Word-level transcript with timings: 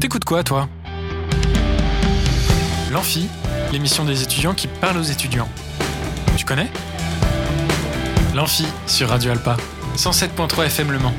T'écoutes 0.00 0.24
quoi, 0.24 0.42
toi? 0.42 0.66
L'Amphi, 2.90 3.28
l'émission 3.70 4.06
des 4.06 4.22
étudiants 4.22 4.54
qui 4.54 4.66
parlent 4.66 4.96
aux 4.96 5.02
étudiants. 5.02 5.46
Tu 6.38 6.46
connais? 6.46 6.68
L'Amphi 8.34 8.64
sur 8.86 9.10
Radio 9.10 9.32
Alpa, 9.32 9.58
107.3 9.96 10.64
FM 10.64 10.92
Le 10.92 10.98
Mans. 11.00 11.12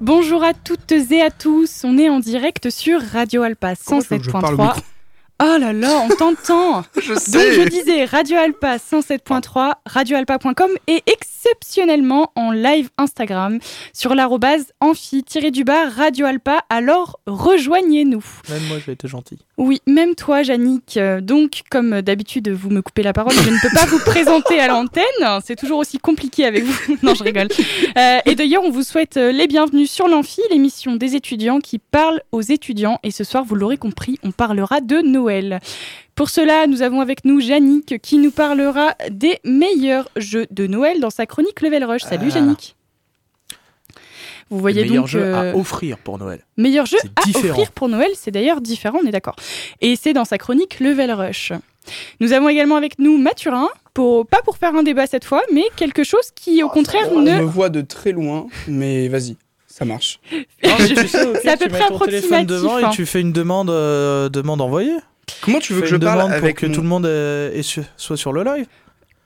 Bonjour 0.00 0.44
à 0.44 0.54
toutes 0.54 0.92
et 0.92 1.20
à 1.20 1.30
tous, 1.32 1.82
on 1.82 1.98
est 1.98 2.08
en 2.08 2.20
direct 2.20 2.70
sur 2.70 3.00
Radio 3.12 3.42
Alpa 3.42 3.72
107.3. 3.72 4.95
Oh 5.38 5.58
là 5.60 5.74
là, 5.74 6.00
on 6.00 6.08
t'entend 6.08 6.82
Je 6.96 7.12
Donc 7.12 7.20
sais 7.20 7.52
je 7.52 7.68
disais 7.68 8.06
Radio 8.06 8.38
Alpa 8.38 8.78
107.3, 8.78 9.74
radioalpa.com 9.84 10.70
et 10.86 11.02
exceptionnellement 11.06 12.32
en 12.36 12.52
live 12.52 12.88
Instagram 12.96 13.58
sur 13.92 14.14
l'arrobase 14.14 14.72
amphi-du-bas 14.80 15.90
Radio 15.90 16.24
Alpa. 16.24 16.64
Alors 16.70 17.20
rejoignez-nous. 17.26 18.24
Même 18.48 18.66
moi, 18.68 18.78
j'ai 18.84 18.92
été 18.92 19.08
gentil. 19.08 19.38
Oui, 19.58 19.80
même 19.86 20.14
toi, 20.14 20.42
Yannick. 20.42 20.98
Euh, 20.98 21.22
Donc, 21.22 21.62
comme 21.70 22.02
d'habitude, 22.02 22.50
vous 22.50 22.68
me 22.68 22.82
coupez 22.82 23.02
la 23.02 23.14
parole, 23.14 23.32
je 23.32 23.48
ne 23.50 23.60
peux 23.60 23.74
pas 23.74 23.86
vous 23.86 23.98
présenter 24.00 24.60
à 24.60 24.68
l'antenne. 24.68 25.04
C'est 25.42 25.56
toujours 25.56 25.78
aussi 25.78 25.96
compliqué 25.98 26.44
avec 26.44 26.62
vous. 26.64 26.96
non, 27.02 27.14
je 27.14 27.24
rigole. 27.24 27.48
Euh, 27.96 28.18
et 28.26 28.34
d'ailleurs, 28.34 28.62
on 28.64 28.70
vous 28.70 28.82
souhaite 28.82 29.16
euh, 29.16 29.32
les 29.32 29.46
bienvenus 29.46 29.90
sur 29.90 30.08
l'Amphi, 30.08 30.42
l'émission 30.50 30.96
des 30.96 31.16
étudiants 31.16 31.58
qui 31.60 31.78
parle 31.78 32.20
aux 32.32 32.42
étudiants. 32.42 32.98
Et 33.02 33.10
ce 33.10 33.24
soir, 33.24 33.44
vous 33.44 33.54
l'aurez 33.54 33.78
compris, 33.78 34.18
on 34.22 34.30
parlera 34.30 34.82
de 34.82 34.98
Noël. 35.00 35.60
Pour 36.14 36.28
cela, 36.30 36.66
nous 36.66 36.82
avons 36.82 37.00
avec 37.00 37.24
nous 37.24 37.40
Yannick 37.40 38.00
qui 38.02 38.18
nous 38.18 38.30
parlera 38.30 38.94
des 39.10 39.38
meilleurs 39.44 40.08
jeux 40.16 40.46
de 40.50 40.66
Noël 40.66 41.00
dans 41.00 41.10
sa 41.10 41.24
chronique 41.26 41.62
Level 41.62 41.84
Rush. 41.84 42.02
Salut, 42.02 42.28
Ah. 42.32 42.38
Yannick. 42.38 42.75
Vous 44.50 44.58
voyez 44.58 44.82
le 44.84 44.88
meilleur 44.90 45.04
donc 45.04 45.10
jeu 45.10 45.22
euh, 45.22 45.52
à 45.52 45.56
offrir 45.56 45.98
pour 45.98 46.18
Noël. 46.18 46.40
Meilleur 46.56 46.86
jeu 46.86 46.98
à 47.16 47.24
différent. 47.24 47.50
offrir 47.50 47.72
pour 47.72 47.88
Noël, 47.88 48.10
c'est 48.14 48.30
d'ailleurs 48.30 48.60
différent, 48.60 48.98
on 49.02 49.06
est 49.06 49.12
d'accord. 49.12 49.36
Et 49.80 49.96
c'est 49.96 50.12
dans 50.12 50.24
sa 50.24 50.38
chronique 50.38 50.78
Level 50.80 51.12
Rush. 51.12 51.52
Nous 52.20 52.32
avons 52.32 52.48
également 52.48 52.76
avec 52.76 52.98
nous 52.98 53.18
Mathurin, 53.18 53.68
pour, 53.94 54.26
pas 54.26 54.42
pour 54.44 54.56
faire 54.58 54.74
un 54.74 54.82
débat 54.82 55.06
cette 55.06 55.24
fois, 55.24 55.42
mais 55.52 55.64
quelque 55.76 56.04
chose 56.04 56.30
qui 56.34 56.62
au 56.62 56.68
contraire 56.68 57.08
On 57.12 57.20
me 57.20 57.30
ne... 57.30 57.42
voit 57.42 57.68
de 57.68 57.80
très 57.80 58.12
loin, 58.12 58.46
mais 58.68 59.08
vas-y, 59.08 59.36
ça 59.66 59.84
marche. 59.84 60.20
C'est 60.62 61.48
à 61.48 61.56
peu 61.56 61.68
près 61.68 61.88
ton 61.88 61.98
téléphone 61.98 62.40
approximatif, 62.44 62.46
devant 62.46 62.76
hein. 62.76 62.90
et 62.90 62.94
tu 62.94 63.06
fais 63.06 63.20
une 63.20 63.32
demande, 63.32 63.70
euh, 63.70 64.28
demande 64.28 64.60
envoyée. 64.60 64.96
Comment 65.42 65.58
tu 65.58 65.72
veux 65.72 65.80
que 65.80 65.86
je 65.86 65.96
parle 65.96 66.18
demande 66.18 66.32
avec 66.32 66.56
pour 66.56 66.60
que 66.62 66.66
mon- 66.66 66.72
tout 66.74 66.82
le 66.82 66.88
monde 66.88 67.06
euh, 67.06 67.52
est 67.52 67.80
soit 67.96 68.16
sur 68.16 68.32
le 68.32 68.44
live. 68.44 68.66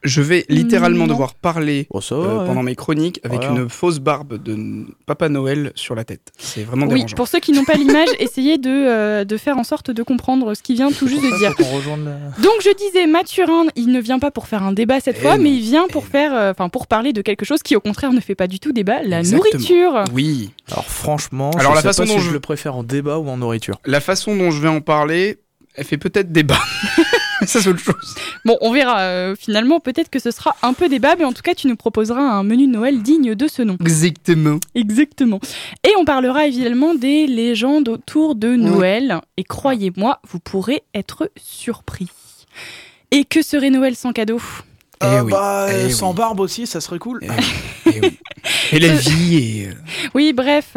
Je 0.02 0.22
vais 0.22 0.46
littéralement 0.48 1.06
Non. 1.06 1.12
devoir 1.12 1.34
parler 1.34 1.86
Oh, 1.90 2.00
euh, 2.12 2.38
ouais. 2.40 2.46
pendant 2.46 2.62
mes 2.62 2.74
chroniques 2.74 3.20
avec 3.22 3.40
Voilà. 3.42 3.60
une 3.62 3.68
fausse 3.68 3.98
barbe 3.98 4.42
de 4.42 4.86
Papa 5.04 5.28
Noël 5.28 5.72
sur 5.74 5.94
la 5.94 6.04
tête. 6.04 6.32
C'est 6.38 6.62
vraiment 6.62 6.86
Oui, 6.86 6.94
dérangeant. 6.94 7.16
pour 7.16 7.28
ceux 7.28 7.38
qui 7.38 7.52
n'ont 7.52 7.64
pas 7.64 7.74
l'image, 7.74 8.08
essayez 8.18 8.56
de, 8.56 8.70
euh, 8.70 9.24
de 9.24 9.36
faire 9.36 9.58
en 9.58 9.64
sorte 9.64 9.90
de 9.90 10.02
comprendre 10.02 10.54
ce 10.54 10.62
qu'il 10.62 10.76
vient 10.76 10.90
tout 10.90 11.06
juste 11.06 11.22
de 11.22 11.38
dire. 11.38 11.50
La- 11.58 12.42
Donc 12.42 12.52
je 12.62 12.74
disais, 12.76 13.06
Mathurin, 13.06 13.64
il 13.76 13.88
ne 13.88 14.00
vient 14.00 14.18
pas 14.18 14.30
pour 14.30 14.46
faire 14.48 14.62
un 14.62 14.72
débat 14.72 15.00
cette 15.00 15.16
Eh 15.18 15.22
fois, 15.22 15.36
non, 15.36 15.42
mais 15.42 15.50
il 15.50 15.60
vient 15.60 15.86
pour 15.88 16.04
eh 16.08 16.10
faire, 16.10 16.32
euh, 16.34 16.50
enfin 16.52 16.68
pour 16.70 16.86
parler 16.86 17.12
de 17.12 17.20
quelque 17.20 17.44
chose 17.44 17.62
qui 17.62 17.76
au 17.76 17.80
contraire 17.80 18.12
ne 18.12 18.20
fait 18.20 18.34
pas 18.34 18.46
du 18.46 18.58
tout 18.58 18.72
débat, 18.72 19.02
la 19.02 19.18
Exactement. 19.20 19.50
nourriture. 19.52 20.04
Oui. 20.14 20.50
Alors 20.70 20.86
franchement, 20.86 21.50
Alors, 21.58 21.72
je 21.72 21.76
la 21.76 21.82
sais 21.82 21.88
façon 21.88 22.02
pas 22.04 22.08
dont 22.08 22.14
si 22.14 22.20
je- 22.24 22.28
je 22.28 22.32
le 22.32 22.40
préfère 22.40 22.74
en 22.76 22.82
débat 22.84 23.18
ou 23.18 23.28
en 23.28 23.36
nourriture. 23.36 23.78
La 23.84 24.00
façon 24.00 24.34
dont 24.34 24.50
je 24.50 24.60
vais 24.62 24.68
en 24.68 24.80
parler, 24.80 25.38
elle 25.74 25.84
fait 25.84 25.98
peut-être 25.98 26.32
débat. 26.32 26.58
Ça, 27.46 27.60
c'est 27.62 27.68
autre 27.70 27.78
chose. 27.80 28.14
Bon, 28.44 28.58
on 28.60 28.70
verra. 28.70 29.00
euh, 29.00 29.34
finalement, 29.34 29.80
peut-être 29.80 30.10
que 30.10 30.18
ce 30.18 30.30
sera 30.30 30.54
un 30.62 30.74
peu 30.74 30.88
débat, 30.90 31.16
mais 31.16 31.24
en 31.24 31.32
tout 31.32 31.40
cas, 31.42 31.54
tu 31.54 31.68
nous 31.68 31.76
proposeras 31.76 32.20
un 32.20 32.42
menu 32.42 32.66
de 32.66 32.72
Noël 32.72 33.00
digne 33.02 33.34
de 33.34 33.48
ce 33.48 33.62
nom. 33.62 33.78
Exactement. 33.80 34.60
Exactement. 34.74 35.40
Et 35.84 35.92
on 35.98 36.04
parlera 36.04 36.46
évidemment 36.46 36.94
des 36.94 37.26
légendes 37.26 37.88
autour 37.88 38.34
de 38.34 38.56
Noël. 38.56 39.20
Et 39.38 39.44
croyez-moi, 39.44 40.20
vous 40.28 40.38
pourrez 40.38 40.82
être 40.92 41.30
surpris. 41.36 42.08
Et 43.10 43.24
que 43.24 43.40
serait 43.40 43.70
Noël 43.70 43.96
sans 43.96 44.12
cadeau? 44.12 44.40
Oui, 45.02 45.30
bah, 45.30 45.66
eh 45.68 45.72
euh, 45.72 45.86
oui. 45.86 45.92
sans 45.92 46.12
barbe 46.12 46.40
aussi, 46.40 46.66
ça 46.66 46.80
serait 46.80 46.98
cool. 46.98 47.20
Eh 47.22 47.28
Eh 47.86 48.00
oui. 48.02 48.18
Et 48.72 48.78
la 48.78 48.94
vie 48.94 49.66
euh, 49.66 49.72
Oui, 50.14 50.32
bref. 50.32 50.76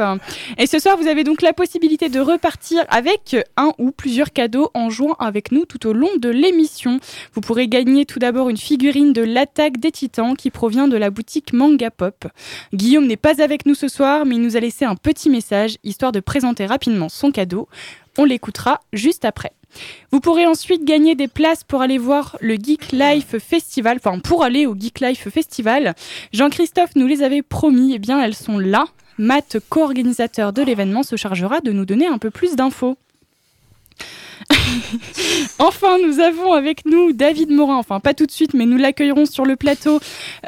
Et 0.58 0.66
ce 0.66 0.80
soir, 0.80 0.98
vous 0.98 1.08
avez 1.08 1.24
donc 1.24 1.42
la 1.42 1.54
possibilité 1.54 2.10
de 2.10 2.20
repartir 2.20 2.86
avec 2.90 3.36
un 3.58 3.74
ou 3.78 3.92
plusieurs 3.92 4.32
cadeaux 4.32 4.70
en 4.74 4.90
jouant 4.90 5.14
avec 5.20 5.52
nous 5.52 5.66
tout 5.66 5.86
au 5.88 5.94
long 5.94 6.10
de 6.18 6.30
l'émission. 6.30 7.00
Vous 7.34 7.42
pourrez 7.42 7.68
gagner 7.68 8.06
tout 8.06 8.20
d'abord 8.20 8.50
une 8.50 8.58
figurine 8.58 9.14
de 9.14 9.22
l'attaque 9.22 9.78
des 9.78 9.92
titans 9.92 10.36
qui 10.36 10.50
provient 10.50 10.88
de 10.88 10.98
la 10.98 11.10
boutique 11.10 11.54
Manga 11.54 11.92
Pop. 11.92 12.28
Guillaume 12.74 13.08
n'est 13.08 13.18
pas 13.18 13.42
avec 13.42 13.66
nous 13.66 13.76
ce 13.76 13.88
soir, 13.88 14.26
mais 14.26 14.36
il 14.36 14.42
nous 14.42 14.58
a 14.58 14.60
laissé 14.60 14.86
un 14.86 14.96
petit 14.96 15.30
message 15.30 15.78
histoire 15.84 16.12
de 16.12 16.20
présenter 16.20 16.66
rapidement 16.66 17.10
son 17.10 17.32
cadeau. 17.32 17.68
On 18.18 18.26
l'écoutera 18.26 18.80
juste 18.94 19.26
après. 19.26 19.54
Vous 20.12 20.20
pourrez 20.20 20.46
ensuite 20.46 20.86
gagner 20.86 21.16
des 21.16 21.28
places 21.28 21.64
pour 21.64 21.82
aller 21.82 21.98
voir 21.98 22.38
le 22.42 22.56
Geek 22.56 22.92
Life 22.92 23.38
Festival, 23.38 23.98
enfin 23.98 24.20
pour 24.20 24.44
aller 24.44 24.66
au 24.66 24.76
Geek 24.76 25.00
Life 25.00 25.30
Festival. 25.30 25.96
Jean-Christophe 26.32 26.96
nous 26.96 27.08
les 27.08 27.24
avait 27.24 27.42
promis, 27.42 27.94
et 27.94 28.00
bien 28.00 28.22
elles 28.22 28.36
sont 28.36 28.60
là. 28.60 28.86
Matt, 29.18 29.58
co-organisateur 29.70 30.54
de 30.54 30.64
l'événement, 30.64 31.04
se 31.04 31.16
chargera 31.16 31.62
de 31.62 31.72
nous 31.72 31.86
donner 31.86 32.08
un 32.08 32.18
peu 32.18 32.32
plus 32.32 32.56
d'infos. 32.56 32.98
enfin, 35.60 35.98
nous 36.06 36.20
avons 36.20 36.54
avec 36.54 36.86
nous 36.86 37.14
David 37.14 37.52
Morin, 37.52 37.78
enfin 37.78 38.00
pas 38.00 38.14
tout 38.14 38.26
de 38.26 38.32
suite, 38.32 38.54
mais 38.54 38.66
nous 38.66 38.78
l'accueillerons 38.78 39.26
sur 39.26 39.46
le 39.46 39.56
plateau. 39.56 40.00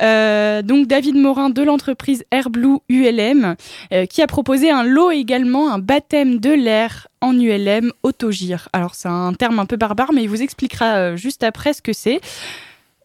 Euh, 0.02 0.62
donc 0.62 0.88
David 0.88 1.16
Morin 1.16 1.50
de 1.50 1.62
l'entreprise 1.62 2.24
Airblue 2.32 2.80
ULM, 2.90 3.56
euh, 3.94 4.06
qui 4.06 4.22
a 4.22 4.28
proposé 4.28 4.70
un 4.70 4.84
lot 4.84 5.12
également, 5.12 5.72
un 5.72 5.80
baptême 5.80 6.40
de 6.40 6.52
l'air 6.52 7.08
en 7.22 7.38
ULM 7.38 7.92
autogire. 8.04 8.70
Alors 8.74 8.96
c'est 8.96 9.10
un 9.10 9.34
terme 9.34 9.60
un 9.60 9.66
peu 9.66 9.78
barbare, 9.78 10.14
mais 10.14 10.24
il 10.24 10.30
vous 10.30 10.42
expliquera 10.42 10.96
euh, 10.96 11.16
juste 11.16 11.44
après 11.44 11.74
ce 11.74 11.82
que 11.82 11.94
c'est. 11.94 12.22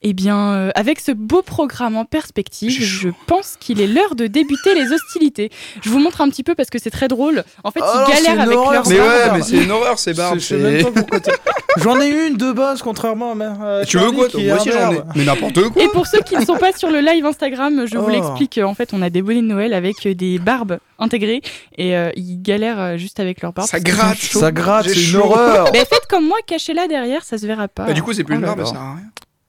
Eh 0.03 0.15
bien, 0.15 0.55
euh, 0.55 0.71
avec 0.77 0.99
ce 0.99 1.13
beau 1.13 1.43
programme 1.43 1.95
en 1.99 2.07
perspective, 2.07 2.71
je 2.73 3.11
pense 3.27 3.57
qu'il 3.61 3.83
est 3.83 3.87
l'heure 3.87 4.15
de 4.15 4.27
débuter 4.29 4.75
les 4.75 4.93
hostilités. 4.95 5.51
Je 5.83 5.91
vous 5.91 5.99
montre 5.99 6.23
un 6.23 6.31
petit 6.31 6.43
peu 6.43 6.55
parce 6.55 6.71
que 6.71 6.79
c'est 6.79 6.89
très 6.91 7.07
drôle. 7.07 7.45
En 7.65 7.71
fait, 7.71 7.81
Oh 7.83 7.87
ils 8.09 8.15
c'est 8.17 8.23
galèrent 8.25 8.41
avec 8.45 8.57
horreur, 8.57 8.73
leur 8.73 8.89
Mais 8.89 8.99
ouais, 8.99 9.31
mais 9.35 9.43
c'est 9.43 9.63
une 9.63 9.71
horreur, 9.71 9.99
ces 9.99 10.15
barbes. 10.15 10.39
Je 10.39 10.45
sais 10.45 10.57
même 10.57 10.79
c'est- 10.79 10.85
pas 10.85 11.01
pourquoi 11.03 11.21
t'as- 11.21 11.33
J'en 11.77 12.01
ai 12.01 12.09
une 12.29 12.39
de 12.39 12.51
base, 12.51 12.81
contrairement 12.81 13.33
à 13.33 13.35
ma. 13.35 13.45
euh, 13.63 13.85
Tu 13.85 13.99
veux 13.99 14.05
Charlie 14.05 14.17
quoi 14.17 14.29
qui 14.29 14.47
est 14.47 14.49
Moi 14.49 14.57
aussi, 14.59 14.71
j'en 14.73 14.93
ai. 14.95 15.01
Mais 15.17 15.25
n'importe 15.27 15.69
quoi. 15.69 15.83
Et 15.83 15.89
pour 15.89 16.07
ceux 16.07 16.21
qui 16.23 16.35
ne 16.35 16.45
sont 16.47 16.57
pas 16.57 16.73
sur 16.73 16.91
le 16.91 17.01
live 17.01 17.27
Instagram, 17.27 17.85
je 17.87 17.99
vous 17.99 18.07
Oh. 18.07 18.11
l'explique. 18.11 18.59
En 18.65 18.75
fait, 18.75 18.95
on 18.95 19.03
a 19.03 19.11
des 19.11 19.21
bonnets 19.21 19.43
de 19.43 19.47
Noël 19.49 19.75
avec 19.75 20.09
des 20.09 20.39
barbes 20.39 20.79
intégrées 20.99 21.43
et 21.77 21.95
euh, 21.95 22.11
ils 22.17 22.41
galèrent 22.41 22.81
euh, 22.81 22.97
juste 22.97 23.21
avec 23.21 23.43
leurs 23.43 23.53
barbes. 23.53 23.69
Ça 23.69 23.79
gratte. 23.81 24.17
Ça 24.17 24.51
gratte, 24.51 24.87
J'ai 24.89 24.95
c'est 24.95 25.01
une 25.01 25.07
chaud. 25.21 25.25
horreur. 25.27 25.69
Mais 25.75 25.81
faites 25.81 26.07
comme 26.09 26.27
moi, 26.27 26.39
cachez-la 26.47 26.89
derrière, 26.89 27.23
ça 27.23 27.37
se 27.37 27.47
verra 27.47 27.69
pas. 27.69 27.85
Bah, 27.85 27.93
du 27.93 28.03
coup, 28.03 28.15
c'est 28.15 28.25
plus 28.25 28.37
Oh 28.37 28.39
une 28.39 28.43
là 28.43 28.49
barbe, 28.49 28.61
là. 28.61 28.65
ça 28.65 28.73
sert 28.73 28.81
à 28.81 28.95
rien. 28.95 29.03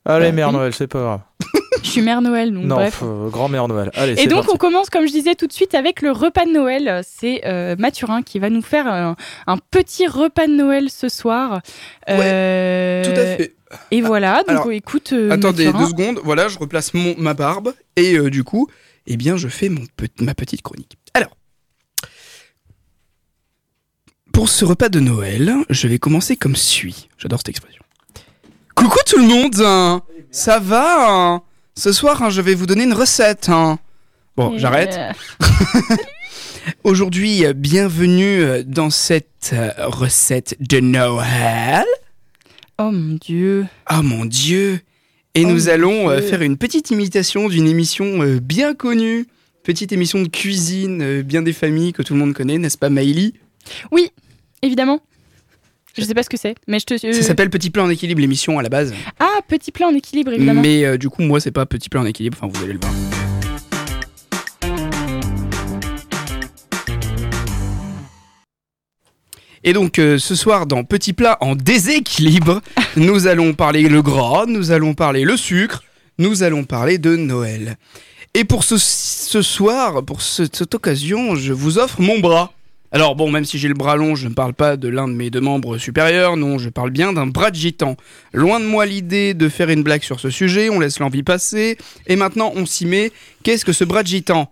Allez, 0.05 0.27
Bah, 0.27 0.31
mère 0.31 0.47
oui. 0.49 0.53
Noël, 0.55 0.73
c'est 0.73 0.87
pas 0.87 0.99
grave. 0.99 1.19
Je 1.83 1.89
suis 1.89 2.01
mère 2.01 2.21
Noël, 2.21 2.53
donc 2.53 2.63
Non, 2.65 2.75
bref. 2.75 3.01
euh, 3.03 3.29
grand-mère 3.29 3.67
Noël. 3.67 3.89
Allez, 3.95 4.13
Et 4.21 4.27
donc 4.27 4.39
parti. 4.41 4.51
on 4.53 4.57
commence, 4.57 4.89
comme 4.89 5.05
je 5.07 5.11
disais 5.11 5.35
tout 5.35 5.47
de 5.47 5.53
suite, 5.53 5.73
avec 5.75 6.01
le 6.01 6.11
repas 6.11 6.45
de 6.45 6.51
Noël. 6.51 7.01
C'est 7.03 7.41
euh, 7.45 7.75
Mathurin 7.79 8.21
qui 8.21 8.39
va 8.39 8.49
nous 8.49 8.61
faire 8.61 8.87
un, 8.87 9.15
un 9.47 9.57
petit 9.57 10.05
repas 10.07 10.47
de 10.47 10.53
Noël 10.53 10.89
ce 10.89 11.09
soir. 11.09 11.61
Euh, 12.09 13.03
Tout 13.03 13.11
à 13.19 13.25
fait. 13.37 13.55
Et 13.91 14.01
voilà, 14.01 14.39
donc 14.39 14.49
Alors, 14.49 14.71
écoute. 14.71 15.11
euh, 15.13 15.31
Attendez 15.31 15.65
Mathurin. 15.65 15.83
deux 15.83 15.89
secondes. 15.89 16.19
Voilà, 16.23 16.47
je 16.49 16.59
replace 16.59 16.93
mon, 16.93 17.15
ma 17.17 17.33
barbe. 17.33 17.73
Et 17.95 18.15
euh, 18.17 18.29
du 18.29 18.43
coup, 18.43 18.67
eh 19.07 19.17
bien, 19.17 19.37
je 19.37 19.47
fais 19.47 19.69
mon 19.69 19.81
pe- 19.97 20.07
ma 20.19 20.33
petite 20.35 20.61
chronique. 20.61 20.97
Alors, 21.13 21.35
pour 24.33 24.49
ce 24.49 24.65
repas 24.65 24.89
de 24.89 24.99
Noël, 24.99 25.53
je 25.69 25.87
vais 25.87 25.99
commencer 25.99 26.35
comme 26.37 26.55
suit. 26.55 27.09
J'adore 27.17 27.39
cette 27.39 27.49
expression. 27.49 27.83
Coucou 28.75 28.97
tout 29.05 29.17
le 29.17 29.27
monde 29.27 29.55
hein. 29.63 30.01
Ça 30.31 30.59
va 30.59 31.09
hein 31.09 31.41
Ce 31.75 31.91
soir, 31.91 32.21
hein, 32.23 32.29
je 32.29 32.41
vais 32.41 32.55
vous 32.55 32.65
donner 32.65 32.83
une 32.83 32.93
recette. 32.93 33.49
Bon, 34.37 34.57
j'arrête. 34.57 34.97
euh, 34.97 35.95
Aujourd'hui, 36.83 37.45
euh, 37.45 37.53
bienvenue 37.53 38.41
euh, 38.41 38.63
dans 38.65 38.89
cette 38.89 39.53
recette 39.77 40.55
de 40.59 40.79
Noël. 40.79 41.85
Oh 42.79 42.91
mon 42.91 43.15
dieu. 43.15 43.65
Ah 43.85 44.01
mon 44.01 44.25
Dieu 44.25 44.79
Et 45.35 45.45
Oh 45.45 45.49
nous 45.49 45.69
allons 45.69 46.09
Dieu. 46.11 46.21
faire 46.21 46.41
une 46.41 46.57
petite 46.57 46.89
imitation 46.91 47.49
d'une 47.49 47.67
émission 47.67 48.19
bien 48.41 48.73
connue. 48.73 49.27
Petite 49.63 49.91
émission 49.91 50.21
de 50.23 50.27
cuisine, 50.27 51.21
bien 51.21 51.43
des 51.43 51.53
familles 51.53 51.93
que 51.93 52.01
tout 52.01 52.13
le 52.13 52.19
monde 52.19 52.33
connaît, 52.33 52.57
n'est-ce 52.57 52.79
pas 52.79 52.89
Maïli 52.89 53.35
Oui, 53.91 54.09
évidemment. 54.63 55.01
Je 55.97 56.03
sais 56.03 56.13
pas 56.13 56.23
ce 56.23 56.29
que 56.29 56.37
c'est, 56.37 56.55
mais 56.67 56.79
je 56.79 56.85
te. 56.85 56.93
euh, 57.05 57.13
Ça 57.13 57.21
s'appelle 57.21 57.49
Petit 57.49 57.69
plat 57.69 57.83
en 57.83 57.89
équilibre, 57.89 58.21
l'émission 58.21 58.57
à 58.57 58.63
la 58.63 58.69
base. 58.69 58.93
Ah, 59.19 59.39
petit 59.47 59.71
plat 59.71 59.87
en 59.87 59.93
équilibre, 59.95 60.31
évidemment. 60.31 60.61
Mais 60.61 60.85
euh, 60.85 60.97
du 60.97 61.09
coup, 61.09 61.21
moi, 61.21 61.39
c'est 61.41 61.51
pas 61.51 61.65
Petit 61.65 61.89
plat 61.89 62.01
en 62.01 62.05
équilibre, 62.05 62.37
enfin, 62.41 62.51
vous 62.53 62.63
allez 62.63 62.73
le 62.73 62.79
voir. 62.79 62.93
Et 69.63 69.73
donc, 69.73 69.99
euh, 69.99 70.17
ce 70.17 70.35
soir, 70.35 70.65
dans 70.65 70.83
Petit 70.83 71.13
plat 71.13 71.37
en 71.41 71.55
déséquilibre, 71.55 72.61
nous 72.95 73.27
allons 73.27 73.53
parler 73.53 73.83
le 73.87 74.01
gras, 74.01 74.45
nous 74.47 74.71
allons 74.71 74.93
parler 74.93 75.23
le 75.23 75.37
sucre, 75.37 75.83
nous 76.17 76.41
allons 76.43 76.63
parler 76.63 76.97
de 76.97 77.15
Noël. 77.15 77.77
Et 78.33 78.43
pour 78.43 78.63
ce, 78.63 78.77
ce 78.77 79.41
soir, 79.41 80.03
pour 80.03 80.21
ce- 80.21 80.45
cette 80.51 80.73
occasion, 80.73 81.35
je 81.35 81.53
vous 81.53 81.77
offre 81.77 82.01
mon 82.01 82.19
bras. 82.19 82.53
Alors 82.93 83.15
bon, 83.15 83.31
même 83.31 83.45
si 83.45 83.57
j'ai 83.57 83.69
le 83.69 83.73
bras 83.73 83.95
long, 83.95 84.15
je 84.15 84.27
ne 84.27 84.33
parle 84.33 84.53
pas 84.53 84.75
de 84.75 84.89
l'un 84.89 85.07
de 85.07 85.13
mes 85.13 85.29
deux 85.29 85.39
membres 85.39 85.77
supérieurs, 85.77 86.35
non, 86.35 86.57
je 86.57 86.69
parle 86.69 86.91
bien 86.91 87.13
d'un 87.13 87.27
bras 87.27 87.49
de 87.49 87.55
gitan. 87.55 87.95
Loin 88.33 88.59
de 88.59 88.65
moi 88.65 88.85
l'idée 88.85 89.33
de 89.33 89.47
faire 89.47 89.69
une 89.69 89.81
blague 89.81 90.03
sur 90.03 90.19
ce 90.19 90.29
sujet, 90.29 90.69
on 90.69 90.79
laisse 90.79 90.99
l'envie 90.99 91.23
passer, 91.23 91.77
et 92.07 92.15
maintenant 92.17 92.51
on 92.55 92.65
s'y 92.65 92.85
met. 92.85 93.11
Qu'est-ce 93.43 93.63
que 93.63 93.71
ce 93.73 93.85
bras 93.85 94.03
de 94.03 94.07
gitan? 94.07 94.51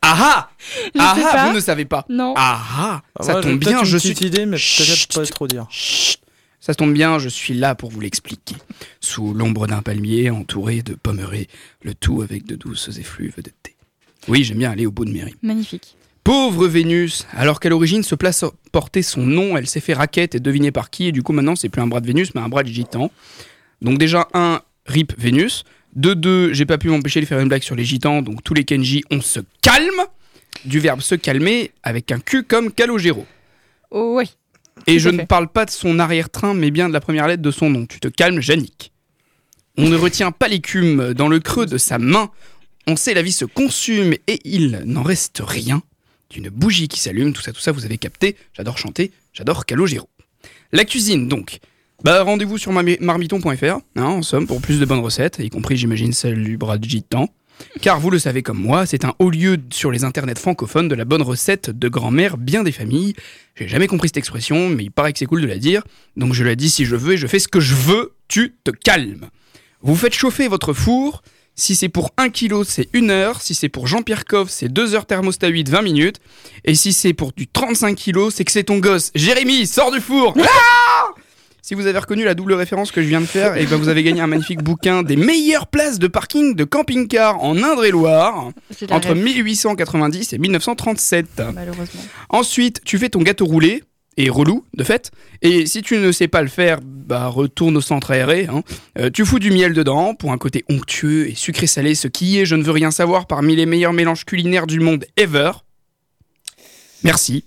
Ah 0.00 0.16
ah 0.18 0.50
Ah 0.98 1.16
ah, 1.32 1.48
vous 1.48 1.54
ne 1.54 1.60
savez 1.60 1.84
pas 1.84 2.04
Non. 2.08 2.34
Ah 2.36 2.60
ah 2.76 3.02
Ça 3.22 3.40
tombe 3.40 3.58
bien, 3.58 3.82
je 3.84 3.96
suis... 3.96 4.10
petite 4.14 4.26
idée, 4.26 4.46
mais 4.46 4.56
peut-être 4.56 5.14
pas 5.14 5.26
trop 5.26 5.48
dire. 5.48 5.66
Chut. 5.70 6.18
Ça 6.60 6.74
tombe 6.76 6.92
bien, 6.92 7.18
je 7.18 7.28
suis 7.28 7.54
là 7.54 7.74
pour 7.74 7.90
vous 7.90 8.00
l'expliquer. 8.00 8.54
Sous 9.00 9.34
l'ombre 9.34 9.66
d'un 9.66 9.82
palmier, 9.82 10.30
entouré 10.30 10.82
de 10.82 10.94
pommerets, 10.94 11.48
le 11.82 11.92
tout 11.92 12.22
avec 12.22 12.46
de 12.46 12.54
douces 12.54 12.88
effluves 12.98 13.42
de 13.42 13.50
thé. 13.64 13.74
Oui, 14.28 14.44
j'aime 14.44 14.58
bien 14.58 14.70
aller 14.70 14.86
au 14.86 14.92
bout 14.92 15.04
de 15.04 15.10
mes 15.10 15.24
rimes. 15.24 15.34
Magnifique. 15.42 15.96
Pauvre 16.24 16.68
Vénus, 16.68 17.26
alors 17.32 17.58
qu'à 17.58 17.68
l'origine 17.68 18.04
se 18.04 18.14
place 18.14 18.44
porter 18.70 19.02
son 19.02 19.22
nom, 19.22 19.56
elle 19.56 19.66
s'est 19.66 19.80
fait 19.80 19.94
raquette 19.94 20.36
et 20.36 20.40
devinée 20.40 20.70
par 20.70 20.88
qui, 20.88 21.08
et 21.08 21.12
du 21.12 21.22
coup 21.22 21.32
maintenant 21.32 21.56
c'est 21.56 21.68
plus 21.68 21.82
un 21.82 21.88
bras 21.88 22.00
de 22.00 22.06
Vénus, 22.06 22.34
mais 22.34 22.40
un 22.40 22.48
bras 22.48 22.62
de 22.62 22.68
gitan. 22.68 23.10
Donc 23.80 23.98
déjà, 23.98 24.28
un, 24.32 24.60
rip 24.86 25.12
Vénus. 25.18 25.64
De 25.94 26.14
deux, 26.14 26.52
j'ai 26.54 26.64
pas 26.64 26.78
pu 26.78 26.88
m'empêcher 26.88 27.20
de 27.20 27.26
faire 27.26 27.40
une 27.40 27.48
blague 27.48 27.62
sur 27.62 27.74
les 27.74 27.84
gitans, 27.84 28.22
donc 28.22 28.42
tous 28.42 28.54
les 28.54 28.64
Kenji, 28.64 29.04
on 29.10 29.20
se 29.20 29.40
calme. 29.60 30.02
Du 30.64 30.78
verbe 30.78 31.00
se 31.00 31.14
calmer, 31.14 31.72
avec 31.82 32.12
un 32.12 32.18
cul 32.18 32.44
comme 32.44 32.70
Calogero. 32.70 33.26
Oh, 33.90 34.14
oui. 34.16 34.30
Et 34.86 34.98
je 34.98 35.08
ne 35.08 35.24
parle 35.24 35.48
pas 35.48 35.64
de 35.64 35.70
son 35.70 35.98
arrière-train, 35.98 36.54
mais 36.54 36.70
bien 36.70 36.88
de 36.88 36.94
la 36.94 37.00
première 37.00 37.26
lettre 37.26 37.42
de 37.42 37.50
son 37.50 37.68
nom. 37.68 37.84
Tu 37.86 38.00
te 38.00 38.08
calmes, 38.08 38.40
Yannick. 38.40 38.92
On 39.76 39.88
ne 39.88 39.96
retient 39.96 40.32
pas 40.32 40.48
l'écume 40.48 41.14
dans 41.14 41.28
le 41.28 41.40
creux 41.40 41.66
de 41.66 41.78
sa 41.78 41.98
main. 41.98 42.30
On 42.86 42.96
sait 42.96 43.14
la 43.14 43.22
vie 43.22 43.32
se 43.32 43.44
consume 43.44 44.14
et 44.26 44.40
il 44.44 44.82
n'en 44.84 45.02
reste 45.02 45.42
rien 45.44 45.82
d'une 46.32 46.48
bougie 46.48 46.88
qui 46.88 46.98
s'allume. 46.98 47.32
Tout 47.32 47.42
ça, 47.42 47.52
tout 47.52 47.60
ça, 47.60 47.72
vous 47.72 47.84
avez 47.84 47.98
capté. 47.98 48.36
J'adore 48.56 48.78
chanter, 48.78 49.12
j'adore 49.32 49.66
Calogero. 49.66 50.08
La 50.72 50.84
cuisine, 50.84 51.28
donc. 51.28 51.58
Bah, 52.02 52.22
rendez-vous 52.24 52.58
sur 52.58 52.72
marmi- 52.72 52.98
marmiton.fr, 53.00 53.64
hein, 53.64 53.80
en 53.96 54.22
somme, 54.22 54.48
pour 54.48 54.60
plus 54.60 54.80
de 54.80 54.84
bonnes 54.84 54.98
recettes, 54.98 55.38
y 55.38 55.50
compris, 55.50 55.76
j'imagine, 55.76 56.12
celle 56.12 56.42
du 56.42 56.56
bras 56.56 56.76
de 56.78 56.84
gitan. 56.88 57.28
Car 57.80 58.00
vous 58.00 58.10
le 58.10 58.18
savez 58.18 58.42
comme 58.42 58.58
moi, 58.58 58.86
c'est 58.86 59.04
un 59.04 59.14
haut 59.20 59.30
lieu 59.30 59.56
sur 59.70 59.92
les 59.92 60.02
internets 60.02 60.34
francophones 60.34 60.88
de 60.88 60.96
la 60.96 61.04
bonne 61.04 61.22
recette 61.22 61.70
de 61.70 61.88
grand-mère 61.88 62.36
bien 62.38 62.64
des 62.64 62.72
familles. 62.72 63.14
J'ai 63.54 63.68
jamais 63.68 63.86
compris 63.86 64.08
cette 64.08 64.16
expression, 64.16 64.68
mais 64.68 64.82
il 64.84 64.90
paraît 64.90 65.12
que 65.12 65.20
c'est 65.20 65.26
cool 65.26 65.42
de 65.42 65.46
la 65.46 65.58
dire. 65.58 65.82
Donc 66.16 66.32
je 66.32 66.42
la 66.42 66.56
dis 66.56 66.70
si 66.70 66.84
je 66.86 66.96
veux 66.96 67.12
et 67.12 67.16
je 67.16 67.26
fais 67.28 67.38
ce 67.38 67.46
que 67.46 67.60
je 67.60 67.76
veux, 67.76 68.14
tu 68.26 68.56
te 68.64 68.72
calmes. 68.72 69.28
Vous 69.80 69.94
faites 69.94 70.14
chauffer 70.14 70.48
votre 70.48 70.72
four. 70.72 71.22
Si 71.54 71.76
c'est 71.76 71.88
pour 71.88 72.10
1 72.16 72.30
kg, 72.30 72.62
c'est 72.64 72.88
1 72.94 73.10
heure. 73.10 73.42
Si 73.42 73.54
c'est 73.54 73.68
pour 73.68 73.86
Jean-Pierre 73.86 74.24
Coff, 74.24 74.48
c'est 74.50 74.68
2 74.68 74.94
heures 74.94 75.06
thermostat 75.06 75.48
8, 75.48 75.68
20 75.68 75.82
minutes. 75.82 76.16
Et 76.64 76.74
si 76.74 76.92
c'est 76.92 77.12
pour 77.12 77.32
du 77.32 77.46
35 77.46 77.96
kg, 77.96 78.30
c'est 78.30 78.44
que 78.44 78.52
c'est 78.52 78.64
ton 78.64 78.78
gosse. 78.78 79.10
Jérémy, 79.14 79.66
sors 79.66 79.92
du 79.92 80.00
four 80.00 80.34
Ah 80.40 81.08
Si 81.60 81.74
vous 81.74 81.86
avez 81.86 81.98
reconnu 81.98 82.24
la 82.24 82.34
double 82.34 82.54
référence 82.54 82.90
que 82.90 83.02
je 83.02 83.06
viens 83.06 83.20
de 83.20 83.26
faire, 83.26 83.56
et 83.56 83.66
ben 83.66 83.76
vous 83.76 83.88
avez 83.88 84.02
gagné 84.02 84.22
un 84.22 84.26
magnifique 84.26 84.62
bouquin 84.64 85.02
des 85.02 85.16
meilleures 85.16 85.66
places 85.66 85.98
de 85.98 86.06
parking 86.06 86.54
de 86.54 86.64
camping-car 86.64 87.42
en 87.42 87.62
Indre-et-Loire 87.62 88.50
entre 88.90 89.08
rêve, 89.08 89.22
1890 89.22 90.32
et 90.32 90.38
1937. 90.38 91.42
malheureusement. 91.54 92.02
Ensuite, 92.30 92.80
tu 92.84 92.98
fais 92.98 93.10
ton 93.10 93.20
gâteau 93.20 93.44
roulé, 93.44 93.84
et 94.16 94.28
relou, 94.30 94.64
de 94.74 94.84
fait. 94.84 95.10
Et 95.40 95.66
si 95.66 95.82
tu 95.82 95.96
ne 95.96 96.12
sais 96.12 96.28
pas 96.28 96.42
le 96.42 96.48
faire, 96.48 96.80
bah 96.82 97.26
retourne 97.28 97.76
au 97.76 97.80
centre 97.80 98.10
aéré. 98.10 98.46
hein. 98.50 98.62
Euh, 98.98 99.10
tu 99.10 99.24
fous 99.24 99.38
du 99.38 99.50
miel 99.50 99.72
dedans 99.72 100.14
pour 100.14 100.32
un 100.32 100.38
côté 100.38 100.64
onctueux 100.68 101.28
et 101.30 101.34
sucré-salé, 101.34 101.94
ce 101.94 102.08
qui 102.08 102.38
est, 102.38 102.44
je 102.46 102.54
ne 102.54 102.62
veux 102.62 102.72
rien 102.72 102.90
savoir, 102.90 103.26
parmi 103.26 103.56
les 103.56 103.66
meilleurs 103.66 103.92
mélanges 103.92 104.24
culinaires 104.24 104.66
du 104.66 104.80
monde 104.80 105.04
ever. 105.16 105.52
Merci. 107.04 107.44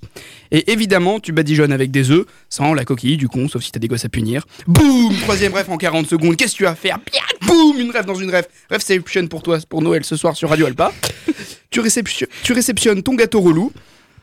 Et 0.52 0.72
évidemment, 0.72 1.20
tu 1.20 1.32
badigeonnes 1.32 1.72
avec 1.72 1.90
des 1.92 2.12
œufs, 2.12 2.26
sans 2.50 2.74
la 2.74 2.84
coquille 2.84 3.18
du 3.18 3.28
con, 3.28 3.48
sauf 3.48 3.64
si 3.64 3.72
t'as 3.72 3.80
des 3.80 3.88
gosses 3.88 4.06
à 4.06 4.10
punir. 4.10 4.46
Boum 4.68 5.14
Troisième 5.22 5.54
rêve 5.54 5.70
en 5.70 5.78
40 5.78 6.08
secondes. 6.08 6.36
Qu'est-ce 6.36 6.54
que 6.54 6.58
tu 6.58 6.64
vas 6.64 6.76
faire? 6.76 7.00
Boum 7.42 7.80
Une 7.80 7.92
rêve 7.92 8.06
dans 8.06 8.16
une 8.16 8.30
rêve. 8.30 8.48
Rêveception 8.70 9.28
pour 9.28 9.44
toi, 9.44 9.58
pour 9.68 9.82
Noël 9.82 10.04
ce 10.04 10.16
soir 10.18 10.36
sur 10.36 10.50
Radio 10.50 10.66
Alpa. 10.66 10.94
tu, 11.72 11.82
tu 12.44 12.54
réceptionnes 12.54 13.02
ton 13.02 13.16
gâteau 13.16 13.40
relou. 13.42 13.72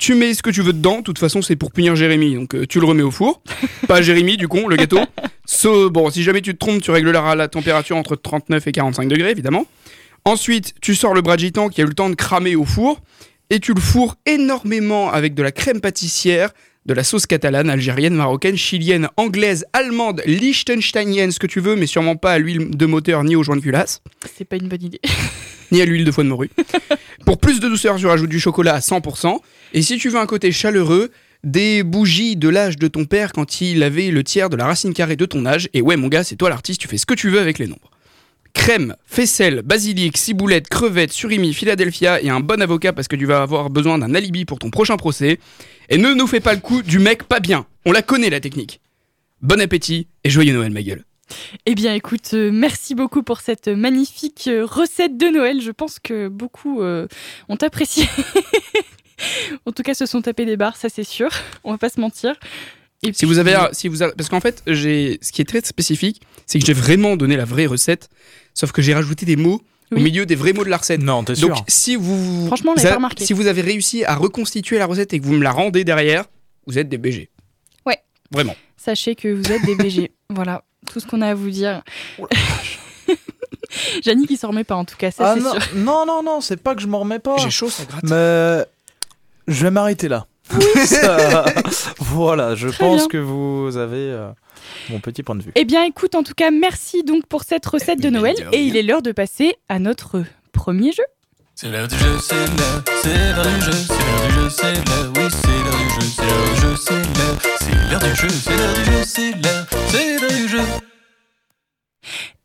Tu 0.03 0.17
mets 0.17 0.35
ce 0.35 0.43
que 0.43 0.51
tu 0.51 0.63
veux 0.63 0.73
dedans. 0.73 0.97
De 0.99 1.03
toute 1.03 1.21
façon, 1.21 1.43
c'est 1.43 1.55
pour 1.55 1.71
punir 1.71 1.95
Jérémy. 1.95 2.35
Donc, 2.35 2.57
euh, 2.57 2.67
tu 2.67 2.81
le 2.81 2.87
remets 2.87 3.05
au 3.05 3.13
four. 3.13 3.41
Pas 3.87 4.03
Jérémy, 4.03 4.37
du 4.37 4.49
con, 4.49 4.67
le 4.67 4.75
gâteau. 4.75 4.99
So, 5.47 5.91
bon, 5.91 6.11
si 6.11 6.25
jamais 6.25 6.41
tu 6.41 6.55
te 6.55 6.59
trompes, 6.59 6.83
tu 6.83 6.91
régleras 6.91 7.37
la 7.37 7.47
température 7.47 7.97
entre 7.97 8.17
39 8.17 8.67
et 8.67 8.73
45 8.73 9.07
degrés, 9.07 9.31
évidemment. 9.31 9.65
Ensuite, 10.25 10.75
tu 10.81 10.97
sors 10.97 11.15
le 11.15 11.21
bras 11.21 11.37
de 11.37 11.43
gitan 11.43 11.69
qui 11.69 11.83
a 11.83 11.85
eu 11.85 11.87
le 11.87 11.95
temps 11.95 12.11
de 12.11 12.17
cramer 12.17 12.57
au 12.57 12.65
four. 12.65 13.01
Et 13.49 13.61
tu 13.61 13.75
le 13.75 13.81
fourres 13.81 14.17
énormément 14.27 15.09
avec 15.13 15.35
de 15.35 15.43
la 15.45 15.53
crème 15.53 15.81
pâtissière, 15.81 16.51
de 16.85 16.95
la 16.95 17.05
sauce 17.05 17.27
catalane, 17.27 17.71
algérienne, 17.71 18.17
marocaine, 18.17 18.57
chilienne, 18.57 19.07
anglaise, 19.17 19.67
allemande, 19.73 20.21
liechtensteinienne, 20.27 21.31
ce 21.31 21.39
que 21.39 21.47
tu 21.47 21.61
veux, 21.61 21.77
mais 21.77 21.87
sûrement 21.87 22.17
pas 22.17 22.33
à 22.33 22.39
l'huile 22.41 22.71
de 22.71 22.87
moteur 22.87 23.23
ni 23.23 23.37
au 23.37 23.45
joint 23.45 23.55
de 23.55 23.61
culasse 23.61 24.03
C'est 24.37 24.47
pas 24.47 24.57
une 24.57 24.67
bonne 24.67 24.83
idée. 24.83 25.01
ni 25.71 25.81
à 25.81 25.85
l'huile 25.85 26.05
de 26.05 26.11
foie 26.11 26.25
de 26.25 26.29
morue. 26.29 26.51
Pour 27.25 27.39
plus 27.39 27.61
de 27.61 27.69
douceur, 27.69 27.95
tu 27.95 28.07
rajoutes 28.07 28.31
du 28.31 28.41
chocolat 28.41 28.75
à 28.75 28.81
100%. 28.81 29.39
Et 29.73 29.83
si 29.83 29.99
tu 29.99 30.09
veux 30.11 30.19
un 30.19 30.27
côté 30.27 30.53
chaleureux, 30.53 31.11
des 31.45 31.83
bougies 31.83 32.37
de 32.37 32.49
l'âge 32.49 32.77
de 32.77 32.89
ton 32.89 33.05
père 33.05 33.33
quand 33.33 33.61
il 33.61 33.83
avait 33.83 34.11
le 34.11 34.23
tiers 34.23 34.51
de 34.51 34.57
la 34.57 34.67
racine 34.67 34.95
carrée 34.95 35.17
de 35.17 35.27
ton 35.27 35.45
âge. 35.47 35.69
Et 35.73 35.81
ouais, 35.81 35.97
mon 35.97 36.09
gars, 36.09 36.25
c'est 36.25 36.37
toi 36.37 36.51
l'artiste, 36.51 36.81
tu 36.81 36.89
fais 36.89 36.99
ce 36.99 37.07
que 37.07 37.15
tu 37.15 37.31
veux 37.31 37.41
avec 37.41 37.59
les 37.59 37.67
nombres. 37.67 37.91
Crème, 38.55 38.97
faisselle, 39.07 39.63
basilic, 39.63 40.19
ciboulette, 40.19 40.69
crevettes, 40.69 41.13
surimi, 41.13 41.55
Philadelphia 41.55 42.23
et 42.23 42.29
un 42.29 42.41
bon 42.41 42.61
avocat 42.61 42.93
parce 42.93 43.09
que 43.09 43.17
tu 43.17 43.25
vas 43.25 43.43
avoir 43.43 43.71
besoin 43.71 43.97
d'un 43.99 44.15
alibi 44.15 44.45
pour 44.45 44.59
ton 44.59 44.71
prochain 44.71 44.97
procès. 44.97 45.39
Et 45.89 45.97
ne 45.97 46.13
nous 46.13 46.27
fais 46.27 46.41
pas 46.41 46.55
le 46.55 46.61
coup 46.61 46.83
du 46.83 46.99
mec 46.99 47.25
pas 47.25 47.41
bien. 47.41 47.67
On 47.87 47.93
la 47.93 48.03
connaît 48.03 48.31
la 48.31 48.41
technique. 48.41 48.81
Bon 49.41 49.61
appétit 49.61 50.07
et 50.23 50.31
joyeux 50.31 50.53
Noël, 50.53 50.71
ma 50.71 50.83
gueule. 50.83 51.05
Eh 51.65 51.75
bien, 51.75 51.95
écoute, 51.95 52.31
euh, 52.35 52.51
merci 52.53 52.95
beaucoup 52.95 53.23
pour 53.23 53.41
cette 53.41 53.69
magnifique 53.69 54.45
euh, 54.49 54.67
recette 54.67 55.17
de 55.17 55.27
Noël. 55.27 55.61
Je 55.63 55.71
pense 55.71 55.99
que 55.99 56.29
beaucoup 56.29 56.83
euh, 56.83 57.09
ont 57.49 57.57
apprécié. 57.57 58.05
en 59.67 59.73
tout 59.73 59.83
cas, 59.83 59.95
se 59.95 60.07
sont 60.07 60.23
tapés 60.23 60.45
des 60.47 60.57
barres, 60.57 60.77
ça 60.77 60.89
c'est 60.89 61.05
sûr. 61.05 61.31
On 61.65 61.73
va 61.73 61.79
pas 61.79 61.89
se 61.89 62.01
mentir. 62.01 62.35
Et 63.05 63.13
Si 63.13 63.25
vous 63.25 63.39
avez, 63.39 63.57
si 63.73 63.89
vous 63.89 64.03
avez- 64.03 64.13
parce 64.17 64.29
qu'en 64.29 64.41
fait, 64.41 64.63
j'ai, 64.67 65.19
ce 65.23 65.33
qui 65.33 65.43
est 65.43 65.45
très 65.45 65.61
spécifique, 65.63 66.23
c'est 66.47 66.59
que 66.61 66.67
j'ai 66.67 66.73
vraiment 66.73 67.17
donné 67.17 67.37
la 67.37 67.45
vraie 67.45 67.67
recette, 67.67 68.09
sauf 68.55 68.71
que 68.73 68.81
j'ai 68.81 68.95
rajouté 68.95 69.27
des 69.27 69.35
mots 69.37 69.61
au 69.91 69.97
milieu 69.97 70.25
des 70.25 70.37
vrais 70.37 70.53
mots 70.53 70.65
de 70.65 70.71
la 70.71 70.77
recette. 70.79 71.03
Non, 71.03 71.23
t'es 71.25 71.35
Donc, 71.35 71.55
sûr 71.57 71.65
si 71.69 71.97
vous, 71.97 72.47
Franchement, 72.47 72.73
on 72.73 72.75
l'avait 72.77 72.89
a- 72.89 72.91
pas 72.93 72.97
remarqué. 72.97 73.27
si 73.27 73.33
vous 73.33 73.47
avez 73.49 73.61
réussi 73.61 74.05
à 74.05 74.15
reconstituer 74.15 74.79
la 74.79 74.87
recette 74.87 75.13
et 75.13 75.21
que 75.21 75.25
vous 75.27 75.35
me 75.35 75.43
la 75.43 75.51
rendez 75.53 75.85
derrière, 75.85 76.25
vous 76.67 76.79
êtes 76.79 76.89
des 76.89 76.97
BG. 76.97 77.29
Ouais. 77.85 77.99
Vraiment. 78.31 78.55
Sachez 78.77 79.15
que 79.17 79.29
vous 79.35 79.51
êtes 79.53 79.65
des 79.67 79.75
BG. 79.75 80.13
voilà, 80.31 80.63
tout 80.91 80.99
ce 81.01 81.07
qu'on 81.07 81.21
a 81.23 81.29
à 81.29 81.35
vous 81.35 81.51
dire. 81.51 81.83
Jannick, 84.05 84.31
il 84.31 84.37
s'en 84.37 84.49
remet 84.49 84.65
pas 84.65 84.77
en 84.77 84.85
tout 84.85 84.97
cas, 84.97 85.11
ça 85.11 85.33
Ah 85.33 85.35
c'est 85.37 85.43
non, 85.43 85.53
sûr. 85.53 85.63
non, 85.77 86.07
non, 86.07 86.23
non, 86.23 86.41
c'est 86.41 86.57
pas 86.57 86.75
que 86.75 86.83
je 86.83 86.87
m'en 86.87 87.01
remets 87.01 87.19
pas. 87.19 87.37
J'ai 87.39 87.51
chaud, 87.51 87.71
ça 87.71 87.85
gratte. 87.85 88.05
Mais 88.05 88.65
je 89.49 89.63
vais 89.65 89.71
m'arrêter 89.71 90.09
là. 90.09 90.27
Ça- 90.87 91.45
voilà, 91.99 92.55
je 92.55 92.69
Très 92.69 92.79
pense 92.79 93.03
bien. 93.03 93.09
que 93.09 93.19
vous 93.19 93.77
avez 93.77 94.11
euh, 94.11 94.29
mon 94.91 94.99
petit 95.01 95.23
point 95.23 95.35
de 95.37 95.43
vue. 95.43 95.53
Eh 95.55 95.65
bien, 95.65 95.85
écoute, 95.85 96.15
en 96.15 96.23
tout 96.23 96.35
cas, 96.35 96.51
merci 96.51 97.03
donc 97.05 97.27
pour 97.27 97.45
cette 97.45 97.65
recette 97.65 98.01
de 98.01 98.11
Mais 98.11 98.19
Noël. 98.19 98.35
Et 98.53 98.57
rien. 98.57 98.61
il 98.69 98.77
est 98.77 98.83
l'heure 98.83 99.03
de 99.03 99.13
passer 99.13 99.55
à 99.69 99.79
notre 99.79 100.23
premier 100.53 100.93
jeu. 100.93 101.05
C'est 101.55 101.69
l'heure 101.69 101.87
du 101.87 101.97
jeu, 101.97 102.19
c'est 102.21 102.35
l'heure, 102.35 102.83
c'est 103.03 103.33
l'heure 103.35 103.47
du 103.47 103.61
jeu, 103.61 103.73
c'est 103.73 103.95
l'heure 103.95 104.27
du 104.27 104.35
jeu, 104.35 104.51
c'est 104.51 104.73
l'heure, 104.75 105.13
oui, 105.17 105.29
c'est 105.31 105.49
l'heure 105.49 105.79
du 105.79 105.91
jeu, 105.91 106.07
c'est 106.17 106.25
l'heure 106.25 106.49
du 106.49 106.61
jeu, 106.61 106.77
c'est 106.77 106.95
l'heure, 106.95 107.39
c'est 107.61 107.91
l'heure 107.91 108.01
du 108.01 108.15
jeu, 108.17 108.29
c'est 108.29 108.57
l'heure 108.57 108.75
du 108.75 108.85
jeu, 108.85 109.05
c'est 109.05 109.31
l'heure, 109.43 109.67
c'est 109.89 110.21
l'heure 110.21 110.31
du 110.33 110.49
jeu. 110.49 110.61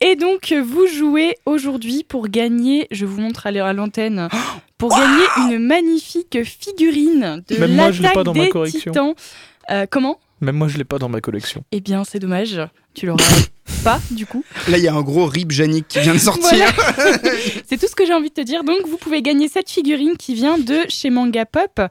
Et 0.01 0.15
donc, 0.15 0.53
vous 0.53 0.87
jouez 0.87 1.35
aujourd'hui 1.45 2.03
pour 2.07 2.27
gagner, 2.27 2.87
je 2.91 3.05
vous 3.05 3.19
montre 3.21 3.47
à 3.47 3.73
l'antenne, 3.73 4.29
pour 4.77 4.91
gagner 4.91 5.25
une 5.55 5.59
magnifique 5.65 6.43
figurine 6.43 7.43
de 7.47 7.57
Même 7.57 7.75
moi, 7.75 7.91
je 7.91 7.97
l'ai 7.97 8.03
l'attaque 8.03 8.15
pas 8.15 8.23
dans 8.23 8.33
ma 8.33 8.43
des 8.45 8.49
collection. 8.49 8.91
titans. 8.91 9.13
Euh, 9.71 9.85
comment? 9.89 10.19
Même 10.41 10.55
moi, 10.55 10.67
je 10.67 10.77
l'ai 10.77 10.83
pas 10.83 10.99
dans 10.99 11.09
ma 11.09 11.19
collection. 11.19 11.63
Eh 11.71 11.81
bien, 11.81 12.03
c'est 12.03 12.19
dommage, 12.19 12.61
tu 12.97 13.05
l'auras 13.05 13.23
pas 13.83 13.99
du 14.11 14.25
coup. 14.25 14.43
Là, 14.69 14.77
il 14.77 14.83
y 14.83 14.87
a 14.87 14.93
un 14.93 15.01
gros 15.01 15.25
rip 15.25 15.51
Yannick 15.53 15.87
qui 15.87 15.99
vient 15.99 16.13
de 16.13 16.19
sortir. 16.19 16.51
C'est 17.69 17.77
tout 17.77 17.87
ce 17.87 17.95
que 17.95 18.05
j'ai 18.05 18.13
envie 18.13 18.29
de 18.29 18.33
te 18.33 18.41
dire. 18.41 18.63
Donc, 18.63 18.87
vous 18.87 18.97
pouvez 18.97 19.21
gagner 19.21 19.47
cette 19.47 19.69
figurine 19.69 20.17
qui 20.17 20.33
vient 20.33 20.57
de 20.57 20.79
chez 20.89 21.09
Manga 21.09 21.45
Pop. 21.45 21.81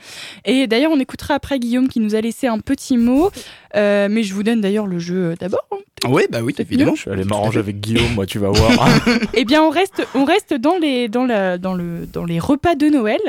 Et 0.44 0.66
d'ailleurs, 0.66 0.90
on 0.92 0.98
écoutera 0.98 1.34
après 1.34 1.58
Guillaume 1.58 1.88
qui 1.88 2.00
nous 2.00 2.14
a 2.14 2.20
laissé 2.20 2.46
un 2.48 2.58
petit 2.58 2.96
mot. 2.96 3.30
Euh, 3.76 4.08
mais 4.10 4.22
je 4.22 4.32
vous 4.34 4.42
donne 4.42 4.60
d'ailleurs 4.62 4.86
le 4.86 4.98
jeu 4.98 5.16
euh, 5.16 5.34
d'abord. 5.38 5.66
hein. 5.70 5.76
oui, 6.08 6.22
bah 6.30 6.40
oui, 6.42 6.54
évidemment. 6.58 6.94
Je 6.94 7.02
suis 7.02 7.10
allé 7.10 7.24
m'arranger 7.24 7.58
avec 7.60 7.78
Guillaume, 7.78 8.14
moi, 8.14 8.24
tu 8.26 8.38
vas 8.38 8.48
voir. 8.52 8.72
Eh 9.34 9.44
bien, 9.44 9.62
on 9.62 9.70
reste, 9.70 10.02
on 10.14 10.24
reste 10.24 10.54
dans, 10.54 10.78
les, 10.78 11.08
dans, 11.08 11.26
la, 11.26 11.58
dans, 11.58 11.74
le, 11.74 12.06
dans 12.10 12.24
les 12.24 12.40
repas 12.40 12.74
de 12.74 12.88
Noël. 12.88 13.20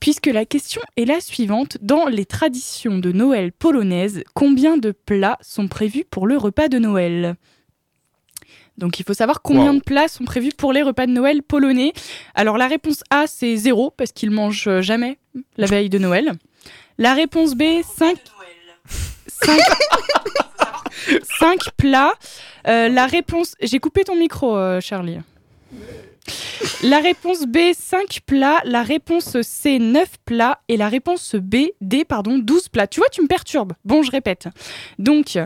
Puisque 0.00 0.26
la 0.26 0.44
question 0.44 0.82
est 0.96 1.04
la 1.04 1.20
suivante. 1.20 1.78
Dans 1.80 2.06
les 2.06 2.26
traditions 2.26 2.98
de 2.98 3.12
Noël 3.12 3.52
polonaises, 3.52 4.22
combien 4.34 4.76
de 4.76 4.90
plats 4.92 5.38
sont 5.40 5.66
prévus 5.68 6.04
pour 6.10 6.26
le 6.26 6.36
repas 6.36 6.68
de 6.68 6.78
Noël? 6.78 7.36
Donc 8.76 8.98
il 8.98 9.04
faut 9.04 9.14
savoir 9.14 9.40
combien 9.42 9.70
Wow. 9.72 9.78
de 9.78 9.82
plats 9.84 10.08
sont 10.08 10.24
prévus 10.24 10.50
pour 10.56 10.72
les 10.72 10.82
repas 10.82 11.06
de 11.06 11.12
Noël 11.12 11.42
polonais. 11.42 11.92
Alors 12.34 12.58
la 12.58 12.66
réponse 12.66 13.02
A, 13.10 13.26
c'est 13.26 13.56
0, 13.56 13.92
parce 13.96 14.10
qu'ils 14.12 14.32
mangent 14.32 14.80
jamais 14.80 15.18
la 15.56 15.66
veille 15.66 15.88
de 15.88 15.98
Noël. 15.98 16.32
La 16.98 17.14
réponse 17.14 17.54
B, 17.54 17.62
5... 17.96 18.16
5... 19.28 19.58
5 21.38 21.58
plats. 21.76 22.14
Euh, 22.66 22.88
la 22.88 23.06
réponse... 23.06 23.54
J'ai 23.60 23.78
coupé 23.78 24.04
ton 24.04 24.16
micro, 24.16 24.56
euh, 24.56 24.80
Charlie. 24.80 25.18
La 26.82 27.00
réponse 27.00 27.46
B, 27.46 27.58
5 27.72 28.20
plats. 28.26 28.60
La 28.64 28.82
réponse 28.82 29.40
C, 29.42 29.78
9 29.78 30.08
plats. 30.24 30.60
Et 30.68 30.76
la 30.76 30.88
réponse 30.88 31.34
B, 31.34 31.56
D, 31.80 32.04
pardon, 32.04 32.38
12 32.38 32.68
plats. 32.68 32.86
Tu 32.86 33.00
vois, 33.00 33.08
tu 33.10 33.22
me 33.22 33.26
perturbes. 33.26 33.72
Bon, 33.84 34.02
je 34.02 34.10
répète. 34.10 34.48
Donc, 34.98 35.38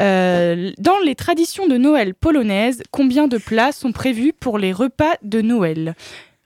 euh, 0.00 0.72
dans 0.78 0.98
les 1.04 1.14
traditions 1.14 1.66
de 1.66 1.76
Noël 1.76 2.14
polonaises, 2.14 2.82
combien 2.90 3.28
de 3.28 3.38
plats 3.38 3.72
sont 3.72 3.92
prévus 3.92 4.32
pour 4.32 4.58
les 4.58 4.72
repas 4.72 5.14
de 5.22 5.40
Noël? 5.40 5.94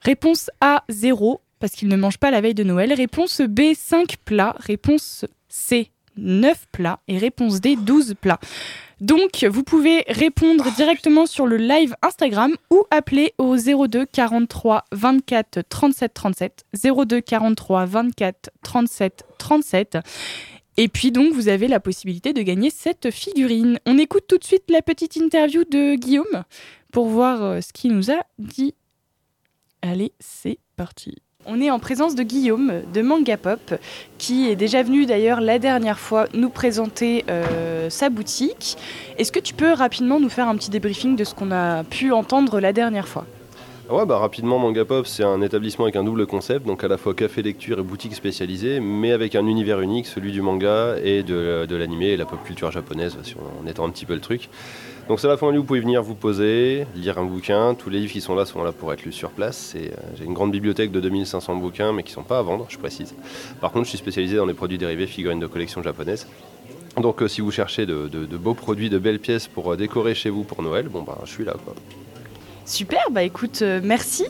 Réponse 0.01 0.49
A, 0.61 0.83
0, 0.89 1.41
parce 1.59 1.73
qu'ils 1.73 1.89
ne 1.89 1.95
mangent 1.95 2.17
pas 2.17 2.31
la 2.31 2.41
veille 2.41 2.53
de 2.55 2.63
Noël. 2.63 2.93
Réponse 2.93 3.41
B, 3.41 3.73
5 3.75 4.15
plats. 4.25 4.55
Réponse 4.59 5.25
C, 5.47 5.91
9 6.17 6.65
plats. 6.71 6.99
Et 7.07 7.17
réponse 7.17 7.61
D, 7.61 7.75
12 7.75 8.15
plats. 8.19 8.39
Donc, 9.01 9.43
vous 9.49 9.63
pouvez 9.63 10.05
répondre 10.07 10.71
directement 10.75 11.25
sur 11.25 11.47
le 11.47 11.57
live 11.57 11.95
Instagram 12.03 12.55
ou 12.69 12.83
appeler 12.91 13.33
au 13.39 13.57
02 13.57 14.05
43 14.05 14.85
24 14.91 15.63
37 15.67 16.13
37. 16.13 16.65
02 16.83 17.19
43 17.21 17.85
24 17.85 18.51
37 18.61 19.23
37. 19.39 19.97
Et 20.77 20.87
puis 20.87 21.11
donc, 21.11 21.33
vous 21.33 21.47
avez 21.47 21.67
la 21.67 21.79
possibilité 21.79 22.31
de 22.31 22.43
gagner 22.43 22.69
cette 22.69 23.09
figurine. 23.09 23.79
On 23.87 23.97
écoute 23.97 24.25
tout 24.27 24.37
de 24.37 24.43
suite 24.43 24.69
la 24.69 24.83
petite 24.83 25.15
interview 25.15 25.63
de 25.63 25.95
Guillaume 25.95 26.43
pour 26.91 27.07
voir 27.07 27.43
euh, 27.43 27.61
ce 27.61 27.73
qu'il 27.73 27.93
nous 27.93 28.11
a 28.11 28.21
dit. 28.37 28.75
Allez, 29.81 30.13
c'est 30.19 30.59
parti. 30.75 31.23
On 31.47 31.59
est 31.59 31.71
en 31.71 31.79
présence 31.79 32.13
de 32.13 32.21
Guillaume 32.21 32.81
de 32.93 33.01
Manga 33.01 33.35
Pop, 33.35 33.73
qui 34.19 34.47
est 34.47 34.55
déjà 34.55 34.83
venu 34.83 35.07
d'ailleurs 35.07 35.41
la 35.41 35.57
dernière 35.57 35.97
fois 35.97 36.27
nous 36.35 36.49
présenter 36.49 37.25
euh, 37.29 37.89
sa 37.89 38.09
boutique. 38.11 38.77
Est-ce 39.17 39.31
que 39.31 39.39
tu 39.39 39.55
peux 39.55 39.73
rapidement 39.73 40.19
nous 40.19 40.29
faire 40.29 40.47
un 40.47 40.55
petit 40.55 40.69
débriefing 40.69 41.15
de 41.15 41.23
ce 41.23 41.33
qu'on 41.33 41.51
a 41.51 41.83
pu 41.83 42.11
entendre 42.11 42.59
la 42.59 42.73
dernière 42.73 43.07
fois? 43.07 43.25
Ah 43.89 43.95
Ouais, 43.95 44.05
bah 44.05 44.19
rapidement, 44.19 44.59
Manga 44.59 44.85
Pop, 44.85 45.07
c'est 45.07 45.23
un 45.23 45.41
établissement 45.41 45.85
avec 45.85 45.95
un 45.95 46.03
double 46.03 46.27
concept, 46.27 46.67
donc 46.67 46.83
à 46.83 46.87
la 46.87 46.97
fois 46.97 47.15
café 47.15 47.41
lecture 47.41 47.79
et 47.79 47.83
boutique 47.83 48.13
spécialisée, 48.13 48.79
mais 48.79 49.11
avec 49.11 49.33
un 49.33 49.47
univers 49.47 49.81
unique, 49.81 50.05
celui 50.05 50.31
du 50.31 50.43
manga 50.43 50.95
et 51.03 51.23
de, 51.23 51.65
de 51.65 51.75
l'animé 51.75 52.09
et 52.09 52.17
la 52.17 52.25
pop 52.25 52.39
culture 52.45 52.71
japonaise, 52.71 53.17
si 53.23 53.35
on, 53.35 53.65
on 53.65 53.67
étend 53.67 53.85
un 53.85 53.89
petit 53.89 54.05
peu 54.05 54.13
le 54.13 54.21
truc. 54.21 54.47
Donc 55.07 55.19
c'est 55.19 55.27
la 55.27 55.35
lieu 55.35 55.57
où 55.57 55.61
vous 55.61 55.63
pouvez 55.63 55.79
venir 55.79 56.01
vous 56.03 56.15
poser, 56.15 56.85
lire 56.95 57.17
un 57.17 57.25
bouquin, 57.25 57.73
tous 57.73 57.89
les 57.89 57.99
livres 57.99 58.13
qui 58.13 58.21
sont 58.21 58.35
là 58.35 58.45
sont 58.45 58.63
là 58.63 58.71
pour 58.71 58.93
être 58.93 59.03
lus 59.03 59.11
sur 59.11 59.31
place. 59.31 59.73
Euh, 59.75 59.89
J'ai 60.15 60.25
une 60.25 60.33
grande 60.33 60.51
bibliothèque 60.51 60.91
de 60.91 60.99
2500 60.99 61.55
bouquins, 61.55 61.91
mais 61.91 62.03
qui 62.03 62.11
ne 62.11 62.15
sont 62.15 62.23
pas 62.23 62.39
à 62.39 62.41
vendre, 62.41 62.67
je 62.69 62.77
précise. 62.77 63.13
Par 63.59 63.71
contre, 63.71 63.85
je 63.85 63.89
suis 63.89 63.97
spécialisé 63.97 64.37
dans 64.37 64.45
les 64.45 64.53
produits 64.53 64.77
dérivés, 64.77 65.07
figurines 65.07 65.39
de 65.39 65.47
collection 65.47 65.81
japonaise. 65.83 66.27
Donc 66.97 67.21
euh, 67.21 67.27
si 67.27 67.41
vous 67.41 67.51
cherchez 67.51 67.85
de, 67.85 68.07
beaux 68.37 68.53
produits, 68.53 68.89
de 68.89 68.99
belles 68.99 69.19
pièces 69.19 69.47
pour 69.47 69.73
euh, 69.73 69.75
décorer 69.75 70.13
chez 70.13 70.29
vous 70.29 70.43
pour 70.43 70.61
Noël, 70.61 70.87
bon 70.87 71.01
bah 71.01 71.17
je 71.25 71.31
suis 71.31 71.45
là 71.45 71.55
quoi. 71.63 71.73
Super, 72.63 73.09
bah 73.11 73.23
écoute, 73.23 73.63
merci. 73.83 74.23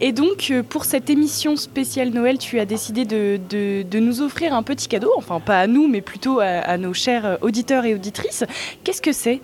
Et 0.00 0.10
donc, 0.10 0.52
pour 0.68 0.84
cette 0.84 1.10
émission 1.10 1.54
spéciale 1.54 2.10
Noël, 2.10 2.38
tu 2.38 2.58
as 2.58 2.64
décidé 2.64 3.04
de, 3.04 3.98
nous 3.98 4.20
offrir 4.22 4.52
un 4.52 4.64
petit 4.64 4.88
cadeau, 4.88 5.12
enfin 5.16 5.38
pas 5.38 5.60
à 5.60 5.66
nous, 5.68 5.86
mais 5.86 6.00
plutôt 6.00 6.40
à, 6.40 6.76
nos 6.76 6.94
chers 6.94 7.38
auditeurs 7.42 7.84
et 7.84 7.94
auditrices. 7.94 8.44
Qu'est-ce 8.82 9.02
que 9.02 9.12
c'est? 9.12 9.40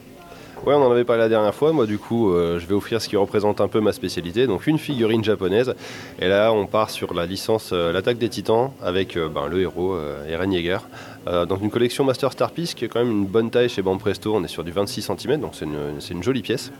Ouais, 0.66 0.74
on 0.74 0.82
en 0.82 0.90
avait 0.90 1.04
parlé 1.04 1.22
la 1.22 1.30
dernière 1.30 1.54
fois. 1.54 1.72
Moi, 1.72 1.86
du 1.86 1.96
coup, 1.96 2.34
euh, 2.34 2.58
je 2.58 2.66
vais 2.66 2.74
offrir 2.74 3.00
ce 3.00 3.08
qui 3.08 3.16
représente 3.16 3.62
un 3.62 3.68
peu 3.68 3.80
ma 3.80 3.92
spécialité, 3.92 4.46
donc 4.46 4.66
une 4.66 4.78
figurine 4.78 5.24
japonaise. 5.24 5.74
Et 6.20 6.28
là, 6.28 6.52
on 6.52 6.66
part 6.66 6.90
sur 6.90 7.14
la 7.14 7.24
licence 7.24 7.70
euh, 7.72 7.92
L'attaque 7.92 8.18
des 8.18 8.28
titans 8.28 8.70
avec 8.82 9.16
euh, 9.16 9.30
ben, 9.30 9.46
le 9.46 9.62
héros 9.62 9.96
Eren 10.28 10.52
Yeager. 10.52 10.78
Dans 11.26 11.56
une 11.56 11.70
collection 11.70 12.02
Master 12.02 12.32
Star 12.32 12.50
Piece 12.50 12.72
qui 12.72 12.86
est 12.86 12.88
quand 12.88 13.00
même 13.00 13.10
une 13.10 13.26
bonne 13.26 13.50
taille 13.50 13.68
chez 13.68 13.82
Banpresto. 13.82 14.34
On 14.34 14.42
est 14.42 14.48
sur 14.48 14.64
du 14.64 14.72
26 14.72 15.02
cm, 15.02 15.38
donc 15.38 15.52
c'est 15.54 16.14
une 16.14 16.22
jolie 16.22 16.40
pièce. 16.40 16.72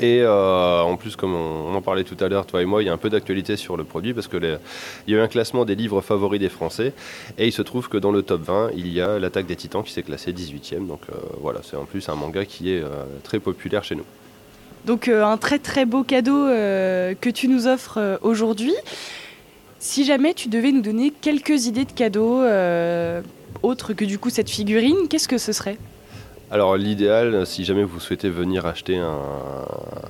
Et 0.00 0.20
euh, 0.22 0.80
en 0.80 0.96
plus, 0.96 1.14
comme 1.16 1.34
on, 1.34 1.74
en 1.74 1.80
parlait 1.82 2.04
tout 2.04 2.16
à 2.20 2.28
l'heure, 2.28 2.46
toi 2.46 2.60
et 2.62 2.64
moi, 2.64 2.82
il 2.82 2.86
y 2.86 2.88
a 2.88 2.92
un 2.92 2.96
peu 2.98 3.10
d'actualité 3.10 3.56
sur 3.56 3.76
le 3.76 3.84
produit 3.84 4.12
parce 4.12 4.26
que 4.28 4.36
les- 4.36 4.56
il 5.06 5.14
y 5.14 5.16
a 5.16 5.20
eu 5.20 5.22
un 5.22 5.28
classement 5.28 5.64
des 5.64 5.74
livres 5.74 6.00
favoris 6.00 6.40
des 6.40 6.48
Français. 6.48 6.92
Et 7.38 7.46
il 7.46 7.52
se 7.52 7.62
trouve 7.62 7.88
que 7.88 7.96
dans 7.96 8.10
le 8.10 8.22
top 8.22 8.42
20, 8.42 8.70
il 8.76 8.92
y 8.92 9.00
a 9.00 9.18
L'attaque 9.18 9.46
des 9.46 9.56
titans 9.56 9.82
qui 9.84 9.92
s'est 9.92 10.02
classé 10.02 10.32
18e. 10.32 10.86
Donc 10.86 11.00
euh, 11.10 11.16
voilà, 11.40 11.60
c'est 11.62 11.76
en 11.76 11.84
plus 11.84 12.08
un 12.08 12.14
manga 12.16 12.44
qui 12.44 12.72
est 12.72 12.80
euh, 12.82 13.04
très 13.22 13.38
populaire 13.38 13.84
chez 13.84 13.94
nous. 13.94 14.04
Donc, 14.84 15.08
un 15.08 15.38
très 15.38 15.58
très 15.58 15.86
beau 15.86 16.02
cadeau 16.02 16.44
que 16.44 17.30
tu 17.30 17.48
nous 17.48 17.66
offres 17.66 18.18
aujourd'hui. 18.20 18.74
Si 19.78 20.04
jamais 20.04 20.34
tu 20.34 20.48
devais 20.50 20.72
nous 20.72 20.82
donner 20.82 21.10
quelques 21.22 21.64
idées 21.64 21.86
de 21.86 21.92
cadeaux 21.92 22.42
autres 23.62 23.94
que 23.94 24.04
du 24.04 24.18
coup 24.18 24.28
cette 24.28 24.50
figurine, 24.50 25.08
qu'est-ce 25.08 25.26
que 25.28 25.38
ce 25.38 25.52
serait? 25.52 25.78
Alors 26.54 26.76
l'idéal, 26.76 27.44
si 27.48 27.64
jamais 27.64 27.82
vous 27.82 27.98
souhaitez 27.98 28.30
venir 28.30 28.64
acheter 28.64 28.96
un- 28.96 29.66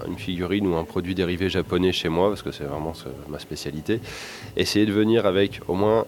une 0.06 0.18
figurine 0.18 0.66
ou 0.66 0.76
un 0.76 0.84
produit 0.84 1.14
dérivé 1.14 1.48
japonais 1.48 1.90
chez 1.90 2.10
moi, 2.10 2.28
parce 2.28 2.42
que 2.42 2.52
c'est 2.52 2.64
vraiment 2.64 2.92
ma 3.30 3.38
spécialité, 3.38 3.98
essayez 4.54 4.84
de 4.84 4.92
venir 4.92 5.24
avec 5.24 5.62
au 5.68 5.74
moins 5.74 6.04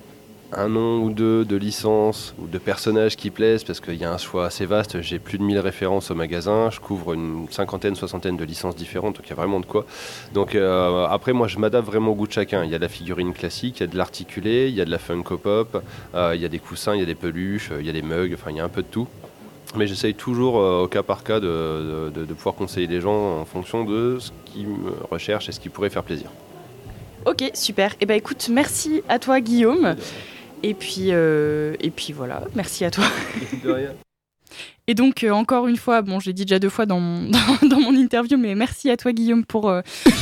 un 0.53 0.69
nom 0.69 1.03
ou 1.03 1.11
deux 1.11 1.47
de 1.47 1.57
licences 1.57 2.35
ou 2.39 2.49
de 2.49 2.59
personnages 2.59 3.17
qui 3.17 3.31
plaisent, 3.31 3.65
parce 3.65 3.81
qu'il 3.81 3.95
y 3.95 4.05
a 4.05 4.13
un 4.13 4.19
choix 4.19 4.45
assez 4.45 4.67
vaste. 4.67 5.01
J'ai 5.01 5.19
plus 5.19 5.39
de 5.39 5.43
1000 5.43 5.59
références 5.59 6.11
au 6.11 6.15
magasin, 6.15 6.69
je 6.71 6.81
couvre 6.81 7.15
une 7.15 7.47
cinquantaine, 7.51 7.95
soixantaine 7.95 8.37
de 8.37 8.45
licences 8.45 8.77
différentes, 8.77 9.17
donc 9.17 9.25
il 9.27 9.31
y 9.31 9.33
a 9.33 9.37
vraiment 9.37 9.61
de 9.61 9.67
quoi. 9.67 9.87
Donc 10.35 10.55
euh, 10.55 11.07
après, 11.07 11.33
moi 11.33 11.49
je 11.49 11.59
m'adapte 11.59 11.87
vraiment 11.87 12.11
au 12.11 12.15
goût 12.15 12.27
de 12.27 12.33
chacun. 12.33 12.63
Il 12.63 12.71
y 12.71 12.75
a 12.75 12.79
de 12.79 12.83
la 12.83 12.91
figurine 12.91 13.33
classique, 13.33 13.79
il 13.79 13.85
y 13.85 13.85
a 13.85 13.87
de 13.87 13.97
l'articulé, 13.97 14.69
il 14.69 14.75
y 14.75 14.83
a 14.83 14.85
de 14.85 14.91
la 14.91 14.99
Funko 14.99 15.39
Pop, 15.39 15.83
euh, 16.15 16.33
il 16.35 16.43
y 16.43 16.45
a 16.45 16.49
des 16.49 16.59
coussins, 16.59 16.95
il 16.95 17.01
y 17.01 17.03
a 17.03 17.07
des 17.07 17.15
peluches, 17.15 17.71
euh, 17.73 17.81
il 17.81 17.87
y 17.87 17.91
a 17.91 17.95
des 17.95 18.03
mugs, 18.03 18.35
enfin 18.35 18.51
il 18.51 18.59
y 18.59 18.61
a 18.61 18.65
un 18.65 18.69
peu 18.69 18.83
de 18.83 18.89
tout. 18.89 19.09
Mais 19.75 19.87
j'essaye 19.87 20.15
toujours 20.15 20.59
euh, 20.59 20.85
au 20.85 20.89
cas 20.89 21.03
par 21.03 21.23
cas 21.25 21.41
de, 21.41 22.11
de- 22.15 22.25
de 22.25 22.35
pouvoir 22.35 22.55
conseiller 22.55 22.87
les 22.87 23.01
gens 23.01 23.41
en 23.41 23.45
fonction 23.45 23.85
de 23.85 24.19
ce 24.21 24.31
qu'ils 24.47 24.69
recherchent 25.11 25.49
et 25.49 25.53
ce 25.53 25.61
qui 25.61 25.69
pourrait 25.69 25.91
faire 25.91 26.05
plaisir. 26.05 26.31
Ok, 27.27 27.51
super. 27.55 27.95
Et 28.01 28.07
ben 28.07 28.15
écoute, 28.17 28.49
merci 28.51 29.03
à 29.09 29.19
toi 29.19 29.41
Guillaume. 29.41 29.97
Et 30.63 30.73
puis, 30.75 31.09
euh, 31.11 31.75
et 31.81 31.91
puis 31.91 32.13
voilà, 32.13 32.43
merci 32.55 32.85
à 32.85 32.91
toi. 32.91 33.05
De 33.65 33.71
rien. 33.71 33.91
Et 34.89 34.95
donc, 34.95 35.25
euh, 35.25 35.31
encore 35.33 35.67
une 35.67 35.77
fois, 35.77 36.01
bon, 36.01 36.21
j'ai 36.21 36.33
dit 36.33 36.45
déjà 36.45 36.61
deux 36.61 36.69
fois 36.71 36.87
dans 36.87 37.01
mon, 37.01 37.29
dans, 37.63 37.69
dans 37.69 37.81
mon 37.81 37.95
interview, 37.97 38.39
mais 38.39 38.55
merci 38.55 38.89
à 38.89 38.97
toi, 38.97 39.13
Guillaume, 39.13 39.45
pour, 39.45 39.69
euh, 39.69 39.81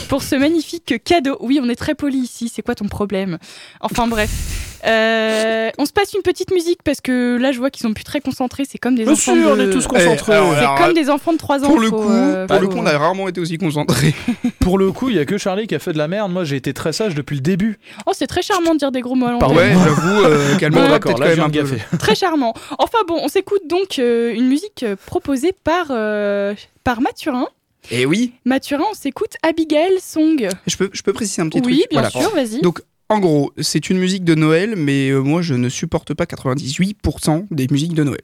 pour 0.09 0.23
ce 0.23 0.35
magnifique 0.37 1.05
cadeau. 1.05 1.37
Oui, 1.41 1.61
on 1.63 1.69
est 1.69 1.77
très 1.77 1.95
poli 1.95 2.19
ici, 2.19 2.49
c'est 2.49 2.63
quoi 2.63 2.75
ton 2.75 2.89
problème? 2.89 3.39
Enfin, 3.81 4.07
bref. 4.09 4.74
Euh, 4.87 5.71
on 5.79 5.87
se 5.87 5.93
passe 5.93 6.13
une 6.15 6.23
petite 6.23 6.53
musique 6.53 6.83
parce 6.85 7.01
que 7.01 7.37
là, 7.39 7.53
je 7.53 7.59
vois 7.59 7.71
qu'ils 7.71 7.83
sont 7.83 7.95
plus 7.95 8.05
très 8.05 8.21
concentrés. 8.21 8.65
C'est 8.69 8.79
comme 8.79 8.95
des 8.95 9.05
Bien 9.05 9.13
enfants. 9.13 9.35
sûr, 9.35 9.51
on 9.53 9.57
de... 9.57 9.69
est 9.69 9.71
tous 9.73 9.85
Eh, 9.85 9.89
concentrés. 9.89 10.33
alors, 10.35 10.55
C'est 10.59 10.83
comme 10.85 10.95
des 10.95 11.11
enfants 11.11 11.33
de 11.33 11.39
3 11.39 11.65
ans. 11.65 11.69
Pour 11.69 11.81
le 11.81 11.89
faut, 11.89 11.97
coup, 12.03 12.11
euh, 12.11 12.47
pour 12.47 12.61
le 12.61 12.69
coup, 12.69 12.77
on 12.79 12.87
a 12.87 12.97
rarement 12.99 13.29
été 13.29 13.41
aussi 13.41 13.59
concentrés. 13.59 14.15
Pour 14.61 14.79
le 14.79 14.93
coup, 14.93 15.11
il 15.11 15.17
y 15.17 15.19
a 15.19 15.27
que 15.27 15.37
Charlie 15.37 15.67
qui 15.67 15.75
a 15.75 15.79
fait 15.79 15.93
de 15.93 15.99
la 15.99 16.09
merde. 16.09 16.33
Moi, 16.33 16.45
j'ai 16.45 16.57
été 16.57 16.73
très 16.73 16.93
sage 16.95 17.15
depuis 17.15 17.35
le 17.37 17.43
début. 17.43 17.79
Oh, 18.07 18.13
c'est 18.15 18.27
très 18.27 18.41
charmant 18.43 18.73
de 18.75 18.79
dire 18.79 18.91
des 18.93 19.01
gros 19.03 19.15
mots 19.15 19.27
à. 19.27 19.39
Pardon. 19.39 19.57
Ouais, 19.57 19.73
j'avoue, 19.85 20.25
euh, 20.25 20.57
peut-être 20.59 20.73
d'accord, 20.73 21.13
quand 21.15 21.19
là, 21.21 21.31
je 21.31 21.37
même 21.37 21.45
un 21.45 21.49
de 21.49 21.53
gaffer. 21.55 21.79
Très 21.99 22.15
charmant. 22.15 22.55
Enfin 22.79 22.99
bon, 23.07 23.19
on 23.23 23.29
s'écoute 23.29 23.63
donc 23.69 23.99
euh, 23.99 24.33
une 24.35 24.47
musique 24.49 24.83
euh, 24.83 24.97
proposée 25.07 25.53
par, 25.53 25.87
euh, 25.91 26.55
par 26.83 27.01
Mathurin. 27.03 27.47
Et 27.91 28.07
oui, 28.07 28.33
Mathurin, 28.47 28.85
on 28.91 28.95
s'écoute 28.95 29.35
Abigail 29.43 29.99
Song. 30.01 30.49
je 30.67 30.77
peux, 30.77 30.89
je 30.95 31.03
peux 31.03 31.13
préciser 31.13 31.43
un 31.43 31.49
petit 31.51 31.61
Oui, 31.67 31.81
truc. 31.81 31.91
bien 31.91 32.01
Voilà. 32.01 32.11
sûr, 32.27 32.35
vas-y. 32.35 32.63
Donc, 32.63 32.81
en 33.11 33.21
gros, 33.21 33.53
c'est 33.61 33.91
une 33.91 33.99
musique 33.99 34.25
de 34.25 34.35
Noël, 34.35 34.75
mais 34.77 35.11
euh, 35.11 35.21
moi, 35.21 35.43
je 35.43 35.55
ne 35.55 35.69
supporte 35.69 36.15
pas 36.15 36.25
98% 36.25 37.47
des 37.51 37.67
musiques 37.71 37.95
de 37.95 38.03
Noël. 38.03 38.23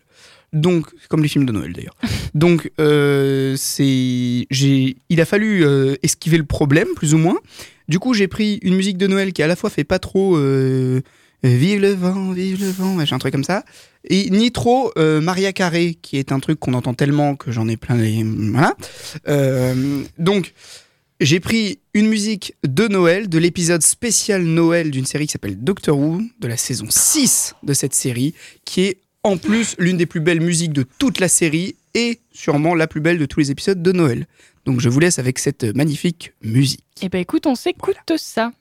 Donc, 0.53 0.87
comme 1.09 1.23
les 1.23 1.29
films 1.29 1.45
de 1.45 1.53
Noël 1.53 1.73
d'ailleurs. 1.73 1.97
Donc, 2.35 2.71
euh, 2.81 3.55
c'est, 3.57 4.47
j'ai, 4.51 4.97
il 5.09 5.21
a 5.21 5.25
fallu 5.25 5.65
euh, 5.65 5.97
esquiver 6.03 6.39
le 6.39 6.45
problème, 6.45 6.89
plus 6.97 7.15
ou 7.15 7.19
moins. 7.19 7.37
Du 7.89 7.99
coup, 7.99 8.15
j'ai 8.15 8.27
pris 8.27 8.59
une 8.63 8.75
musique 8.75 8.97
de 8.97 9.07
Noël 9.07 9.33
qui 9.33 9.43
à 9.43 9.47
la 9.47 9.57
fois 9.57 9.71
fait 9.71 9.85
pas 9.85 9.99
trop 9.99 10.39
Vive 11.43 11.81
le 11.81 11.95
vent, 11.95 12.33
vive 12.33 12.61
le 12.61 12.71
vent, 12.71 12.93
machin, 12.93 13.17
un 13.17 13.19
truc 13.19 13.33
comme 13.33 13.45
ça, 13.45 13.65
et 14.05 14.29
ni 14.29 14.53
trop 14.53 14.93
Maria 14.97 15.55
Carré, 15.55 15.97
qui 16.03 16.19
est 16.19 16.33
un 16.33 16.39
truc 16.39 16.61
qu'on 16.61 16.75
entend 16.75 16.93
tellement 16.93 17.35
que 17.35 17.51
j'en 17.51 17.67
ai 17.67 17.79
plein 17.79 17.97
les. 17.97 18.23
Voilà. 18.23 18.77
Donc, 20.19 20.53
j'ai 21.21 21.39
pris 21.39 21.79
une 21.93 22.09
musique 22.09 22.55
de 22.67 22.89
Noël, 22.89 23.29
de 23.29 23.39
l'épisode 23.39 23.83
spécial 23.83 24.43
Noël 24.43 24.91
d'une 24.91 25.05
série 25.05 25.27
qui 25.27 25.33
s'appelle 25.33 25.63
Doctor 25.63 25.99
Who, 25.99 26.23
de 26.41 26.49
la 26.49 26.57
saison 26.57 26.87
6 26.89 27.57
de 27.63 27.75
cette 27.75 27.95
série, 27.95 28.35
qui 28.65 28.83
est 28.83 28.99
en 29.23 29.37
plus 29.37 29.77
l'une 29.79 29.99
des 29.99 30.07
plus 30.07 30.21
belles 30.21 30.41
musiques 30.41 30.73
de 30.73 30.83
toute 30.99 31.21
la 31.21 31.29
série 31.29 31.77
et 31.95 32.21
sûrement 32.33 32.75
la 32.75 32.87
plus 32.87 33.03
belle 33.03 33.19
de 33.19 33.27
tous 33.27 33.41
les 33.41 33.51
épisodes 33.51 33.83
de 33.83 33.93
Noël. 33.93 34.27
Donc 34.65 34.81
je 34.81 34.89
vous 34.89 34.99
laisse 34.99 35.19
avec 35.19 35.39
cette 35.39 35.65
magnifique 35.77 36.33
musique. 36.43 36.85
Eh 37.03 37.11
ben 37.11 37.19
écoute, 37.19 37.47
on 37.47 37.55
s'écoute 37.55 37.97
ça. 38.17 38.53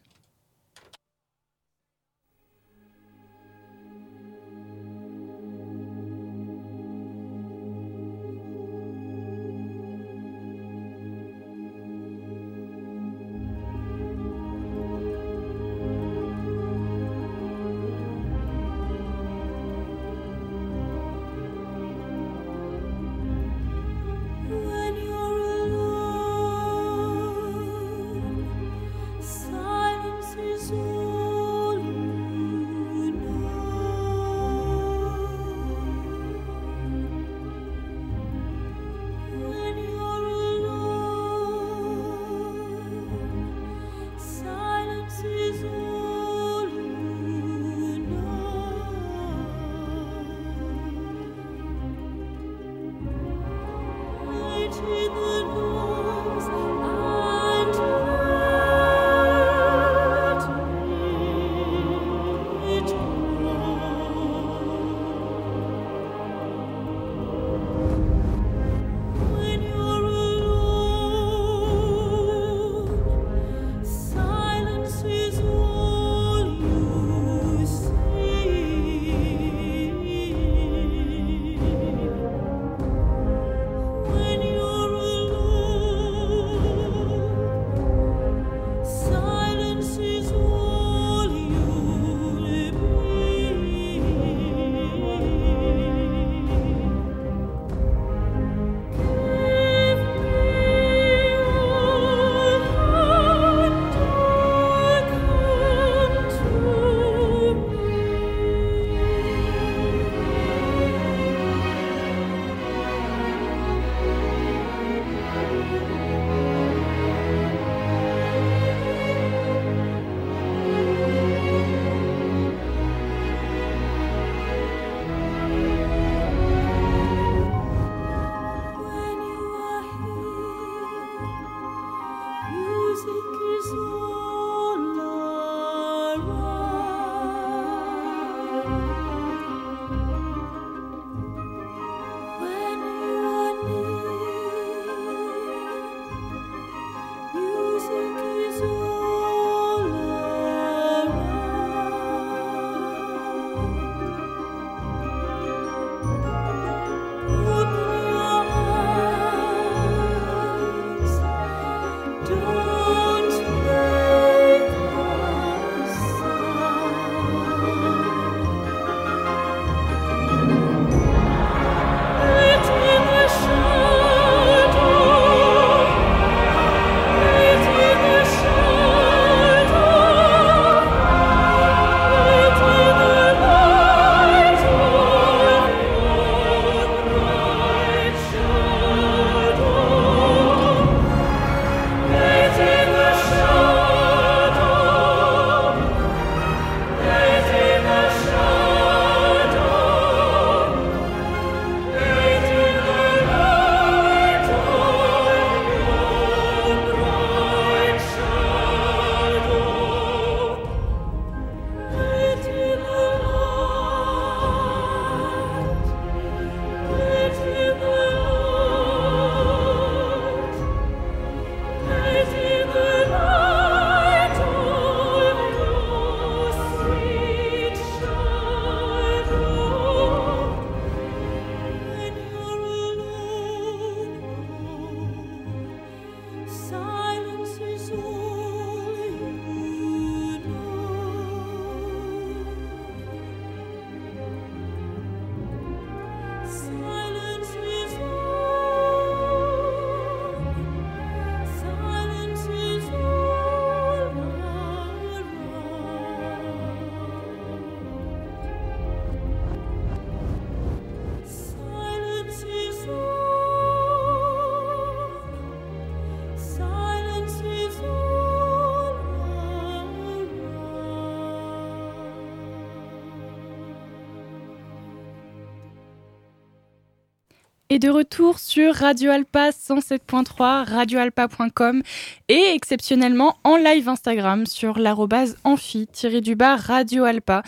Est 277.72 277.80
de 277.80 277.90
retour 277.90 278.40
sur 278.40 278.74
Radio 278.74 279.12
Alpa 279.12 279.52
107.3, 279.52 280.68
radioalpa.com 280.72 281.84
et 282.28 282.52
exceptionnellement 282.56 283.38
en 283.44 283.58
live 283.58 283.88
Instagram 283.88 284.48
sur 284.48 284.80
l'arrobase 284.80 285.38
amphi-du-bas 285.44 286.56
Radio 286.56 287.04
Alpa. 287.04 287.44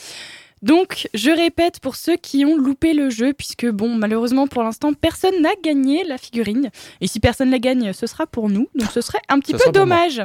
Donc, 0.62 1.07
je 1.15 1.31
répète 1.31 1.79
pour 1.79 1.95
ceux 1.95 2.17
qui 2.17 2.45
ont 2.45 2.55
loupé 2.55 2.93
le 2.93 3.10
jeu, 3.10 3.34
puisque 3.34 3.65
bon, 3.65 3.95
malheureusement 3.95 4.45
pour 4.45 4.62
l'instant, 4.62 4.93
personne 4.93 5.41
n'a 5.41 5.55
gagné 5.63 6.03
la 6.03 6.19
figurine. 6.19 6.69
Et 7.01 7.07
si 7.07 7.19
personne 7.19 7.49
la 7.49 7.57
gagne, 7.57 7.91
ce 7.91 8.05
sera 8.05 8.27
pour 8.27 8.47
nous. 8.47 8.67
Donc, 8.75 8.91
ce 8.91 9.01
serait 9.01 9.21
un 9.27 9.39
petit 9.39 9.53
Ça 9.53 9.65
peu 9.65 9.71
dommage. 9.71 10.21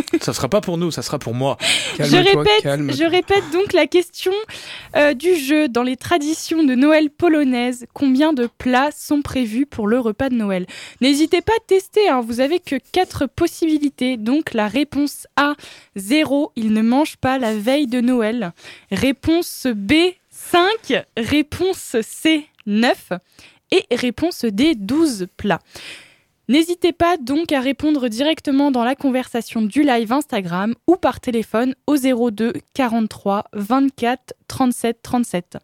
Ça 0.20 0.32
sera 0.32 0.48
pas 0.48 0.60
pour 0.60 0.78
nous, 0.78 0.90
ça 0.90 1.02
sera 1.02 1.18
pour 1.18 1.34
moi. 1.34 1.56
Je 1.98 2.16
répète, 2.16 2.62
calme. 2.62 2.92
je 2.92 3.04
répète 3.04 3.44
donc 3.52 3.72
la 3.72 3.86
question 3.86 4.32
euh, 4.96 5.14
du 5.14 5.36
jeu. 5.36 5.68
Dans 5.68 5.82
les 5.82 5.96
traditions 5.96 6.64
de 6.64 6.74
Noël 6.74 7.10
polonaises, 7.10 7.86
combien 7.92 8.32
de 8.32 8.48
plats 8.58 8.90
sont 8.92 9.22
prévus 9.22 9.66
pour 9.66 9.86
le 9.86 9.98
repas 9.98 10.28
de 10.28 10.34
Noël? 10.34 10.66
N'hésitez 11.00 11.40
pas 11.40 11.52
à 11.52 11.60
tester, 11.66 12.08
hein, 12.08 12.20
vous 12.20 12.40
avez 12.40 12.60
que 12.60 12.76
quatre 12.92 13.26
possibilités. 13.26 14.16
Donc 14.16 14.54
la 14.54 14.68
réponse 14.68 15.26
A, 15.36 15.54
0, 15.96 16.52
il 16.56 16.72
ne 16.72 16.82
mange 16.82 17.16
pas 17.16 17.38
la 17.38 17.54
veille 17.54 17.86
de 17.86 18.00
Noël. 18.00 18.52
Réponse 18.90 19.66
B, 19.74 19.92
5. 20.30 21.04
Réponse 21.16 21.96
C, 22.02 22.46
9. 22.66 23.12
Et 23.72 23.84
réponse 23.90 24.44
D, 24.44 24.74
12 24.76 25.26
plats. 25.36 25.60
N'hésitez 26.48 26.92
pas 26.92 27.16
donc 27.16 27.50
à 27.50 27.60
répondre 27.60 28.08
directement 28.08 28.70
dans 28.70 28.84
la 28.84 28.94
conversation 28.94 29.62
du 29.62 29.82
live 29.82 30.12
Instagram 30.12 30.74
ou 30.86 30.96
par 30.96 31.18
téléphone 31.20 31.74
au 31.88 31.96
02 31.96 32.52
43 32.74 33.46
24 33.52 34.34
37 34.46 34.98
37. 35.02 35.56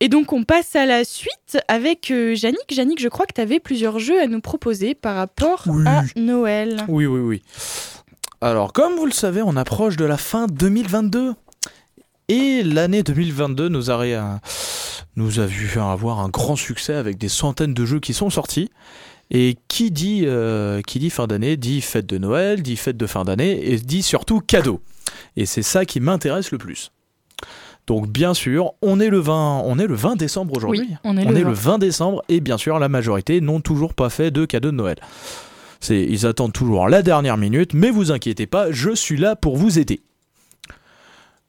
Et 0.00 0.08
donc 0.08 0.32
on 0.32 0.42
passe 0.44 0.74
à 0.74 0.86
la 0.86 1.04
suite 1.04 1.58
avec 1.68 2.10
euh, 2.10 2.34
Yannick. 2.34 2.72
Yannick, 2.74 3.00
je 3.00 3.08
crois 3.08 3.26
que 3.26 3.34
tu 3.34 3.40
avais 3.40 3.60
plusieurs 3.60 3.98
jeux 4.00 4.20
à 4.20 4.26
nous 4.26 4.40
proposer 4.40 4.94
par 4.94 5.14
rapport 5.14 5.62
Oui. 5.66 5.84
à 5.86 6.02
Noël. 6.16 6.84
Oui, 6.88 7.06
oui, 7.06 7.20
oui. 7.20 7.42
Alors, 8.40 8.72
comme 8.72 8.94
vous 8.96 9.04
le 9.04 9.12
savez, 9.12 9.42
on 9.42 9.54
approche 9.56 9.96
de 9.96 10.06
la 10.06 10.16
fin 10.16 10.46
2022. 10.46 11.34
Et 12.28 12.62
l'année 12.62 13.02
2022 13.02 13.68
nous 13.68 13.90
a, 13.90 14.00
euh, 14.02 14.34
nous 15.16 15.38
a 15.40 15.46
vu 15.46 15.78
avoir 15.78 16.20
un 16.20 16.28
grand 16.28 16.56
succès 16.56 16.94
avec 16.94 17.18
des 17.18 17.28
centaines 17.28 17.74
de 17.74 17.84
jeux 17.84 18.00
qui 18.00 18.14
sont 18.14 18.30
sortis. 18.30 18.70
Et 19.30 19.56
qui 19.68 19.90
dit, 19.90 20.22
euh, 20.24 20.80
qui 20.82 20.98
dit 20.98 21.10
fin 21.10 21.26
d'année 21.26 21.56
dit 21.56 21.80
fête 21.80 22.06
de 22.06 22.18
Noël, 22.18 22.62
dit 22.62 22.76
fête 22.76 22.96
de 22.96 23.06
fin 23.06 23.24
d'année 23.24 23.72
et 23.72 23.76
dit 23.78 24.02
surtout 24.02 24.40
cadeau. 24.40 24.80
Et 25.36 25.46
c'est 25.46 25.62
ça 25.62 25.84
qui 25.84 26.00
m'intéresse 26.00 26.50
le 26.50 26.58
plus. 26.58 26.90
Donc 27.86 28.08
bien 28.08 28.34
sûr, 28.34 28.72
on 28.82 29.00
est 29.00 29.08
le 29.08 29.18
20, 29.18 29.62
on 29.64 29.78
est 29.78 29.86
le 29.86 29.94
20 29.94 30.16
décembre 30.16 30.56
aujourd'hui. 30.56 30.80
Oui, 30.80 30.96
on 31.04 31.16
est 31.16 31.26
On 31.26 31.30
le 31.30 31.38
est 31.38 31.42
20. 31.42 31.48
le 31.48 31.54
20 31.54 31.78
décembre 31.78 32.22
et 32.28 32.40
bien 32.40 32.58
sûr 32.58 32.78
la 32.78 32.88
majorité 32.88 33.40
n'ont 33.40 33.60
toujours 33.60 33.94
pas 33.94 34.10
fait 34.10 34.30
de 34.30 34.44
cadeau 34.44 34.70
de 34.70 34.76
Noël. 34.76 34.96
C'est, 35.80 36.02
ils 36.02 36.26
attendent 36.26 36.52
toujours 36.52 36.88
la 36.88 37.02
dernière 37.02 37.36
minute, 37.38 37.72
mais 37.72 37.90
vous 37.90 38.12
inquiétez 38.12 38.46
pas, 38.46 38.70
je 38.70 38.94
suis 38.94 39.16
là 39.16 39.34
pour 39.34 39.56
vous 39.56 39.78
aider. 39.78 40.00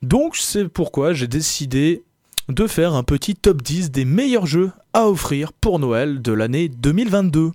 Donc 0.02 0.36
c'est 0.36 0.68
pourquoi 0.68 1.14
j'ai 1.14 1.28
décidé 1.28 2.04
de 2.50 2.66
faire 2.66 2.94
un 2.94 3.04
petit 3.04 3.36
top 3.36 3.62
10 3.62 3.92
des 3.92 4.06
meilleurs 4.06 4.46
jeux 4.46 4.72
à 4.94 5.08
offrir 5.08 5.54
pour 5.54 5.80
Noël 5.80 6.22
de 6.22 6.32
l'année 6.32 6.70
2022. 6.70 7.52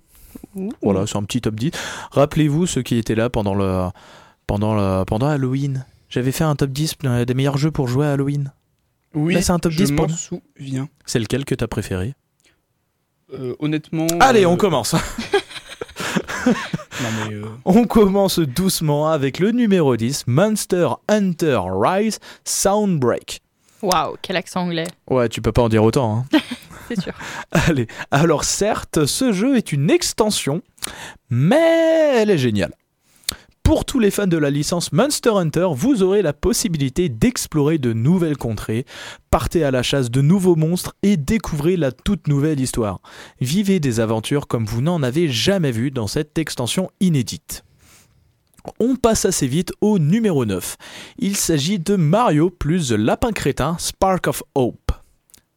Voilà, 0.81 1.05
c'est 1.07 1.17
un 1.17 1.23
petit 1.23 1.41
top 1.41 1.55
10. 1.55 1.71
Rappelez-vous 2.11 2.65
ceux 2.65 2.81
qui 2.81 2.97
étaient 2.97 3.15
là 3.15 3.29
pendant 3.29 3.55
le 3.55 3.87
pendant 4.47 4.75
le, 4.75 5.03
pendant 5.05 5.27
Halloween. 5.27 5.85
J'avais 6.09 6.31
fait 6.31 6.43
un 6.43 6.55
top 6.55 6.71
10 6.71 6.95
des 7.25 7.33
meilleurs 7.33 7.57
jeux 7.57 7.71
pour 7.71 7.87
jouer 7.87 8.07
à 8.07 8.13
Halloween. 8.13 8.51
Oui, 9.13 9.33
Là, 9.33 9.41
c'est 9.41 9.51
un 9.51 9.59
top 9.59 9.71
je 9.71 9.83
10 9.83 9.91
pour 9.93 10.09
souviens. 10.09 10.89
C'est 11.05 11.19
lequel 11.19 11.43
que 11.45 11.55
t'as 11.55 11.67
préféré? 11.67 12.13
Euh, 13.33 13.55
honnêtement. 13.59 14.07
Allez, 14.19 14.45
euh, 14.45 14.49
on 14.49 14.57
commence. 14.57 14.95
Non, 16.47 17.09
mais, 17.19 17.35
euh, 17.35 17.45
On 17.65 17.85
commence 17.85 18.39
doucement 18.39 19.09
avec 19.09 19.39
le 19.39 19.51
numéro 19.51 19.95
10, 19.95 20.25
Monster 20.27 20.89
Hunter 21.07 21.59
Rise 21.69 22.19
Soundbreak. 22.43 23.41
Waouh, 23.81 24.15
quel 24.21 24.35
accent 24.37 24.61
anglais, 24.61 24.87
Ouais, 25.09 25.29
tu 25.29 25.41
peux 25.41 25.51
pas 25.51 25.61
en 25.61 25.69
dire 25.69 25.83
autant. 25.83 26.25
hein. 26.33 26.39
c'est 26.87 26.99
sûr. 26.99 27.13
Allez, 27.51 27.87
alors 28.11 28.43
certes, 28.43 29.05
ce 29.05 29.31
jeu 29.33 29.57
est 29.57 29.71
une 29.71 29.89
extension, 29.89 30.61
mais 31.29 32.13
elle 32.17 32.29
est 32.31 32.37
géniale. 32.37 32.73
Pour 33.63 33.83
tous 33.83 33.99
les 33.99 34.11
fans 34.11 34.27
de 34.27 34.37
la 34.37 34.49
licence 34.49 34.93
Monster 34.93 35.31
Hunter, 35.35 35.67
vous 35.73 36.01
aurez 36.01 36.21
la 36.21 36.31
possibilité 36.31 37.09
d'explorer 37.09 37.77
de 37.77 37.91
nouvelles 37.91 38.37
contrées, 38.37 38.85
partez 39.29 39.65
à 39.65 39.71
la 39.71 39.83
chasse 39.83 40.09
de 40.09 40.21
nouveaux 40.21 40.55
monstres 40.55 40.95
et 41.03 41.17
découvrez 41.17 41.75
la 41.75 41.91
toute 41.91 42.29
nouvelle 42.29 42.61
histoire. 42.61 43.01
Vivez 43.41 43.81
des 43.81 43.99
aventures 43.99 44.47
comme 44.47 44.65
vous 44.65 44.81
n'en 44.81 45.03
avez 45.03 45.27
jamais 45.27 45.71
vu 45.71 45.91
dans 45.91 46.07
cette 46.07 46.37
extension 46.37 46.89
inédite. 47.01 47.65
On 48.79 48.95
passe 48.95 49.25
assez 49.25 49.47
vite 49.47 49.71
au 49.81 49.99
numéro 49.99 50.45
9. 50.45 50.77
Il 51.19 51.35
s'agit 51.35 51.79
de 51.79 51.95
Mario 51.95 52.49
plus 52.49 52.89
The 52.89 52.93
Lapin 52.93 53.31
Crétin 53.31 53.77
Spark 53.79 54.27
of 54.27 54.43
Hope. 54.55 54.91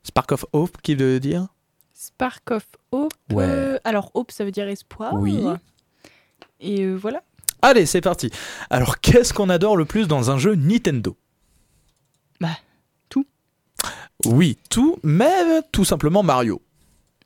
Spark 0.03 0.33
of 0.33 0.45
Hope, 0.53 0.77
qui 0.83 0.95
veut 0.95 1.21
dire? 1.21 1.49
Spark 1.95 2.51
of 2.51 2.67
Hope. 2.93 3.13
Ouais. 3.33 3.45
euh, 3.47 3.79
alors, 3.85 4.11
Hope, 4.15 4.31
ça 4.33 4.45
veut 4.45 4.51
dire 4.51 4.69
espoir. 4.69 5.15
Oui. 5.15 5.45
Et 6.61 6.83
euh, 6.83 6.95
voilà. 6.95 7.23
Allez, 7.63 7.85
c'est 7.87 8.01
parti. 8.01 8.31
Alors, 8.71 9.01
qu'est-ce 9.01 9.35
qu'on 9.35 9.51
adore 9.51 9.77
le 9.77 9.85
plus 9.85 10.09
dans 10.09 10.31
un 10.31 10.39
jeu 10.39 10.55
Nintendo? 10.55 11.17
Bah, 12.41 12.57
tout. 13.09 13.27
Oui, 14.25 14.57
tout, 14.71 14.99
mais 15.03 15.61
tout 15.73 15.85
simplement 15.85 16.23
Mario. 16.23 16.63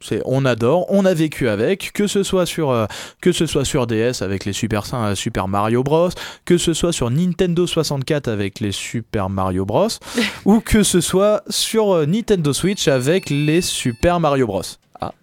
C'est, 0.04 0.20
on 0.26 0.44
adore, 0.44 0.84
on 0.90 1.06
a 1.06 1.14
vécu 1.14 1.48
avec, 1.48 1.92
que 1.94 2.06
ce 2.06 2.22
soit 2.22 2.44
sur, 2.44 2.68
euh, 2.70 2.84
que 3.22 3.32
ce 3.32 3.46
soit 3.46 3.64
sur 3.64 3.86
DS 3.86 4.20
avec 4.20 4.44
les 4.44 4.52
Super, 4.52 4.84
euh, 4.92 5.14
Super 5.14 5.48
Mario 5.48 5.82
Bros, 5.82 6.10
que 6.44 6.58
ce 6.58 6.74
soit 6.74 6.92
sur 6.92 7.10
Nintendo 7.10 7.66
64 7.66 8.28
avec 8.28 8.60
les 8.60 8.70
Super 8.70 9.30
Mario 9.30 9.64
Bros, 9.64 9.88
ou 10.44 10.60
que 10.60 10.82
ce 10.82 11.00
soit 11.00 11.42
sur 11.48 11.94
euh, 11.94 12.04
Nintendo 12.04 12.52
Switch 12.52 12.86
avec 12.86 13.30
les 13.30 13.62
Super 13.62 14.20
Mario 14.20 14.46
Bros. 14.46 14.60
Ah, 15.00 15.14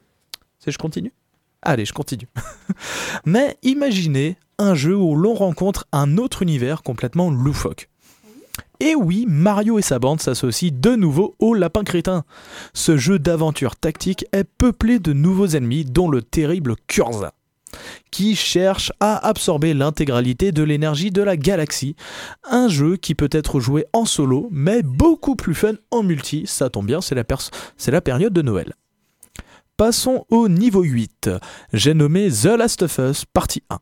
c'est 0.57 0.71
je 0.71 0.79
continue? 0.79 1.13
Allez, 1.61 1.85
je 1.85 1.93
continue. 1.93 2.27
Mais 3.25 3.57
imaginez 3.61 4.35
un 4.57 4.73
jeu 4.73 4.95
où 4.95 5.15
l'on 5.15 5.35
rencontre 5.35 5.85
un 5.91 6.17
autre 6.17 6.41
univers 6.41 6.81
complètement 6.81 7.29
loufoque. 7.29 7.90
Et 8.81 8.95
oui, 8.95 9.27
Mario 9.29 9.77
et 9.77 9.83
sa 9.83 9.99
bande 9.99 10.21
s'associent 10.21 10.71
de 10.73 10.95
nouveau 10.95 11.35
au 11.37 11.53
Lapin 11.53 11.83
Crétin. 11.83 12.23
Ce 12.73 12.97
jeu 12.97 13.19
d'aventure 13.19 13.75
tactique 13.75 14.25
est 14.31 14.43
peuplé 14.43 14.97
de 14.97 15.13
nouveaux 15.13 15.45
ennemis, 15.45 15.85
dont 15.85 16.09
le 16.09 16.23
terrible 16.23 16.73
Kurza, 16.87 17.35
qui 18.09 18.35
cherche 18.35 18.91
à 18.99 19.23
absorber 19.27 19.75
l'intégralité 19.75 20.51
de 20.51 20.63
l'énergie 20.63 21.11
de 21.11 21.21
la 21.21 21.37
galaxie. 21.37 21.95
Un 22.49 22.69
jeu 22.69 22.97
qui 22.97 23.13
peut 23.13 23.29
être 23.31 23.59
joué 23.59 23.85
en 23.93 24.05
solo, 24.05 24.47
mais 24.49 24.81
beaucoup 24.81 25.35
plus 25.35 25.53
fun 25.53 25.73
en 25.91 26.01
multi. 26.01 26.45
Ça 26.47 26.71
tombe 26.71 26.87
bien, 26.87 27.01
c'est 27.01 27.13
la, 27.13 27.23
la 27.87 28.01
période 28.01 28.33
de 28.33 28.41
Noël. 28.41 28.73
Passons 29.77 30.25
au 30.31 30.49
niveau 30.49 30.81
8. 30.81 31.29
J'ai 31.71 31.93
nommé 31.93 32.31
The 32.31 32.57
Last 32.57 32.81
of 32.81 32.97
Us 32.97 33.25
partie 33.25 33.61
1. 33.69 33.77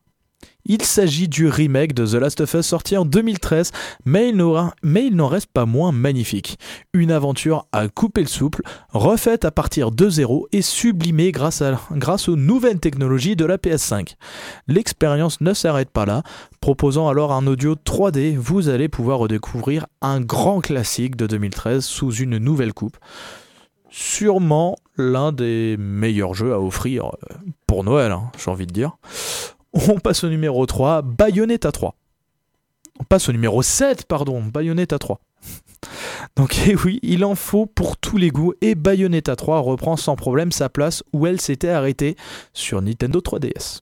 Il 0.64 0.82
s'agit 0.82 1.28
du 1.28 1.48
remake 1.48 1.94
de 1.94 2.06
The 2.06 2.14
Last 2.14 2.40
of 2.40 2.54
Us 2.54 2.66
sorti 2.66 2.96
en 2.96 3.04
2013, 3.04 3.72
mais 4.04 4.28
il 4.30 4.36
n'en 4.36 5.26
reste 5.26 5.50
pas 5.52 5.66
moins 5.66 5.92
magnifique. 5.92 6.58
Une 6.92 7.10
aventure 7.10 7.66
à 7.72 7.88
couper 7.88 8.22
le 8.22 8.26
souple, 8.26 8.62
refaite 8.90 9.44
à 9.44 9.50
partir 9.50 9.90
de 9.90 10.08
zéro 10.08 10.48
et 10.52 10.62
sublimée 10.62 11.32
grâce 11.32 12.28
aux 12.28 12.36
nouvelles 12.36 12.80
technologies 12.80 13.36
de 13.36 13.44
la 13.44 13.56
PS5. 13.56 14.16
L'expérience 14.68 15.40
ne 15.40 15.54
s'arrête 15.54 15.90
pas 15.90 16.06
là. 16.06 16.22
Proposant 16.60 17.08
alors 17.08 17.32
un 17.32 17.46
audio 17.46 17.74
3D, 17.74 18.36
vous 18.36 18.68
allez 18.68 18.88
pouvoir 18.88 19.18
redécouvrir 19.18 19.86
un 20.02 20.20
grand 20.20 20.60
classique 20.60 21.16
de 21.16 21.26
2013 21.26 21.84
sous 21.84 22.12
une 22.12 22.38
nouvelle 22.38 22.74
coupe. 22.74 22.98
Sûrement 23.90 24.76
l'un 24.96 25.32
des 25.32 25.76
meilleurs 25.78 26.34
jeux 26.34 26.52
à 26.52 26.60
offrir 26.60 27.06
euh, 27.06 27.34
pour 27.66 27.82
Noël, 27.82 28.12
hein, 28.12 28.30
j'ai 28.38 28.50
envie 28.50 28.66
de 28.66 28.72
dire. 28.72 28.96
On 29.72 30.00
passe 30.00 30.24
au 30.24 30.28
numéro 30.28 30.66
3, 30.66 31.02
Bayonetta 31.02 31.70
3. 31.70 31.94
On 32.98 33.04
passe 33.04 33.28
au 33.28 33.32
numéro 33.32 33.62
7, 33.62 34.04
pardon, 34.06 34.42
Bayonetta 34.42 34.98
3. 34.98 35.20
Donc 36.36 36.58
eh 36.66 36.74
oui, 36.74 36.98
il 37.02 37.24
en 37.24 37.34
faut 37.34 37.66
pour 37.66 37.96
tous 37.96 38.16
les 38.16 38.30
goûts 38.30 38.52
et 38.60 38.74
Bayonetta 38.74 39.36
3 39.36 39.60
reprend 39.60 39.96
sans 39.96 40.16
problème 40.16 40.52
sa 40.52 40.68
place 40.68 41.02
où 41.12 41.26
elle 41.26 41.40
s'était 41.40 41.70
arrêtée 41.70 42.16
sur 42.52 42.82
Nintendo 42.82 43.20
3DS. 43.20 43.80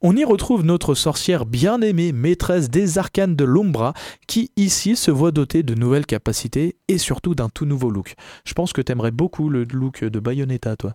On 0.00 0.14
y 0.14 0.24
retrouve 0.24 0.64
notre 0.64 0.94
sorcière 0.94 1.44
bien 1.44 1.82
aimée, 1.82 2.12
maîtresse 2.12 2.70
des 2.70 2.98
arcanes 2.98 3.34
de 3.34 3.44
l'Ombra, 3.44 3.94
qui 4.28 4.52
ici 4.56 4.94
se 4.94 5.10
voit 5.10 5.32
dotée 5.32 5.64
de 5.64 5.74
nouvelles 5.74 6.06
capacités 6.06 6.76
et 6.86 6.98
surtout 6.98 7.34
d'un 7.34 7.48
tout 7.48 7.64
nouveau 7.64 7.90
look. 7.90 8.14
Je 8.44 8.54
pense 8.54 8.72
que 8.72 8.80
t'aimerais 8.80 9.10
beaucoup 9.10 9.48
le 9.48 9.64
look 9.64 10.04
de 10.04 10.20
Bayonetta, 10.20 10.76
toi. 10.76 10.94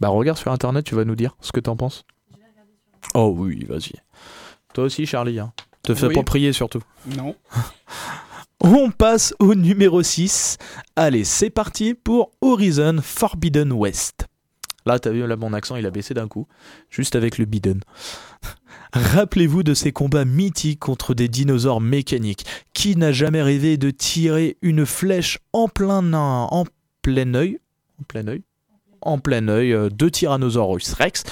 Bah 0.00 0.08
regarde 0.08 0.38
sur 0.38 0.50
internet, 0.50 0.86
tu 0.86 0.94
vas 0.94 1.04
nous 1.04 1.14
dire 1.14 1.36
ce 1.42 1.52
que 1.52 1.60
t'en 1.60 1.76
penses. 1.76 2.06
Oh 3.14 3.34
oui, 3.36 3.64
vas-y. 3.68 3.92
Toi 4.74 4.84
aussi, 4.84 5.06
Charlie. 5.06 5.38
Hein. 5.38 5.52
Te 5.82 5.94
fais 5.94 6.06
Oui. 6.06 6.14
pas 6.14 6.22
prier 6.22 6.52
surtout. 6.52 6.80
non. 7.16 7.34
On 8.64 8.92
passe 8.92 9.34
au 9.40 9.56
numéro 9.56 10.04
6. 10.04 10.56
Allez, 10.94 11.24
c'est 11.24 11.50
parti 11.50 11.94
pour 11.94 12.30
Horizon 12.40 12.98
Forbidden 13.02 13.72
West. 13.72 14.26
Là, 14.86 15.00
t'as 15.00 15.10
vu, 15.10 15.26
là, 15.26 15.36
mon 15.36 15.52
accent, 15.52 15.74
il 15.74 15.84
a 15.84 15.90
baissé 15.90 16.14
d'un 16.14 16.28
coup. 16.28 16.46
Juste 16.88 17.16
avec 17.16 17.38
le 17.38 17.44
bidon. 17.44 17.80
Rappelez-vous 18.92 19.62
de 19.64 19.74
ces 19.74 19.90
combats 19.90 20.24
mythiques 20.24 20.78
contre 20.80 21.12
des 21.14 21.26
dinosaures 21.28 21.80
mécaniques. 21.80 22.44
Qui 22.72 22.94
n'a 22.96 23.10
jamais 23.10 23.42
rêvé 23.42 23.76
de 23.78 23.90
tirer 23.90 24.58
une 24.62 24.86
flèche 24.86 25.38
en 25.52 25.66
plein, 25.68 26.12
en 26.12 26.64
plein 27.02 27.34
œil? 27.34 27.58
En 28.00 28.04
plein 28.04 28.28
œil? 28.28 28.42
En 29.00 29.18
plein 29.18 29.48
œil 29.48 29.72
euh, 29.72 29.88
de 29.88 30.08
Tyrannosaurus 30.08 30.92
Rex 30.94 31.24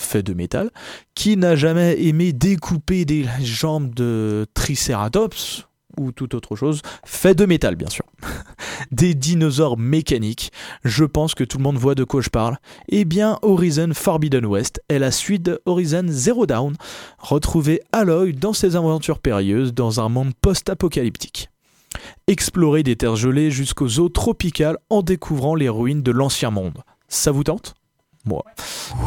fait 0.00 0.22
de 0.22 0.34
métal, 0.34 0.70
qui 1.14 1.36
n'a 1.36 1.56
jamais 1.56 2.02
aimé 2.02 2.32
découper 2.32 3.04
des 3.04 3.26
jambes 3.42 3.94
de 3.94 4.46
Triceratops 4.54 5.66
ou 5.98 6.12
toute 6.12 6.34
autre 6.34 6.56
chose, 6.56 6.82
fait 7.04 7.34
de 7.34 7.46
métal 7.46 7.76
bien 7.76 7.88
sûr. 7.88 8.04
Des 8.90 9.14
dinosaures 9.14 9.78
mécaniques, 9.78 10.52
je 10.84 11.04
pense 11.04 11.34
que 11.34 11.44
tout 11.44 11.58
le 11.58 11.64
monde 11.64 11.76
voit 11.76 11.94
de 11.94 12.04
quoi 12.04 12.20
je 12.20 12.30
parle. 12.30 12.56
Eh 12.88 13.04
bien, 13.04 13.38
Horizon 13.42 13.90
Forbidden 13.92 14.46
West 14.46 14.82
est 14.88 14.98
la 14.98 15.10
suite 15.10 15.42
de 15.42 15.60
Horizon 15.66 16.06
Zero 16.08 16.46
Dawn, 16.46 16.76
retrouvée 17.18 17.82
Aloy 17.92 18.32
dans 18.32 18.52
ses 18.52 18.76
aventures 18.76 19.18
périlleuses 19.18 19.74
dans 19.74 20.00
un 20.00 20.08
monde 20.08 20.32
post-apocalyptique. 20.40 21.50
Explorer 22.26 22.82
des 22.82 22.96
terres 22.96 23.16
gelées 23.16 23.50
jusqu'aux 23.50 23.98
eaux 23.98 24.08
tropicales 24.08 24.78
en 24.88 25.02
découvrant 25.02 25.54
les 25.54 25.68
ruines 25.68 26.02
de 26.02 26.12
l'ancien 26.12 26.50
monde. 26.50 26.78
Ça 27.08 27.32
vous 27.32 27.44
tente? 27.44 27.74
Moi, 28.24 28.44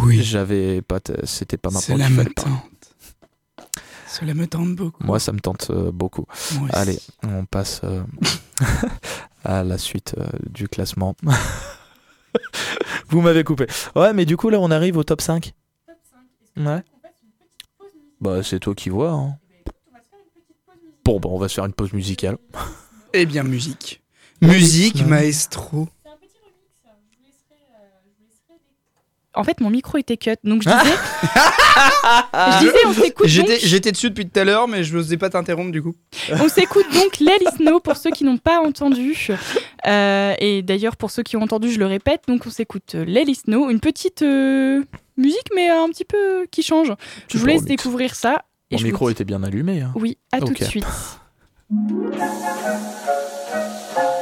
Oui, 0.03 0.23
j'avais 0.23 0.81
pas, 0.81 0.99
c'était 1.23 1.57
pas 1.57 1.69
ma 1.69 1.79
cela 1.79 2.05
première 2.05 2.25
me 2.25 2.33
tente. 2.33 2.47
Cela 4.07 4.33
me 4.33 4.47
tente 4.47 4.75
beaucoup. 4.75 5.03
Moi, 5.03 5.19
ça 5.19 5.31
me 5.31 5.39
tente 5.39 5.69
euh, 5.71 5.91
beaucoup. 5.91 6.25
Moi 6.53 6.63
aussi. 6.69 6.75
Allez, 6.75 6.99
on 7.23 7.45
passe 7.45 7.81
euh, 7.83 8.03
à 9.43 9.63
la 9.63 9.77
suite 9.77 10.15
euh, 10.17 10.27
du 10.49 10.67
classement. 10.67 11.15
Vous 13.09 13.21
m'avez 13.21 13.43
coupé. 13.43 13.67
Ouais, 13.95 14.13
mais 14.13 14.25
du 14.25 14.37
coup, 14.37 14.49
là, 14.49 14.59
on 14.59 14.71
arrive 14.71 14.97
au 14.97 15.03
top 15.03 15.21
5. 15.21 15.53
Ouais. 16.57 16.83
Bah, 18.21 18.41
c'est 18.43 18.59
toi 18.59 18.73
qui 18.75 18.89
vois. 18.89 19.11
hein. 19.11 19.37
Bon, 21.05 21.19
bah, 21.19 21.29
on 21.31 21.37
va 21.39 21.49
se 21.49 21.55
faire 21.55 21.65
une 21.65 21.73
pause 21.73 21.93
musicale. 21.93 22.37
Eh 23.13 23.25
bien, 23.25 23.43
musique. 23.43 24.01
Musique, 24.41 24.95
Ouais. 24.97 25.03
maestro. 25.05 25.87
En 29.35 29.43
fait, 29.43 29.59
mon 29.61 29.71
micro 29.71 29.97
était 29.97 30.17
cut, 30.17 30.35
donc 30.43 30.61
je 30.61 30.69
disais. 30.69 30.95
je 32.33 32.59
disais, 32.59 32.85
on 32.85 32.93
s'écoute 32.93 33.27
J'étais 33.27 33.53
donc, 33.53 33.59
j'étais 33.63 33.91
dessus 33.91 34.09
depuis 34.09 34.29
tout 34.29 34.39
à 34.39 34.43
l'heure, 34.43 34.67
mais 34.67 34.83
je 34.83 34.95
n'osais 34.95 35.17
pas 35.17 35.29
t'interrompre 35.29 35.71
du 35.71 35.81
coup. 35.81 35.95
on 36.39 36.47
s'écoute 36.49 36.85
donc 36.93 37.19
Let 37.19 37.37
It 37.41 37.55
Snow 37.57 37.79
pour 37.79 37.97
ceux 37.97 38.11
qui 38.11 38.23
n'ont 38.25 38.37
pas 38.37 38.59
entendu. 38.59 39.27
Euh, 39.87 40.35
et 40.39 40.61
d'ailleurs, 40.61 40.97
pour 40.97 41.09
ceux 41.11 41.23
qui 41.23 41.35
ont 41.35 41.41
entendu, 41.41 41.71
je 41.71 41.79
le 41.79 41.87
répète, 41.87 42.21
donc 42.27 42.43
on 42.45 42.51
s'écoute 42.51 42.93
euh, 42.95 43.05
Let 43.05 43.23
It 43.23 43.39
Snow, 43.45 43.69
une 43.71 43.79
petite 43.79 44.21
euh, 44.21 44.83
musique, 45.17 45.47
mais 45.55 45.69
un 45.69 45.87
petit 45.89 46.05
peu 46.05 46.45
qui 46.51 46.61
change. 46.61 46.93
Je 47.29 47.37
vous 47.37 47.45
laisse 47.45 47.63
découvrir 47.63 48.13
ça. 48.15 48.43
Et 48.69 48.75
Mon 48.75 48.79
je 48.81 48.85
micro 48.85 49.09
était 49.09 49.25
bien 49.25 49.43
allumé. 49.43 49.81
hein. 49.81 49.91
Oui, 49.95 50.17
à 50.31 50.39
tout 50.39 50.53
de 50.53 50.63
suite. 50.63 50.85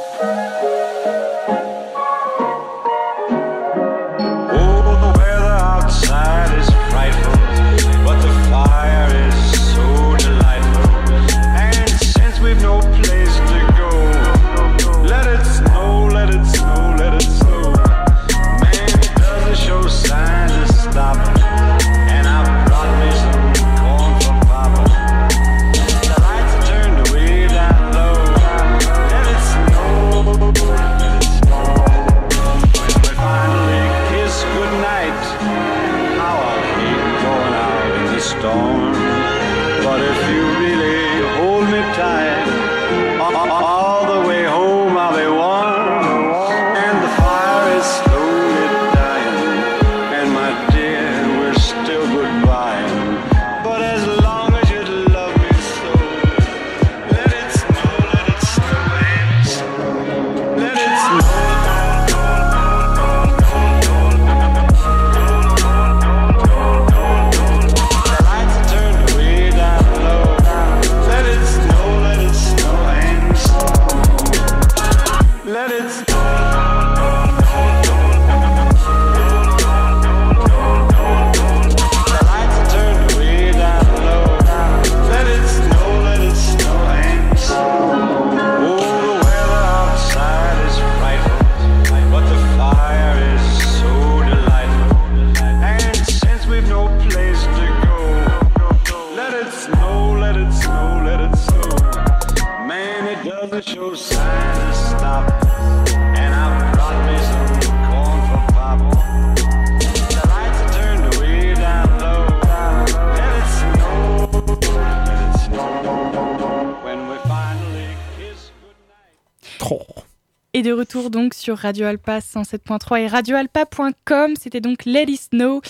De 120.62 120.70
retour 120.72 121.10
donc 121.10 121.34
sur 121.34 121.58
Radio 121.58 121.86
Alpa 121.86 122.20
107.3 122.20 123.00
et 123.00 123.06
radioalpa.com. 123.08 124.34
C'était 124.40 124.60
donc 124.60 124.86
It 124.86 125.20
Snow, 125.20 125.60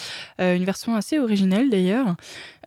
euh, 0.40 0.54
une 0.54 0.64
version 0.66 0.94
assez 0.94 1.18
originale 1.18 1.70
d'ailleurs, 1.70 2.14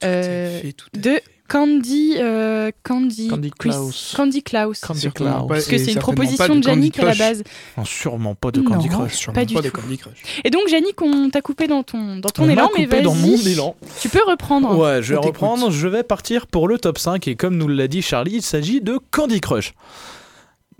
euh, 0.04 0.62
de. 0.94 1.20
Candy, 1.48 2.16
euh, 2.18 2.72
Candy, 2.82 3.28
Candy 3.28 3.52
Klaus. 3.52 4.14
Candy 4.18 4.42
Klaus. 4.42 4.80
Candy 4.80 5.12
Klaus. 5.12 5.30
pas- 5.44 5.46
Parce 5.48 5.66
que 5.68 5.78
c'est 5.78 5.92
une 5.94 6.00
proposition 6.00 6.56
de 6.56 6.68
Yannick 6.68 6.98
à 6.98 7.06
la 7.06 7.14
base. 7.14 7.44
Non, 7.78 7.86
sûrement 7.86 8.34
pas 8.34 8.50
de 8.50 8.62
Candy 8.62 8.90
Non. 8.90 8.98
Crush. 8.98 9.14
Sûrement 9.14 9.36
Pas 9.36 9.46
du 9.46 9.54
tout. 9.54 9.62
Candy 9.70 9.98
Crush. 10.00 10.24
Et 10.44 10.50
donc 10.50 10.64
Yannick, 10.72 11.00
on 11.04 11.30
t'a 11.30 11.42
coupé 11.44 11.68
dans 11.68 11.84
ton, 11.84 12.16
dans 12.18 12.30
ton 12.30 12.46
On 12.46 12.50
élan, 12.50 12.72
mais 12.76 12.86
coupé 12.86 12.96
vas-y. 12.96 13.04
dans 13.04 13.14
mon 13.14 13.38
élan. 13.38 13.76
Tu 14.02 14.10
peux 14.10 14.24
reprendre. 14.28 14.76
Ouais, 14.76 15.04
je 15.04 15.14
vais 15.14 15.20
reprendre. 15.20 15.70
Je 15.70 15.88
vais 15.88 16.02
partir 16.02 16.48
pour 16.48 16.68
le 16.68 16.80
top 16.80 16.98
5. 16.98 17.28
Et 17.28 17.36
comme 17.36 17.58
nous 17.58 17.68
l'a 17.68 17.88
dit 17.88 18.02
Charlie, 18.02 18.38
il 18.38 18.42
s'agit 18.42 18.82
de 18.82 19.00
Candy 19.12 19.40
Crush. 19.40 19.76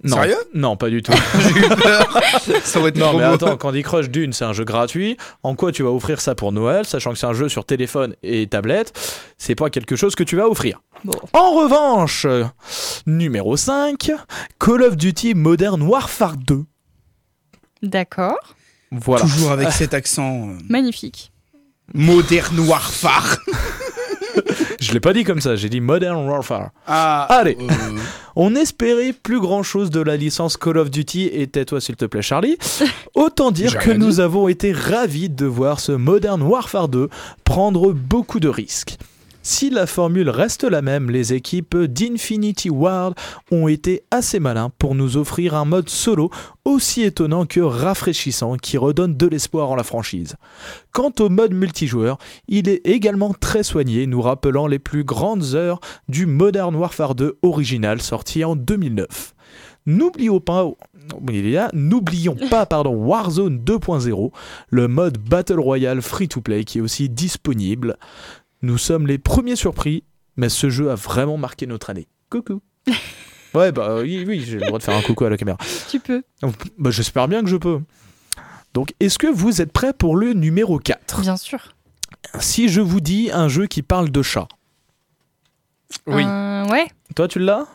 Non. 0.04 0.18
Sérieux? 0.18 0.38
Non, 0.54 0.76
pas 0.78 0.90
du 0.90 1.02
tout. 1.02 1.14
J'ai 1.40 1.50
eu 1.60 1.70
peur. 1.70 2.20
Ça 2.64 2.80
aurait 2.80 2.90
été 2.90 3.00
Non 3.00 3.10
trop 3.10 3.18
mais 3.20 3.28
beau. 3.28 3.34
attends, 3.34 3.58
Candy 3.58 3.82
Crush 3.82 4.10
d'une, 4.10 4.34
c'est 4.34 4.44
un 4.46 4.52
jeu 4.54 4.66
gratuit. 4.66 5.16
En 5.42 5.56
quoi 5.56 5.72
tu 5.72 5.84
vas 5.84 5.90
offrir 5.90 6.20
ça 6.22 6.36
pour 6.36 6.52
Noël, 6.52 6.86
sachant 6.86 7.14
que 7.14 7.18
c'est 7.18 7.26
un 7.26 7.34
jeu 7.34 7.48
sur 7.50 7.66
téléphone 7.66 8.14
et 8.22 8.46
tablette, 8.48 8.92
c'est 9.38 9.56
pas 9.56 9.70
quelque 9.70 9.96
chose 9.96 10.14
que 10.16 10.24
tu 10.24 10.36
vas 10.36 10.48
offrir. 10.50 10.82
Bon. 11.06 11.14
En 11.34 11.52
revanche, 11.54 12.28
numéro 13.08 13.56
5, 13.58 14.12
Call 14.60 14.84
of 14.84 14.98
Duty 14.98 15.34
Modern 15.34 15.82
Warfare 15.82 16.36
2. 16.38 16.64
D'accord. 17.82 18.56
Voilà. 18.92 19.24
Toujours 19.24 19.52
avec 19.52 19.72
cet 19.72 19.94
accent 19.94 20.50
euh, 20.50 20.58
Magnifique. 20.70 21.32
moderne 21.94 22.60
warfare. 22.60 23.38
Je 24.80 24.92
l'ai 24.94 25.00
pas 25.00 25.14
dit 25.14 25.24
comme 25.24 25.42
ça, 25.42 25.56
j'ai 25.56 25.70
dit 25.70 25.82
Modern 25.82 26.28
Warfare. 26.28 26.70
Ah, 26.88 27.24
Allez. 27.30 27.58
euh, 27.60 27.98
On 28.36 28.54
espérait 28.56 29.14
plus 29.14 29.40
grand 29.40 29.64
chose 29.64 29.90
de 29.90 30.02
la 30.02 30.18
licence 30.18 30.58
Call 30.58 30.78
of 30.78 30.92
Duty 30.92 31.30
et 31.32 31.48
tais-toi 31.48 31.80
s'il 31.80 31.96
te 31.96 32.06
plaît 32.06 32.22
Charlie. 32.22 32.58
Autant 33.16 33.52
dire 33.52 33.78
que 33.80 33.92
nous 33.92 34.20
avons 34.20 34.48
été 34.48 34.72
ravis 34.74 35.30
de 35.30 35.46
voir 35.46 35.80
ce 35.80 35.94
Modern 35.94 36.42
Warfare 36.42 36.90
2 36.90 37.10
prendre 37.46 37.94
beaucoup 37.94 38.40
de 38.40 38.50
risques. 38.50 38.98
Si 39.48 39.70
la 39.70 39.86
formule 39.86 40.32
reste 40.32 40.64
la 40.64 40.82
même, 40.82 41.12
les 41.12 41.34
équipes 41.34 41.78
d'Infinity 41.78 42.72
Ward 42.72 43.14
ont 43.52 43.68
été 43.68 44.02
assez 44.10 44.40
malins 44.40 44.72
pour 44.80 44.96
nous 44.96 45.18
offrir 45.18 45.54
un 45.54 45.66
mode 45.66 45.88
solo 45.88 46.32
aussi 46.66 47.04
étonnant 47.04 47.46
que 47.46 47.60
rafraîchissant 47.60 48.58
qui 48.58 48.80
redonne 48.80 49.16
de 49.16 49.28
l'espoir 49.28 49.70
en 49.70 49.76
la 49.76 49.84
franchise. 49.84 50.36
Quant 50.92 51.14
au 51.20 51.30
mode 51.30 51.54
multijoueur, 51.54 52.18
il 52.48 52.68
est 52.68 52.82
également 52.88 53.36
très 53.40 53.62
soigné, 53.62 54.08
nous 54.08 54.20
rappelant 54.20 54.66
les 54.66 54.80
plus 54.80 55.04
grandes 55.04 55.54
heures 55.54 55.80
du 56.10 56.26
Modern 56.26 56.76
Warfare 56.76 57.14
2 57.14 57.38
original 57.44 58.02
sorti 58.02 58.44
en 58.44 58.56
2009. 58.56 59.36
N'oublions 59.86 60.40
pas, 60.40 60.68
n'oublions 61.74 62.36
pas 62.50 62.66
pardon, 62.66 62.96
Warzone 62.96 63.60
2.0, 63.60 64.32
le 64.70 64.88
mode 64.88 65.20
Battle 65.20 65.60
Royale 65.60 66.02
free-to-play 66.02 66.64
qui 66.64 66.80
est 66.80 66.82
aussi 66.82 67.10
disponible. 67.10 67.96
Nous 68.62 68.78
sommes 68.78 69.08
les 69.08 69.18
premiers 69.18 69.56
surpris, 69.56 70.04
mais 70.38 70.50
ce 70.50 70.70
jeu 70.70 70.92
a 70.92 70.96
vraiment 70.96 71.38
marqué 71.38 71.68
notre 71.68 71.90
année. 71.90 72.08
Coucou. 72.30 72.62
Ouais, 73.54 73.72
bah 73.72 74.02
oui, 74.02 74.26
oui 74.28 74.44
j'ai 74.46 74.56
le 74.60 74.66
droit 74.66 74.80
de 74.80 74.84
faire 74.84 74.98
un 74.98 75.02
coucou 75.02 75.24
à 75.24 75.30
la 75.30 75.38
caméra. 75.38 75.58
Tu 75.90 76.02
peux. 76.02 76.24
Bah, 76.78 76.92
J'espère 76.92 77.30
bien 77.30 77.42
que 77.42 77.48
je 77.48 77.56
peux. 77.56 77.80
Donc, 78.74 78.94
est-ce 79.00 79.18
que 79.18 79.28
vous 79.28 79.62
êtes 79.62 79.72
prêts 79.72 79.94
pour 79.94 80.18
le 80.18 80.34
numéro 80.34 80.78
4 80.78 81.22
Bien 81.22 81.38
sûr. 81.38 81.74
Si 82.42 82.68
je 82.68 82.82
vous 82.82 83.00
dis 83.00 83.30
un 83.32 83.48
jeu 83.48 83.68
qui 83.68 83.82
parle 83.82 84.10
de 84.10 84.22
chat, 84.22 84.50
Oui. 86.06 86.26
Euh, 86.26 86.68
ouais. 86.68 86.88
toi 87.16 87.30
tu 87.30 87.40
l'as? 87.40 87.66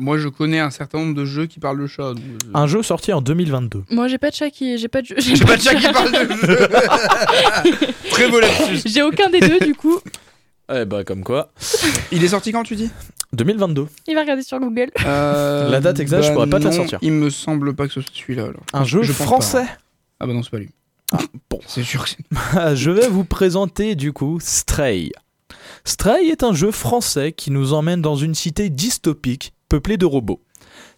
Moi, 0.00 0.18
je 0.18 0.28
connais 0.28 0.58
un 0.58 0.70
certain 0.70 0.98
nombre 0.98 1.14
de 1.14 1.24
jeux 1.24 1.46
qui 1.46 1.60
parlent 1.60 1.80
de 1.80 1.86
chat. 1.86 2.12
donc, 2.14 2.18
euh, 2.18 2.50
Un 2.54 2.66
jeu 2.66 2.82
sorti 2.82 3.12
en 3.12 3.20
2022. 3.22 3.84
Moi, 3.90 4.08
j'ai 4.08 4.18
pas 4.18 4.30
de 4.30 4.34
chat 4.34 4.50
qui. 4.50 4.78
J'ai 4.78 4.88
pas 4.88 5.00
de. 5.00 5.14
J'ai 5.16 5.44
pas 5.44 5.56
de 5.56 5.62
chat 5.62 5.74
qui 5.76 5.92
parle 5.92 6.10
de 6.10 6.46
jeux. 6.46 6.68
Très 8.10 8.28
beau 8.28 8.40
lapsus. 8.40 8.82
J'ai 8.86 9.02
aucun 9.02 9.30
des 9.30 9.40
deux, 9.40 9.60
du 9.60 9.74
coup. 9.74 9.98
Eh 10.74 10.84
bah, 10.84 11.04
comme 11.04 11.22
quoi. 11.22 11.52
Il 12.10 12.24
est 12.24 12.28
sorti 12.28 12.50
quand 12.50 12.64
tu 12.64 12.74
dis? 12.74 12.90
2022. 13.32 13.86
Il 14.08 14.14
va 14.14 14.22
regarder 14.22 14.42
sur 14.42 14.58
Google. 14.58 14.90
Euh, 15.04 15.68
La 15.70 15.80
date 15.80 16.00
exacte, 16.00 16.24
je 16.24 16.32
pourrais 16.32 16.48
pas 16.48 16.58
te 16.58 16.64
la 16.64 16.70
non, 16.70 16.76
sortir. 16.76 16.98
Il 17.02 17.12
me 17.12 17.30
semble 17.30 17.74
pas 17.74 17.86
que 17.86 17.92
ce 17.92 18.00
soit 18.00 18.10
celui-là. 18.12 18.44
alors. 18.44 18.62
Un 18.72 18.84
jeu 18.84 19.02
Je 19.02 19.12
pense 19.12 19.22
français. 19.26 19.66
Ah 20.18 20.26
bah 20.26 20.32
non, 20.32 20.42
c'est 20.42 20.50
pas 20.50 20.58
lui. 20.58 20.70
bon. 21.50 21.60
C'est 21.66 21.84
sûr 21.84 22.04
que 22.04 22.10
c'est. 22.10 22.74
je 22.76 22.90
vais 22.90 23.06
vous 23.08 23.24
présenter 23.24 23.94
du 23.94 24.12
coup 24.12 24.38
Stray. 24.40 25.12
Stray 25.84 26.28
est 26.30 26.42
un 26.42 26.52
jeu 26.52 26.72
français 26.72 27.30
qui 27.32 27.52
nous 27.52 27.72
emmène 27.72 28.02
dans 28.02 28.16
une 28.16 28.34
cité 28.34 28.68
dystopique 28.70 29.52
peuplée 29.68 29.96
de 29.96 30.06
robots. 30.06 30.40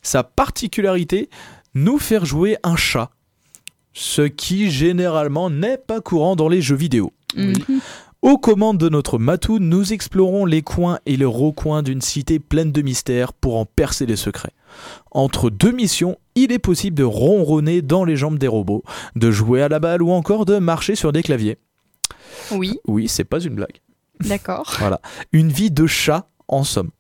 Sa 0.03 0.23
particularité, 0.23 1.29
nous 1.75 1.99
faire 1.99 2.25
jouer 2.25 2.57
un 2.63 2.77
chat. 2.77 3.11
Ce 3.93 4.23
qui 4.23 4.71
généralement 4.71 5.51
n'est 5.51 5.79
pas 5.79 6.01
courant 6.01 6.37
dans 6.37 6.49
les 6.49 6.63
jeux 6.63 6.77
vidéo. 6.77 7.13
Mhm. 7.37 7.55
Aux 8.21 8.37
commandes 8.39 8.79
de 8.79 8.89
notre 8.89 9.19
Matou, 9.19 9.61
nous 9.61 9.93
explorons 9.93 10.45
les 10.45 10.63
coins 10.63 10.99
et 11.07 11.17
les 11.17 11.25
recoins 11.25 11.85
d'une 11.85 12.01
cité 12.01 12.41
pleine 12.41 12.73
de 12.73 12.83
mystères 12.83 13.33
pour 13.33 13.57
en 13.59 13.65
percer 13.65 14.07
les 14.07 14.17
secrets. 14.17 14.53
Entre 15.13 15.51
deux 15.51 15.71
missions, 15.71 16.19
il 16.35 16.51
est 16.51 16.59
possible 16.59 16.97
de 16.97 17.05
ronronner 17.05 17.81
dans 17.81 18.05
les 18.05 18.17
jambes 18.17 18.39
des 18.39 18.49
robots, 18.49 18.83
de 19.15 19.31
jouer 19.31 19.63
à 19.63 19.69
la 19.69 19.79
balle 19.79 20.03
ou 20.03 20.11
encore 20.11 20.47
de 20.47 20.59
marcher 20.59 20.97
sur 20.97 21.13
des 21.13 21.23
claviers. 21.23 21.59
Oui, 22.51 22.79
Oui, 22.89 23.07
c'est 23.09 23.25
pas 23.25 23.39
une 23.41 23.55
blague. 23.55 23.81
d'accord. 24.21 24.77
Une 25.33 25.51
vie 25.51 25.71
de 25.71 25.87
chat, 25.87 26.29
en 26.49 26.65
somme. 26.65 26.91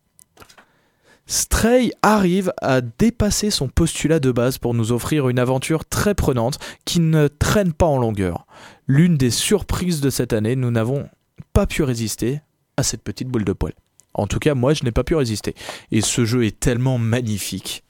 Stray 1.29 1.93
arrive 2.03 2.55
à 2.62 2.81
dépasser 2.81 3.51
son 3.51 3.69
postulat 3.69 4.19
de 4.19 4.33
base 4.33 4.57
pour 4.57 4.73
nous 4.73 4.93
offrir 4.93 5.29
une 5.29 5.38
aventure 5.38 5.85
très 5.85 6.14
prenante 6.14 6.59
qui 6.87 7.01
ne 7.01 7.29
traîne 7.29 7.75
pas 7.75 7.87
en 7.87 7.99
longueur. 7.99 8.47
L'une 8.87 9.19
des 9.19 9.31
surprises 9.31 10.01
de 10.01 10.09
cette 10.09 10.33
année, 10.33 10.57
nous 10.57 10.71
n'avons 10.71 11.07
pas 11.53 11.67
pu 11.67 11.83
résister 11.83 12.41
à 12.79 12.83
cette 12.83 13.03
petite 13.03 13.29
boule 13.29 13.45
de 13.45 13.53
poil. 13.53 13.75
En 14.14 14.27
tout 14.27 14.38
cas, 14.38 14.55
moi, 14.55 14.73
je 14.73 14.85
n'ai 14.85 14.91
pas 14.91 15.05
pu 15.05 15.14
résister. 15.14 15.55
Et 15.93 16.01
ce 16.01 16.25
jeu 16.25 16.47
est 16.47 16.59
tellement 16.59 16.97
magnifique. 16.97 17.85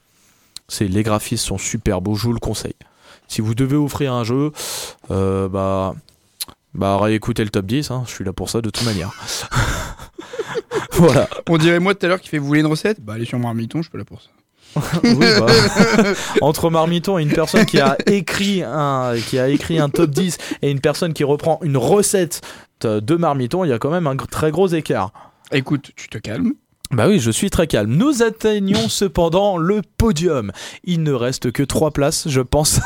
C'est, 0.67 0.89
les 0.89 1.01
graphismes 1.03 1.47
sont 1.47 1.57
super 1.57 2.01
beaux, 2.01 2.15
je 2.15 2.27
vous 2.27 2.33
le 2.33 2.39
conseille. 2.39 2.75
Si 3.29 3.39
vous 3.39 3.55
devez 3.55 3.77
offrir 3.77 4.13
un 4.13 4.25
jeu, 4.25 4.51
euh, 5.11 5.47
bah, 5.47 5.95
bah 6.73 6.97
réécoutez 6.97 7.45
le 7.45 7.49
top 7.49 7.65
10, 7.65 7.89
hein, 7.89 8.03
je 8.05 8.11
suis 8.11 8.25
là 8.25 8.33
pour 8.33 8.49
ça 8.49 8.59
de 8.59 8.69
toute 8.69 8.85
manière. 8.85 9.13
voilà. 10.93 11.29
On 11.47 11.57
dirait 11.57 11.79
moi 11.79 11.95
tout 11.95 12.05
à 12.05 12.09
l'heure 12.09 12.21
qui 12.21 12.29
fait 12.29 12.37
vous 12.37 12.47
voulez 12.47 12.61
une 12.61 12.67
recette? 12.67 13.01
Bah 13.01 13.13
allez 13.13 13.25
sur 13.25 13.39
Marmiton, 13.39 13.79
je 13.79 13.83
suis 13.83 13.91
pas 13.91 13.97
là 13.97 14.05
pour 14.05 14.21
ça. 14.21 14.29
Oui, 15.03 15.25
bah, 15.39 15.47
entre 16.41 16.69
Marmiton 16.69 17.17
et 17.17 17.23
une 17.23 17.31
personne 17.31 17.65
qui 17.65 17.79
a 17.79 17.97
écrit 18.05 18.61
un 18.63 19.15
qui 19.27 19.39
a 19.39 19.49
écrit 19.49 19.79
un 19.79 19.89
top 19.89 20.11
10 20.11 20.37
et 20.61 20.69
une 20.69 20.79
personne 20.79 21.13
qui 21.13 21.23
reprend 21.23 21.59
une 21.63 21.77
recette 21.77 22.41
de 22.81 23.15
Marmiton, 23.15 23.63
il 23.63 23.69
y 23.69 23.73
a 23.73 23.79
quand 23.79 23.89
même 23.89 24.07
un 24.07 24.15
très 24.15 24.51
gros 24.51 24.67
écart. 24.67 25.11
Écoute, 25.51 25.91
tu 25.95 26.07
te 26.07 26.17
calmes. 26.19 26.53
Bah 26.91 27.07
oui, 27.07 27.19
je 27.19 27.29
suis 27.29 27.49
très 27.49 27.67
calme. 27.67 27.95
Nous 27.95 28.23
atteignons 28.23 28.89
cependant 28.89 29.57
le 29.57 29.81
podium. 29.97 30.51
Il 30.83 31.03
ne 31.03 31.11
reste 31.11 31.51
que 31.51 31.63
trois 31.63 31.91
places, 31.91 32.27
je 32.27 32.41
pense. 32.41 32.79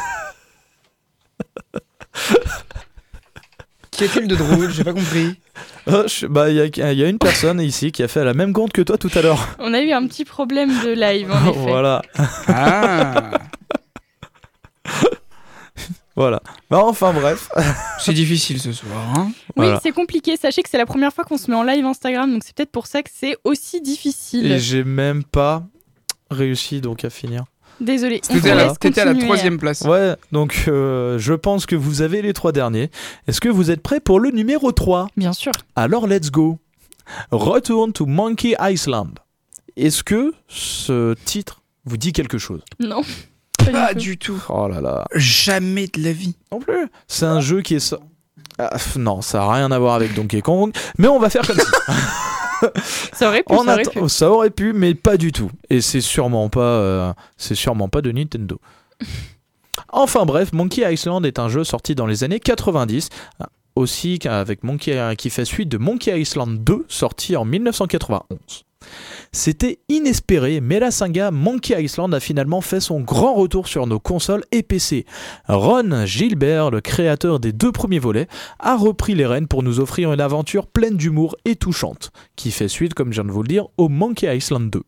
Qu'y 4.04 4.10
a-t-il 4.18 4.28
de 4.28 4.36
drôle 4.36 4.72
J'ai 4.72 4.84
pas 4.84 4.94
compris. 4.94 5.36
Je- 5.88 6.28
bah, 6.28 6.50
il 6.50 6.56
y, 6.58 6.82
a- 6.82 6.94
y 6.94 7.04
a 7.04 7.08
une 7.10 7.18
personne 7.20 7.60
ici 7.62 7.92
qui 7.92 8.04
a 8.04 8.08
fait 8.08 8.24
la 8.24 8.34
même 8.34 8.54
compte 8.54 8.74
que 8.74 8.82
toi 8.82 8.98
tout 8.98 9.12
à 9.16 9.22
l'heure. 9.22 9.48
On 9.60 9.74
a 9.74 9.82
eu 9.82 9.92
un 9.92 10.06
petit 10.08 10.26
problème 10.26 10.70
de 10.84 10.92
live, 10.92 11.32
en 11.32 11.46
effet. 11.50 11.60
voilà, 11.60 12.02
Ah 12.48 13.32
voilà. 16.16 16.42
Bah, 16.70 16.80
enfin 16.84 17.12
bref. 17.14 17.50
C'est 18.00 18.14
difficile 18.14 18.60
ce 18.60 18.72
soir. 18.72 18.98
Hein 19.18 19.28
Oui, 19.32 19.34
Voilà. 19.56 19.80
c'est 19.82 19.92
compliqué. 19.92 20.38
Sachez 20.38 20.62
que 20.62 20.70
c'est 20.70 20.78
la 20.78 20.86
première 20.86 21.12
fois 21.14 21.24
qu'on 21.24 21.38
se 21.38 21.50
met 21.50 21.58
en 21.58 21.64
live 21.64 21.86
Instagram, 21.86 22.32
donc 22.32 22.44
c'est 22.46 22.56
peut-être 22.56 22.72
pour 22.72 22.86
ça 22.88 23.02
que 23.02 23.10
c'est 23.14 23.36
aussi 23.44 23.82
difficile. 23.82 24.52
Et 24.52 24.60
j'ai 24.60 24.84
même 24.84 25.24
pas 25.24 25.64
réussi 26.30 26.82
donc 26.82 27.04
à 27.06 27.10
finir. 27.10 27.46
Désolé. 27.84 28.22
T'étais 28.22 28.52
à, 28.52 29.06
la- 29.06 29.12
à 29.12 29.16
troisième 29.16 29.58
place. 29.58 29.82
Ouais, 29.82 30.16
donc 30.32 30.66
euh, 30.68 31.18
je 31.20 31.34
pense 31.34 31.66
que 31.66 31.76
vous 31.76 32.02
avez 32.02 32.22
les 32.22 32.34
trois 32.34 32.52
derniers. 32.52 32.90
Est-ce 33.28 33.42
que 33.42 33.50
vous 33.50 33.72
êtes 33.72 33.82
prêts 33.82 34.00
pour 34.00 34.20
le 34.20 34.32
numéro 34.32 34.72
3 34.72 35.08
Bien 35.18 35.34
sûr. 35.34 35.52
Alors 35.76 36.08
let's 36.08 36.32
go. 36.32 36.60
Return 37.32 37.92
to 37.94 38.06
Monkey 38.06 38.56
Island. 38.60 39.20
Est-ce 39.76 40.04
que 40.04 40.34
ce 40.48 41.16
titre 41.26 41.62
vous 41.86 41.98
dit 41.98 42.14
quelque 42.14 42.38
chose? 42.38 42.62
Non. 42.80 43.02
Pas 43.58 43.66
du 43.66 43.72
Pas 43.72 43.94
tout. 43.94 44.00
du 44.00 44.18
tout. 44.18 44.44
Oh 44.50 44.68
là 44.68 44.82
là. 44.82 45.06
Jamais 45.16 45.88
de 45.88 46.02
la 46.04 46.14
vie. 46.14 46.36
Non 46.52 46.60
plus. 46.60 46.88
C'est 47.08 47.26
un 47.26 47.42
jeu 47.42 47.62
qui 47.62 47.76
est... 47.76 47.80
so- 47.80 48.00
Ah, 48.60 48.76
non, 48.98 49.22
ça 49.22 49.40
n'a 49.40 49.52
rien 49.54 49.72
à 49.72 49.80
voir 49.80 49.96
avec 49.96 50.14
Donkey 50.14 50.42
Kong. 50.42 50.72
Mais 50.98 51.08
on 51.08 51.20
va 51.20 51.30
faire 51.30 51.46
comme 51.46 51.58
ça. 51.58 51.94
Ça 53.14 53.28
aurait 53.28 53.44
pu, 53.44 53.56
ça 53.56 53.62
aurait 53.62 53.84
pu. 53.84 54.10
ça 54.10 54.32
aurait 54.32 54.50
pu, 54.50 54.74
mais 54.74 54.94
pas 54.94 55.18
du 55.18 55.32
tout. 55.32 55.52
Et 55.70 55.82
c'est 55.82 56.02
sûrement 56.02 56.50
pas, 56.50 56.62
euh, 56.62 57.14
c'est 57.38 57.56
sûrement 57.56 57.90
pas 57.90 58.02
de 58.02 58.12
Nintendo. 58.12 58.60
enfin 59.90 60.26
bref, 60.26 60.54
Monkey 60.54 60.92
Island 60.92 61.26
est 61.26 61.40
un 61.40 61.50
jeu 61.50 61.64
sorti 61.64 61.96
dans 61.96 62.06
les 62.06 62.24
années 62.24 62.40
90, 62.40 63.10
euh, 63.42 63.46
aussi 63.76 64.20
avec 64.26 64.64
Monkey 64.64 65.16
qui 65.18 65.30
fait 65.30 65.46
suite 65.46 65.70
de 65.70 65.78
Monkey 65.78 66.20
Island 66.20 66.64
2 66.64 66.86
sorti 66.88 67.36
en 67.36 67.46
1991. 67.46 68.64
C'était 69.32 69.80
inespéré, 69.90 70.62
mais 70.62 70.80
la 70.80 70.92
saga 70.92 71.32
Monkey 71.32 71.82
Island 71.82 72.14
a 72.14 72.20
finalement 72.20 72.62
fait 72.62 72.80
son 72.80 73.02
grand 73.02 73.34
retour 73.34 73.68
sur 73.68 73.88
nos 73.88 74.00
consoles 74.00 74.44
et 74.52 74.64
PC. 74.64 75.06
Ron 75.48 76.06
Gilbert, 76.06 76.72
le 76.72 76.82
créateur 76.82 77.40
des 77.40 77.52
deux 77.52 77.72
premiers 77.72 78.00
volets, 78.00 78.28
a 78.60 78.76
repris 78.76 79.16
les 79.16 79.26
rênes 79.26 79.48
pour 79.48 79.64
nous 79.64 79.80
offrir 79.80 80.14
une 80.14 80.22
aventure 80.22 80.68
pleine 80.68 80.98
d'humour 80.98 81.36
et 81.46 81.56
touchante 81.56 82.12
qui 82.36 82.52
fait 82.52 82.68
suite, 82.68 82.94
comme 82.94 83.12
je 83.12 83.22
viens 83.22 83.28
de 83.28 83.32
vous 83.32 83.44
le 83.44 83.48
dire, 83.48 83.68
au 83.78 83.90
Monkey 83.90 84.36
Island 84.36 84.70
2 84.70 84.84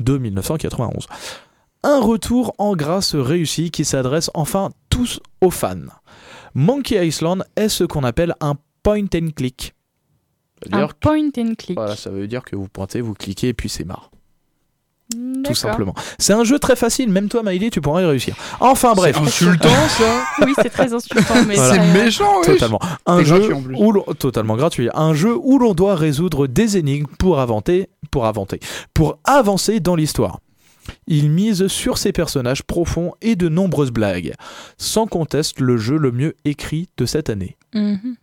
de 0.00 0.18
1991. 0.18 1.06
Un 1.84 2.00
retour 2.00 2.54
en 2.58 2.74
grâce 2.74 3.14
réussi 3.14 3.70
qui 3.70 3.84
s'adresse 3.84 4.30
enfin 4.34 4.70
tous 4.90 5.20
aux 5.40 5.50
fans. 5.50 5.76
Monkey 6.54 7.06
Island 7.06 7.44
est 7.56 7.68
ce 7.68 7.84
qu'on 7.84 8.02
appelle 8.02 8.34
un 8.40 8.56
point 8.82 9.06
and 9.14 9.30
click. 9.36 9.74
Un 10.72 10.86
que- 10.86 10.92
point 11.00 11.28
and 11.38 11.54
click. 11.56 11.76
voilà, 11.76 11.96
ça 11.96 12.10
veut 12.10 12.26
dire 12.26 12.42
que 12.44 12.56
vous 12.56 12.68
pointez, 12.68 13.00
vous 13.00 13.14
cliquez 13.14 13.48
et 13.48 13.54
puis 13.54 13.68
c'est 13.68 13.84
marre. 13.84 14.10
Tout 15.42 15.54
simplement. 15.54 15.94
C'est 16.18 16.34
un 16.34 16.44
jeu 16.44 16.58
très 16.58 16.76
facile, 16.76 17.08
même 17.10 17.30
toi 17.30 17.42
Maïli, 17.42 17.70
tu 17.70 17.80
pourras 17.80 18.02
y 18.02 18.04
réussir. 18.04 18.36
Enfin 18.60 18.92
bref, 18.92 19.16
C'est 19.18 19.26
insultant 19.26 19.68
ça. 19.88 20.44
Oui, 20.44 20.52
c'est 20.60 20.68
très 20.68 20.92
insultant, 20.92 21.34
mais 21.46 21.54
Voilà. 21.54 21.72
C'est 21.74 21.76
ça- 21.80 22.04
méchant, 22.04 22.40
ouais. 22.40 22.46
totalement. 22.46 22.78
Un 23.06 23.22
jeu 23.24 23.38
gratuit 23.38 23.54
en 23.54 23.62
plus. 23.62 23.74
où 23.78 23.92
l'on- 23.92 24.02
totalement 24.18 24.56
gratuit. 24.56 24.90
Un 24.92 25.14
jeu 25.14 25.34
où 25.34 25.58
l'on 25.58 25.72
doit 25.72 25.94
résoudre 25.94 26.46
des 26.46 26.76
énigmes 26.76 27.06
pour 27.18 27.40
inventer, 27.40 27.88
pour 28.10 28.26
inventer, 28.26 28.60
pour 28.92 29.18
avancer 29.24 29.80
dans 29.80 29.94
l'histoire. 29.96 30.40
Il 31.06 31.30
mise 31.30 31.68
sur 31.68 31.96
ses 31.96 32.12
personnages 32.12 32.62
profonds 32.62 33.12
et 33.22 33.34
de 33.34 33.48
nombreuses 33.48 33.90
blagues. 33.92 34.34
Sans 34.76 35.06
conteste, 35.06 35.60
le 35.60 35.78
jeu 35.78 35.96
le 35.96 36.12
mieux 36.12 36.34
écrit 36.44 36.88
de 36.98 37.06
cette 37.06 37.30
année. 37.30 37.56
Mhm. 37.74 38.16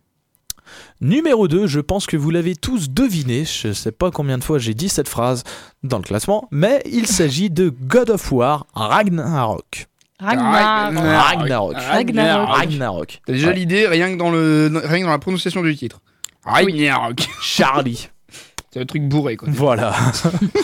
Numéro 1.00 1.48
2, 1.48 1.66
je 1.66 1.80
pense 1.80 2.06
que 2.06 2.16
vous 2.16 2.30
l'avez 2.30 2.56
tous 2.56 2.90
deviné, 2.90 3.44
je 3.44 3.72
sais 3.72 3.92
pas 3.92 4.10
combien 4.10 4.38
de 4.38 4.44
fois 4.44 4.58
j'ai 4.58 4.74
dit 4.74 4.88
cette 4.88 5.08
phrase 5.08 5.44
dans 5.82 5.98
le 5.98 6.04
classement, 6.04 6.48
mais 6.50 6.82
il 6.86 7.06
s'agit 7.06 7.50
de 7.50 7.68
God 7.68 8.10
of 8.10 8.32
War 8.32 8.66
Ragnarok. 8.74 9.86
Ragnar. 10.18 10.92
Ragnarok. 10.94 11.76
Ragnarok. 11.76 12.48
Ragnarok. 12.48 13.20
T'as 13.26 13.32
déjà 13.34 13.52
l'idée 13.52 13.86
rien 13.86 14.12
que 14.12 14.18
dans 14.18 14.30
le 14.30 14.70
rien 14.72 15.00
que 15.00 15.04
dans 15.04 15.10
la 15.10 15.18
prononciation 15.18 15.62
du 15.62 15.76
titre. 15.76 16.00
Ragnarok. 16.44 17.28
Charlie. 17.42 18.08
C'est 18.72 18.80
le 18.80 18.86
truc 18.86 19.08
bourré, 19.08 19.36
quoi. 19.36 19.48
Voilà. 19.50 19.94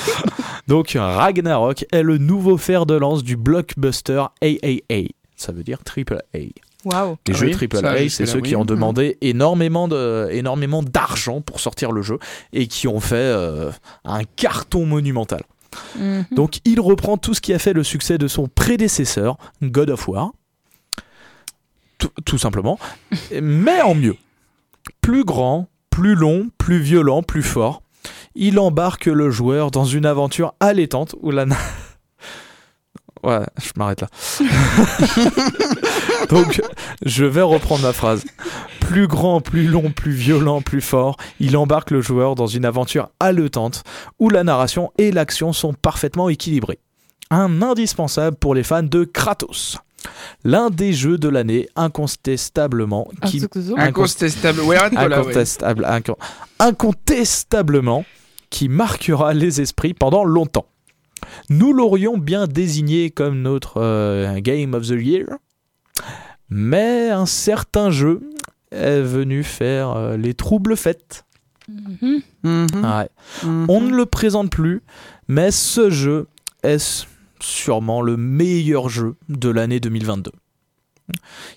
Donc 0.69 0.97
Ragnarok 0.99 1.85
est 1.93 2.03
le 2.03 2.19
nouveau 2.19 2.57
fer 2.57 2.87
de 2.87 2.95
lance 2.95 3.23
du 3.23 3.37
blockbuster 3.37 4.25
AAA. 4.43 5.13
Ça 5.37 5.53
veut 5.53 5.65
dire 5.65 5.83
triple 5.83 6.23
A. 6.35 6.39
Waouh. 6.85 7.17
Les 7.27 7.35
Ah 7.35 7.37
jeux 7.37 7.47
oui, 7.47 7.53
triple 7.53 7.79
ça, 7.79 7.91
A, 7.91 8.09
c'est 8.09 8.27
ceux 8.27 8.41
qui 8.41 8.57
ont 8.57 8.65
demandé 8.65 9.19
énormément 9.21 9.89
de, 9.89 10.29
énormément 10.33 10.83
d'argent 10.83 11.41
pour 11.41 11.61
sortir 11.61 11.93
le 11.93 12.03
jeu 12.03 12.19
et 12.53 12.67
qui 12.67 12.89
ont 12.89 13.01
fait 13.01 13.17
euh, 13.17 13.71
un 14.05 14.25
carton 14.25 14.85
monumental. 14.87 15.43
Mhm. 15.99 16.27
Donc 16.33 16.59
il 16.65 16.81
reprend 16.81 17.17
tout 17.17 17.35
ce 17.35 17.41
qui 17.41 17.53
a 17.55 17.59
fait 17.59 17.73
le 17.73 17.85
succès 17.85 18.19
de 18.19 18.29
son 18.29 18.49
prédécesseur, 18.49 19.37
God 19.63 19.91
of 19.91 20.09
War. 20.09 20.33
Tout, 21.99 22.11
tout 22.25 22.39
simplement. 22.39 22.79
Mais 23.41 23.81
en 23.81 23.95
mieux. 23.95 24.17
Plus 25.01 25.25
grand, 25.25 25.69
plus 25.91 26.15
long, 26.15 26.49
plus 26.59 26.81
violent, 26.81 27.23
plus 27.23 27.43
fort. 27.45 27.83
Il 28.35 28.59
embarque 28.59 29.07
le 29.07 29.31
joueur 29.31 29.71
dans 29.71 29.85
une 29.85 30.07
aventure 30.07 30.55
allaitante 30.59 31.15
où 31.21 31.31
la... 31.31 31.47
Ouais, 33.23 33.41
je 33.63 33.71
m'arrête 33.77 34.01
là. 34.01 34.09
Donc, 36.29 36.61
je 37.05 37.25
vais 37.25 37.43
reprendre 37.43 37.83
ma 37.83 37.93
phrase. 37.93 38.25
Plus 38.81 39.07
grand, 39.07 39.41
plus 39.41 39.67
long, 39.67 39.91
plus 39.91 40.13
violent, 40.13 40.61
plus 40.61 40.81
fort, 40.81 41.17
il 41.39 41.57
embarque 41.57 41.91
le 41.91 42.01
joueur 42.01 42.35
dans 42.35 42.47
une 42.47 42.65
aventure 42.65 43.11
haletante 43.21 43.85
où 44.19 44.29
la 44.29 44.43
narration 44.45 44.93
et 44.99 45.13
l'action 45.13 45.53
sont 45.53 45.73
parfaitement 45.73 46.29
équilibrées. 46.29 46.81
Un 47.31 47.63
indispensable 47.63 48.37
pour 48.37 48.55
les 48.55 48.63
fans 48.63 48.83
de 48.83 49.05
Kratos. 49.05 49.79
L'un 50.45 50.69
des 50.69 50.93
jeux 50.93 51.17
de 51.17 51.29
l'année 51.29 51.69
incontestablement 51.77 53.09
qui. 53.27 53.41
Incontestable. 53.77 54.61
Ouais, 54.63 54.77
incontestable, 54.97 55.87
incontestablement 56.59 58.05
qui 58.51 58.69
marquera 58.69 59.33
les 59.33 59.61
esprits 59.61 59.95
pendant 59.95 60.25
longtemps. 60.25 60.67
Nous 61.49 61.73
l'aurions 61.73 62.19
bien 62.19 62.47
désigné 62.47 63.11
comme 63.11 63.43
notre 63.43 63.81
euh, 63.81 64.41
Game 64.41 64.75
of 64.75 64.87
the 64.87 65.01
Year, 65.01 65.27
mais 66.49 67.11
un 67.11 67.27
certain 67.27 67.91
jeu 67.91 68.21
est 68.71 69.01
venu 69.01 69.43
faire 69.43 69.91
euh, 69.97 70.17
les 70.17 70.35
troubles 70.35 70.77
fêtes. 70.77 71.25
Mhm. 71.69 72.23
Mhm. 72.43 72.67
Ouais. 72.85 73.09
Mhm. 73.45 73.67
On 73.69 73.81
ne 73.81 73.97
le 73.97 74.07
présente 74.07 74.51
plus, 74.51 74.83
mais 75.29 75.51
ce 75.51 75.91
jeu 75.91 76.27
est 76.63 77.07
sûrement 77.41 78.03
le 78.03 78.17
meilleur 78.17 78.89
jeu 78.89 79.17
de 79.29 79.49
l'année 79.49 79.81
2022. 79.81 80.33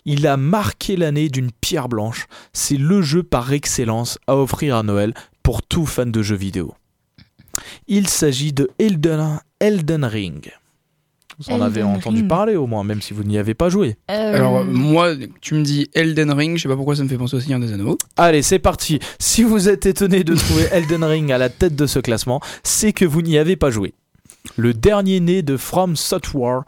Il 0.06 0.28
a 0.28 0.38
marqué 0.38 0.98
l'année 0.98 1.30
d'une 1.30 1.52
pierre 1.52 1.88
blanche. 1.88 2.28
C'est 2.54 2.78
le 2.78 3.02
jeu 3.02 3.24
par 3.24 3.54
excellence 3.54 4.18
à 4.28 4.36
offrir 4.36 4.76
à 4.76 4.84
Noël 4.84 5.14
pour 5.44 5.62
tout 5.62 5.86
fan 5.86 6.12
de 6.12 6.22
jeux 6.22 6.36
vidéo. 6.36 6.74
Il 7.88 8.08
s'agit 8.08 8.52
de 8.52 8.70
Elden, 8.80 9.40
Elden 9.60 10.04
Ring. 10.06 10.52
Vous 11.38 11.54
en 11.54 11.62
avez 11.62 11.84
entendu 11.84 12.20
Ring. 12.20 12.28
parler 12.30 12.56
au 12.56 12.66
moins, 12.66 12.84
même 12.84 13.02
si 13.02 13.14
vous 13.14 13.24
n'y 13.24 13.38
avez 13.38 13.54
pas 13.54 13.68
joué. 13.70 13.98
Euh, 14.10 14.36
Alors, 14.36 14.64
moi, 14.64 15.14
tu 15.42 15.54
me 15.56 15.64
dis 15.64 15.90
Elden 15.94 16.32
Ring, 16.32 16.58
je 16.58 16.64
sais 16.64 16.70
pas 16.70 16.76
pourquoi 16.78 16.96
ça 16.96 17.04
me 17.04 17.10
fait 17.10 17.18
penser 17.18 17.36
au 17.36 17.40
Seigneur 17.42 17.60
des 17.60 17.74
Anneaux. 17.74 17.98
Allez, 18.16 18.42
c'est 18.42 18.60
parti. 18.60 19.00
Si 19.20 19.44
vous 19.44 19.68
êtes 19.68 19.86
étonné 19.86 20.24
de 20.24 20.36
trouver 20.36 20.64
Elden 20.72 21.04
Ring 21.04 21.32
à 21.32 21.38
la 21.38 21.50
tête 21.50 21.76
de 21.76 21.88
ce 21.88 22.00
classement, 22.00 22.40
c'est 22.64 22.94
que 22.94 23.06
vous 23.06 23.22
n'y 23.22 23.38
avez 23.38 23.56
pas 23.56 23.70
joué. 23.70 23.94
Le 24.58 24.74
dernier 24.74 25.20
né 25.20 25.42
de 25.42 25.58
From 25.58 25.96
Software 25.96 26.62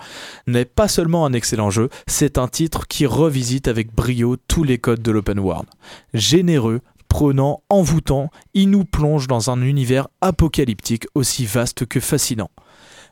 n'est 0.48 0.66
pas 0.66 0.88
seulement 0.88 1.26
un 1.26 1.34
excellent 1.34 1.70
jeu, 1.70 1.90
c'est 2.08 2.38
un 2.38 2.48
titre 2.48 2.88
qui 2.88 3.06
revisite 3.06 3.68
avec 3.68 3.94
brio 3.94 4.36
tous 4.48 4.64
les 4.64 4.80
codes 4.80 5.02
de 5.04 5.12
l'open 5.12 5.40
world. 5.40 5.68
Généreux, 6.14 6.82
prenant, 7.08 7.62
envoûtant, 7.70 8.32
il 8.54 8.72
nous 8.72 8.84
plonge 8.84 9.28
dans 9.28 9.52
un 9.52 9.62
univers 9.62 10.08
apocalyptique 10.22 11.06
aussi 11.16 11.46
vaste 11.46 11.86
que 11.86 12.00
fascinant. 12.00 12.50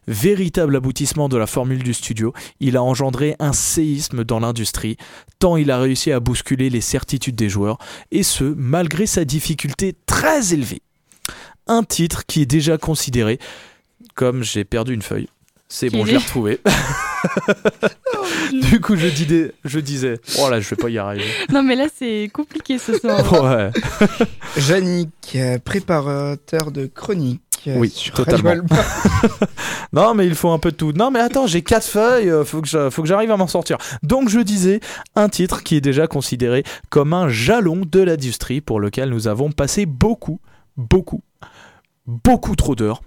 Véritable 0.08 0.76
aboutissement 0.76 1.30
de 1.30 1.38
la 1.38 1.48
formule 1.48 1.84
du 1.84 1.94
studio, 1.94 2.34
il 2.60 2.78
a 2.78 2.84
engendré 2.84 3.36
un 3.40 3.54
séisme 3.54 4.24
dans 4.24 4.40
l'industrie, 4.40 4.98
tant 5.40 5.58
il 5.58 5.72
a 5.72 5.80
réussi 5.80 6.12
à 6.12 6.20
bousculer 6.20 6.70
les 6.70 6.82
certitudes 6.82 7.36
des 7.36 7.50
joueurs, 7.50 7.78
et 8.12 8.24
ce, 8.24 8.44
malgré 8.44 9.06
sa 9.06 9.26
difficulté 9.26 9.96
très 10.06 10.54
élevée. 10.54 10.82
Un 11.68 11.84
titre 11.84 12.26
qui 12.26 12.42
est 12.42 12.46
déjà 12.46 12.78
considéré 12.78 13.40
comme 14.14 14.44
j'ai 14.44 14.64
perdu 14.64 14.94
une 14.94 15.02
feuille. 15.02 15.28
C'est 15.68 15.90
bon, 15.90 16.06
je 16.06 16.12
l'ai 16.12 16.18
retrouvé. 16.18 16.60
du 18.52 18.80
coup, 18.82 18.96
je 18.96 19.08
disais, 19.08 19.52
je 19.64 19.80
disais, 19.80 20.20
oh 20.40 20.50
là, 20.50 20.60
je 20.60 20.70
vais 20.70 20.76
pas 20.76 20.90
y 20.90 20.98
arriver. 20.98 21.26
Non, 21.50 21.64
mais 21.64 21.76
là, 21.76 21.88
c'est 21.94 22.30
compliqué 22.34 22.78
ce 22.78 22.98
soir. 22.98 23.44
Ouais. 23.44 23.72
Yannick, 24.68 25.36
euh, 25.36 25.58
préparateur 25.60 26.72
de 26.72 26.86
chronique. 26.88 27.42
Euh, 27.68 27.78
Oui, 27.78 27.90
sur 27.90 28.14
totalement. 28.14 28.54
Non, 29.94 30.14
mais 30.14 30.26
il 30.28 30.36
faut 30.36 30.50
un 30.50 30.60
peu 30.60 30.72
de 30.72 30.76
tout. 30.76 30.92
Non, 30.92 31.10
mais 31.12 31.20
attends, 31.20 31.48
j'ai 31.48 31.62
quatre 31.62 31.86
feuilles, 31.86 32.30
euh, 32.30 32.44
faut 32.44 32.62
que 32.62 32.68
je- 32.68 32.90
faut 32.90 33.02
que 33.02 33.08
j'arrive 33.08 33.32
à 33.32 33.38
m'en 33.38 33.48
sortir. 33.48 33.78
Donc, 34.04 34.30
je 34.30 34.40
disais, 34.40 34.80
un 35.16 35.30
titre 35.30 35.64
qui 35.64 35.76
est 35.78 35.82
déjà 35.82 36.08
considéré 36.08 36.64
comme 36.90 37.14
un 37.14 37.30
jalon 37.30 37.82
de 37.86 38.02
l'industrie 38.02 38.62
pour 38.62 38.80
lequel 38.80 39.10
nous 39.10 39.28
avons 39.28 39.52
passé 39.52 39.86
beaucoup, 39.86 40.40
beaucoup, 40.78 41.22
beaucoup 42.08 42.56
trop 42.56 42.76
d'heures, 42.76 43.02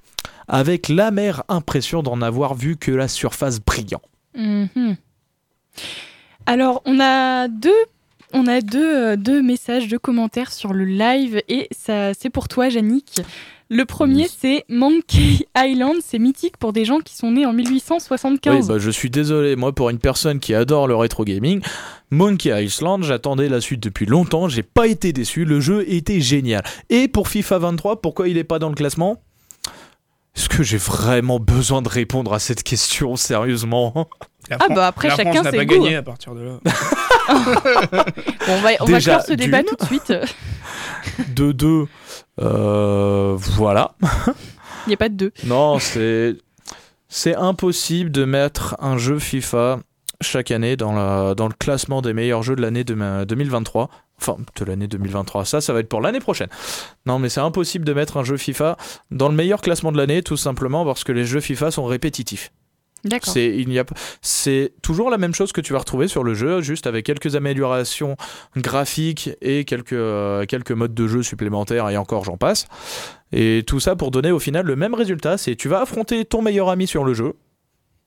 avec 0.49 0.89
l'amère 0.89 1.43
impression 1.49 2.03
d'en 2.03 2.23
avoir 2.23 2.55
vu 2.55 2.77
que 2.77 2.91
la 2.91 3.09
surface 3.09 3.61
brillant. 3.61 4.03
Mhm. 4.35 4.97
Alors, 6.47 6.83
on 6.87 6.99
a 7.01 7.49
deux. 7.49 7.71
On 8.35 8.47
a 8.47 8.61
deux, 8.61 8.97
euh, 9.13 9.17
deux 9.17 9.41
messages, 9.43 9.89
deux 9.89 9.99
commentaires 9.99 10.53
sur 10.53 10.75
le 10.75 10.85
live 10.85 11.41
et 11.49 11.67
ça 11.71 12.13
c'est 12.13 12.29
pour 12.29 12.47
toi 12.47 12.69
Yannick. 12.69 13.23
Le 13.71 13.85
premier 13.85 14.23
Oui. 14.23 14.31
c'est 14.41 14.64
Monkey 14.71 15.47
Island, 15.57 15.97
c'est 16.03 16.19
mythique 16.19 16.57
pour 16.57 16.73
des 16.73 16.85
gens 16.87 17.01
qui 17.01 17.14
sont 17.14 17.33
nés 17.33 17.45
en 17.45 17.53
1875. 17.53 18.55
Oui, 18.62 18.66
bah, 18.66 18.79
je 18.79 18.91
suis 18.91 19.11
désolé, 19.11 19.57
moi, 19.57 19.75
pour 19.75 19.91
une 19.91 19.99
personne 19.99 20.41
qui 20.41 20.55
adore 20.55 20.87
le 20.89 20.97
rétro 20.97 21.25
gaming, 21.25 21.61
Monkey 22.11 22.64
Island, 22.64 23.03
j'attendais 23.05 23.49
la 23.49 23.61
suite 23.61 23.81
depuis 23.81 24.07
longtemps, 24.07 24.49
j'ai 24.49 24.62
pas 24.62 24.87
été 24.87 25.12
déçu, 25.12 25.45
le 25.45 25.61
jeu 25.61 25.85
était 25.87 26.21
génial. 26.21 26.62
Et 26.89 27.09
pour 27.09 27.29
FIFA 27.29 27.59
23, 27.59 28.01
pourquoi 28.01 28.29
il 28.29 28.39
est 28.39 28.45
pas 28.45 28.59
dans 28.59 28.71
le 28.71 28.75
classement? 28.75 29.21
Est-ce 30.35 30.49
que 30.49 30.62
j'ai 30.62 30.79
vraiment 30.79 31.39
besoin 31.41 31.83
de 31.83 31.89
répondre 31.89 32.33
à 32.33 32.39
cette 32.39 32.62
question 32.62 33.16
sérieusement? 33.16 34.09
La 34.49 34.57
Ah 34.61 34.69
bah 34.73 34.87
après, 34.87 35.09
la 35.09 35.16
chacun 35.16 35.33
France 35.33 35.45
n'a 35.45 35.51
ses 35.51 35.57
pas 35.59 35.64
goûts. 35.66 35.75
gagné 35.83 35.97
à 35.97 36.03
partir 36.03 36.35
de 36.35 36.41
là. 36.43 36.59
Bon, 37.29 38.55
on 38.55 38.61
va, 38.61 38.71
on 38.81 38.85
va 38.87 38.93
Déjà, 38.95 39.19
faire 39.19 39.27
ce 39.27 39.33
débat 39.35 39.62
tout 39.62 39.77
de 39.77 39.85
suite. 39.85 40.12
De 41.35 41.53
deux, 41.53 41.87
euh, 42.41 43.35
voilà. 43.39 43.93
Il 44.87 44.89
n'y 44.89 44.95
a 44.95 44.99
pas 44.99 45.09
de 45.09 45.15
deux. 45.15 45.33
Non, 45.45 45.79
c'est 45.79 46.37
c'est 47.09 47.35
impossible 47.35 48.11
de 48.11 48.25
mettre 48.25 48.77
un 48.81 48.99
jeu 48.99 49.19
FIFA 49.19 49.81
chaque 50.21 50.51
année 50.51 50.77
dans, 50.77 50.93
la, 50.93 51.35
dans 51.35 51.47
le 51.49 51.55
classement 51.55 52.03
des 52.03 52.13
meilleurs 52.13 52.43
jeux 52.43 52.57
de 52.57 52.61
l'année 52.63 52.85
de 52.85 52.95
ma- 52.95 53.25
2023. 53.25 53.89
Enfin, 54.21 54.37
de 54.59 54.65
l'année 54.65 54.89
2023. 54.89 55.45
Ça, 55.45 55.61
ça 55.61 55.73
va 55.73 55.79
être 55.81 55.89
pour 55.89 56.01
l'année 56.01 56.19
prochaine. 56.19 56.49
Non, 57.07 57.19
mais 57.21 57.29
c'est 57.29 57.41
impossible 57.41 57.85
de 57.85 57.93
mettre 57.93 58.17
un 58.17 58.25
jeu 58.25 58.37
FIFA 58.37 58.77
dans 59.13 59.29
le 59.29 59.35
meilleur 59.37 59.61
classement 59.61 59.93
de 59.93 59.97
l'année, 59.97 60.23
tout 60.23 60.37
simplement 60.37 60.85
parce 60.85 61.05
que 61.05 61.13
les 61.13 61.25
jeux 61.25 61.41
FIFA 61.41 61.71
sont 61.71 61.85
répétitifs. 61.85 62.51
C'est 63.32 63.57
il 63.57 63.78
a 63.78 63.84
c'est 64.22 64.72
toujours 64.82 65.11
la 65.11 65.18
même 65.18 65.34
chose 65.34 65.53
que 65.53 65.61
tu 65.61 65.72
vas 65.72 65.78
retrouver 65.78 66.09
sur 66.09 66.24
le 66.24 66.34
jeu, 66.34 66.61
juste 66.61 66.86
avec 66.86 67.07
quelques 67.07 67.36
améliorations 67.36 68.16
graphiques 68.57 69.30
et 69.40 69.64
quelques 69.64 69.92
euh, 69.92 70.44
quelques 70.46 70.72
modes 70.72 70.94
de 70.94 71.07
jeu 71.07 71.22
supplémentaires 71.22 71.88
et 71.88 71.96
encore 71.96 72.24
j'en 72.24 72.36
passe. 72.36 72.66
Et 73.32 73.62
tout 73.66 73.80
ça 73.80 73.94
pour 73.94 74.11
donner 74.11 74.30
au 74.30 74.38
final 74.38 74.66
le 74.66 74.76
même 74.76 74.94
résultat, 74.94 75.38
c'est 75.38 75.55
tu 75.55 75.68
vas 75.68 75.82
affronter 75.82 76.24
ton 76.24 76.42
meilleur 76.42 76.68
ami 76.70 76.86
sur 76.86 77.05
le 77.05 77.14
jeu. 77.14 77.34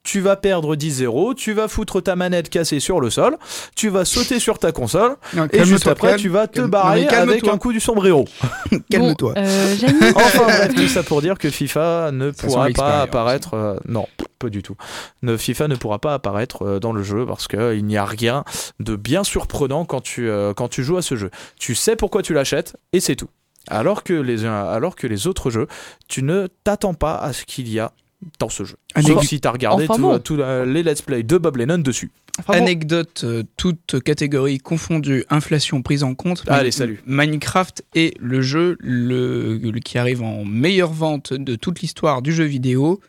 Tu 0.03 0.19
vas 0.19 0.35
perdre 0.35 0.75
10-0, 0.75 1.35
tu 1.35 1.53
vas 1.53 1.67
foutre 1.67 2.01
ta 2.01 2.15
manette 2.15 2.49
cassée 2.49 2.79
sur 2.79 2.99
le 2.99 3.11
sol, 3.11 3.37
tu 3.75 3.89
vas 3.89 4.03
sauter 4.03 4.39
sur 4.39 4.57
ta 4.57 4.71
console, 4.71 5.15
Non, 5.35 5.47
et 5.51 5.63
juste 5.63 5.85
après 5.85 6.09
calme- 6.13 6.19
tu 6.19 6.29
vas 6.29 6.47
te 6.47 6.55
calme- 6.59 6.71
barrer 6.71 7.03
non, 7.05 7.11
avec 7.13 7.47
un 7.47 7.57
coup 7.59 7.71
du 7.71 7.79
sombrero. 7.79 8.25
Calme-toi. 8.89 9.33
Bon, 9.35 9.39
euh, 9.39 9.75
Enfin 10.15 10.43
bref, 10.45 10.73
tout 10.75 10.87
ça 10.87 11.03
pour 11.03 11.21
dire 11.21 11.37
que 11.37 11.51
FIFA 11.51 12.09
ne 12.13 12.31
Ça 12.31 12.47
pourra 12.47 12.69
pas 12.69 13.01
apparaître. 13.01 13.53
euh, 13.53 13.75
non, 13.87 14.07
pas 14.39 14.49
du 14.49 14.63
tout. 14.63 14.75
Ne, 15.21 15.37
FIFA 15.37 15.67
ne 15.67 15.75
pourra 15.75 15.99
pas 15.99 16.15
apparaître 16.15 16.63
euh, 16.63 16.79
dans 16.79 16.93
le 16.93 17.03
jeu 17.03 17.25
parce 17.27 17.47
qu'il 17.47 17.85
n'y 17.85 17.97
a 17.97 18.05
rien 18.05 18.43
de 18.79 18.95
bien 18.95 19.23
surprenant 19.23 19.85
quand 19.85 20.01
tu, 20.01 20.27
euh, 20.29 20.53
quand 20.55 20.67
tu 20.67 20.83
joues 20.83 20.97
à 20.97 21.03
ce 21.03 21.15
jeu. 21.15 21.29
Tu 21.59 21.75
sais 21.75 21.95
pourquoi 21.95 22.23
tu 22.23 22.33
l'achètes 22.33 22.75
et 22.91 22.99
c'est 23.01 23.15
tout. 23.15 23.29
Alors 23.67 24.01
que, 24.03 24.13
les, 24.13 24.45
alors 24.45 24.95
que 24.95 25.05
les 25.05 25.27
autres 25.27 25.51
jeux, 25.51 25.67
tu 26.07 26.23
ne 26.23 26.47
t'attends 26.63 26.95
pas 26.95 27.15
à 27.17 27.31
ce 27.33 27.45
qu'il 27.45 27.69
y 27.69 27.79
a 27.79 27.91
dans 28.39 28.49
ce 28.49 28.63
jeu. 28.63 28.75
Anecdote- 28.95 29.17
Sauf 29.19 29.27
si 29.27 29.41
tu 29.41 29.47
as 29.47 29.51
regardé 29.51 29.83
Enfin 29.85 29.95
tout- 29.95 30.01
bon. 30.01 30.19
tout, 30.19 30.35
euh, 30.39 30.65
les 30.65 30.83
let's 30.83 31.01
play 31.01 31.23
de 31.23 31.37
Bob 31.37 31.57
Lennon 31.57 31.79
dessus. 31.79 32.11
enfin 32.39 32.53
bon, 32.53 32.59
Anecdote, 32.63 33.21
euh, 33.23 33.43
toute 33.57 34.01
catégorie 34.03 34.59
confondue, 34.59 35.25
inflation 35.29 35.81
prise 35.81 36.03
en 36.03 36.13
compte. 36.15 36.43
Allez, 36.47 36.71
salut. 36.71 37.01
Minecraft 37.05 37.83
est 37.95 38.15
le 38.19 38.41
jeu 38.41 38.77
le, 38.79 39.57
le- 39.57 39.79
qui 39.79 39.97
arrive 39.97 40.21
en 40.23 40.45
meilleure 40.45 40.93
vente 40.93 41.33
de 41.33 41.55
toute 41.55 41.81
l'histoire 41.81 42.21
du 42.21 42.31
jeu 42.33 42.43
vidéo. 42.45 42.99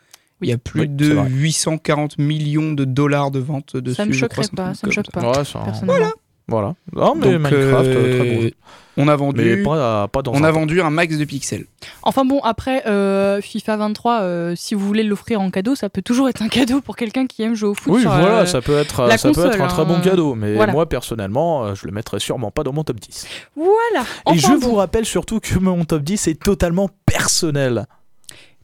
Il 0.41 0.49
y 0.49 0.51
a 0.51 0.57
plus 0.57 0.81
Oui, 0.81 0.89
de 0.89 1.13
vrai. 1.13 1.29
840 1.29 2.17
millions 2.17 2.73
de 2.73 2.83
dollars 2.83 3.31
de 3.31 3.39
ventes 3.39 3.77
dessus. 3.77 3.95
ça 3.95 4.05
me 4.05 4.11
choquerait 4.11 4.43
c'est 4.43 4.51
un 4.53 4.55
pas, 4.55 4.73
ça 4.73 4.87
me 4.87 4.91
choque 4.91 5.09
pas. 5.11 5.21
Ouais, 5.37 5.45
ça- 5.45 5.59
personnellement. 5.63 6.09
Voilà. 6.47 6.75
Non, 6.93 7.15
mais 7.15 7.33
Donc, 7.33 7.41
Minecraft, 7.51 7.87
euh, 7.89 7.95
euh, 7.95 8.19
très 8.19 8.35
bon. 8.35 8.49
On 8.95 9.07
a 9.07 9.11
Mais 9.11 9.17
vendu, 9.17 9.63
pas, 9.63 10.07
pas 10.07 10.21
dans 10.21 10.33
on 10.33 10.35
un 10.35 10.43
a 10.43 10.51
temps. 10.51 10.59
vendu 10.59 10.79
un 10.79 10.91
max 10.91 11.17
de 11.17 11.25
pixels. 11.25 11.65
Enfin 12.03 12.25
bon, 12.25 12.39
après, 12.43 12.85
euh, 12.85 13.41
FIFA 13.41 13.77
23, 13.77 14.21
euh, 14.21 14.53
si 14.55 14.75
vous 14.75 14.85
voulez 14.85 15.01
l'offrir 15.01 15.41
en 15.41 15.49
cadeau, 15.49 15.73
ça 15.73 15.89
peut 15.89 16.03
toujours 16.03 16.29
être 16.29 16.43
un 16.43 16.47
cadeau 16.47 16.79
pour 16.79 16.95
quelqu'un 16.95 17.25
qui 17.25 17.41
aime 17.41 17.55
jouer 17.55 17.69
au 17.69 17.73
foot. 17.73 17.93
Oui, 17.95 18.01
sur, 18.01 18.11
voilà, 18.11 18.41
euh, 18.41 18.45
ça 18.45 18.61
peut 18.61 18.77
être, 18.77 19.07
la 19.07 19.17
ça 19.17 19.31
peut 19.31 19.47
être 19.47 19.59
un 19.59 19.67
très 19.67 19.81
hein. 19.81 19.85
bon 19.85 19.99
cadeau, 19.99 20.35
mais 20.35 20.53
Voilà. 20.53 20.73
moi 20.73 20.87
personnellement, 20.87 21.63
euh, 21.65 21.73
je 21.73 21.87
le 21.87 21.91
mettrais 21.91 22.19
sûrement 22.19 22.51
pas 22.51 22.61
dans 22.61 22.71
mon 22.73 22.83
top 22.83 22.99
10. 22.99 23.25
Voilà. 23.55 24.05
Et 24.31 24.37
je 24.37 24.47
bon, 24.49 24.57
vous 24.59 24.75
rappelle 24.75 25.05
surtout 25.05 25.39
que 25.39 25.57
mon 25.57 25.85
top 25.85 26.03
10 26.03 26.27
est 26.27 26.43
totalement 26.43 26.87
personnel. 27.07 27.87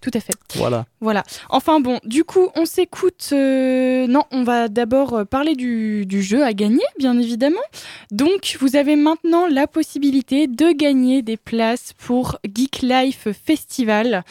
Tout 0.01 0.11
à 0.13 0.21
fait. 0.21 0.33
Voilà. 0.55 0.85
Voilà. 1.01 1.23
Enfin 1.49 1.81
bon, 1.81 1.99
du 2.05 2.23
coup, 2.23 2.47
on 2.55 2.65
s'écoute. 2.65 3.29
euh, 3.33 4.07
Non, 4.07 4.23
on 4.31 4.43
va 4.43 4.69
d'abord 4.69 5.13
euh, 5.13 5.25
parler 5.25 5.55
du, 5.55 6.05
du 6.05 6.23
jeu 6.23 6.43
à 6.43 6.53
gagner, 6.53 6.85
bien 6.99 7.19
évidemment. 7.19 7.59
Donc, 8.09 8.55
vous 8.61 8.77
avez 8.77 8.95
maintenant 8.95 9.47
la 9.47 9.67
possibilité 9.67 10.47
de 10.47 10.71
gagner 10.71 11.21
des 11.21 11.35
places 11.35 11.91
pour 11.97 12.37
Geek 12.45 12.79
Life 12.81 13.27
Festival. 13.45 14.23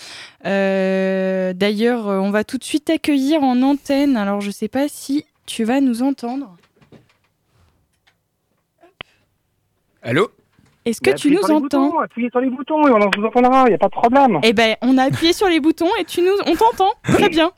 Euh, 0.46 1.52
D'ailleurs, 1.52 2.06
on 2.06 2.30
va 2.30 2.44
tout 2.44 2.56
de 2.56 2.64
suite 2.64 2.88
accueillir 2.88 3.42
en 3.42 3.60
antenne. 3.62 4.16
Alors, 4.16 4.40
je 4.40 4.50
sais 4.50 4.68
pas 4.68 4.88
si 4.88 5.26
tu 5.44 5.64
vas 5.64 5.80
nous 5.82 6.02
entendre. 6.02 6.56
Allô? 10.02 10.30
Est-ce 10.88 11.00
que 11.00 11.10
Mais 11.10 11.16
tu 11.16 11.30
nous 11.30 11.38
sur 11.38 11.48
les 11.48 11.54
entends 11.54 11.60
boutons, 11.88 11.98
Appuyez 12.00 12.28
sur 12.30 12.40
les 12.40 12.50
boutons 12.50 12.86
et 12.88 12.90
on 12.90 12.98
vous 13.20 13.26
entendra, 13.26 13.64
il 13.66 13.70
n'y 13.70 13.74
a 13.74 13.78
pas 13.78 13.86
de 13.88 13.92
problème. 13.92 14.38
Eh 14.42 14.52
ben, 14.52 14.76
on 14.82 14.96
a 14.98 15.04
appuyé 15.04 15.32
sur 15.32 15.48
les 15.48 15.60
boutons 15.60 15.90
et 16.00 16.04
tu 16.04 16.22
nous, 16.22 16.32
on 16.46 16.54
t'entend. 16.56 16.90
Très 17.04 17.28
bien. 17.28 17.50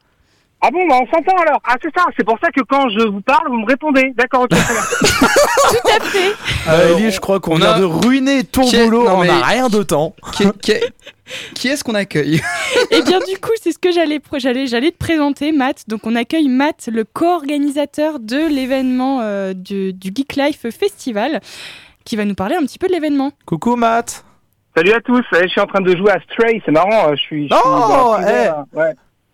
Ah 0.63 0.69
bon, 0.71 0.87
bah 0.87 0.97
on 1.01 1.07
s'entend 1.07 1.37
alors. 1.41 1.59
Ah 1.65 1.77
c'est 1.83 1.89
ça, 1.97 2.05
c'est 2.19 2.23
pour 2.27 2.39
ça 2.39 2.51
que 2.51 2.61
quand 2.69 2.87
je 2.91 3.07
vous 3.09 3.23
parle, 3.23 3.49
vous 3.49 3.61
me 3.61 3.67
répondez. 3.67 4.13
D'accord, 4.15 4.43
ok, 4.43 4.51
très 4.51 4.75
bien. 4.75 4.83
Tout 5.71 5.89
à 5.89 6.01
fait. 6.05 6.29
Euh, 6.69 6.93
on- 6.95 6.99
Ellie, 6.99 7.11
je 7.11 7.19
crois 7.21 7.41
qu'on 7.41 7.55
vient 7.55 7.73
a- 7.73 7.79
de 7.81 7.85
ruiner 7.85 8.45
ton 8.45 8.65
Qui 8.65 8.77
est- 8.77 8.85
boulot 8.85 9.05
non, 9.05 9.11
en 9.11 9.21
mais- 9.23 9.31
a 9.31 9.41
rien 9.43 9.69
de 9.71 9.83
temps. 9.83 10.15
Qui, 10.35 10.45
qui- 10.63 10.75
qui 11.55 11.69
est-ce 11.69 11.83
qu'on 11.83 11.95
accueille? 11.95 12.43
Eh 12.91 13.01
bien, 13.03 13.21
du 13.21 13.39
coup, 13.39 13.53
c'est 13.63 13.73
ce 13.73 13.79
que 13.79 13.91
j'allais, 13.91 14.21
j'allais, 14.37 14.67
j'allais 14.67 14.91
te 14.91 14.99
présenter, 14.99 15.53
Matt. 15.53 15.85
Donc, 15.89 16.01
on 16.07 16.15
accueille 16.15 16.49
Matt, 16.49 16.91
le 16.93 17.05
co-organisateur 17.05 18.21
de 18.21 18.47
l'événement 18.53 19.21
euh, 19.23 19.55
du, 19.55 19.95
du 19.95 20.11
Geek 20.15 20.37
Life 20.37 20.67
Festival, 20.79 21.41
qui 22.05 22.17
va 22.17 22.25
nous 22.25 22.35
parler 22.35 22.57
un 22.57 22.63
petit 22.63 22.79
peu 22.79 22.87
de 22.89 22.93
l'événement. 22.93 23.33
Coucou 23.47 23.77
Matt. 23.77 24.25
Salut 24.77 24.93
à 24.93 25.01
tous, 25.01 25.25
Eh, 25.35 25.43
je 25.43 25.49
suis 25.49 25.61
en 25.61 25.67
train 25.67 25.81
de 25.81 25.97
jouer 25.97 26.13
à 26.13 26.21
Stray, 26.21 26.63
c'est 26.65 26.71
marrant, 26.71 27.09
euh, 27.09 27.17
je 27.17 27.21
suis, 27.23 27.49
je 27.49 27.55
suis 27.55 27.65
Oh. 27.65 28.17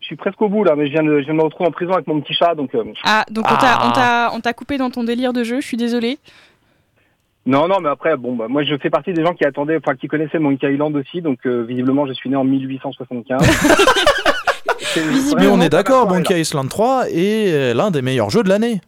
Je 0.01 0.07
suis 0.07 0.17
presque 0.17 0.41
au 0.41 0.49
bout 0.49 0.63
là, 0.63 0.75
mais 0.77 0.87
je 0.87 0.93
viens 0.93 1.03
de, 1.03 1.19
je 1.19 1.25
viens 1.25 1.35
de 1.35 1.39
me 1.39 1.43
retrouver 1.43 1.69
en 1.69 1.73
prison 1.73 1.93
avec 1.93 2.07
mon 2.07 2.21
petit 2.21 2.33
chat, 2.35 2.55
donc 2.55 2.75
euh, 2.75 2.85
Ah, 3.05 3.25
donc 3.31 3.45
on 3.51 3.57
t'a, 3.57 3.87
on 3.87 3.91
t'a, 3.93 4.31
on 4.35 4.41
t'a 4.41 4.53
coupé 4.53 4.79
dans 4.79 4.89
ton 4.89 5.03
délire 5.05 5.33
de 5.33 5.43
jeu. 5.43 5.61
Je 5.61 5.67
suis 5.67 5.77
désolée. 5.77 6.19
non, 7.45 7.67
non, 7.67 7.81
mais 7.81 7.89
après, 7.89 8.17
bon, 8.17 8.37
bah, 8.37 8.47
moi 8.49 8.63
je 8.63 8.77
fais 8.79 8.89
partie 8.89 9.13
des 9.13 9.25
gens 9.25 9.35
qui 9.35 9.45
attendaient, 9.45 9.77
enfin 9.77 9.97
qui 9.97 10.07
connaissaient 10.07 10.39
Monkey 10.39 10.73
Island 10.73 10.95
aussi, 10.97 11.23
donc 11.23 11.39
euh, 11.47 11.65
visiblement 11.69 12.07
je 12.07 12.13
suis 12.13 12.31
né 12.31 12.37
en 12.37 12.45
1875. 12.45 13.41
C'est 14.79 15.03
Mais 15.37 15.49
on 15.49 15.61
est 15.61 15.69
d'accord. 15.69 16.09
Monkey 16.09 16.41
Island 16.41 16.69
3 16.69 17.11
est 17.11 17.75
l'un 17.75 17.91
des 17.91 18.01
meilleurs 18.03 18.31
jeux 18.31 18.43
de 18.43 18.49
l'année. 18.49 18.81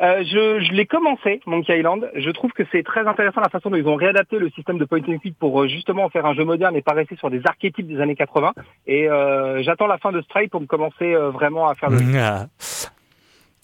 Euh, 0.00 0.24
je 0.24 0.64
je 0.64 0.72
l'ai 0.72 0.86
commencé, 0.86 1.40
Monkey 1.46 1.78
Island. 1.78 2.10
Je 2.16 2.30
trouve 2.30 2.50
que 2.50 2.64
c'est 2.72 2.82
très 2.82 3.06
intéressant 3.06 3.40
la 3.40 3.48
façon 3.48 3.70
dont 3.70 3.76
ils 3.76 3.86
ont 3.86 3.94
réadapté 3.94 4.38
le 4.40 4.50
système 4.50 4.76
de 4.78 4.84
point 4.84 4.98
and 5.08 5.18
click 5.18 5.38
pour 5.38 5.62
euh, 5.62 5.68
justement 5.68 6.08
faire 6.10 6.26
un 6.26 6.34
jeu 6.34 6.44
moderne 6.44 6.74
et 6.74 6.82
pas 6.82 6.94
rester 6.94 7.16
sur 7.16 7.30
des 7.30 7.40
archétypes 7.44 7.86
des 7.86 8.00
années 8.00 8.16
80. 8.16 8.52
Et 8.88 9.08
euh, 9.08 9.62
j'attends 9.62 9.86
la 9.86 9.98
fin 9.98 10.10
de 10.10 10.20
Stray 10.22 10.48
pour 10.48 10.60
me 10.60 10.66
commencer 10.66 11.14
euh, 11.14 11.30
vraiment 11.30 11.68
à 11.68 11.76
faire 11.76 11.90
le 11.90 11.98
jeu. 11.98 12.18
Ah, 12.18 12.46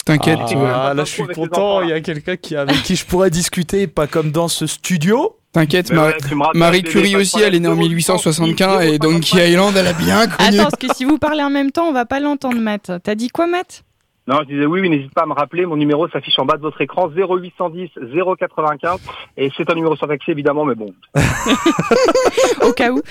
T'inquiète, 0.05 0.39
Ah, 0.55 0.93
là 0.95 1.03
je 1.03 1.09
suis 1.11 1.27
content, 1.27 1.81
il 1.81 1.89
y 1.89 1.93
a 1.93 2.01
quelqu'un 2.01 2.35
qui 2.35 2.55
avec 2.55 2.77
qui 2.83 2.95
je 2.95 3.05
pourrais 3.05 3.29
discuter, 3.29 3.85
pas 3.87 4.07
comme 4.07 4.31
dans 4.31 4.47
ce 4.47 4.65
studio. 4.67 5.35
t'inquiète, 5.53 5.91
Marie, 5.91 6.77
ouais, 6.77 6.81
Curie 6.81 7.15
aussi, 7.17 7.39
elle 7.41 7.53
est 7.55 7.59
née 7.59 7.67
en 7.67 7.75
des- 7.75 7.81
1875 7.89 8.85
et 8.85 8.97
Donkey 8.99 9.51
Island, 9.51 9.75
elle 9.77 9.85
a 9.87 9.93
bien 9.93 10.27
connu. 10.27 10.59
Attends, 10.59 10.63
parce 10.69 10.75
que 10.77 10.87
si 10.95 11.03
vous 11.05 11.17
parlez 11.19 11.43
en 11.43 11.49
même 11.51 11.71
temps, 11.71 11.87
on 11.87 11.93
va 11.93 12.05
pas 12.05 12.19
l'entendre, 12.19 12.57
Matt. 12.57 12.91
T'as 13.03 13.15
dit 13.15 13.27
quoi, 13.29 13.45
Matt? 13.47 13.83
Non, 14.27 14.39
je 14.41 14.53
disais 14.53 14.65
oui, 14.65 14.81
oui, 14.81 14.89
n'hésite 14.89 15.13
pas 15.13 15.23
à 15.23 15.25
me 15.25 15.33
rappeler. 15.33 15.65
Mon 15.65 15.75
numéro 15.75 16.07
s'affiche 16.07 16.37
en 16.37 16.45
bas 16.45 16.57
de 16.57 16.61
votre 16.61 16.79
écran 16.81 17.09
0810 17.09 17.89
095 18.37 18.99
et 19.37 19.49
c'est 19.57 19.69
un 19.69 19.75
numéro 19.75 19.95
surtaxé 19.95 20.31
évidemment, 20.31 20.65
mais 20.65 20.75
bon. 20.75 20.93
Au 22.61 22.71
cas 22.73 22.91
où. 22.91 23.01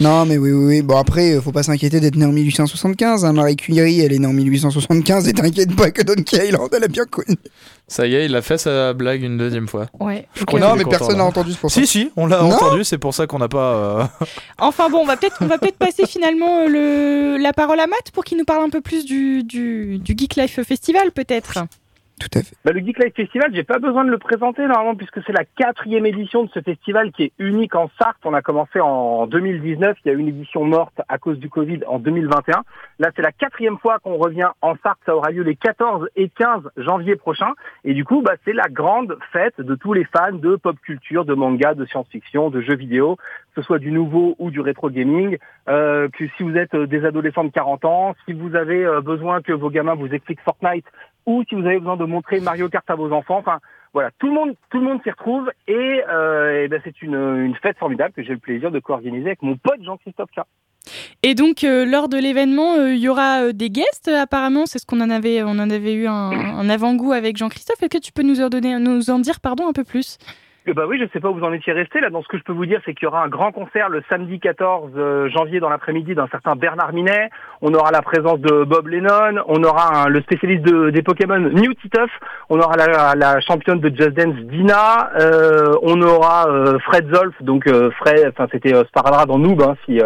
Non, 0.00 0.24
mais 0.24 0.38
oui, 0.38 0.50
oui, 0.50 0.64
oui. 0.66 0.82
Bon, 0.82 0.96
après, 0.96 1.32
euh, 1.34 1.42
faut 1.42 1.52
pas 1.52 1.62
s'inquiéter 1.62 2.00
d'être 2.00 2.16
né 2.16 2.24
en 2.24 2.32
1875. 2.32 3.24
Hein. 3.26 3.32
Marie 3.34 3.56
Curie, 3.56 4.00
elle 4.00 4.14
est 4.14 4.18
née 4.18 4.26
en 4.26 4.32
1875 4.32 5.28
et 5.28 5.34
t'inquiète 5.34 5.76
pas 5.76 5.90
que 5.90 6.02
Donkey 6.02 6.48
Island, 6.48 6.70
elle 6.74 6.84
a 6.84 6.88
bien 6.88 7.04
connu. 7.04 7.36
Ça 7.86 8.06
y 8.06 8.14
est, 8.14 8.24
il 8.24 8.34
a 8.34 8.40
fait 8.40 8.56
sa 8.56 8.94
blague 8.94 9.22
une 9.22 9.36
deuxième 9.36 9.68
fois. 9.68 9.88
Ouais. 9.98 10.26
crois 10.46 10.58
Non, 10.60 10.74
mais 10.74 10.84
content, 10.84 10.96
personne 10.96 11.18
n'a 11.18 11.24
entendu, 11.24 11.52
c'est 11.52 11.58
pour 11.60 11.70
ça. 11.70 11.80
Si, 11.80 11.86
si, 11.86 12.10
on 12.16 12.26
l'a 12.26 12.42
entendu, 12.42 12.82
c'est 12.84 12.98
pour 12.98 13.12
ça 13.14 13.26
qu'on 13.26 13.38
n'a 13.40 13.48
pas. 13.48 13.74
euh, 13.74 14.04
Enfin 14.58 14.88
bon, 14.88 14.98
on 15.00 15.04
va 15.06 15.16
peut-être, 15.16 15.36
on 15.40 15.46
va 15.46 15.58
peut-être 15.58 15.76
passer 15.78 16.06
finalement 16.06 16.60
euh, 16.62 16.68
le, 17.36 17.42
la 17.42 17.52
parole 17.52 17.80
à 17.80 17.86
Matt 17.86 18.10
pour 18.14 18.24
qu'il 18.24 18.38
nous 18.38 18.44
parle 18.44 18.62
un 18.64 18.70
peu 18.70 18.80
plus 18.80 19.04
du, 19.04 19.42
du, 19.42 19.98
du 19.98 20.14
Geek 20.16 20.36
Life 20.36 20.62
Festival, 20.62 21.10
peut-être. 21.12 21.58
Tout. 22.20 22.40
Bah, 22.64 22.72
le 22.72 22.80
Geek 22.80 23.02
Life 23.02 23.14
Festival, 23.14 23.50
j'ai 23.54 23.64
pas 23.64 23.78
besoin 23.78 24.04
de 24.04 24.10
le 24.10 24.18
présenter 24.18 24.62
normalement 24.66 24.94
puisque 24.94 25.22
c'est 25.24 25.32
la 25.32 25.44
quatrième 25.44 26.04
édition 26.04 26.44
de 26.44 26.50
ce 26.50 26.60
festival 26.60 27.12
qui 27.12 27.24
est 27.24 27.32
unique 27.38 27.74
en 27.74 27.90
Sarthe. 27.98 28.18
On 28.24 28.34
a 28.34 28.42
commencé 28.42 28.78
en 28.78 29.26
2019, 29.26 29.96
il 30.04 30.08
y 30.08 30.14
a 30.14 30.18
une 30.18 30.28
édition 30.28 30.64
morte 30.64 31.00
à 31.08 31.16
cause 31.16 31.38
du 31.38 31.48
Covid 31.48 31.80
en 31.86 31.98
2021. 31.98 32.62
Là, 32.98 33.10
c'est 33.16 33.22
la 33.22 33.32
quatrième 33.32 33.78
fois 33.78 33.98
qu'on 34.00 34.16
revient 34.16 34.50
en 34.60 34.74
Sarthe. 34.82 34.98
Ça 35.06 35.16
aura 35.16 35.30
lieu 35.30 35.42
les 35.42 35.56
14 35.56 36.08
et 36.16 36.28
15 36.28 36.70
janvier 36.76 37.16
prochains. 37.16 37.54
Et 37.84 37.94
du 37.94 38.04
coup, 38.04 38.20
bah, 38.20 38.34
c'est 38.44 38.52
la 38.52 38.68
grande 38.68 39.16
fête 39.32 39.58
de 39.58 39.74
tous 39.74 39.94
les 39.94 40.04
fans 40.04 40.32
de 40.32 40.56
pop 40.56 40.76
culture, 40.82 41.24
de 41.24 41.34
manga, 41.34 41.74
de 41.74 41.86
science-fiction, 41.86 42.50
de 42.50 42.60
jeux 42.60 42.76
vidéo, 42.76 43.16
que 43.16 43.62
ce 43.62 43.66
soit 43.66 43.78
du 43.78 43.92
nouveau 43.92 44.36
ou 44.38 44.50
du 44.50 44.60
rétro 44.60 44.90
gaming. 44.90 45.38
Euh, 45.68 46.08
que 46.08 46.24
si 46.36 46.42
vous 46.42 46.56
êtes 46.56 46.74
euh, 46.74 46.86
des 46.86 47.04
adolescents 47.04 47.44
de 47.44 47.50
40 47.50 47.84
ans, 47.84 48.14
si 48.26 48.32
vous 48.32 48.54
avez 48.56 48.84
euh, 48.84 49.00
besoin 49.00 49.40
que 49.40 49.52
vos 49.52 49.70
gamins 49.70 49.94
vous 49.94 50.08
expliquent 50.08 50.40
Fortnite 50.40 50.84
ou 51.26 51.44
si 51.48 51.54
vous 51.54 51.66
avez 51.66 51.78
besoin 51.78 51.96
de 51.96 52.04
montrer 52.04 52.40
Mario 52.40 52.68
Kart 52.68 52.88
à 52.88 52.94
vos 52.94 53.12
enfants. 53.12 53.38
Enfin, 53.38 53.58
voilà, 53.92 54.10
tout 54.18 54.26
le 54.26 54.32
monde, 54.32 54.54
tout 54.70 54.78
le 54.78 54.84
monde 54.84 55.02
s'y 55.02 55.10
retrouve 55.10 55.50
et, 55.66 56.02
euh, 56.08 56.64
et 56.64 56.68
ben, 56.68 56.80
c'est 56.84 57.02
une, 57.02 57.16
une 57.16 57.54
fête 57.56 57.78
formidable 57.78 58.14
que 58.14 58.22
j'ai 58.22 58.32
le 58.32 58.38
plaisir 58.38 58.70
de 58.70 58.78
co-organiser 58.78 59.26
avec 59.26 59.42
mon 59.42 59.56
pote 59.56 59.82
Jean-Christophe 59.82 60.30
K. 60.30 60.40
Et 61.22 61.34
donc, 61.34 61.64
euh, 61.64 61.84
lors 61.84 62.08
de 62.08 62.16
l'événement, 62.16 62.74
euh, 62.74 62.94
il 62.94 63.00
y 63.00 63.08
aura 63.08 63.42
euh, 63.42 63.52
des 63.52 63.68
guests, 63.68 64.08
apparemment. 64.08 64.64
C'est 64.64 64.78
ce 64.78 64.86
qu'on 64.86 65.00
en 65.00 65.10
avait, 65.10 65.42
on 65.42 65.50
en 65.50 65.70
avait 65.70 65.92
eu 65.92 66.06
un, 66.06 66.30
un 66.30 66.70
avant-goût 66.70 67.12
avec 67.12 67.36
Jean-Christophe. 67.36 67.82
Est-ce 67.82 67.90
que 67.90 68.02
tu 68.02 68.12
peux 68.12 68.22
nous 68.22 68.40
en, 68.40 68.48
donner, 68.48 68.78
nous 68.78 69.10
en 69.10 69.18
dire 69.18 69.40
pardon, 69.40 69.68
un 69.68 69.72
peu 69.72 69.84
plus? 69.84 70.18
Bah 70.66 70.84
oui, 70.86 70.98
je 71.00 71.06
sais 71.12 71.20
pas 71.20 71.30
où 71.30 71.34
vous 71.34 71.42
en 71.44 71.54
étiez 71.54 71.72
resté. 71.72 72.00
Là, 72.00 72.10
dans 72.10 72.22
ce 72.22 72.28
que 72.28 72.36
je 72.36 72.42
peux 72.42 72.52
vous 72.52 72.66
dire, 72.66 72.80
c'est 72.84 72.92
qu'il 72.94 73.04
y 73.04 73.06
aura 73.06 73.24
un 73.24 73.28
grand 73.28 73.50
concert 73.50 73.88
le 73.88 74.02
samedi 74.10 74.38
14 74.38 74.92
euh, 74.94 75.28
janvier 75.30 75.58
dans 75.58 75.70
l'après-midi 75.70 76.14
d'un 76.14 76.28
certain 76.28 76.54
Bernard 76.54 76.92
Minet. 76.92 77.30
On 77.62 77.72
aura 77.72 77.90
la 77.90 78.02
présence 78.02 78.38
de 78.40 78.64
Bob 78.64 78.86
Lennon. 78.86 79.42
On 79.48 79.64
aura 79.64 80.10
le 80.10 80.20
spécialiste 80.20 80.62
de- 80.62 80.90
des 80.90 81.02
Pokémon 81.02 81.38
New 81.38 81.72
Titeuf. 81.74 82.10
On 82.50 82.60
aura 82.60 82.76
la, 82.76 83.40
championne 83.40 83.80
de 83.80 83.88
Just 83.88 84.10
Dance 84.10 84.36
Dina. 84.36 85.10
Euh, 85.18 85.72
on 85.82 86.00
aura 86.02 86.46
euh, 86.48 86.78
Fred 86.80 87.08
Zolf. 87.12 87.34
Donc 87.40 87.66
euh, 87.66 87.90
Fred, 87.92 88.28
enfin 88.28 88.46
c'était 88.52 88.74
Sparadrap 88.84 89.26
dans 89.28 89.38
Noob. 89.38 89.62
Hein, 89.62 89.76
si 89.86 89.98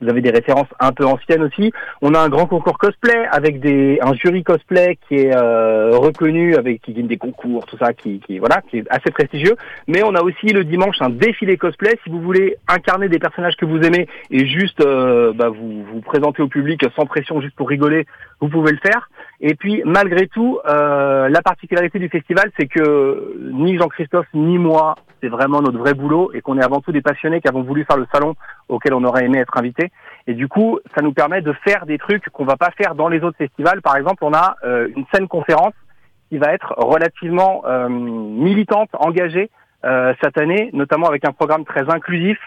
vous 0.00 0.08
avez 0.08 0.20
des 0.20 0.30
références 0.30 0.68
un 0.80 0.92
peu 0.92 1.04
anciennes 1.04 1.42
aussi. 1.42 1.72
On 2.02 2.14
a 2.14 2.20
un 2.20 2.28
grand 2.28 2.46
concours 2.46 2.78
cosplay 2.78 3.26
avec 3.30 3.60
des 3.60 3.98
un 4.00 4.14
jury 4.14 4.44
cosplay 4.44 4.98
qui 5.08 5.16
est 5.16 5.34
euh, 5.34 5.96
reconnu 5.96 6.54
avec 6.56 6.82
qui 6.82 6.92
gagne 6.92 7.06
des 7.06 7.16
concours, 7.16 7.66
tout 7.66 7.76
ça, 7.78 7.92
qui, 7.92 8.20
qui 8.20 8.38
voilà, 8.38 8.62
qui 8.70 8.78
est 8.78 8.84
assez 8.90 9.10
prestigieux. 9.10 9.56
Mais 9.86 10.02
on 10.04 10.14
a 10.14 10.22
aussi 10.22 10.48
le 10.48 10.64
dimanche 10.64 10.96
un 11.00 11.10
défilé 11.10 11.56
cosplay. 11.56 11.98
Si 12.04 12.10
vous 12.10 12.20
voulez 12.20 12.56
incarner 12.68 13.08
des 13.08 13.18
personnages 13.18 13.56
que 13.56 13.64
vous 13.64 13.80
aimez 13.80 14.06
et 14.30 14.46
juste 14.46 14.80
euh, 14.80 15.32
bah, 15.32 15.48
vous 15.48 15.84
vous 15.84 16.00
présenter 16.00 16.42
au 16.42 16.48
public 16.48 16.84
sans 16.96 17.06
pression, 17.06 17.40
juste 17.40 17.56
pour 17.56 17.68
rigoler, 17.68 18.06
vous 18.40 18.48
pouvez 18.48 18.72
le 18.72 18.78
faire. 18.78 19.10
Et 19.40 19.54
puis 19.54 19.82
malgré 19.84 20.26
tout, 20.26 20.58
euh, 20.66 21.28
la 21.28 21.42
particularité 21.42 21.98
du 21.98 22.08
festival, 22.08 22.50
c'est 22.58 22.66
que 22.66 23.36
ni 23.52 23.78
Jean-Christophe 23.78 24.26
ni 24.34 24.58
moi, 24.58 24.96
c'est 25.20 25.28
vraiment 25.28 25.60
notre 25.60 25.78
vrai 25.78 25.94
boulot 25.94 26.32
et 26.34 26.40
qu'on 26.40 26.58
est 26.58 26.64
avant 26.64 26.80
tout 26.80 26.92
des 26.92 27.02
passionnés 27.02 27.40
qui 27.40 27.48
avons 27.48 27.62
voulu 27.62 27.84
faire 27.84 27.96
le 27.96 28.06
salon 28.12 28.34
auquel 28.68 28.94
on 28.94 29.04
aurait 29.04 29.24
aimé 29.24 29.38
être 29.38 29.56
invité. 29.56 29.90
Et 30.26 30.34
du 30.34 30.48
coup, 30.48 30.80
ça 30.96 31.02
nous 31.02 31.12
permet 31.12 31.40
de 31.40 31.52
faire 31.64 31.86
des 31.86 31.98
trucs 31.98 32.28
qu'on 32.30 32.44
va 32.44 32.56
pas 32.56 32.70
faire 32.76 32.94
dans 32.94 33.08
les 33.08 33.22
autres 33.22 33.38
festivals. 33.38 33.80
Par 33.80 33.96
exemple, 33.96 34.24
on 34.24 34.34
a 34.34 34.56
euh, 34.64 34.88
une 34.96 35.04
scène 35.12 35.28
conférence 35.28 35.74
qui 36.28 36.38
va 36.38 36.52
être 36.52 36.74
relativement 36.76 37.62
euh, 37.66 37.88
militante, 37.88 38.90
engagée 38.94 39.50
euh, 39.84 40.12
cette 40.22 40.36
année, 40.38 40.70
notamment 40.72 41.06
avec 41.06 41.24
un 41.24 41.32
programme 41.32 41.64
très 41.64 41.88
inclusif, 41.88 42.38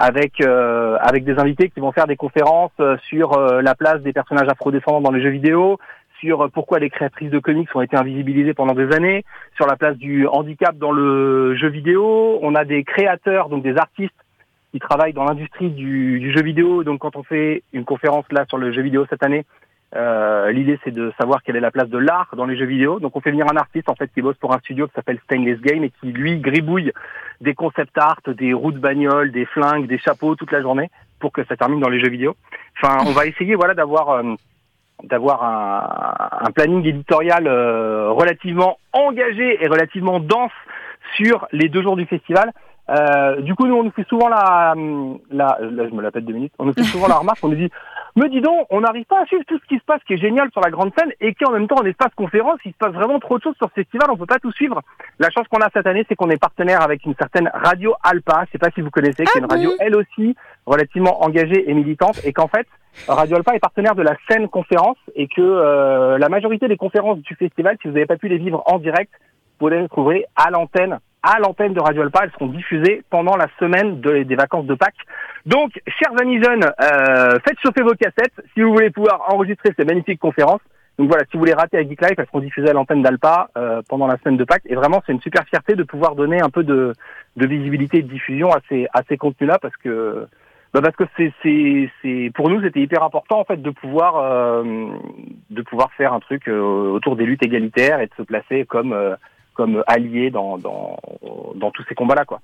avec 0.00 0.40
euh, 0.40 0.96
avec 1.00 1.24
des 1.24 1.38
invités 1.38 1.68
qui 1.68 1.78
vont 1.78 1.92
faire 1.92 2.06
des 2.06 2.16
conférences 2.16 2.72
euh, 2.80 2.96
sur 3.08 3.36
euh, 3.36 3.60
la 3.60 3.74
place 3.74 4.00
des 4.00 4.12
personnages 4.14 4.48
afrodescendants 4.48 5.02
dans 5.02 5.10
les 5.12 5.22
jeux 5.22 5.30
vidéo, 5.30 5.78
sur 6.20 6.50
pourquoi 6.52 6.78
les 6.78 6.90
créatrices 6.90 7.30
de 7.30 7.38
comics 7.38 7.74
ont 7.74 7.80
été 7.80 7.96
invisibilisées 7.96 8.54
pendant 8.54 8.74
des 8.74 8.92
années, 8.94 9.24
sur 9.56 9.66
la 9.66 9.76
place 9.76 9.96
du 9.96 10.26
handicap 10.26 10.76
dans 10.76 10.92
le 10.92 11.56
jeu 11.56 11.68
vidéo. 11.68 12.38
On 12.42 12.54
a 12.54 12.64
des 12.64 12.84
créateurs, 12.84 13.48
donc 13.48 13.62
des 13.62 13.76
artistes 13.76 14.14
qui 14.72 14.78
travaillent 14.78 15.12
dans 15.12 15.24
l'industrie 15.24 15.70
du, 15.70 16.20
du 16.20 16.32
jeu 16.32 16.42
vidéo. 16.42 16.84
Donc 16.84 17.00
quand 17.00 17.16
on 17.16 17.24
fait 17.24 17.62
une 17.72 17.84
conférence 17.84 18.26
là 18.30 18.44
sur 18.48 18.58
le 18.58 18.72
jeu 18.72 18.82
vidéo 18.82 19.06
cette 19.10 19.24
année, 19.24 19.44
Euh, 19.92 20.52
L'idée, 20.52 20.78
c'est 20.84 20.94
de 20.94 21.12
savoir 21.18 21.42
quelle 21.42 21.56
est 21.56 21.66
la 21.68 21.72
place 21.72 21.88
de 21.88 21.98
l'art 21.98 22.30
dans 22.36 22.46
les 22.46 22.56
jeux 22.56 22.70
vidéo. 22.74 23.00
Donc, 23.00 23.16
on 23.16 23.20
fait 23.20 23.32
venir 23.32 23.46
un 23.50 23.56
artiste 23.56 23.88
en 23.88 23.96
fait 23.96 24.08
qui 24.14 24.22
bosse 24.22 24.38
pour 24.38 24.52
un 24.54 24.60
studio 24.60 24.86
qui 24.86 24.94
s'appelle 24.94 25.18
Stainless 25.24 25.60
Game 25.60 25.82
et 25.82 25.90
qui 25.98 26.12
lui 26.12 26.38
gribouille 26.38 26.92
des 27.40 27.54
concept 27.54 27.98
art, 27.98 28.20
des 28.42 28.52
roues 28.52 28.70
de 28.70 28.78
bagnole, 28.78 29.32
des 29.32 29.46
flingues, 29.46 29.88
des 29.88 29.98
chapeaux 29.98 30.36
toute 30.36 30.52
la 30.52 30.62
journée 30.62 30.88
pour 31.18 31.32
que 31.32 31.42
ça 31.48 31.56
termine 31.56 31.80
dans 31.80 31.88
les 31.88 31.98
jeux 31.98 32.12
vidéo. 32.16 32.36
Enfin, 32.76 32.98
on 33.08 33.12
va 33.18 33.26
essayer, 33.26 33.56
voilà, 33.56 33.74
d'avoir 33.74 34.10
euh, 34.10 34.22
d'avoir 35.04 35.42
un, 35.44 36.46
un 36.46 36.50
planning 36.50 36.86
éditorial 36.86 37.46
euh, 37.46 38.10
relativement 38.10 38.78
engagé 38.92 39.62
et 39.62 39.68
relativement 39.68 40.20
dense 40.20 40.52
sur 41.16 41.46
les 41.52 41.68
deux 41.68 41.82
jours 41.82 41.96
du 41.96 42.06
festival. 42.06 42.52
Euh, 42.90 43.40
du 43.42 43.54
coup, 43.54 43.66
nous, 43.66 43.76
on 43.76 43.84
nous 43.84 43.92
fait 43.92 44.06
souvent 44.08 44.28
la, 44.28 44.74
la, 45.30 45.58
là, 45.60 45.88
je 45.88 45.94
me 45.94 46.02
la 46.02 46.10
pète 46.10 46.24
deux 46.24 46.32
minutes, 46.32 46.52
on 46.58 46.64
nous 46.64 46.72
fait 46.72 46.82
souvent 46.82 47.06
la 47.06 47.16
remarque, 47.16 47.38
on 47.42 47.48
nous 47.48 47.56
dit, 47.56 47.70
me 48.16 48.28
dis 48.28 48.40
donc, 48.40 48.66
on 48.70 48.80
n'arrive 48.80 49.04
pas 49.04 49.22
à 49.22 49.26
suivre 49.26 49.44
tout 49.46 49.58
ce 49.58 49.66
qui 49.66 49.78
se 49.78 49.84
passe, 49.84 50.02
qui 50.04 50.14
est 50.14 50.18
génial 50.18 50.50
sur 50.52 50.60
la 50.60 50.70
grande 50.70 50.92
scène, 50.98 51.12
et 51.20 51.34
qui 51.34 51.44
en 51.44 51.52
même 51.52 51.68
temps, 51.68 51.76
en 51.76 51.84
espace 51.84 52.12
conférence, 52.16 52.58
il 52.64 52.72
se 52.72 52.76
passe 52.78 52.92
vraiment 52.92 53.18
trop 53.18 53.38
de 53.38 53.42
choses 53.42 53.56
sur 53.56 53.68
ce 53.68 53.74
festival, 53.74 54.10
on 54.10 54.16
peut 54.16 54.26
pas 54.26 54.38
tout 54.38 54.52
suivre. 54.52 54.82
La 55.18 55.30
chance 55.30 55.46
qu'on 55.48 55.60
a 55.60 55.68
cette 55.72 55.86
année, 55.86 56.04
c'est 56.08 56.16
qu'on 56.16 56.30
est 56.30 56.40
partenaire 56.40 56.82
avec 56.82 57.04
une 57.04 57.14
certaine 57.14 57.50
radio 57.54 57.94
Alpa, 58.02 58.44
je 58.46 58.52
sais 58.52 58.58
pas 58.58 58.70
si 58.74 58.80
vous 58.80 58.90
connaissez, 58.90 59.24
qui 59.24 59.38
est 59.38 59.40
une 59.40 59.46
Ah 59.48 59.54
radio, 59.54 59.72
elle 59.78 59.96
aussi, 59.96 60.34
relativement 60.66 61.22
engagée 61.24 61.70
et 61.70 61.74
militante, 61.74 62.20
et 62.24 62.32
qu'en 62.32 62.48
fait, 62.48 62.66
Radio 63.06 63.36
Alpa 63.36 63.54
est 63.54 63.60
partenaire 63.60 63.94
de 63.94 64.02
la 64.02 64.16
scène 64.28 64.48
conférence, 64.48 64.98
et 65.14 65.28
que 65.28 65.40
euh, 65.40 66.18
la 66.18 66.28
majorité 66.28 66.68
des 66.68 66.76
conférences 66.76 67.18
du 67.18 67.34
festival, 67.36 67.76
si 67.80 67.88
vous 67.88 67.94
n'avez 67.94 68.06
pas 68.06 68.16
pu 68.16 68.28
les 68.28 68.38
vivre 68.38 68.62
en 68.66 68.78
direct, 68.78 69.12
vous 69.60 69.68
les 69.68 69.82
retrouverez 69.82 70.24
à 70.36 70.50
l'antenne 70.50 70.98
à 71.22 71.38
l'antenne 71.38 71.74
de 71.74 71.80
Radio 71.80 72.02
Alpa. 72.02 72.20
Elles 72.24 72.30
seront 72.32 72.46
diffusées 72.48 73.02
pendant 73.10 73.36
la 73.36 73.46
semaine 73.58 74.00
de- 74.00 74.22
des 74.22 74.36
vacances 74.36 74.66
de 74.66 74.74
Pâques. 74.74 74.94
Donc, 75.46 75.80
chers 75.86 76.12
amis 76.20 76.42
jeunes, 76.42 76.64
euh, 76.64 77.38
faites 77.46 77.58
chauffer 77.62 77.82
vos 77.82 77.94
cassettes 77.94 78.34
si 78.54 78.62
vous 78.62 78.72
voulez 78.72 78.90
pouvoir 78.90 79.32
enregistrer 79.32 79.70
ces 79.78 79.84
magnifiques 79.84 80.20
conférences. 80.20 80.60
Donc 80.98 81.08
voilà, 81.08 81.24
si 81.30 81.38
vous 81.38 81.44
les 81.46 81.54
ratez 81.54 81.78
avec 81.78 81.88
Geek 81.88 82.02
Life, 82.02 82.14
elles 82.18 82.26
seront 82.26 82.40
diffusées 82.40 82.68
à 82.68 82.72
l'antenne 82.74 83.00
d'Alpa 83.00 83.48
euh, 83.56 83.80
pendant 83.88 84.06
la 84.06 84.18
semaine 84.18 84.36
de 84.36 84.44
Pâques. 84.44 84.64
Et 84.66 84.74
vraiment, 84.74 85.02
c'est 85.06 85.12
une 85.12 85.20
super 85.22 85.44
fierté 85.46 85.74
de 85.74 85.82
pouvoir 85.82 86.14
donner 86.14 86.42
un 86.42 86.50
peu 86.50 86.62
de, 86.62 86.92
de 87.36 87.46
visibilité 87.46 87.98
et 87.98 88.02
de 88.02 88.08
diffusion 88.12 88.50
à 88.52 88.58
ces, 88.68 88.86
à 88.92 89.00
ces 89.08 89.16
contenus-là 89.16 89.58
parce 89.62 89.76
que 89.76 90.26
bah 90.72 90.80
parce 90.82 90.94
que 90.94 91.02
c'est 91.16 91.32
c'est 91.42 91.90
c'est 92.00 92.30
pour 92.32 92.48
nous 92.48 92.60
c'était 92.62 92.78
hyper 92.80 93.02
important 93.02 93.40
en 93.40 93.44
fait 93.44 93.60
de 93.60 93.70
pouvoir 93.70 94.18
euh, 94.18 94.62
de 95.50 95.62
pouvoir 95.62 95.90
faire 95.94 96.12
un 96.12 96.20
truc 96.20 96.46
euh, 96.48 96.60
autour 96.92 97.16
des 97.16 97.24
luttes 97.24 97.44
égalitaires 97.44 97.98
et 98.00 98.06
de 98.06 98.12
se 98.16 98.22
placer 98.22 98.66
comme 98.66 98.92
euh, 98.92 99.16
comme 99.60 99.84
allié 99.86 100.30
dans 100.30 100.56
dans 100.56 100.98
dans 101.54 101.70
tous 101.70 101.84
ces 101.88 101.94
combats 101.94 102.14
là 102.14 102.24
quoi 102.24 102.40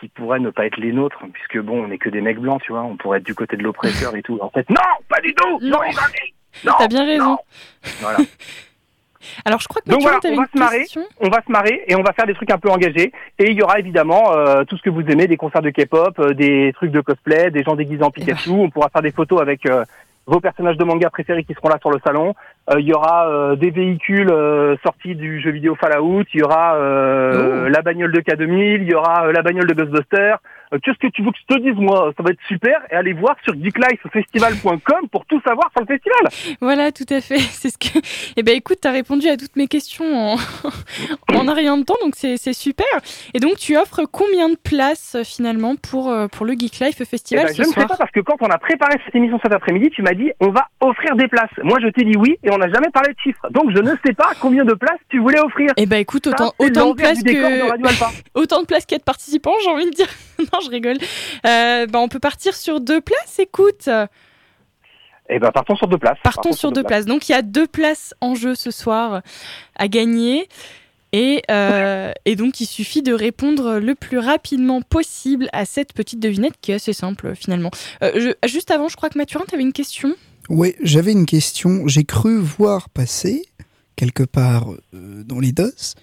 qui 0.00 0.08
pourraient 0.08 0.40
ne 0.40 0.48
pas 0.48 0.64
être 0.64 0.78
les 0.78 0.92
nôtres 0.92 1.22
puisque 1.34 1.58
bon 1.60 1.84
on 1.84 1.88
n'est 1.88 1.98
que 1.98 2.08
des 2.08 2.22
mecs 2.22 2.38
blancs 2.38 2.62
tu 2.64 2.72
vois 2.72 2.82
on 2.82 2.96
pourrait 2.96 3.18
être 3.18 3.26
du 3.26 3.34
côté 3.34 3.58
de 3.58 3.62
l'oppresseur 3.62 4.16
et 4.16 4.22
tout 4.22 4.38
en 4.40 4.48
fait 4.48 4.66
non 4.70 4.90
pas 5.10 5.20
du 5.20 5.34
tout 5.34 5.58
Non. 5.60 5.78
non, 6.64 6.72
T'as 6.78 6.88
bien 6.88 7.04
raison. 7.04 7.24
non. 7.32 7.38
voilà 8.00 8.18
Alors, 9.44 9.60
je 9.60 9.68
crois 9.68 9.82
que 9.82 9.90
Donc 9.90 10.02
Mathieu, 10.02 10.18
voilà, 10.30 10.34
on 10.34 10.36
va 10.36 10.42
une 10.44 10.48
se 10.54 10.58
marrer. 10.58 10.78
question. 10.78 11.02
on 11.20 11.28
va 11.28 11.42
se 11.46 11.52
marrer 11.52 11.84
et 11.86 11.94
on 11.94 12.02
va 12.02 12.12
faire 12.14 12.26
des 12.26 12.32
trucs 12.32 12.50
un 12.50 12.56
peu 12.58 12.70
engagés. 12.70 13.12
Et 13.38 13.50
il 13.50 13.52
y 13.52 13.62
aura 13.62 13.78
évidemment 13.78 14.32
euh, 14.32 14.64
tout 14.64 14.78
ce 14.78 14.82
que 14.82 14.88
vous 14.88 15.02
aimez, 15.02 15.26
des 15.26 15.36
concerts 15.36 15.60
de 15.60 15.68
K-pop, 15.68 16.18
euh, 16.18 16.32
des 16.32 16.72
trucs 16.74 16.90
de 16.90 17.02
cosplay, 17.02 17.50
des 17.50 17.62
gens 17.62 17.76
déguisés 17.76 18.02
en 18.02 18.10
Pikachu. 18.10 18.48
On 18.50 18.70
pourra 18.70 18.88
faire 18.88 19.02
des 19.02 19.12
photos 19.12 19.42
avec 19.42 19.66
euh, 19.66 19.84
vos 20.26 20.40
personnages 20.40 20.76
de 20.76 20.84
manga 20.84 21.10
préférés 21.10 21.44
qui 21.44 21.54
seront 21.54 21.68
là 21.68 21.78
sur 21.80 21.90
le 21.90 21.98
salon. 22.04 22.34
Euh, 22.70 22.80
il 22.80 22.86
y 22.86 22.92
aura 22.92 23.28
euh, 23.28 23.56
des 23.56 23.70
véhicules 23.70 24.30
euh, 24.30 24.76
sortis 24.84 25.14
du 25.14 25.40
jeu 25.40 25.50
vidéo 25.50 25.74
Fallout. 25.74 26.24
Il 26.34 26.40
y 26.40 26.42
aura 26.42 26.76
euh, 26.76 27.68
la 27.68 27.82
bagnole 27.82 28.12
de 28.12 28.20
K2000. 28.20 28.82
Il 28.82 28.88
y 28.90 28.94
aura 28.94 29.26
euh, 29.26 29.32
la 29.32 29.42
bagnole 29.42 29.66
de 29.66 29.74
Ghostbusters. 29.74 30.38
Euh, 30.72 30.78
Qu'est-ce 30.82 30.98
que 30.98 31.08
tu 31.08 31.22
veux 31.22 31.30
que 31.30 31.38
je 31.48 31.54
te 31.54 31.60
dise 31.60 31.76
moi? 31.76 32.12
Ça 32.16 32.22
va 32.22 32.30
être 32.30 32.40
super. 32.46 32.80
Et 32.90 32.94
allez 32.94 33.12
voir 33.12 33.36
sur 33.44 33.54
geeklifefestival.com 33.54 35.08
pour 35.10 35.26
tout 35.26 35.40
savoir 35.42 35.70
sur 35.72 35.80
le 35.80 35.86
festival. 35.86 36.56
Voilà, 36.60 36.92
tout 36.92 37.06
à 37.10 37.20
fait. 37.20 37.38
C'est 37.60 37.70
ce 37.70 37.78
que. 37.78 37.98
Eh 38.36 38.42
ben, 38.42 38.56
écoute, 38.56 38.78
t'as 38.80 38.92
répondu 38.92 39.28
à 39.28 39.36
toutes 39.36 39.56
mes 39.56 39.66
questions 39.66 40.04
en, 40.04 40.36
en 41.34 41.48
un 41.48 41.54
rien 41.54 41.76
de 41.76 41.84
temps, 41.84 41.96
donc 42.02 42.14
c'est 42.16 42.52
super. 42.52 42.86
Et 43.34 43.40
donc, 43.40 43.56
tu 43.56 43.76
offres 43.76 44.02
combien 44.10 44.48
de 44.48 44.56
places 44.56 45.16
euh, 45.16 45.24
finalement 45.24 45.76
pour 45.76 46.10
euh, 46.10 46.28
pour 46.28 46.46
le 46.46 46.52
Geek 46.52 46.78
Life 46.80 46.96
Eh 47.00 47.04
Festival 47.04 47.46
ben, 47.46 47.54
je 47.54 47.62
ce 47.62 47.68
ne 47.68 47.74
sais 47.74 47.86
pas 47.86 47.96
parce 47.96 48.10
que 48.10 48.20
quand 48.20 48.36
on 48.40 48.48
a 48.48 48.58
préparé 48.58 48.96
cette 49.04 49.14
émission 49.14 49.38
cet 49.42 49.52
après-midi, 49.52 49.90
tu 49.90 50.02
m'as 50.02 50.14
dit 50.14 50.30
on 50.40 50.50
va 50.50 50.68
offrir 50.80 51.16
des 51.16 51.28
places. 51.28 51.50
Moi, 51.62 51.78
je 51.82 51.88
t'ai 51.88 52.04
dit 52.04 52.16
oui 52.16 52.36
et 52.42 52.50
on 52.50 52.58
n'a 52.58 52.70
jamais 52.70 52.90
parlé 52.92 53.12
de 53.12 53.18
chiffres. 53.18 53.46
Donc, 53.50 53.70
je 53.74 53.82
ne 53.82 53.92
sais 54.04 54.12
pas 54.14 54.32
combien 54.40 54.64
de 54.64 54.74
places 54.74 55.00
tu 55.08 55.18
voulais 55.18 55.40
offrir. 55.40 55.72
Eh 55.76 55.86
ben, 55.86 55.96
écoute, 55.98 56.26
autant 56.26 56.52
autant 56.58 56.90
de 56.90 56.94
places 56.94 57.22
que 57.22 57.70
Radio 57.70 57.86
Alpha. 57.86 58.10
autant 58.34 58.60
de 58.60 58.66
places 58.66 58.86
qu'il 58.86 58.94
y 58.94 58.96
a 58.96 59.00
de 59.00 59.04
participants, 59.04 59.54
j'ai 59.64 59.70
envie 59.70 59.86
de 59.86 59.94
dire. 59.94 60.08
non, 60.38 60.59
je 60.60 60.70
rigole. 60.70 60.98
Euh, 61.46 61.86
ben, 61.86 61.98
on 61.98 62.08
peut 62.08 62.18
partir 62.20 62.54
sur 62.54 62.80
deux 62.80 63.00
places. 63.00 63.38
Écoute, 63.38 63.88
Eh 65.28 65.38
ben, 65.38 65.50
partons 65.52 65.76
sur 65.76 65.86
deux 65.88 65.98
places. 65.98 66.18
partons 66.24 66.52
sur 66.52 66.72
deux 66.72 66.82
places. 66.82 67.06
Donc, 67.06 67.28
il 67.28 67.32
y 67.32 67.34
a 67.34 67.42
deux 67.42 67.66
places 67.66 68.14
en 68.20 68.34
jeu 68.34 68.54
ce 68.54 68.70
soir 68.70 69.22
à 69.76 69.88
gagner. 69.88 70.48
Et, 71.12 71.42
euh, 71.50 72.12
et 72.24 72.36
donc, 72.36 72.60
il 72.60 72.66
suffit 72.66 73.02
de 73.02 73.12
répondre 73.12 73.78
le 73.80 73.94
plus 73.96 74.18
rapidement 74.18 74.80
possible 74.80 75.48
à 75.52 75.64
cette 75.64 75.92
petite 75.92 76.20
devinette 76.20 76.54
qui 76.60 76.70
est 76.70 76.76
assez 76.76 76.92
simple 76.92 77.34
finalement. 77.34 77.70
Euh, 78.04 78.12
je- 78.42 78.48
juste 78.48 78.70
avant, 78.70 78.88
je 78.88 78.96
crois 78.96 79.08
que 79.08 79.18
Mathurin, 79.18 79.44
tu 79.48 79.54
avais 79.56 79.64
une 79.64 79.72
question? 79.72 80.14
Ouais, 80.48 80.76
j'avais 80.82 81.10
une 81.12 81.26
question. 81.26 81.86
J'ai 81.88 82.04
cru 82.04 82.38
voir 82.38 82.88
passer, 82.90 83.42
quelque 83.96 84.22
part 84.22 84.70
euh, 84.94 85.22
dans 85.24 85.40
les 85.40 85.50
DOS, 85.50 85.94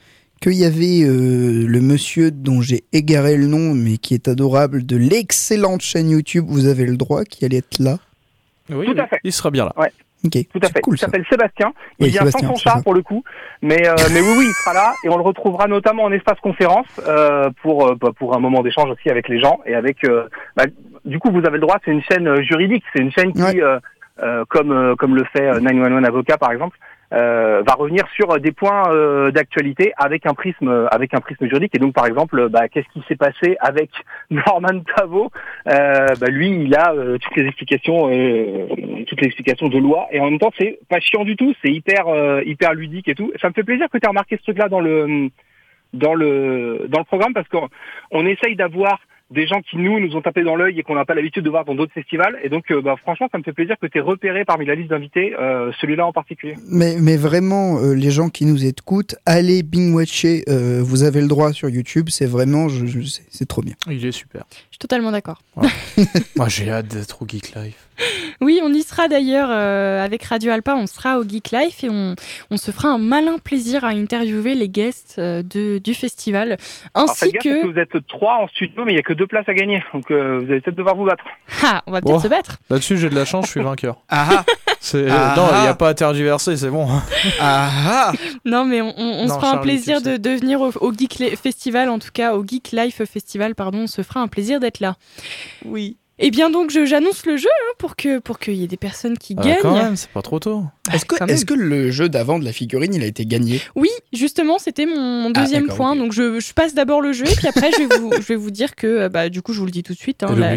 qu'il 0.42 0.54
y 0.54 0.66
avait 0.66 1.04
euh, 1.04 1.66
le 1.68 1.82
monsieur 1.82 2.32
dont 2.32 2.62
j'ai 2.62 2.84
égaré 2.94 3.36
le 3.38 3.48
nom, 3.48 3.74
mais 3.74 3.98
qui 3.98 4.14
est 4.14 4.28
adorable, 4.28 4.86
de 4.86 4.98
l'excellente 4.98 5.82
chaîne 5.82 6.10
YouTube 6.10 6.46
Vous 6.48 6.68
avez 6.68 6.86
le 6.86 6.98
droit, 6.98 7.24
qui 7.24 7.46
allait 7.46 7.58
être 7.58 7.80
là. 7.80 7.98
Oui, 8.70 8.86
Tout 8.86 9.00
à 9.02 9.08
fait. 9.08 9.20
Il 9.24 9.32
sera 9.32 9.50
bien 9.52 9.66
là. 9.66 9.74
Ok, 10.26 10.34
Tout 10.52 10.60
à 10.64 10.68
fait. 10.70 10.82
cool 10.82 10.96
il 10.96 11.00
s'appelle 11.00 11.24
Sébastien. 11.30 11.74
Il 12.00 12.06
Oui, 12.06 12.10
vient 12.10 12.22
Sébastien, 12.22 12.48
sans 12.50 12.56
son 12.56 12.70
ça. 12.70 12.82
pour 12.84 12.94
le 12.96 13.02
coup. 13.04 13.24
Mais, 13.62 13.88
euh, 13.88 13.94
mais 14.12 14.20
oui, 14.20 14.34
oui, 14.40 14.46
il 14.48 14.54
sera 14.64 14.74
là 14.74 14.94
et 15.06 15.10
on 15.10 15.16
le 15.18 15.22
retrouvera 15.24 15.68
notamment 15.68 16.04
en 16.04 16.12
espace 16.12 16.40
conférence 16.40 16.88
euh, 17.08 17.50
pour, 17.62 17.96
bah, 17.96 18.10
pour 18.18 18.36
un 18.36 18.40
moment 18.40 18.64
d'échange 18.64 18.90
aussi 18.90 19.10
avec 19.10 19.30
les 19.30 19.40
gens 19.40 19.60
et 19.68 19.76
avec. 19.76 20.04
euh, 20.06 20.28
bah, 20.56 20.66
du 21.06 21.20
coup, 21.20 21.30
vous 21.32 21.46
avez 21.46 21.52
le 21.58 21.60
droit. 21.60 21.78
C'est 21.86 21.92
une 21.92 22.02
chaîne 22.02 22.42
juridique. 22.42 22.84
C'est 22.96 23.02
une 23.02 23.12
chaîne 23.12 23.32
qui, 23.32 23.42
Ouais. 23.42 23.62
Euh, 24.22 24.38
euh, 24.38 24.46
comme 24.50 24.72
euh, 24.72 24.96
comme 24.96 25.16
le 25.16 25.24
fait 25.26 25.48
euh, 25.48 25.60
911 25.60 26.06
Avocat 26.06 26.38
par 26.38 26.52
exemple, 26.52 26.78
euh, 27.14 27.64
va 27.66 27.74
revenir 27.74 28.04
sur 28.16 28.32
euh, 28.32 28.40
des 28.40 28.52
points 28.52 28.84
euh, 28.90 29.32
d'actualité 29.32 29.94
avec 29.98 30.26
un 30.26 30.34
prisme 30.34 30.68
euh, 30.68 30.88
avec 30.90 31.14
un 31.14 31.22
prisme 31.22 31.48
juridique. 31.48 31.74
Et 31.76 31.80
donc, 31.80 31.94
par 31.94 32.06
exemple, 32.06 32.40
euh, 32.40 32.50
bah, 32.50 32.68
qu'est-ce 32.68 32.88
qui 32.94 33.04
s'est 33.08 33.16
passé 33.16 33.58
avec 33.60 33.90
Norman 34.30 34.82
Tavo 34.96 35.32
euh, 35.68 36.08
bah, 36.20 36.28
Lui, 36.28 36.50
il 36.64 36.76
a 36.76 36.94
euh, 36.94 37.18
toutes 37.18 37.36
les 37.38 37.46
explications, 37.46 38.10
euh, 38.12 38.68
toutes 39.08 39.22
les 39.22 39.28
explications 39.28 39.70
de 39.70 39.78
loi. 39.78 40.08
Et 40.12 40.20
en 40.20 40.26
même 40.30 40.40
temps, 40.40 40.52
c'est 40.58 40.80
pas 40.90 41.00
chiant 41.00 41.24
du 41.24 41.36
tout. 41.36 41.54
C'est 41.64 41.72
hyper 41.72 42.08
euh, 42.08 42.42
hyper 42.46 42.74
ludique 42.74 43.08
et 43.08 43.16
tout. 43.16 43.32
Ça 43.42 43.50
me 43.50 43.54
fait 43.54 43.64
plaisir 43.64 43.88
que 43.90 43.98
tu 43.98 44.06
aies 44.06 44.10
remarqué 44.10 44.38
ce 44.38 44.44
truc-là 44.44 44.68
dans 44.70 44.82
le 44.82 45.30
dans 45.94 46.14
le 46.14 46.88
dans 46.90 47.00
le 47.00 47.06
programme 47.06 47.34
parce 47.34 47.48
qu'on 47.48 47.70
on 48.12 48.26
essaye 48.26 48.56
d'avoir 48.56 49.00
des 49.30 49.46
gens 49.48 49.62
qui 49.62 49.78
nous 49.78 50.00
nous 50.00 50.16
ont 50.16 50.22
tapé 50.22 50.44
dans 50.44 50.56
l'œil 50.56 50.80
et 50.80 50.84
qu'on 50.84 50.96
n'a 50.96 51.04
pas 51.06 51.14
l'habitude 51.14 51.44
de 51.44 51.50
voir 51.50 51.66
dans 51.66 51.76
d'autres 51.76 51.92
festivals 51.94 52.38
et 52.44 52.50
donc 52.50 52.72
euh, 52.72 52.82
bah, 52.82 52.96
franchement 53.02 53.28
ça 53.32 53.38
me 53.38 53.44
fait 53.44 53.52
plaisir 53.54 53.76
que 53.82 53.88
tu 53.88 53.98
aies 53.98 54.02
repéré 54.02 54.46
parmi 54.46 54.66
la 54.66 54.76
liste 54.76 54.90
d'invités 54.90 55.36
euh, 55.40 55.72
celui-là 55.82 56.06
en 56.06 56.14
particulier. 56.14 56.56
Mais, 56.70 56.96
mais 57.00 57.18
vraiment, 57.18 57.78
euh, 57.80 57.94
les 57.94 58.10
gens 58.12 58.30
qui 58.30 58.46
nous 58.46 58.66
écoutent, 58.66 59.16
allez 59.26 59.64
bing-watcher. 59.64 60.44
euh, 60.50 60.82
vous 60.82 61.04
avez 61.04 61.22
le 61.22 61.28
droit 61.28 61.52
sur 61.54 61.70
YouTube. 61.70 62.08
C'est 62.10 62.26
vraiment, 62.26 62.70
je, 62.70 62.86
je- 62.86 63.02
c'est 63.02 63.24
c'est 63.30 63.48
trop 63.48 63.62
bien. 63.62 63.76
Il 63.90 64.06
est 64.06 64.12
super. 64.12 64.44
Je 64.52 64.56
suis 64.72 64.78
totalement 64.80 65.12
d'accord. 65.12 65.42
Moi, 66.36 66.48
j'ai 66.48 66.70
hâte 66.70 66.88
d'être 66.88 67.22
au 67.22 67.28
Geek 67.28 67.54
Life. 67.56 67.87
Oui, 68.42 68.60
on 68.64 68.72
y 68.74 68.84
sera 68.84 69.08
d'ailleurs 69.08 69.50
euh, 69.52 70.04
avec 70.04 70.24
Radio 70.24 70.52
Alpa, 70.52 70.76
on 70.76 70.86
sera 70.88 71.20
au 71.20 71.24
Geek 71.28 71.52
Life 71.52 71.84
et 71.84 71.90
on, 71.90 72.16
on 72.52 72.58
se 72.58 72.72
fera 72.72 72.90
un 72.90 72.98
malin 72.98 73.38
plaisir 73.40 73.84
à 73.84 73.90
interviewer 73.90 74.54
les 74.56 74.70
guests 74.70 75.16
euh, 75.18 75.42
de, 75.44 75.80
du 75.80 75.94
festival, 75.94 76.58
ainsi 76.94 77.32
gaffe 77.32 77.32
parce 77.34 77.44
que... 77.44 77.62
que 77.64 77.68
vous 77.74 77.80
êtes 77.80 78.08
trois 78.08 78.36
en 78.44 78.48
studio 78.50 78.84
mais 78.86 78.94
il 78.94 78.96
y 78.96 79.00
a 79.00 79.04
que 79.04 79.14
deux 79.14 79.28
places 79.28 79.48
à 79.50 79.54
gagner 79.54 79.84
donc 79.94 80.12
euh, 80.12 80.40
vous 80.40 80.52
allez 80.52 80.62
peut-être 80.62 80.78
devoir 80.78 80.96
vous 80.96 81.06
battre. 81.06 81.24
Ah, 81.64 81.82
on 81.88 81.92
va 81.92 82.02
peut-être 82.02 82.16
Oh. 82.18 82.20
se 82.22 82.28
battre. 82.28 82.58
Là-dessus, 82.70 82.98
j'ai 82.98 83.10
de 83.10 83.16
la 83.16 83.26
chance, 83.26 83.46
je 83.46 83.52
suis 83.52 83.62
vainqueur. 83.62 83.98
Ah 84.10 84.44
C'est- 84.80 85.08
Ah. 85.10 85.34
Non, 85.36 85.48
il 85.58 85.62
n'y 85.62 85.68
a 85.68 85.74
pas 85.74 85.90
à 85.90 85.94
tergiverser, 85.94 86.56
c'est 86.58 86.70
bon. 86.70 86.88
ah 87.40 87.70
ah 87.88 88.12
Non, 88.46 88.66
mais 88.66 88.82
on, 88.82 88.94
on- 88.98 89.24
on 89.24 89.26
Non, 89.28 89.34
se 89.34 89.40
fera 89.40 89.52
un 89.54 89.58
plaisir 89.58 90.02
de, 90.02 90.18
de 90.18 90.30
venir 90.32 90.62
au, 90.62 90.72
au 90.82 90.94
Geek 90.94 91.36
Festival, 91.42 91.90
en 91.90 92.00
tout 92.00 92.10
cas 92.14 92.36
au 92.36 92.46
Geek 92.46 92.70
Life 92.72 93.04
Festival, 93.06 93.56
pardon, 93.56 93.80
on 93.80 93.88
se 93.88 94.02
fera 94.04 94.20
un 94.22 94.28
plaisir 94.28 94.60
d'être 94.60 94.80
là. 94.80 94.96
Oui. 95.66 95.98
Eh 96.20 96.32
bien 96.32 96.50
donc, 96.50 96.72
je- 96.72 96.86
j'annonce 96.86 97.26
le 97.28 97.38
jeu 97.38 97.48
hein, 97.50 97.74
pour 97.78 97.96
que 97.96 98.18
pour 98.20 98.40
qu'il 98.40 98.56
y 98.56 98.64
ait 98.64 98.68
des 98.68 98.76
personnes 98.78 99.18
qui 99.20 99.36
Ah, 99.38 99.44
gagnent. 99.44 99.58
quand 99.62 99.76
même, 99.78 99.96
c'est 99.96 100.10
pas 100.10 100.24
trop 100.24 100.40
tôt. 100.40 100.64
Est-ce 100.92 101.06
que, 101.06 101.16
même. 101.20 101.30
est-ce 101.30 101.46
que 101.46 101.54
le 101.54 101.92
jeu 101.92 102.10
d'avant 102.10 102.40
de 102.40 102.46
la 102.46 102.54
figurine, 102.54 102.94
il 102.94 103.04
a 103.04 103.06
été 103.06 103.26
gagné? 103.26 103.62
Oui, 103.76 103.90
justement, 104.14 104.58
c'était 104.58 104.86
mon, 104.88 105.32
Ah, 105.36 105.42
deuxième 105.42 105.68
point. 105.68 105.96
Donc 105.96 106.14
je, 106.14 106.40
je 106.40 106.54
passe 106.54 106.74
d'abord 106.74 107.02
le 107.02 107.14
jeu 107.14 107.26
et 107.28 107.36
puis 107.36 107.48
après 107.48 107.70
je 107.72 107.84
vais 107.84 107.98
vous, 108.00 108.12
je 108.14 108.22
vais 108.26 108.36
vous 108.36 108.50
dire 108.52 108.76
que, 108.76 108.88
euh, 108.88 109.10
bah, 109.10 109.30
du 109.30 109.42
coup, 109.44 109.54
je 109.54 109.60
vous 109.60 109.66
le 109.66 109.72
dis 109.72 109.84
tout 109.84 109.94
de 109.94 109.98
suite. 110.00 110.24
hein, 110.24 110.34
la-. 110.36 110.56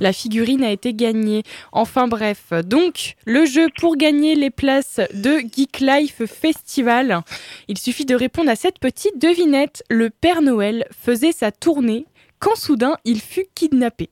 La 0.00 0.12
figurine 0.12 0.62
a 0.62 0.70
été 0.70 0.94
gagnée. 0.94 1.42
Enfin 1.72 2.06
bref, 2.06 2.52
donc 2.64 3.14
le 3.24 3.44
jeu 3.44 3.66
pour 3.80 3.96
gagner 3.96 4.34
les 4.36 4.50
places 4.50 5.00
de 5.14 5.38
Geek 5.38 5.80
Life 5.80 6.22
Festival, 6.26 7.22
il 7.68 7.78
suffit 7.78 8.04
de 8.04 8.14
répondre 8.14 8.50
à 8.50 8.56
cette 8.56 8.78
petite 8.78 9.20
devinette. 9.20 9.82
Le 9.90 10.10
Père 10.10 10.42
Noël 10.42 10.86
faisait 11.04 11.32
sa 11.32 11.50
tournée 11.50 12.06
quand 12.38 12.54
soudain 12.56 12.96
il 13.04 13.20
fut 13.20 13.46
kidnappé. 13.54 14.08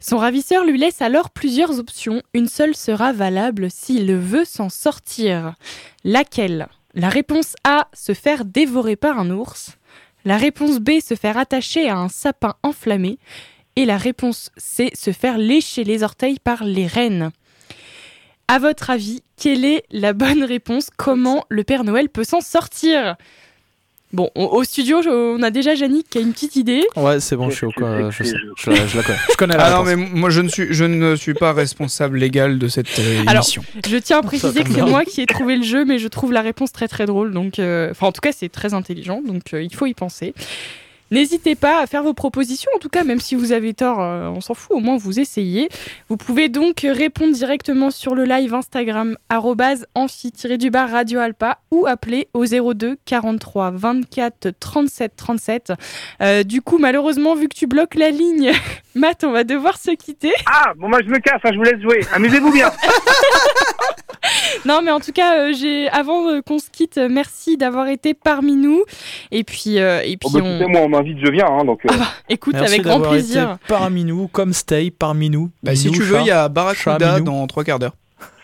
Son 0.00 0.18
ravisseur 0.18 0.64
lui 0.64 0.78
laisse 0.78 1.02
alors 1.02 1.30
plusieurs 1.30 1.78
options. 1.78 2.22
Une 2.32 2.48
seule 2.48 2.76
sera 2.76 3.12
valable 3.12 3.70
s'il 3.70 4.14
veut 4.14 4.44
s'en 4.44 4.68
sortir. 4.68 5.54
Laquelle? 6.04 6.68
La 6.94 7.08
réponse 7.08 7.54
A, 7.64 7.88
se 7.92 8.14
faire 8.14 8.44
dévorer 8.44 8.96
par 8.96 9.18
un 9.18 9.30
ours. 9.30 9.76
La 10.24 10.36
réponse 10.36 10.78
B, 10.78 11.00
se 11.00 11.14
faire 11.14 11.36
attacher 11.36 11.88
à 11.88 11.98
un 11.98 12.08
sapin 12.08 12.54
enflammé. 12.62 13.18
Et 13.76 13.84
la 13.84 13.96
réponse 13.96 14.50
C, 14.56 14.90
se 14.94 15.12
faire 15.12 15.38
lécher 15.38 15.84
les 15.84 16.02
orteils 16.02 16.38
par 16.38 16.64
les 16.64 16.86
rennes. 16.86 17.30
À 18.48 18.58
votre 18.58 18.90
avis, 18.90 19.22
quelle 19.36 19.64
est 19.64 19.84
la 19.90 20.14
bonne 20.14 20.42
réponse? 20.42 20.88
Comment 20.96 21.44
le 21.48 21.64
Père 21.64 21.84
Noël 21.84 22.08
peut 22.08 22.24
s'en 22.24 22.40
sortir? 22.40 23.16
Bon, 24.12 24.30
au- 24.34 24.46
au 24.46 24.64
studio, 24.64 25.02
je- 25.02 25.10
on 25.10 25.42
a 25.42 25.50
déjà 25.50 25.74
Yannick 25.74 26.08
qui 26.08 26.16
a 26.16 26.22
une 26.22 26.32
petite 26.32 26.56
idée. 26.56 26.82
Ouais, 26.96 27.20
c'est 27.20 27.36
bon, 27.36 27.50
je 27.50 27.56
suis 27.56 27.66
au 27.66 27.70
sais 27.70 27.76
Je, 28.10 28.18
que 28.18 28.24
sais, 28.24 28.34
je- 28.36 28.62
je 28.64 28.70
la, 28.70 28.86
je 28.86 28.96
la 28.96 29.02
connais. 29.02 29.18
Je 29.30 29.36
connais 29.36 29.56
la 29.56 29.64
Ah 29.66 29.70
non, 29.70 29.82
réponse. 29.82 30.06
mais 30.12 30.18
moi 30.18 30.30
je 30.30 30.40
ne 30.40 30.48
suis, 30.48 30.66
je 30.70 30.84
ne 30.84 31.14
suis 31.14 31.34
pas 31.34 31.52
responsable 31.52 32.16
légal 32.16 32.58
de 32.58 32.68
cette 32.68 32.98
euh, 32.98 33.20
Alors, 33.26 33.44
émission. 33.44 33.62
Je 33.86 33.96
tiens 33.98 34.20
à 34.20 34.22
préciser 34.22 34.64
que 34.64 34.72
c'est 34.72 34.80
moi 34.82 35.04
qui 35.04 35.20
ai 35.20 35.26
trouvé 35.26 35.56
le 35.56 35.62
jeu, 35.62 35.84
mais 35.84 35.98
je 35.98 36.08
trouve 36.08 36.32
la 36.32 36.40
réponse 36.40 36.72
très 36.72 36.88
très 36.88 37.04
drôle. 37.04 37.32
Donc, 37.34 37.58
euh, 37.58 37.90
enfin, 37.90 38.06
en 38.06 38.12
tout 38.12 38.22
cas, 38.22 38.32
c'est 38.32 38.48
très 38.48 38.72
intelligent, 38.72 39.20
donc 39.22 39.52
euh, 39.52 39.62
il 39.62 39.74
faut 39.74 39.84
y 39.86 39.92
penser. 39.94 40.32
N'hésitez 41.10 41.54
pas 41.54 41.80
à 41.80 41.86
faire 41.86 42.02
vos 42.02 42.14
propositions, 42.14 42.70
en 42.74 42.78
tout 42.78 42.88
cas, 42.88 43.04
même 43.04 43.20
si 43.20 43.34
vous 43.34 43.52
avez 43.52 43.74
tort, 43.74 44.00
euh, 44.00 44.28
on 44.28 44.40
s'en 44.40 44.54
fout, 44.54 44.76
au 44.76 44.80
moins 44.80 44.96
vous 44.96 45.20
essayez. 45.20 45.68
Vous 46.08 46.16
pouvez 46.16 46.48
donc 46.48 46.80
répondre 46.80 47.32
directement 47.32 47.90
sur 47.90 48.14
le 48.14 48.24
live 48.24 48.54
Instagram 48.54 49.16
amphi-du-bar 49.30 50.90
Radio 50.90 51.20
Alpa 51.20 51.58
ou 51.70 51.86
appeler 51.86 52.28
au 52.34 52.44
02 52.44 52.96
43 53.04 53.70
24 53.70 54.50
37 54.58 55.16
37. 55.16 55.72
Euh, 56.20 56.42
du 56.42 56.62
coup, 56.62 56.78
malheureusement, 56.78 57.34
vu 57.34 57.48
que 57.48 57.56
tu 57.56 57.66
bloques 57.66 57.94
la 57.94 58.10
ligne, 58.10 58.52
Matt, 58.94 59.24
on 59.24 59.32
va 59.32 59.44
devoir 59.44 59.78
se 59.78 59.92
quitter. 59.92 60.32
Ah, 60.46 60.72
bon, 60.76 60.88
moi 60.88 61.00
je 61.04 61.08
me 61.08 61.18
casse, 61.18 61.40
hein, 61.44 61.50
je 61.52 61.56
vous 61.56 61.64
laisse 61.64 61.80
jouer. 61.80 62.00
Amusez-vous 62.12 62.52
bien. 62.52 62.70
Non, 64.68 64.82
mais 64.84 64.90
en 64.90 65.00
tout 65.00 65.12
cas, 65.12 65.38
euh, 65.38 65.52
j'ai 65.58 65.88
avant 65.88 66.28
euh, 66.28 66.42
qu'on 66.42 66.58
se 66.58 66.68
quitte, 66.70 66.98
euh, 66.98 67.08
merci 67.10 67.56
d'avoir 67.56 67.88
été 67.88 68.12
parmi 68.12 68.54
nous. 68.54 68.82
Et 69.30 69.42
puis, 69.42 69.78
euh, 69.78 70.00
et 70.02 70.16
puis 70.18 70.28
Bon, 70.30 70.40
bah, 70.40 70.44
on... 70.44 70.68
moi, 70.68 70.80
on 70.82 70.88
m'invite, 70.90 71.18
je 71.24 71.30
viens. 71.30 71.46
Hein, 71.46 71.64
donc, 71.64 71.80
euh, 71.86 71.94
écoute 72.28 72.54
Merci 72.54 72.74
avec 72.74 72.82
grand 72.82 72.94
d'avoir 72.96 73.12
plaisir. 73.12 73.42
été 73.52 73.60
parmi 73.66 74.04
nous, 74.04 74.28
comme 74.28 74.52
Stay 74.52 74.90
parmi 74.90 75.30
nous. 75.30 75.50
Bah, 75.62 75.74
si 75.74 75.86
Nous, 75.88 75.94
tu 75.94 76.02
veux, 76.02 76.20
il 76.20 76.26
y 76.26 76.30
a 76.30 76.48
Barracuda 76.48 77.20
dans 77.20 77.46
trois 77.46 77.64
quarts 77.64 77.78
d'heure. 77.78 77.94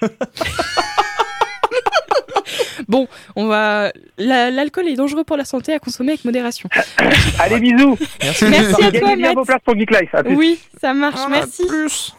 On 3.36 3.46
va. 3.46 3.92
la- 4.18 4.50
L'alcool 4.50 4.86
est 4.88 4.94
dangereux 4.94 5.24
pour 5.24 5.36
la 5.36 5.44
santé 5.44 5.72
à 5.74 5.78
consommer 5.78 6.12
avec 6.12 6.24
modération. 6.24 6.68
allez, 7.40 7.58
bisous. 7.60 7.96
Merci. 8.22 8.44
Merci 8.46 8.72
à 8.84 8.90
toi, 8.90 9.00
Gagnez 9.00 9.16
bien 9.16 9.26
Matt. 9.28 9.34
vos 9.36 9.44
places 9.44 9.60
pour 9.64 9.76
Geek 9.76 9.90
Life. 9.90 10.14
À 10.14 10.22
plus. 10.22 10.34
Oui, 10.36 10.58
ça 10.80 10.94
marche. 10.94 11.20
Ah, 11.24 11.28
merci. 11.30 11.66
Plus. 11.66 12.14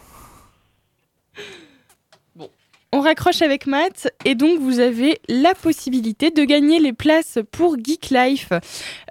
On 2.97 3.01
raccroche 3.01 3.41
avec 3.41 3.67
Matt 3.67 4.07
et 4.23 4.35
donc 4.35 4.57
vous 4.61 4.79
avez 4.79 5.19
la 5.27 5.53
possibilité 5.53 6.31
de 6.31 6.45
gagner 6.45 6.79
les 6.79 6.93
places 6.93 7.39
pour 7.51 7.75
Geek 7.77 8.09
Life. 8.09 8.47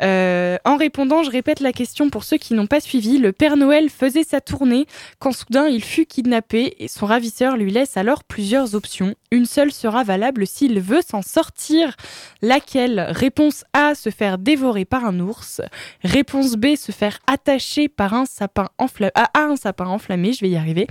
Euh, 0.00 0.56
en 0.64 0.78
répondant, 0.78 1.22
je 1.22 1.30
répète 1.30 1.60
la 1.60 1.70
question 1.70 2.08
pour 2.08 2.24
ceux 2.24 2.38
qui 2.38 2.54
n'ont 2.54 2.66
pas 2.66 2.80
suivi. 2.80 3.18
Le 3.18 3.32
Père 3.32 3.58
Noël 3.58 3.90
faisait 3.90 4.24
sa 4.24 4.40
tournée 4.40 4.86
quand 5.18 5.32
soudain 5.32 5.66
il 5.66 5.84
fut 5.84 6.06
kidnappé 6.06 6.76
et 6.78 6.88
son 6.88 7.04
ravisseur 7.04 7.58
lui 7.58 7.70
laisse 7.70 7.98
alors 7.98 8.24
plusieurs 8.24 8.74
options. 8.74 9.14
Une 9.30 9.44
seule 9.44 9.70
sera 9.70 10.02
valable 10.02 10.46
s'il 10.46 10.80
veut 10.80 11.02
s'en 11.06 11.20
sortir. 11.20 11.94
Laquelle 12.40 13.00
Réponse 13.10 13.64
A, 13.74 13.94
se 13.94 14.08
faire 14.08 14.38
dévorer 14.38 14.86
par 14.86 15.04
un 15.04 15.20
ours. 15.20 15.60
Réponse 16.02 16.54
B, 16.54 16.76
se 16.76 16.90
faire 16.90 17.18
attacher 17.26 17.90
par 17.90 18.14
un 18.14 18.24
sapin 18.24 18.70
enfla- 18.78 19.10
à 19.14 19.28
un 19.42 19.56
sapin 19.56 19.86
enflammé. 19.88 20.32
Je 20.32 20.40
vais 20.40 20.48
y 20.50 20.56
arriver. 20.56 20.86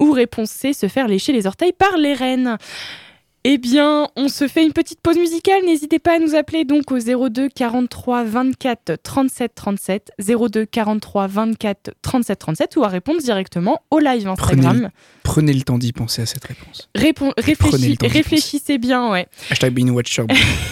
Ou 0.00 0.10
réponse 0.10 0.50
C, 0.50 0.72
se 0.72 0.88
faire 0.88 1.06
lécher 1.06 1.32
les 1.32 1.46
orteils 1.46 1.72
par 1.72 1.96
les 1.98 2.14
rennes. 2.32 2.58
Eh 3.44 3.58
bien, 3.58 4.06
on 4.14 4.28
se 4.28 4.46
fait 4.46 4.64
une 4.64 4.72
petite 4.72 5.00
pause 5.00 5.16
musicale. 5.18 5.64
N'hésitez 5.66 5.98
pas 5.98 6.14
à 6.14 6.18
nous 6.20 6.36
appeler 6.36 6.64
donc 6.64 6.92
au 6.92 6.98
02 7.00 7.48
43 7.48 8.22
24 8.22 8.98
37 9.02 9.52
37, 9.56 10.12
02 10.20 10.64
43 10.64 11.26
24 11.26 11.90
37 12.02 12.38
37 12.38 12.76
ou 12.76 12.84
à 12.84 12.88
répondre 12.88 13.20
directement 13.20 13.80
au 13.90 13.98
live 13.98 14.28
Instagram. 14.28 14.90
Prenez 15.24 15.52
le 15.54 15.62
temps 15.62 15.76
d'y 15.78 15.92
penser 15.92 16.22
à 16.22 16.26
cette 16.26 16.44
réponse. 16.44 16.88
Prenez 16.94 17.94
réfléchis- 17.96 17.96
réfléchissez 18.12 18.78
bien, 18.78 19.10
ouais. 19.10 19.26
Hashtag 19.50 19.74
Bean 19.74 19.88
Watcher, 19.88 20.22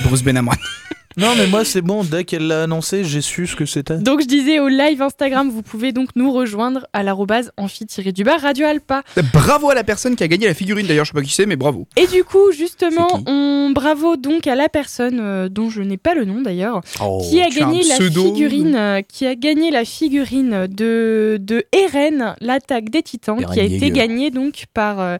Bruce 0.05 0.23
Benamran. 0.23 0.55
Non, 1.21 1.35
mais 1.37 1.47
moi, 1.47 1.67
c'est 1.67 1.83
bon. 1.83 2.03
Dès 2.03 2.25
qu'elle 2.25 2.47
l'a 2.47 2.63
annoncé, 2.63 3.05
j'ai 3.05 3.21
su 3.21 3.47
ce 3.47 3.55
que 3.55 3.67
c'était. 3.67 3.99
Donc 3.99 4.23
je 4.23 4.27
disais 4.27 4.59
au 4.59 4.69
live 4.69 5.03
Instagram, 5.03 5.51
vous 5.51 5.61
pouvez 5.63 5.93
donc 5.93 6.09
nous 6.17 6.33
rejoindre 6.33 6.87
à 6.95 7.03
l'arrobase 7.03 7.53
amphi-du-bar 7.59 8.41
Radio 8.41 8.67
Alpa. 8.67 9.03
Bravo 9.35 9.69
à 9.69 9.75
la 9.75 9.85
personne 9.85 10.17
qui 10.17 10.25
a 10.25 10.29
gagné 10.29 10.47
la 10.47 10.55
figurine 10.55 10.87
d'ailleurs, 10.87 11.05
je 11.05 11.11
sais 11.11 11.15
pas 11.15 11.23
qui 11.23 11.33
c'est, 11.35 11.45
mais 11.45 11.57
bravo. 11.57 11.87
Et 11.97 12.07
du 12.07 12.25
coup, 12.25 12.53
justement, 12.53 13.21
on 13.27 13.71
bravo 13.75 14.17
donc 14.17 14.47
à 14.47 14.55
la 14.55 14.71
personne 14.71 15.19
euh, 15.21 15.49
dont 15.51 15.69
je 15.69 15.83
n'ai 15.83 15.99
pas 15.99 16.15
le 16.15 16.25
nom 16.25 16.41
d'ailleurs, 16.41 16.81
Oh. 17.03 17.23
qui 17.29 17.43
a 17.43 17.51
gagné 17.51 17.83
la 17.83 17.97
figurine, 17.97 18.75
euh, 18.75 19.03
qui 19.03 19.27
a 19.27 19.35
gagné 19.35 19.71
la 19.71 19.85
figurine 19.85 20.67
de 20.69 21.37
de 21.39 21.65
Eren, 21.73 22.35
l'attaque 22.41 22.89
des 22.89 23.03
Titans, 23.03 23.39
Eren 23.41 23.53
qui 23.53 23.61
a 23.61 23.65
été 23.65 23.91
gagnée 23.91 24.31
donc 24.31 24.65
par, 24.73 25.01
euh, 25.01 25.17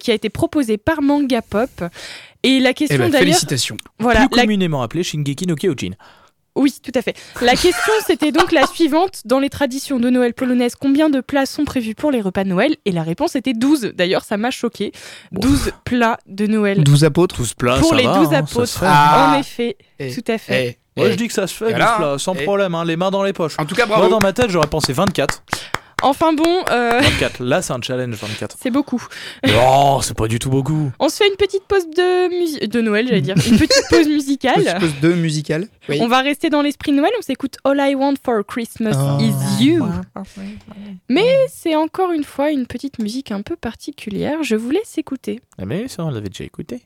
qui 0.00 0.10
a 0.10 0.14
été 0.14 0.30
proposée 0.30 0.78
par 0.78 1.00
Manga 1.00 1.42
Pop. 1.42 1.70
Et 2.44 2.60
la 2.60 2.70
Eh 2.70 2.74
question 2.74 2.98
ben, 2.98 3.10
d'ailleurs, 3.10 3.20
félicitations. 3.26 3.76
voilà, 3.98 4.26
Plus 4.28 4.36
la- 4.36 4.42
communément 4.44 4.82
appelé 4.82 5.02
Shingeki 5.02 5.46
no 5.46 5.56
Kyojin. 5.56 5.92
oui, 6.56 6.72
tout 6.82 6.92
à 6.94 7.02
fait. 7.02 7.16
La 7.42 7.52
question 7.56 7.92
c'était 8.06 8.30
donc 8.30 8.52
la 8.52 8.66
suivante 8.66 9.22
dans 9.24 9.38
les 9.40 9.48
traditions 9.50 9.98
de 9.98 10.08
Noël 10.10 10.34
polonaises, 10.34 10.76
combien 10.76 11.08
de 11.10 11.20
plats 11.20 11.46
sont 11.46 11.64
prévus 11.64 11.94
pour 11.96 12.10
les 12.12 12.20
repas 12.20 12.44
de 12.44 12.50
Noël? 12.50 12.76
Et 12.84 12.92
la 12.92 13.02
réponse 13.02 13.34
était 13.34 13.54
12. 13.54 13.92
D'ailleurs, 13.96 14.22
ça 14.24 14.36
m'a 14.36 14.50
choqué. 14.52 14.92
12 15.32 15.72
plats 15.84 16.18
de 16.26 16.46
Noël 16.46 16.84
12 16.84 17.04
apôtres? 17.04 17.34
Tous 17.34 17.54
plats, 17.54 17.78
pour 17.78 17.90
ça 17.90 17.96
les 17.96 18.04
va, 18.04 18.18
12 18.18 18.28
hein, 18.34 18.38
apôtres. 18.38 18.78
Ah. 18.82 19.32
En 19.34 19.40
effet, 19.40 19.76
Eh, 19.98 20.14
tout 20.14 20.30
à 20.30 20.38
fait. 20.38 20.78
Eh, 20.96 21.00
Moi, 21.00 21.08
eh. 21.08 21.12
je 21.12 21.16
dis 21.16 21.26
que 21.26 21.34
ça 21.34 21.46
se 21.48 21.54
fait. 21.54 21.72
12 21.72 21.74
plats, 21.74 22.16
sans 22.18 22.34
Eh. 22.34 22.44
problème, 22.44 22.74
hein, 22.76 22.84
les 22.84 22.96
mains 22.96 23.10
dans 23.10 23.24
les 23.24 23.32
poches. 23.32 23.56
En 23.58 23.64
tout 23.64 23.74
cas, 23.74 23.86
Moi, 23.86 23.96
bravo. 23.96 24.12
dans 24.12 24.20
ma 24.22 24.32
tête, 24.32 24.50
j'aurais 24.50 24.68
pensé 24.68 24.92
24. 24.92 25.42
Enfin 26.04 26.32
bon, 26.32 26.62
euh, 26.70 27.00
24. 27.00 27.42
Là, 27.42 27.62
c'est 27.62 27.72
un 27.72 27.80
challenge, 27.82 28.14
24. 28.14 28.56
c'est 28.60 28.70
beaucoup. 28.70 29.02
Oh, 29.48 30.00
c'est 30.02 30.16
pas 30.16 30.28
du 30.28 30.38
tout 30.38 30.50
beaucoup. 30.50 30.92
On 31.00 31.08
se 31.08 31.16
fait 31.16 31.28
une 31.28 31.36
petite 31.36 31.64
pause 31.64 31.86
de 31.88 32.80
Noël, 32.80 33.06
j'allais 33.08 33.20
dire, 33.22 33.34
une 33.46 33.58
petite 33.58 33.84
pause 33.90 34.06
musicale. 34.08 34.54
Petite 34.62 34.78
pause 34.80 35.00
de 35.00 35.12
musicale. 35.14 35.68
Oui. 35.88 35.98
On 36.00 36.06
va 36.08 36.20
rester 36.20 36.50
dans 36.50 36.62
l'esprit 36.62 36.92
de 36.92 36.96
Noël, 36.98 37.12
on 37.18 37.22
s'écoute 37.22 37.56
All 37.64 37.78
I 37.80 37.94
Want 37.94 38.14
for 38.24 38.44
Christmas 38.46 38.92
Oh. 38.96 39.18
is 39.20 39.64
You. 39.64 39.86
Mais 41.08 41.36
c'est 41.52 41.74
encore 41.74 42.12
une 42.12 42.24
fois 42.24 42.50
une 42.50 42.66
petite 42.66 42.98
musique 42.98 43.30
un 43.32 43.42
peu 43.42 43.56
particulière, 43.56 44.42
je 44.42 44.56
vous 44.56 44.70
laisse 44.70 44.98
écouter. 44.98 45.40
Eh, 45.60 45.64
Mais 45.64 45.88
ça, 45.88 46.04
on 46.04 46.10
l'avait 46.10 46.28
déjà 46.28 46.44
écouté. 46.44 46.82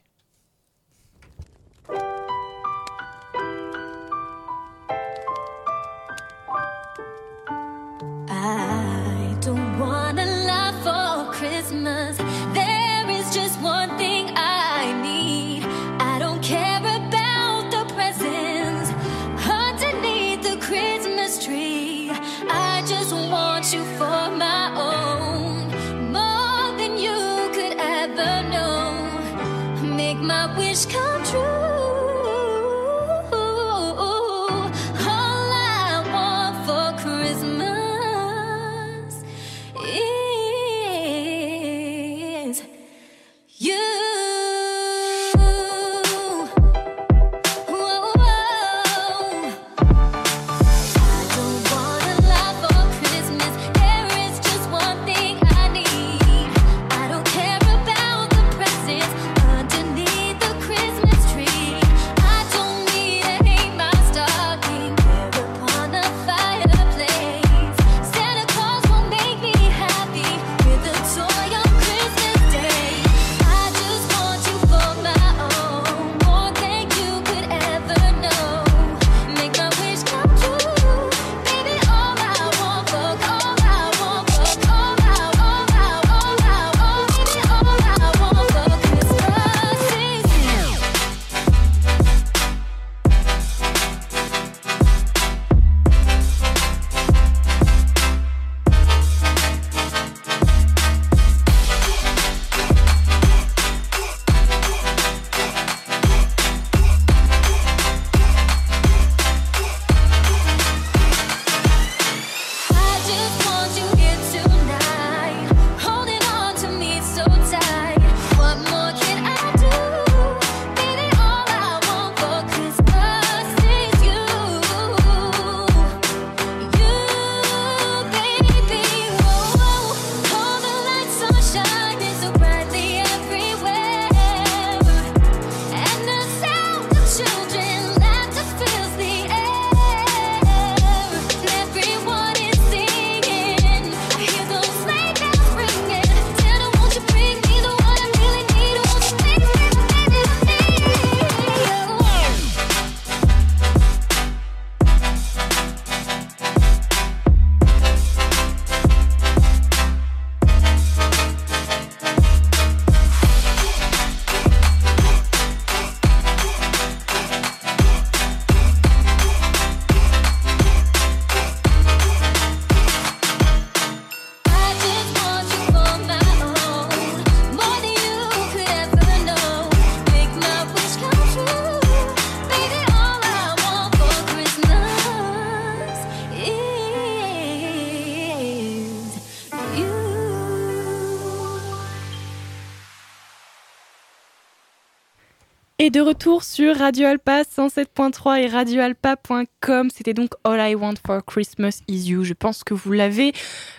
Et 195.89 195.91
de 195.91 196.03
retour 196.03 196.45
sur 196.45 196.77
Radio 196.77 197.07
Alpa 197.07 197.45
107.3 197.45 198.43
et 198.43 198.47
radioalpa.com. 198.49 199.89
C'était 199.89 200.13
donc 200.13 200.33
All 200.45 200.61
I 200.73 200.75
Want 200.75 200.97
for 201.07 201.25
Christmas 201.25 201.81
Is 201.89 202.11
You. 202.11 202.25
Je 202.25 202.35
pense 202.35 202.63
que 202.63 202.75
vous 202.75 202.93
l'avez 202.93 203.33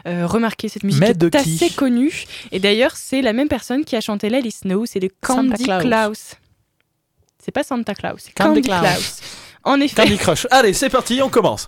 euh, 0.07 0.25
remarqué, 0.25 0.69
cette 0.69 0.81
musique 0.81 1.03
est 1.03 1.35
assez 1.35 1.69
connue. 1.69 2.23
Et 2.51 2.57
d'ailleurs, 2.57 2.95
c'est 2.95 3.21
la 3.21 3.31
même 3.31 3.47
personne 3.47 3.85
qui 3.85 3.95
a 3.95 4.01
chanté 4.01 4.27
It 4.27 4.51
Snow. 4.51 4.87
C'est 4.87 4.99
de 4.99 5.11
Candy 5.21 5.65
Claus. 5.65 5.83
Claus. 5.83 6.35
C'est 7.37 7.51
pas 7.51 7.61
Santa 7.61 7.93
Claus, 7.93 8.15
c'est 8.17 8.33
Candy 8.33 8.61
Candy, 8.63 8.69
Claus. 8.69 8.81
Claus. 8.81 9.21
En 9.69 9.79
effet. 9.81 10.03
Candy 10.03 10.17
Crush. 10.17 10.47
Allez, 10.51 10.73
c'est 10.73 10.89
parti, 10.89 11.21
on 11.23 11.29
commence. 11.29 11.67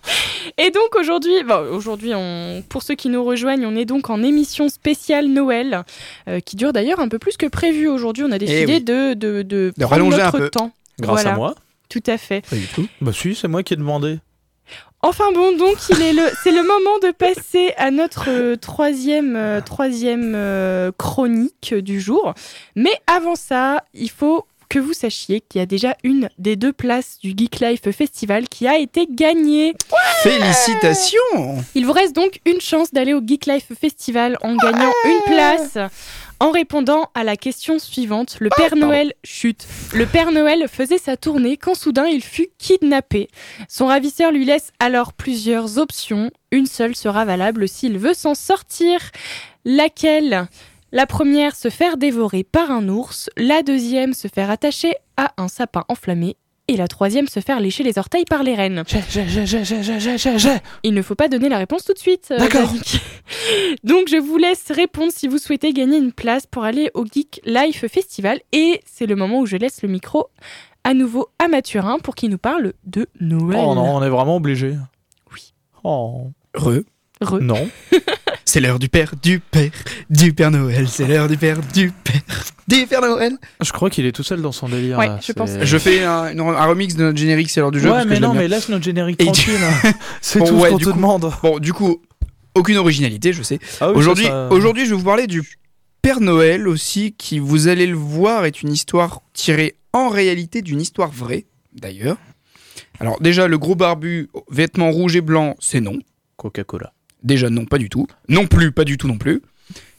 Et 0.58 0.70
donc 0.70 0.94
aujourd'hui, 0.98 1.42
bon, 1.44 1.68
aujourd'hui, 1.72 2.12
on, 2.14 2.62
pour 2.68 2.82
ceux 2.82 2.94
qui 2.94 3.08
nous 3.08 3.22
rejoignent, 3.24 3.64
on 3.66 3.76
est 3.76 3.84
donc 3.84 4.10
en 4.10 4.22
émission 4.22 4.68
spéciale 4.68 5.28
Noël, 5.28 5.84
euh, 6.28 6.40
qui 6.40 6.56
dure 6.56 6.72
d'ailleurs 6.72 7.00
un 7.00 7.08
peu 7.08 7.18
plus 7.18 7.36
que 7.36 7.46
prévu. 7.46 7.88
Aujourd'hui, 7.88 8.24
on 8.26 8.32
a 8.32 8.38
décidé 8.38 8.64
Eh 8.68 8.74
oui. 8.74 8.80
de, 8.82 9.14
de, 9.14 9.42
de, 9.42 9.42
De 9.42 9.72
prendre 9.78 9.90
rallonger 9.90 10.20
un 10.20 10.24
notre 10.26 10.38
peu. 10.38 10.50
temps. 10.50 10.72
Grâce 11.00 11.22
Voilà. 11.22 11.30
à 11.32 11.36
moi. 11.36 11.54
Tout 11.88 12.02
à 12.06 12.18
fait. 12.18 12.44
Pas 12.48 12.56
du 12.56 12.66
tout. 12.66 12.86
Bah 13.00 13.12
si, 13.12 13.34
c'est 13.34 13.48
moi 13.48 13.62
qui 13.62 13.74
ai 13.74 13.76
demandé. 13.76 14.18
Enfin 15.04 15.32
bon, 15.34 15.56
donc 15.56 15.76
il 15.90 16.00
est 16.00 16.12
le, 16.12 16.22
c'est 16.44 16.52
le 16.52 16.62
moment 16.62 16.98
de 17.02 17.10
passer 17.10 17.72
à 17.76 17.90
notre 17.90 18.26
euh, 18.30 18.56
troisième, 18.56 19.34
euh, 19.34 19.60
troisième 19.60 20.34
euh, 20.36 20.92
chronique 20.96 21.74
du 21.74 22.00
jour. 22.00 22.34
Mais 22.76 22.92
avant 23.08 23.34
ça, 23.34 23.82
il 23.94 24.10
faut 24.10 24.46
que 24.72 24.78
vous 24.78 24.94
sachiez 24.94 25.42
qu'il 25.42 25.58
y 25.58 25.62
a 25.62 25.66
déjà 25.66 25.98
une 26.02 26.30
des 26.38 26.56
deux 26.56 26.72
places 26.72 27.18
du 27.22 27.34
Geek 27.36 27.60
Life 27.60 27.90
Festival 27.90 28.48
qui 28.48 28.66
a 28.66 28.78
été 28.78 29.06
gagnée. 29.06 29.74
Félicitations 30.22 31.62
Il 31.74 31.84
vous 31.84 31.92
reste 31.92 32.16
donc 32.16 32.40
une 32.46 32.58
chance 32.58 32.90
d'aller 32.90 33.12
au 33.12 33.20
Geek 33.20 33.44
Life 33.44 33.66
Festival 33.78 34.38
en 34.40 34.56
gagnant 34.56 34.90
une 35.04 35.20
place. 35.26 35.76
En 36.40 36.52
répondant 36.52 37.10
à 37.14 37.22
la 37.22 37.36
question 37.36 37.78
suivante, 37.78 38.38
le 38.40 38.48
Père 38.56 38.74
Noël 38.74 39.12
chute. 39.24 39.66
Le 39.92 40.06
Père 40.06 40.32
Noël 40.32 40.66
faisait 40.68 40.96
sa 40.96 41.18
tournée 41.18 41.58
quand 41.58 41.74
soudain 41.74 42.06
il 42.06 42.22
fut 42.24 42.48
kidnappé. 42.56 43.28
Son 43.68 43.88
ravisseur 43.88 44.32
lui 44.32 44.46
laisse 44.46 44.72
alors 44.80 45.12
plusieurs 45.12 45.76
options. 45.76 46.30
Une 46.50 46.66
seule 46.66 46.96
sera 46.96 47.26
valable 47.26 47.68
s'il 47.68 47.98
veut 47.98 48.14
s'en 48.14 48.34
sortir. 48.34 49.00
Laquelle? 49.66 50.48
La 50.94 51.06
première, 51.06 51.56
se 51.56 51.70
faire 51.70 51.96
dévorer 51.96 52.44
par 52.44 52.70
un 52.70 52.86
ours. 52.88 53.30
La 53.38 53.62
deuxième, 53.62 54.12
se 54.12 54.28
faire 54.28 54.50
attacher 54.50 54.92
à 55.16 55.32
un 55.38 55.48
sapin 55.48 55.84
enflammé. 55.88 56.36
Et 56.68 56.76
la 56.76 56.86
troisième, 56.86 57.28
se 57.28 57.40
faire 57.40 57.60
lécher 57.60 57.82
les 57.82 57.98
orteils 57.98 58.26
par 58.26 58.42
les 58.42 58.54
rennes. 58.54 58.84
Il 60.82 60.92
ne 60.94 61.02
faut 61.02 61.14
pas 61.14 61.28
donner 61.28 61.48
la 61.48 61.56
réponse 61.56 61.84
tout 61.84 61.94
de 61.94 61.98
suite. 61.98 62.28
Euh, 62.30 62.36
D'accord. 62.36 62.70
Donc 63.84 64.08
je 64.08 64.18
vous 64.18 64.36
laisse 64.36 64.70
répondre 64.70 65.12
si 65.14 65.28
vous 65.28 65.38
souhaitez 65.38 65.72
gagner 65.72 65.96
une 65.96 66.12
place 66.12 66.46
pour 66.46 66.64
aller 66.64 66.90
au 66.92 67.06
Geek 67.06 67.40
Life 67.46 67.86
Festival. 67.86 68.40
Et 68.52 68.82
c'est 68.84 69.06
le 69.06 69.16
moment 69.16 69.40
où 69.40 69.46
je 69.46 69.56
laisse 69.56 69.82
le 69.82 69.88
micro 69.88 70.28
à 70.84 70.92
nouveau 70.92 71.28
à 71.38 71.48
Mathurin 71.48 72.00
pour 72.00 72.14
qu'il 72.14 72.28
nous 72.28 72.38
parle 72.38 72.74
de 72.84 73.08
Noël. 73.18 73.58
Oh 73.64 73.74
non, 73.74 73.96
on 73.96 74.02
est 74.02 74.10
vraiment 74.10 74.36
obligé. 74.36 74.76
Oui. 75.32 75.54
Oh. 75.84 76.26
Re. 76.54 76.80
Re. 77.22 77.40
Non. 77.40 77.66
C'est 78.52 78.60
l'heure 78.60 78.78
du 78.78 78.90
père, 78.90 79.14
du 79.22 79.40
père, 79.40 79.70
du 80.10 80.34
Père 80.34 80.50
Noël. 80.50 80.86
C'est 80.86 81.06
l'heure 81.08 81.26
du 81.26 81.38
père, 81.38 81.58
du 81.72 81.90
père, 81.90 82.20
du 82.68 82.86
Père 82.86 83.00
Noël. 83.00 83.38
Je 83.62 83.72
crois 83.72 83.88
qu'il 83.88 84.04
est 84.04 84.12
tout 84.12 84.22
seul 84.22 84.42
dans 84.42 84.52
son 84.52 84.68
délire. 84.68 84.98
Ouais, 84.98 85.06
là. 85.06 85.18
je 85.26 85.32
pense. 85.32 85.52
Je 85.62 85.78
fais 85.78 86.04
un, 86.04 86.32
une- 86.32 86.40
un 86.40 86.66
remix 86.66 86.94
de 86.94 87.02
notre 87.02 87.16
générique, 87.16 87.48
c'est 87.48 87.60
l'heure 87.60 87.70
du 87.70 87.80
jeu. 87.80 87.86
Ouais, 87.86 87.92
parce 87.94 88.04
que 88.04 88.10
mais 88.10 88.16
je 88.16 88.20
non, 88.20 88.28
l'aime 88.28 88.32
bien. 88.34 88.42
mais 88.42 88.48
laisse 88.48 88.68
notre 88.68 88.84
générique 88.84 89.22
Et 89.22 89.24
tranquille. 89.24 89.54
hein. 89.86 89.92
C'est 90.20 90.40
Bon, 90.40 90.44
tout 90.48 90.54
ouais, 90.56 90.64
ce 90.66 90.70
qu'on 90.72 90.76
du 90.76 90.84
te 90.84 90.90
coup- 90.90 90.96
demande. 90.96 91.32
Bon, 91.42 91.58
du 91.60 91.72
coup, 91.72 92.02
aucune 92.54 92.76
originalité, 92.76 93.32
je 93.32 93.42
sais. 93.42 93.58
Ah 93.80 93.88
oui, 93.90 93.96
Aujourd'hui, 93.96 94.24
ça, 94.26 94.30
ça- 94.30 94.48
aujourd'hui, 94.52 94.84
je 94.84 94.90
vais 94.90 94.96
vous 94.96 95.04
parler 95.06 95.26
du 95.26 95.42
Père 96.02 96.20
Noël 96.20 96.68
aussi, 96.68 97.14
qui, 97.16 97.38
vous 97.38 97.68
allez 97.68 97.86
le 97.86 97.96
voir, 97.96 98.44
est 98.44 98.60
une 98.60 98.70
histoire 98.70 99.22
tirée 99.32 99.76
en 99.94 100.10
réalité 100.10 100.60
d'une 100.60 100.82
histoire 100.82 101.10
vraie, 101.10 101.46
d'ailleurs. 101.74 102.18
Alors 103.00 103.18
déjà, 103.22 103.48
le 103.48 103.56
gros 103.56 103.76
barbu, 103.76 104.28
vêtements 104.50 104.90
rouges 104.90 105.16
et 105.16 105.22
blancs, 105.22 105.56
c'est 105.58 105.80
non. 105.80 105.98
Coca-Cola. 106.36 106.92
Déjà 107.22 107.50
non, 107.50 107.64
pas 107.64 107.78
du 107.78 107.88
tout. 107.88 108.06
Non 108.28 108.46
plus, 108.46 108.72
pas 108.72 108.84
du 108.84 108.96
tout 108.98 109.06
non 109.08 109.18
plus. 109.18 109.42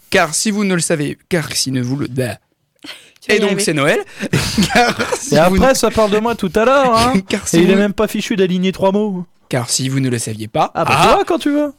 Car 0.09 0.33
si 0.35 0.51
vous 0.51 0.63
ne 0.63 0.73
le 0.75 0.81
savez, 0.81 1.17
car 1.29 1.51
si 1.53 1.71
ne 1.71 1.81
vous 1.81 1.95
le... 1.97 2.07
Bah. 2.07 2.37
Et 3.29 3.39
donc 3.39 3.61
c'est 3.61 3.73
Noël. 3.73 3.99
car, 4.73 5.15
si 5.15 5.35
Et 5.35 5.39
vous 5.39 5.55
après, 5.55 5.75
ça 5.75 5.89
parle 5.89 6.11
de 6.11 6.19
moi 6.19 6.35
tout 6.35 6.51
à 6.55 6.65
l'heure. 6.65 6.95
Hein. 6.97 7.21
car, 7.29 7.47
si 7.47 7.57
Et 7.57 7.61
il 7.61 7.69
est 7.69 7.73
vous... 7.73 7.79
même 7.79 7.93
pas 7.93 8.07
fichu 8.07 8.35
d'aligner 8.35 8.71
trois 8.71 8.91
mots. 8.91 9.25
car 9.49 9.69
si 9.69 9.87
vous 9.89 9.99
ne 10.01 10.09
le 10.09 10.19
saviez 10.19 10.47
pas, 10.47 10.71
Ah 10.75 10.83
bah 10.85 10.91
ah, 10.97 11.07
tu 11.07 11.13
vois 11.15 11.25
quand 11.25 11.39
tu 11.39 11.49
veux. 11.51 11.71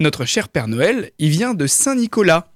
notre 0.00 0.24
cher 0.26 0.48
Père 0.48 0.68
Noël, 0.68 1.10
il 1.18 1.30
vient 1.30 1.54
de 1.54 1.66
Saint-Nicolas 1.66 2.48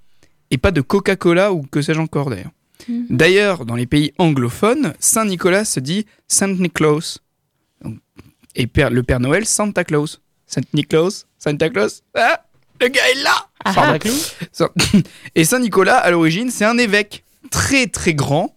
et 0.51 0.59
pas 0.59 0.71
de 0.71 0.81
Coca-Cola 0.83 1.53
ou 1.53 1.62
que 1.62 1.81
sais-je 1.81 2.01
encore 2.01 2.29
d'ailleurs. 2.31 2.51
Mhm. 2.89 3.07
D'ailleurs, 3.11 3.64
dans 3.64 3.77
les 3.77 3.87
pays 3.87 4.12
anglophones, 4.18 4.93
Saint-Nicolas 5.01 5.64
se 5.64 5.81
dit 5.81 6.07
Saint 6.29 6.49
Nicholas. 6.49 7.18
Donc, 7.83 7.99
Et 8.55 8.66
Père- 8.66 8.91
le 8.91 9.03
Père 9.03 9.21
Noël, 9.21 9.47
Santa 9.47 9.85
Claus. 9.85 10.21
Saint 10.51 10.63
Nicholas, 10.75 11.25
Santa 11.39 11.69
Claus. 11.71 12.03
Ah, 12.15 12.45
le 12.81 12.89
gars 12.89 13.01
est 13.13 13.23
là 13.23 13.47
Ah, 13.65 13.95
ah. 13.95 14.69
Et 15.35 15.45
Saint-Nicolas, 15.45 15.97
à 15.99 16.11
l'origine, 16.11 16.51
c'est 16.51 16.65
un 16.65 16.77
évêque 16.77 17.25
très 17.51 17.87
très 17.87 18.15
grand, 18.15 18.57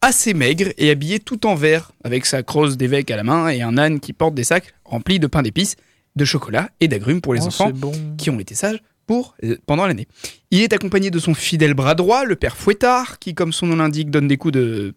assez 0.00 0.32
maigre 0.34 0.70
et 0.78 0.90
habillé 0.90 1.20
tout 1.20 1.46
en 1.46 1.54
vert, 1.54 1.92
avec 2.04 2.24
sa 2.26 2.42
crosse 2.42 2.76
d'évêque 2.76 3.10
à 3.10 3.16
la 3.16 3.22
main 3.24 3.48
et 3.48 3.60
un 3.62 3.76
âne 3.76 4.00
qui 4.00 4.12
porte 4.12 4.34
des 4.34 4.44
sacs 4.44 4.72
remplis 4.84 5.18
de 5.18 5.26
pain 5.26 5.42
d'épices, 5.42 5.76
de 6.16 6.24
chocolat 6.24 6.70
et 6.80 6.88
d'agrumes 6.88 7.20
pour 7.20 7.34
les 7.34 7.42
Oh, 7.42 7.48
enfants 7.48 7.70
bon. 7.74 7.92
qui 8.16 8.30
ont 8.30 8.40
été 8.40 8.54
sages 8.54 8.82
pour, 9.06 9.34
euh, 9.44 9.56
pendant 9.66 9.86
l'année. 9.86 10.08
Il 10.50 10.62
est 10.62 10.72
accompagné 10.72 11.10
de 11.10 11.18
son 11.18 11.34
fidèle 11.34 11.74
bras 11.74 11.94
droit, 11.94 12.24
le 12.24 12.36
père 12.36 12.56
Fouettard, 12.56 13.18
qui, 13.18 13.34
comme 13.34 13.52
son 13.52 13.66
nom 13.66 13.76
l'indique, 13.76 14.10
donne 14.10 14.26
des 14.28 14.36
coups 14.38 14.54
de... 14.54 14.94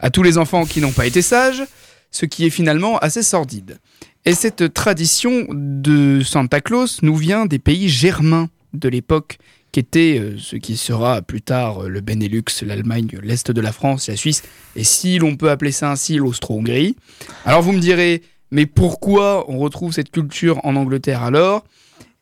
à 0.00 0.10
tous 0.10 0.22
les 0.24 0.38
enfants 0.38 0.64
qui 0.66 0.80
n'ont 0.80 0.92
pas 0.92 1.06
été 1.06 1.22
sages, 1.22 1.62
ce 2.10 2.26
qui 2.26 2.46
est 2.46 2.50
finalement 2.50 2.98
assez 2.98 3.22
sordide. 3.22 3.78
Et 4.24 4.34
cette 4.34 4.74
tradition 4.74 5.46
de 5.50 6.20
Santa 6.22 6.60
Claus 6.60 7.02
nous 7.02 7.16
vient 7.16 7.46
des 7.46 7.58
pays 7.58 7.88
germains 7.88 8.48
de 8.74 8.88
l'époque, 8.88 9.38
qui 9.72 9.80
étaient 9.80 10.18
euh, 10.18 10.36
ce 10.38 10.56
qui 10.56 10.76
sera 10.76 11.22
plus 11.22 11.42
tard 11.42 11.84
euh, 11.84 11.88
le 11.88 12.00
Benelux, 12.00 12.44
l'Allemagne, 12.62 13.08
l'Est 13.22 13.50
de 13.50 13.60
la 13.60 13.72
France, 13.72 14.08
la 14.08 14.16
Suisse, 14.16 14.42
et 14.76 14.84
si 14.84 15.18
l'on 15.18 15.36
peut 15.36 15.50
appeler 15.50 15.72
ça 15.72 15.90
ainsi, 15.90 16.16
l'Austro-Hongrie. 16.16 16.96
Alors 17.44 17.62
vous 17.62 17.72
me 17.72 17.80
direz, 17.80 18.22
mais 18.50 18.66
pourquoi 18.66 19.50
on 19.50 19.58
retrouve 19.58 19.92
cette 19.92 20.10
culture 20.10 20.64
en 20.64 20.76
Angleterre 20.76 21.22
alors? 21.22 21.64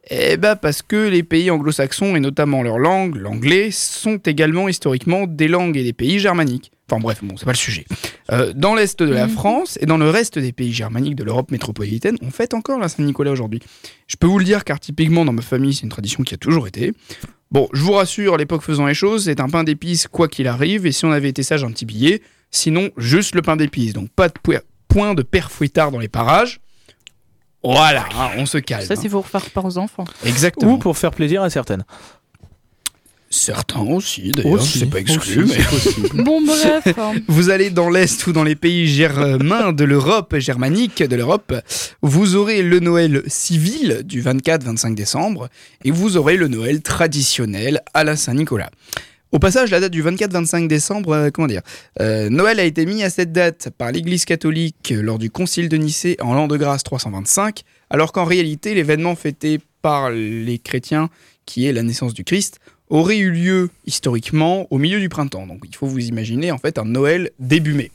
Eh 0.09 0.37
ben 0.37 0.55
parce 0.55 0.83
que 0.83 1.09
les 1.09 1.25
pays 1.25 1.51
anglo-saxons, 1.51 2.15
et 2.15 2.21
notamment 2.21 2.63
leur 2.63 2.79
langue, 2.79 3.17
l'anglais, 3.17 3.71
sont 3.73 4.19
également 4.19 4.69
historiquement 4.69 5.27
des 5.27 5.49
langues 5.49 5.77
et 5.77 5.83
des 5.83 5.93
pays 5.93 6.21
germaniques. 6.21 6.71
Enfin 6.89 7.01
bref, 7.01 7.19
bon, 7.23 7.37
c'est 7.37 7.45
pas 7.45 7.53
le 7.53 7.57
sujet. 7.57 7.85
Euh, 8.31 8.53
dans 8.55 8.75
l'est 8.77 9.01
de 9.03 9.13
la 9.13 9.27
Mhm. 9.27 9.33
France 9.33 9.77
et 9.81 9.87
dans 9.87 9.97
le 9.99 10.09
reste 10.09 10.39
des 10.39 10.53
pays 10.53 10.73
germaniques 10.73 11.17
de 11.17 11.25
l'Europe 11.25 11.51
métropolitaine, 11.51 12.17
on 12.23 12.31
fête 12.31 12.55
encore 12.55 12.79
la 12.79 12.89
Saint-Nicolas 12.89 13.33
aujourd'hui. 13.33 13.61
Je 14.07 14.17
peux 14.17 14.29
vous 14.29 14.39
le 14.39 14.45
dire 14.45 14.63
car 14.65 14.79
typiquement 14.79 15.25
dans 15.25 15.33
ma 15.33 15.43
famille, 15.43 15.75
c'est 15.75 15.83
une 15.83 15.89
tradition 15.89 16.23
qui 16.23 16.35
a 16.35 16.37
toujours 16.37 16.69
été. 16.69 16.93
Bon, 17.51 17.69
je 17.73 17.81
vous 17.83 17.93
rassure, 17.93 18.35
à 18.35 18.37
l'époque 18.39 18.63
faisant 18.63 18.87
les 18.87 18.95
choses, 18.95 19.25
c'est 19.25 19.41
un 19.41 19.49
pain 19.49 19.65
d'épices 19.65 20.07
quoi 20.07 20.29
qu'il 20.29 20.47
arrive, 20.47 20.87
et 20.87 20.93
si 20.93 21.05
on 21.05 21.11
avait 21.13 21.29
été 21.29 21.43
sage, 21.43 21.65
un 21.65 21.71
petit 21.73 21.87
billet. 21.87 22.23
Sinon, 22.53 22.91
juste 22.97 23.35
le 23.35 23.43
pain 23.43 23.57
d'épices. 23.57 23.93
Donc 23.93 24.09
pas 24.11 24.29
de 24.29 24.35
po- 24.41 24.53
point 24.89 25.15
de 25.15 25.23
père 25.23 25.51
fouettard 25.51 25.91
dans 25.91 25.99
les 25.99 26.09
parages. 26.09 26.61
Voilà, 27.65 28.05
hein, 28.17 28.31
on 28.37 28.47
se 28.47 28.59
calme. 28.59 28.87
Ça, 28.87 28.95
c'est 28.95 29.09
pour 29.09 29.27
faire 29.27 29.45
peur 29.51 29.65
aux 29.65 29.77
enfants. 29.79 30.05
Exactement. 30.25 30.75
Ou 30.75 30.79
pour 30.79 30.97
faire 30.97 31.11
plaisir 31.11 31.43
à 31.43 31.51
certaines. 31.51 31.85
Certains 33.29 33.81
aussi, 33.81 34.31
d'ailleurs, 34.31 34.63
c'est 34.63 34.87
pas 34.87 35.01
exclu. 35.01 35.43
aussi, 35.45 35.95
mais... 36.15 36.23
Bon, 36.23 36.41
bref. 36.43 36.87
hein. 36.97 37.15
Vous 37.29 37.51
allez 37.51 37.71
dans 37.71 37.91
l'Est 37.91 38.25
ou 38.27 38.33
dans 38.33 38.45
les 38.45 38.55
pays 38.55 38.87
germains 38.87 39.73
de 39.73 39.85
l'Europe, 39.85 40.37
germanique 40.39 41.03
de 41.03 41.17
l'Europe, 41.17 41.53
vous 42.03 42.37
aurez 42.37 42.63
le 42.63 42.79
Noël 42.79 43.23
civil 43.27 44.03
du 44.05 44.23
24-25 44.23 44.95
décembre 44.95 45.49
et 45.85 45.91
vous 45.91 46.17
aurez 46.17 46.37
le 46.37 46.47
Noël 46.49 46.83
traditionnel 46.83 47.83
à 47.95 48.05
la 48.05 48.15
Saint-Nicolas. 48.17 48.71
Au 49.33 49.41
passage, 49.41 49.71
la 49.73 49.81
date 49.81 49.91
du 49.93 50.05
24-25 50.05 50.69
décembre, 50.69 51.13
euh, 51.13 51.31
comment 51.33 51.49
dire 51.49 51.63
euh, 52.01 52.31
Noël 52.31 52.61
a 52.61 52.65
été 52.65 52.87
mis 52.87 53.03
à 53.03 53.11
cette 53.11 53.33
date 53.33 53.71
par 53.77 53.91
l'Église 53.91 54.25
catholique 54.25 54.95
lors 54.97 55.19
du 55.19 55.31
Concile 55.31 55.69
de 55.69 55.77
Nicée 55.77 56.17
en 56.21 56.33
l'an 56.35 56.47
de 56.47 56.57
grâce 56.57 56.85
325, 56.85 57.63
alors 57.91 58.13
qu'en 58.13 58.25
réalité, 58.25 58.73
l'événement 58.75 59.17
fêté 59.17 59.59
par 59.83 60.11
les 60.11 60.59
chrétiens, 60.63 61.11
qui 61.45 61.67
est 61.67 61.73
la 61.73 61.83
naissance 61.83 62.15
du 62.15 62.23
Christ, 62.25 62.61
aurait 62.89 63.19
eu 63.19 63.31
lieu 63.31 63.71
historiquement 63.87 64.67
au 64.71 64.79
milieu 64.79 65.01
du 65.01 65.09
printemps. 65.09 65.47
Donc 65.47 65.61
il 65.65 65.75
faut 65.75 65.87
vous 65.87 66.07
imaginer 66.07 66.53
en 66.53 66.59
fait 66.59 66.79
un 66.79 66.85
Noël 66.85 67.31
début 67.39 67.75
mai. 67.75 67.91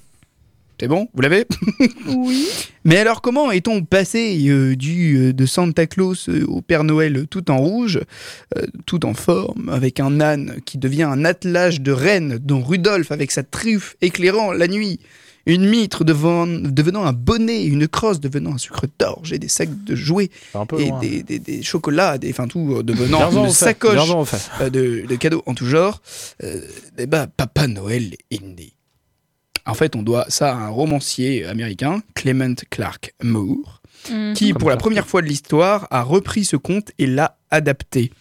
C'est 0.82 0.88
bon? 0.88 1.08
Vous 1.14 1.22
l'avez? 1.22 1.46
Oui. 2.08 2.48
Mais 2.86 2.98
alors 2.98 3.22
comment 3.22 3.52
est-on 3.52 3.84
passé 3.84 4.36
euh, 4.50 4.76
du 4.76 5.16
euh, 5.16 5.32
de 5.34 5.46
Santa 5.46 5.86
Claus 5.86 6.28
euh, 6.28 6.44
au 6.48 6.62
Père 6.62 6.84
Noël 6.84 7.28
tout 7.30 7.52
en 7.52 7.60
rouge, 7.60 8.00
euh, 8.58 8.66
tout 8.88 9.06
en 9.06 9.14
forme, 9.14 9.70
avec 9.70 10.00
un 10.00 10.20
âne 10.20 10.56
qui 10.66 10.80
devient 10.80 11.04
un 11.04 11.24
attelage 11.24 11.82
de 11.82 11.92
rennes 11.92 12.40
dont 12.40 12.64
Rudolph 12.64 13.12
avec 13.12 13.30
sa 13.30 13.44
truffe 13.44 13.96
éclairant 14.02 14.52
la 14.54 14.68
nuit, 14.68 15.00
une 15.54 15.68
mitre 15.70 16.04
devant- 16.04 16.48
devenant 16.48 17.04
un 17.06 17.14
bonnet, 17.14 17.64
une 17.66 17.88
crosse 17.88 18.20
devenant 18.20 18.54
un 18.56 18.58
sucre 18.58 18.86
d'orge 19.00 19.34
et 19.34 19.40
des 19.40 19.48
sacs 19.48 19.84
de 19.84 19.96
jouets 19.96 20.30
et 20.80 20.86
loin. 20.90 21.00
des, 21.00 21.24
des- 21.24 21.40
des 21.40 21.62
chocolats, 21.64 22.18
des, 22.18 22.30
enfin 22.32 22.48
tout 22.48 22.76
euh, 22.78 22.84
devenant 22.84 23.32
une 23.46 23.50
sacoche 23.52 24.10
euh, 24.62 24.70
de, 24.70 25.06
de 25.08 25.16
cadeaux 25.16 25.44
en 25.46 25.54
tout 25.54 25.66
genre, 25.66 26.02
euh, 26.44 26.62
eh 26.98 27.06
ben, 27.06 27.28
Papa 27.28 27.68
Noël 27.68 28.16
est 28.32 28.42
né. 28.44 28.74
En 29.66 29.74
fait, 29.76 29.96
on 29.96 30.02
doit 30.02 30.26
ça 30.28 30.52
à 30.54 30.56
un 30.58 30.70
romancier 30.70 31.46
américain, 31.46 32.02
Clement 32.16 32.56
Clark 32.70 33.14
Moore, 33.24 33.82
Mhm. 34.10 34.34
qui, 34.34 34.50
Comme 34.50 34.60
pour 34.60 34.70
la 34.72 34.78
première 34.78 35.06
fois 35.08 35.22
de 35.22 35.28
l'histoire, 35.28 35.88
a 35.92 36.02
repris 36.02 36.44
ce 36.44 36.56
conte 36.56 36.92
et 36.98 37.06
l'a 37.06 37.38
adapté. 37.52 38.12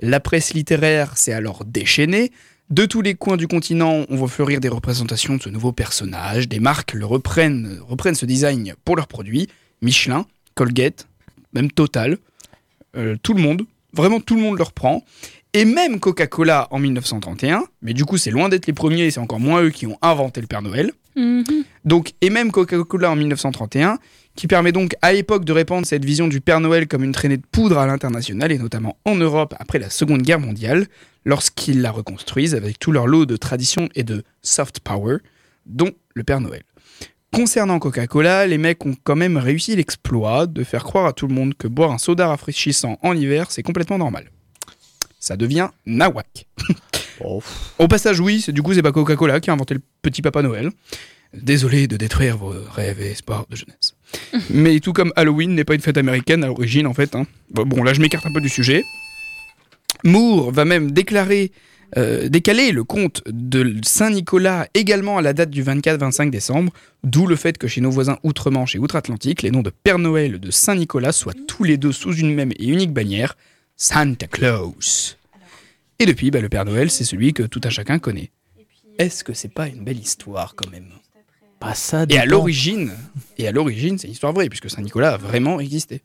La 0.00 0.18
presse 0.18 0.54
littéraire 0.54 1.18
s'est 1.18 1.34
alors 1.34 1.66
déchaînée. 1.66 2.32
De 2.68 2.84
tous 2.84 3.00
les 3.00 3.14
coins 3.14 3.36
du 3.36 3.46
continent, 3.46 4.06
on 4.08 4.16
voit 4.16 4.26
fleurir 4.26 4.58
des 4.58 4.68
représentations 4.68 5.36
de 5.36 5.42
ce 5.42 5.48
nouveau 5.48 5.70
personnage. 5.70 6.48
Des 6.48 6.58
marques 6.58 6.94
le 6.94 7.06
reprennent, 7.06 7.78
reprennent 7.88 8.16
ce 8.16 8.26
design 8.26 8.74
pour 8.84 8.96
leurs 8.96 9.06
produits. 9.06 9.48
Michelin, 9.82 10.26
Colgate, 10.56 11.06
même 11.52 11.70
Total. 11.70 12.18
Euh, 12.96 13.14
tout 13.22 13.34
le 13.34 13.42
monde, 13.42 13.62
vraiment 13.92 14.18
tout 14.18 14.34
le 14.34 14.42
monde 14.42 14.58
le 14.58 14.64
reprend. 14.64 15.04
Et 15.52 15.64
même 15.64 16.00
Coca-Cola 16.00 16.66
en 16.72 16.80
1931, 16.80 17.64
mais 17.82 17.94
du 17.94 18.04
coup 18.04 18.18
c'est 18.18 18.30
loin 18.30 18.48
d'être 18.48 18.66
les 18.66 18.72
premiers, 18.72 19.10
c'est 19.10 19.20
encore 19.20 19.40
moins 19.40 19.62
eux 19.62 19.70
qui 19.70 19.86
ont 19.86 19.96
inventé 20.02 20.40
le 20.40 20.48
Père 20.48 20.60
Noël. 20.60 20.92
Mhm. 21.14 21.44
Donc, 21.84 22.12
et 22.20 22.30
même 22.30 22.50
Coca-Cola 22.50 23.10
en 23.12 23.16
1931, 23.16 23.98
qui 24.34 24.48
permet 24.48 24.72
donc 24.72 24.96
à 25.02 25.12
l'époque 25.12 25.44
de 25.44 25.52
répandre 25.52 25.86
cette 25.86 26.04
vision 26.04 26.28
du 26.28 26.40
Père 26.40 26.60
Noël 26.60 26.88
comme 26.88 27.04
une 27.04 27.12
traînée 27.12 27.38
de 27.38 27.46
poudre 27.50 27.78
à 27.78 27.86
l'international, 27.86 28.52
et 28.52 28.58
notamment 28.58 28.98
en 29.04 29.14
Europe 29.14 29.54
après 29.58 29.78
la 29.78 29.88
Seconde 29.88 30.22
Guerre 30.22 30.40
mondiale, 30.40 30.88
lorsqu'ils 31.26 31.82
la 31.82 31.90
reconstruisent 31.90 32.54
avec 32.54 32.78
tout 32.78 32.92
leur 32.92 33.06
lot 33.06 33.26
de 33.26 33.36
traditions 33.36 33.90
et 33.94 34.04
de 34.04 34.22
soft 34.42 34.80
power, 34.80 35.18
dont 35.66 35.90
le 36.14 36.22
Père 36.24 36.40
Noël. 36.40 36.62
Concernant 37.32 37.78
Coca-Cola, 37.80 38.46
les 38.46 38.56
mecs 38.56 38.86
ont 38.86 38.94
quand 39.02 39.16
même 39.16 39.36
réussi 39.36 39.76
l'exploit 39.76 40.46
de 40.46 40.64
faire 40.64 40.84
croire 40.84 41.06
à 41.06 41.12
tout 41.12 41.26
le 41.26 41.34
monde 41.34 41.54
que 41.54 41.66
boire 41.66 41.90
un 41.90 41.98
soda 41.98 42.28
rafraîchissant 42.28 42.98
en 43.02 43.14
hiver, 43.14 43.50
c'est 43.50 43.64
complètement 43.64 43.98
normal. 43.98 44.30
Ça 45.18 45.36
devient 45.36 45.68
nawak. 45.84 46.46
Oh. 47.20 47.42
Au 47.78 47.88
passage, 47.88 48.20
oui, 48.20 48.40
c'est 48.40 48.52
du 48.52 48.62
coup, 48.62 48.72
c'est 48.74 48.82
pas 48.82 48.92
Coca-Cola 48.92 49.40
qui 49.40 49.50
a 49.50 49.52
inventé 49.52 49.74
le 49.74 49.80
petit 50.02 50.22
Papa 50.22 50.42
Noël. 50.42 50.70
Désolé 51.34 51.88
de 51.88 51.96
détruire 51.96 52.36
vos 52.36 52.54
rêves 52.70 53.00
et 53.00 53.10
espoirs 53.10 53.46
de 53.50 53.56
jeunesse. 53.56 53.96
Mais 54.50 54.78
tout 54.80 54.92
comme 54.92 55.12
Halloween 55.16 55.54
n'est 55.54 55.64
pas 55.64 55.74
une 55.74 55.80
fête 55.80 55.98
américaine 55.98 56.44
à 56.44 56.46
l'origine, 56.46 56.86
en 56.86 56.94
fait. 56.94 57.16
hein. 57.16 57.26
Bon, 57.50 57.66
bon, 57.66 57.82
là, 57.82 57.94
je 57.94 58.00
m'écarte 58.00 58.26
un 58.26 58.32
peu 58.32 58.40
du 58.40 58.48
sujet. 58.48 58.84
Moore 60.04 60.50
va 60.52 60.64
même 60.64 60.90
déclarer, 60.90 61.52
euh, 61.96 62.28
décaler 62.28 62.72
le 62.72 62.84
compte 62.84 63.22
de 63.26 63.76
Saint-Nicolas 63.82 64.68
également 64.74 65.18
à 65.18 65.22
la 65.22 65.32
date 65.32 65.50
du 65.50 65.62
24-25 65.62 66.30
décembre, 66.30 66.72
d'où 67.04 67.26
le 67.26 67.36
fait 67.36 67.58
que 67.58 67.68
chez 67.68 67.80
nos 67.80 67.90
voisins 67.90 68.18
outre-Manche 68.22 68.74
et 68.74 68.78
outre-Atlantique, 68.78 69.42
les 69.42 69.50
noms 69.50 69.62
de 69.62 69.70
Père 69.70 69.98
Noël 69.98 70.34
et 70.34 70.38
de 70.38 70.50
Saint-Nicolas 70.50 71.12
soient 71.12 71.34
tous 71.46 71.64
les 71.64 71.76
deux 71.76 71.92
sous 71.92 72.14
une 72.14 72.34
même 72.34 72.52
et 72.58 72.66
unique 72.66 72.92
bannière, 72.92 73.36
Santa 73.76 74.26
Claus. 74.26 75.16
Et 75.98 76.06
depuis, 76.06 76.30
bah, 76.30 76.40
le 76.40 76.48
Père 76.48 76.64
Noël, 76.64 76.90
c'est 76.90 77.04
celui 77.04 77.32
que 77.32 77.42
tout 77.42 77.60
un 77.64 77.70
chacun 77.70 77.98
connaît. 77.98 78.30
Est-ce 78.98 79.24
que 79.24 79.32
c'est 79.32 79.52
pas 79.52 79.68
une 79.68 79.84
belle 79.84 79.98
histoire 79.98 80.54
quand 80.54 80.70
même? 80.70 80.90
Pas 81.60 81.74
ça 81.74 82.04
Et 82.08 82.18
à 82.18 82.26
l'origine, 82.26 82.92
et 83.38 83.48
à 83.48 83.52
l'origine, 83.52 83.98
c'est 83.98 84.06
une 84.06 84.12
histoire 84.12 84.32
vraie 84.32 84.48
puisque 84.48 84.70
Saint-Nicolas 84.70 85.14
a 85.14 85.16
vraiment 85.16 85.58
existé. 85.60 86.02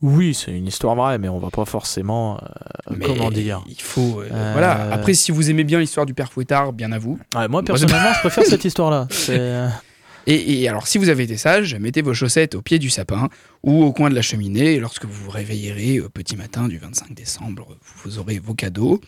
Oui, 0.00 0.32
c'est 0.34 0.52
une 0.52 0.66
histoire 0.68 0.94
vraie, 0.94 1.18
mais 1.18 1.28
on 1.28 1.38
va 1.40 1.50
pas 1.50 1.64
forcément. 1.64 2.36
euh, 2.38 2.94
Mais 2.96 3.04
comment 3.06 3.30
dire 3.30 3.62
Il 3.68 3.80
faut, 3.80 4.20
euh, 4.20 4.28
Euh, 4.30 4.50
voilà. 4.52 4.92
Après, 4.92 5.12
si 5.14 5.32
vous 5.32 5.50
aimez 5.50 5.64
bien 5.64 5.80
l'histoire 5.80 6.06
du 6.06 6.14
Père 6.14 6.32
Fouettard, 6.32 6.72
bien 6.72 6.92
à 6.92 6.98
vous. 6.98 7.18
Ouais, 7.34 7.48
Moi, 7.48 7.62
personnellement, 7.64 8.12
je 8.14 8.20
préfère 8.20 8.44
cette 8.46 8.64
histoire-là. 8.64 9.08
Et, 10.30 10.60
et 10.60 10.68
alors, 10.68 10.86
si 10.86 10.98
vous 10.98 11.08
avez 11.08 11.22
été 11.24 11.38
sage, 11.38 11.74
mettez 11.76 12.02
vos 12.02 12.12
chaussettes 12.12 12.54
au 12.54 12.60
pied 12.60 12.78
du 12.78 12.90
sapin 12.90 13.30
ou 13.62 13.82
au 13.82 13.92
coin 13.92 14.10
de 14.10 14.14
la 14.14 14.20
cheminée. 14.20 14.74
Et 14.74 14.78
lorsque 14.78 15.06
vous 15.06 15.24
vous 15.24 15.30
réveillerez 15.30 16.00
au 16.00 16.10
petit 16.10 16.36
matin 16.36 16.68
du 16.68 16.76
25 16.76 17.14
décembre, 17.14 17.78
vous 18.04 18.18
aurez 18.18 18.38
vos 18.38 18.52
cadeaux. 18.52 19.00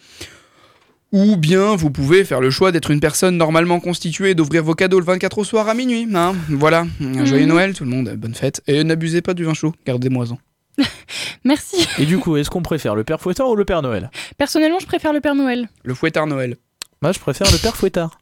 Ou 1.12 1.36
bien 1.36 1.76
vous 1.76 1.90
pouvez 1.90 2.24
faire 2.24 2.40
le 2.40 2.48
choix 2.50 2.72
d'être 2.72 2.90
une 2.90 3.00
personne 3.00 3.36
normalement 3.36 3.80
constituée 3.80 4.30
et 4.30 4.34
d'ouvrir 4.34 4.64
vos 4.64 4.74
cadeaux 4.74 4.98
le 4.98 5.04
24 5.04 5.36
au 5.38 5.44
soir 5.44 5.68
à 5.68 5.74
minuit. 5.74 6.08
hein. 6.14 6.34
Voilà, 6.48 6.86
un 7.02 7.24
joyeux 7.26 7.44
Mhm. 7.44 7.50
Noël 7.50 7.74
tout 7.74 7.84
le 7.84 7.90
monde, 7.90 8.14
bonne 8.16 8.34
fête. 8.34 8.62
Et 8.66 8.82
n'abusez 8.82 9.20
pas 9.20 9.34
du 9.34 9.44
vin 9.44 9.52
chaud, 9.52 9.74
gardez-moi-en. 9.86 10.38
Merci. 11.44 11.86
Et 11.98 12.06
du 12.06 12.18
coup, 12.18 12.36
est-ce 12.36 12.50
qu'on 12.50 12.62
préfère 12.62 12.94
le 12.94 13.04
Père 13.04 13.20
Fouettard 13.20 13.48
ou 13.50 13.56
le 13.56 13.64
Père 13.64 13.82
Noël? 13.82 14.10
Personnellement, 14.38 14.78
je 14.80 14.86
préfère 14.86 15.12
le 15.12 15.20
Père 15.20 15.34
Noël. 15.34 15.68
Le 15.84 15.94
fouettard 15.94 16.26
Noël. 16.26 16.56
Moi, 17.02 17.12
je 17.12 17.18
préfère 17.18 17.50
le 17.50 17.58
Père 17.58 17.76
Fouettard. 17.76 18.18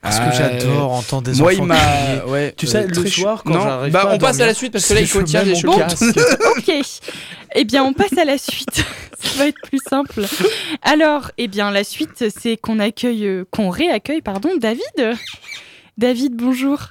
Parce 0.00 0.18
Ah, 0.20 0.30
que 0.30 0.36
j'adore 0.36 0.92
entendre 0.92 1.24
des 1.30 1.38
Moi, 1.40 1.52
enfants 1.52 1.62
il 1.64 1.66
m'a. 1.66 1.76
crier. 1.76 2.22
Ouais, 2.30 2.54
Tu 2.56 2.66
sais, 2.68 2.86
le 2.86 3.06
soir, 3.06 3.42
quand 3.44 3.54
non, 3.54 3.62
j'arrive 3.62 3.92
bah, 3.92 4.02
pas 4.04 4.10
à 4.12 4.14
on 4.14 4.18
passe 4.18 4.40
à 4.40 4.46
la 4.46 4.54
suite 4.54 4.72
parce 4.72 4.86
que 4.86 4.94
là, 4.94 5.00
il 5.00 5.08
faut 5.08 5.22
tirer 5.24 5.44
les. 5.46 5.66
Ok. 5.66 6.72
Eh 7.56 7.64
bien, 7.64 7.82
on 7.82 7.92
passe 7.92 8.16
à 8.16 8.24
la 8.24 8.38
suite. 8.38 8.84
Ça 9.18 9.38
va 9.38 9.48
être 9.48 9.60
plus 9.62 9.80
simple. 9.90 10.22
Alors, 10.82 11.32
eh 11.36 11.48
bien, 11.48 11.72
la 11.72 11.82
suite, 11.82 12.26
c'est 12.38 12.56
qu'on 12.56 12.78
accueille, 12.78 13.26
euh, 13.26 13.44
qu'on 13.50 13.70
réaccueille, 13.70 14.22
pardon, 14.22 14.50
David. 14.60 15.16
David, 15.96 16.36
bonjour. 16.36 16.90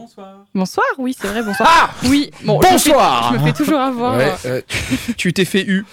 Bonsoir. 0.00 0.44
Bonsoir, 0.54 0.86
oui, 0.98 1.16
c'est 1.18 1.26
vrai, 1.26 1.42
bonsoir. 1.42 1.94
oui, 2.10 2.30
bon, 2.44 2.60
je 2.60 2.66
me 2.66 2.78
fais- 2.78 2.90
Bonsoir 2.90 3.32
Je 3.32 3.38
me 3.38 3.44
fais 3.46 3.52
toujours 3.54 3.78
avoir. 3.80 4.16
Ouais, 4.18 4.32
euh, 4.44 4.60
tu 5.16 5.32
t'es 5.32 5.46
fait 5.46 5.64
eu. 5.66 5.86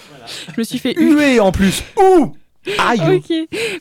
Je 0.54 0.60
me 0.60 0.62
suis 0.62 0.78
fait 0.78 0.92
eu. 0.92 1.14
Hué 1.16 1.40
en 1.40 1.50
plus. 1.52 1.82
Ouh 1.96 2.34
Aïe 2.78 3.00
Ok, 3.16 3.32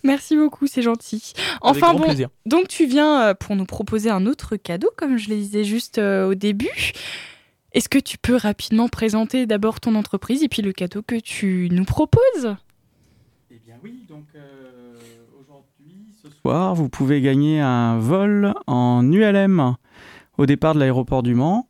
merci 0.03 0.37
beaucoup, 0.37 0.65
c'est 0.67 0.81
gentil. 0.81 1.33
Avec 1.37 1.57
Enfin 1.61 1.87
grand 1.91 1.99
bon, 1.99 2.03
plaisir. 2.05 2.29
donc 2.45 2.67
tu 2.69 2.85
viens 2.85 3.21
euh, 3.21 3.33
pour 3.33 3.55
nous 3.57 3.65
proposer 3.65 4.09
un 4.09 4.25
autre 4.25 4.55
cadeau, 4.55 4.89
comme 4.97 5.17
je 5.17 5.29
le 5.29 5.35
disais 5.35 5.63
juste 5.65 5.97
euh, 5.99 6.27
au 6.29 6.35
début. 6.35 6.69
Est-ce 7.73 7.89
que 7.89 7.97
tu 7.99 8.17
peux 8.17 8.35
rapidement 8.37 8.87
présenter 8.87 9.45
d'abord 9.45 9.79
ton 9.81 9.95
entreprise 9.95 10.41
et 10.43 10.47
puis 10.47 10.61
le 10.61 10.71
cadeau 10.73 11.01
que 11.01 11.15
tu 11.15 11.67
nous 11.71 11.85
proposes? 11.85 12.55
Eh 13.51 13.59
bien 13.65 13.75
oui, 13.83 14.05
donc 14.07 14.25
euh, 14.35 14.93
aujourd'hui, 15.41 16.05
ce 16.21 16.29
soir, 16.41 16.75
vous 16.75 16.87
pouvez 16.89 17.19
gagner 17.21 17.59
un 17.61 17.97
vol 17.99 18.53
en 18.67 19.09
ULM 19.11 19.75
au 20.37 20.45
départ 20.45 20.73
de 20.73 20.79
l'aéroport 20.79 21.23
du 21.23 21.35
Mans. 21.35 21.67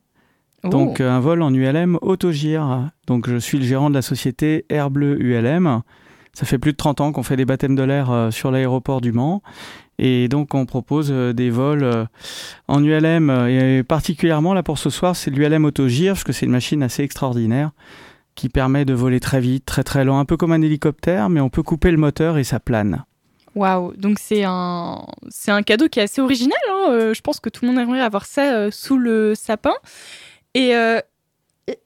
Donc 0.64 0.96
Oh. 0.98 1.02
euh, 1.02 1.10
un 1.10 1.20
vol 1.20 1.42
en 1.42 1.52
ULM 1.52 1.98
Autogire. 2.00 2.90
Donc 3.06 3.28
je 3.28 3.36
suis 3.36 3.58
le 3.58 3.64
gérant 3.64 3.90
de 3.90 3.94
la 3.94 4.02
société 4.02 4.64
Air 4.70 4.90
Bleu 4.90 5.20
ULM. 5.20 5.82
Ça 6.32 6.46
fait 6.46 6.58
plus 6.58 6.72
de 6.72 6.76
30 6.76 7.00
ans 7.00 7.12
qu'on 7.12 7.22
fait 7.22 7.36
des 7.36 7.44
baptêmes 7.44 7.76
de 7.76 7.82
l'air 7.82 8.10
euh, 8.10 8.30
sur 8.30 8.50
l'aéroport 8.50 9.00
du 9.00 9.12
Mans. 9.12 9.42
Et 9.98 10.26
donc 10.28 10.54
on 10.54 10.64
propose 10.66 11.10
euh, 11.12 11.32
des 11.32 11.50
vols 11.50 12.06
en 12.66 12.82
ULM. 12.82 13.30
Et 13.48 13.82
particulièrement 13.82 14.54
là 14.54 14.62
pour 14.62 14.78
ce 14.78 14.90
soir, 14.90 15.14
c'est 15.16 15.30
l'ULM 15.30 15.64
Autogire, 15.66 16.14
parce 16.14 16.24
que 16.24 16.32
c'est 16.32 16.46
une 16.46 16.52
machine 16.52 16.82
assez 16.82 17.02
extraordinaire 17.02 17.70
qui 18.34 18.48
permet 18.48 18.84
de 18.84 18.94
voler 18.94 19.20
très 19.20 19.40
vite, 19.40 19.64
très 19.64 19.84
très 19.84 20.04
loin, 20.04 20.18
un 20.18 20.24
peu 20.24 20.36
comme 20.36 20.50
un 20.50 20.60
hélicoptère, 20.60 21.28
mais 21.28 21.40
on 21.40 21.50
peut 21.50 21.62
couper 21.62 21.90
le 21.92 21.98
moteur 21.98 22.36
et 22.36 22.42
ça 22.42 22.58
plane. 22.58 23.04
Waouh, 23.54 23.94
donc 23.96 24.18
c'est 24.18 24.42
un 24.44 25.06
c'est 25.28 25.50
un 25.52 25.62
cadeau 25.62 25.88
qui 25.88 26.00
est 26.00 26.02
assez 26.04 26.20
original. 26.20 26.58
hein. 26.70 26.86
Euh, 26.90 27.14
je 27.14 27.20
pense 27.20 27.38
que 27.40 27.48
tout 27.48 27.64
le 27.64 27.70
monde 27.70 27.80
aimerait 27.80 28.00
avoir 28.00 28.26
ça 28.26 28.52
euh, 28.54 28.70
sous 28.72 28.98
le 28.98 29.34
sapin. 29.36 29.74
Et, 30.54 30.74
euh, 30.74 31.00
et- 31.68 31.78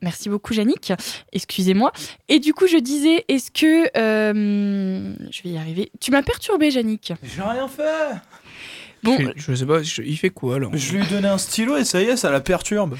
merci 0.00 0.28
beaucoup, 0.28 0.54
Yannick. 0.54 0.92
Excusez-moi. 1.32 1.92
Et 2.28 2.38
du 2.38 2.54
coup, 2.54 2.66
je 2.66 2.78
disais, 2.78 3.24
est-ce 3.28 3.50
que 3.50 3.90
je 3.94 5.42
vais 5.42 5.50
y 5.50 5.58
arriver 5.58 5.92
Tu 6.00 6.10
m'as 6.10 6.22
perturbé, 6.22 6.70
Yannick. 6.70 7.12
J'ai 7.22 7.42
rien 7.42 7.68
fait 7.68 8.14
Bon, 9.02 9.16
Je, 9.18 9.42
je 9.52 9.54
sais 9.54 9.66
pas, 9.66 9.82
je- 9.82 10.02
il 10.02 10.16
fait 10.16 10.30
quoi 10.30 10.58
là 10.60 10.68
Je 10.72 10.92
lui 10.96 11.02
ai 11.02 11.06
donné 11.06 11.28
un 11.28 11.38
stylo 11.38 11.76
et 11.76 11.84
ça 11.84 12.00
y 12.00 12.04
est, 12.04 12.16
ça 12.16 12.30
la 12.30 12.40
perturbe. 12.40 12.94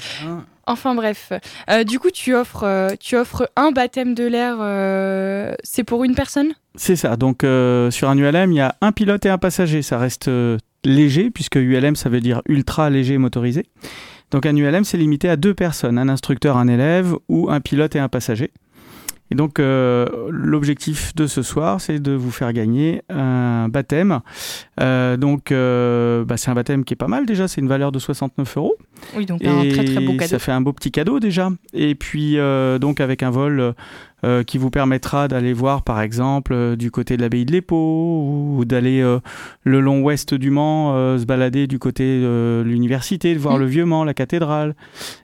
enfin 0.65 0.95
bref. 0.95 1.31
Euh, 1.69 1.83
du 1.83 1.99
coup, 1.99 2.09
tu 2.11 2.35
offres 2.35 2.63
euh, 2.63 2.89
tu 2.99 3.15
offres 3.15 3.49
un 3.55 3.71
baptême 3.71 4.13
de 4.13 4.25
l'air. 4.25 4.57
euh, 4.59 5.53
c'est 5.63 5.83
pour 5.83 6.03
une 6.03 6.15
personne? 6.15 6.53
C'est 6.75 6.95
ça. 6.95 7.15
Donc 7.15 7.43
euh, 7.43 7.89
sur 7.91 8.09
un 8.09 8.17
ULM, 8.17 8.51
il 8.51 8.55
y 8.55 8.61
a 8.61 8.75
un 8.81 8.91
pilote 8.91 9.25
et 9.25 9.29
un 9.29 9.37
passager. 9.37 9.81
Ça 9.81 9.97
reste 9.97 10.27
euh, 10.27 10.57
léger 10.83 11.29
puisque 11.31 11.55
ULM 11.55 11.95
ça 11.95 12.09
veut 12.09 12.19
dire 12.21 12.41
ultra 12.47 12.89
léger 12.89 13.17
motorisé. 13.17 13.65
Donc 14.31 14.45
un 14.45 14.55
ULM 14.55 14.83
c'est 14.83 14.97
limité 14.97 15.29
à 15.29 15.35
deux 15.35 15.53
personnes, 15.53 15.97
un 15.99 16.09
instructeur, 16.09 16.57
un 16.57 16.67
élève 16.67 17.15
ou 17.29 17.49
un 17.51 17.61
pilote 17.61 17.95
et 17.95 17.99
un 17.99 18.09
passager. 18.09 18.51
Et 19.31 19.35
donc 19.35 19.59
euh, 19.59 20.05
l'objectif 20.29 21.15
de 21.15 21.25
ce 21.27 21.41
soir 21.41 21.81
c'est 21.81 21.99
de 21.99 22.11
vous 22.11 22.31
faire 22.31 22.53
gagner 22.53 23.01
un 23.09 23.67
baptême. 23.69 24.19
Euh, 24.79 25.17
donc 25.17 25.51
euh, 25.51 26.23
bah, 26.25 26.37
c'est 26.37 26.51
un 26.51 26.53
baptême 26.53 26.83
qui 26.83 26.93
est 26.93 26.97
pas 26.97 27.07
mal 27.07 27.25
déjà. 27.25 27.47
C'est 27.47 27.61
une 27.61 27.67
valeur 27.67 27.91
de 27.91 27.99
69 27.99 28.57
euros. 28.57 28.75
Oui, 29.15 29.25
donc 29.25 29.43
un 29.43 29.67
très 29.69 29.85
très 29.85 30.05
beau 30.05 30.13
Et 30.13 30.17
cadeau. 30.17 30.29
Ça 30.29 30.39
fait 30.39 30.51
un 30.51 30.61
beau 30.61 30.73
petit 30.73 30.91
cadeau 30.91 31.19
déjà. 31.19 31.49
Et 31.73 31.95
puis 31.95 32.37
donc 32.79 32.99
avec 32.99 33.23
un 33.23 33.31
vol 33.31 33.73
euh, 34.23 34.43
qui 34.43 34.57
vous 34.57 34.69
permettra 34.69 35.27
d'aller 35.27 35.51
voir 35.53 35.81
par 35.83 36.01
exemple 36.01 36.53
euh, 36.53 36.75
du 36.75 36.91
côté 36.91 37.17
de 37.17 37.21
l'abbaye 37.21 37.45
de 37.45 37.51
l'Épau 37.51 38.55
ou 38.57 38.63
d'aller 38.65 39.01
euh, 39.01 39.19
le 39.63 39.81
long 39.81 40.01
ouest 40.01 40.33
du 40.33 40.49
Mans, 40.49 40.93
se 41.17 41.25
balader 41.25 41.67
du 41.67 41.79
côté 41.79 42.21
de 42.21 42.63
l'université, 42.65 43.33
de 43.33 43.39
voir 43.39 43.57
Mm. 43.57 43.59
le 43.59 43.65
vieux 43.65 43.85
Mans, 43.85 44.03
la 44.03 44.13
cathédrale, 44.13 44.75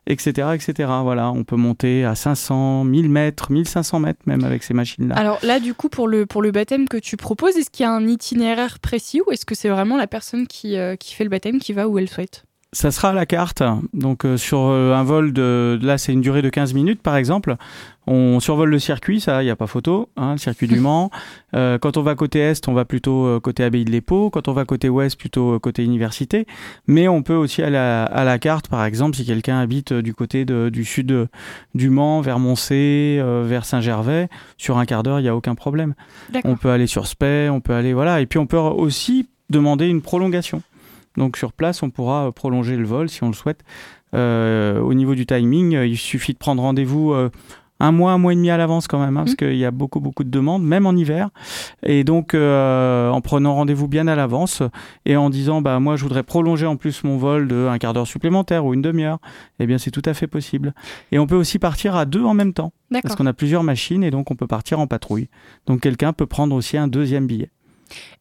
etc., 0.07 0.49
etc. 0.53 0.89
Voilà, 1.03 1.31
on 1.31 1.43
peut 1.43 1.55
monter 1.55 2.03
à 2.03 2.15
500, 2.15 2.83
1000 2.83 3.09
mètres, 3.09 3.51
1500 3.51 3.99
mètres 3.99 4.19
même 4.25 4.43
avec 4.43 4.63
ces 4.63 4.73
machines-là. 4.73 5.15
Alors 5.15 5.39
là, 5.43 5.59
du 5.59 5.73
coup, 5.73 5.89
pour 5.89 6.07
le, 6.07 6.25
pour 6.25 6.41
le 6.41 6.51
baptême 6.51 6.87
que 6.87 6.97
tu 6.97 7.17
proposes, 7.17 7.55
est-ce 7.57 7.69
qu'il 7.69 7.83
y 7.83 7.87
a 7.87 7.91
un 7.91 8.07
itinéraire 8.07 8.79
précis 8.79 9.21
ou 9.25 9.31
est-ce 9.31 9.45
que 9.45 9.55
c'est 9.55 9.69
vraiment 9.69 9.97
la 9.97 10.07
personne 10.07 10.47
qui, 10.47 10.75
qui 10.99 11.13
fait 11.13 11.23
le 11.23 11.29
baptême 11.29 11.59
qui 11.59 11.73
va 11.73 11.87
où 11.87 11.97
elle 11.97 12.09
souhaite? 12.09 12.43
Ça 12.72 12.91
sera 12.91 13.09
à 13.09 13.13
la 13.13 13.26
carte. 13.26 13.63
Donc 13.93 14.26
euh, 14.26 14.38
sur 14.38 14.59
euh, 14.59 14.93
un 14.93 15.03
vol 15.03 15.34
de 15.34 15.80
là, 15.82 15.97
c'est 15.97 16.13
une 16.13 16.22
durée 16.22 16.43
de 16.43 16.49
15 16.49 16.76
minutes 16.76 17.01
par 17.01 17.15
exemple. 17.15 17.55
On 18.05 18.39
survole 18.39 18.70
le 18.70 18.78
circuit, 18.80 19.20
ça, 19.20 19.41
il 19.41 19.45
n'y 19.45 19.51
a 19.51 19.55
pas 19.55 19.65
photo, 19.67 20.09
hein, 20.17 20.34
le 20.34 20.38
circuit 20.38 20.67
du 20.67 20.80
Mans. 20.80 21.09
Euh, 21.55 21.80
quand 21.80 21.97
on 21.97 22.03
va 22.03 22.13
côté 22.13 22.39
est, 22.39 22.67
on 22.67 22.74
va 22.74 22.86
plutôt 22.86 23.39
côté 23.39 23.63
Abbaye 23.63 23.86
de 23.86 23.91
l'Épau. 23.91 24.30
Quand 24.30 24.47
on 24.47 24.53
va 24.53 24.65
côté 24.65 24.88
ouest, 24.88 25.17
plutôt 25.17 25.59
côté 25.59 25.84
université. 25.84 26.45
Mais 26.86 27.07
on 27.07 27.24
peut 27.24 27.34
aussi 27.36 27.63
aller 27.63 27.78
à, 27.78 28.03
à 28.03 28.24
la 28.24 28.38
carte, 28.38 28.67
par 28.67 28.86
exemple, 28.86 29.15
si 29.17 29.26
quelqu'un 29.26 29.59
habite 29.59 29.91
du 29.93 30.13
côté 30.13 30.45
de- 30.45 30.70
du 30.70 30.86
sud 30.86 31.28
du 31.74 31.89
Mans, 31.89 32.22
vers 32.22 32.38
Moncé, 32.38 33.17
euh, 33.20 33.43
vers 33.47 33.65
Saint-Gervais. 33.65 34.30
Sur 34.57 34.78
un 34.78 34.86
quart 34.86 35.01
d'heure, 35.01 35.20
il 35.20 35.24
n'y 35.24 35.30
a 35.30 35.36
aucun 35.36 35.55
problème. 35.55 35.95
On 36.45 36.55
peut 36.55 36.70
aller 36.70 36.88
sur 36.88 37.07
Spey, 37.07 37.49
on 37.49 37.61
peut 37.61 37.74
aller 37.74 37.93
voilà, 37.93 38.22
et 38.22 38.28
puis 38.28 38.38
on 38.38 38.45
peut 38.45 38.57
aussi 38.57 39.28
demander 39.49 39.88
une 39.88 40.01
prolongation. 40.03 40.61
Donc 41.18 41.38
sur 41.38 41.53
place, 41.53 41.84
on 41.84 41.89
pourra 41.89 42.28
euh, 42.28 42.32
prolonger 42.32 42.76
le 42.78 42.86
vol 42.86 43.10
si 43.10 43.24
on 43.24 43.28
le 43.28 43.34
souhaite. 43.34 43.64
Euh, 44.16 44.80
au 44.80 44.93
niveau 44.93 45.16
du 45.16 45.26
timing, 45.26 45.76
euh, 45.76 45.86
il 45.86 45.97
suffit 45.97 46.34
de 46.34 46.38
prendre 46.39 46.62
rendez-vous 46.62 47.14
euh, 47.14 47.30
un 47.80 47.91
mois, 47.91 48.12
un 48.12 48.18
mois 48.18 48.34
et 48.34 48.36
demi 48.36 48.49
à 48.49 48.57
l'avance 48.57 48.88
quand 48.88 48.99
même, 48.99 49.16
hein, 49.18 49.24
parce 49.24 49.36
qu'il 49.36 49.55
y 49.55 49.66
a 49.66 49.72
beaucoup 49.72 49.99
beaucoup 50.01 50.24
de 50.24 50.30
demandes, 50.30 50.64
même 50.64 50.86
en 50.86 50.93
hiver. 50.93 51.30
Et 51.84 52.03
donc 52.03 52.34
euh, 52.34 53.10
en 53.10 53.22
prenant 53.22 53.55
rendez-vous 53.55 53.88
bien 53.88 54.07
à 54.07 54.16
l'avance 54.16 54.64
et 55.05 55.16
en 55.16 55.30
disant 55.30 55.62
bah 55.62 55.80
moi 55.80 55.95
je 55.95 56.03
voudrais 56.03 56.24
prolonger 56.24 56.66
en 56.66 56.76
plus 56.76 57.03
mon 57.03 57.18
vol 57.18 57.47
de 57.47 57.68
un 57.70 57.78
quart 57.78 57.93
d'heure 57.93 58.07
supplémentaire 58.07 58.66
ou 58.66 58.74
une 58.74 58.82
demi-heure, 58.82 59.20
eh 59.60 59.66
bien 59.66 59.78
c'est 59.78 59.91
tout 59.91 60.01
à 60.05 60.14
fait 60.14 60.28
possible. 60.28 60.74
Et 61.12 61.20
on 61.20 61.28
peut 61.28 61.36
aussi 61.38 61.60
partir 61.60 61.95
à 61.95 62.05
deux 62.05 62.24
en 62.24 62.34
même 62.34 62.53
temps. 62.53 62.74
Parce 63.03 63.16
qu'on 63.16 63.28
a 63.28 63.34
plusieurs 63.34 63.64
machines 63.64 64.03
et 64.03 64.12
donc 64.12 64.32
on 64.32 64.36
peut 64.36 64.47
partir 64.47 64.80
en 64.80 64.88
patrouille. 64.88 65.30
Donc 65.68 65.80
quelqu'un 65.82 66.12
peut 66.12 66.26
prendre 66.26 66.55
aussi 66.55 66.76
un 66.78 66.88
deuxième 66.88 67.28
billet. 67.28 67.49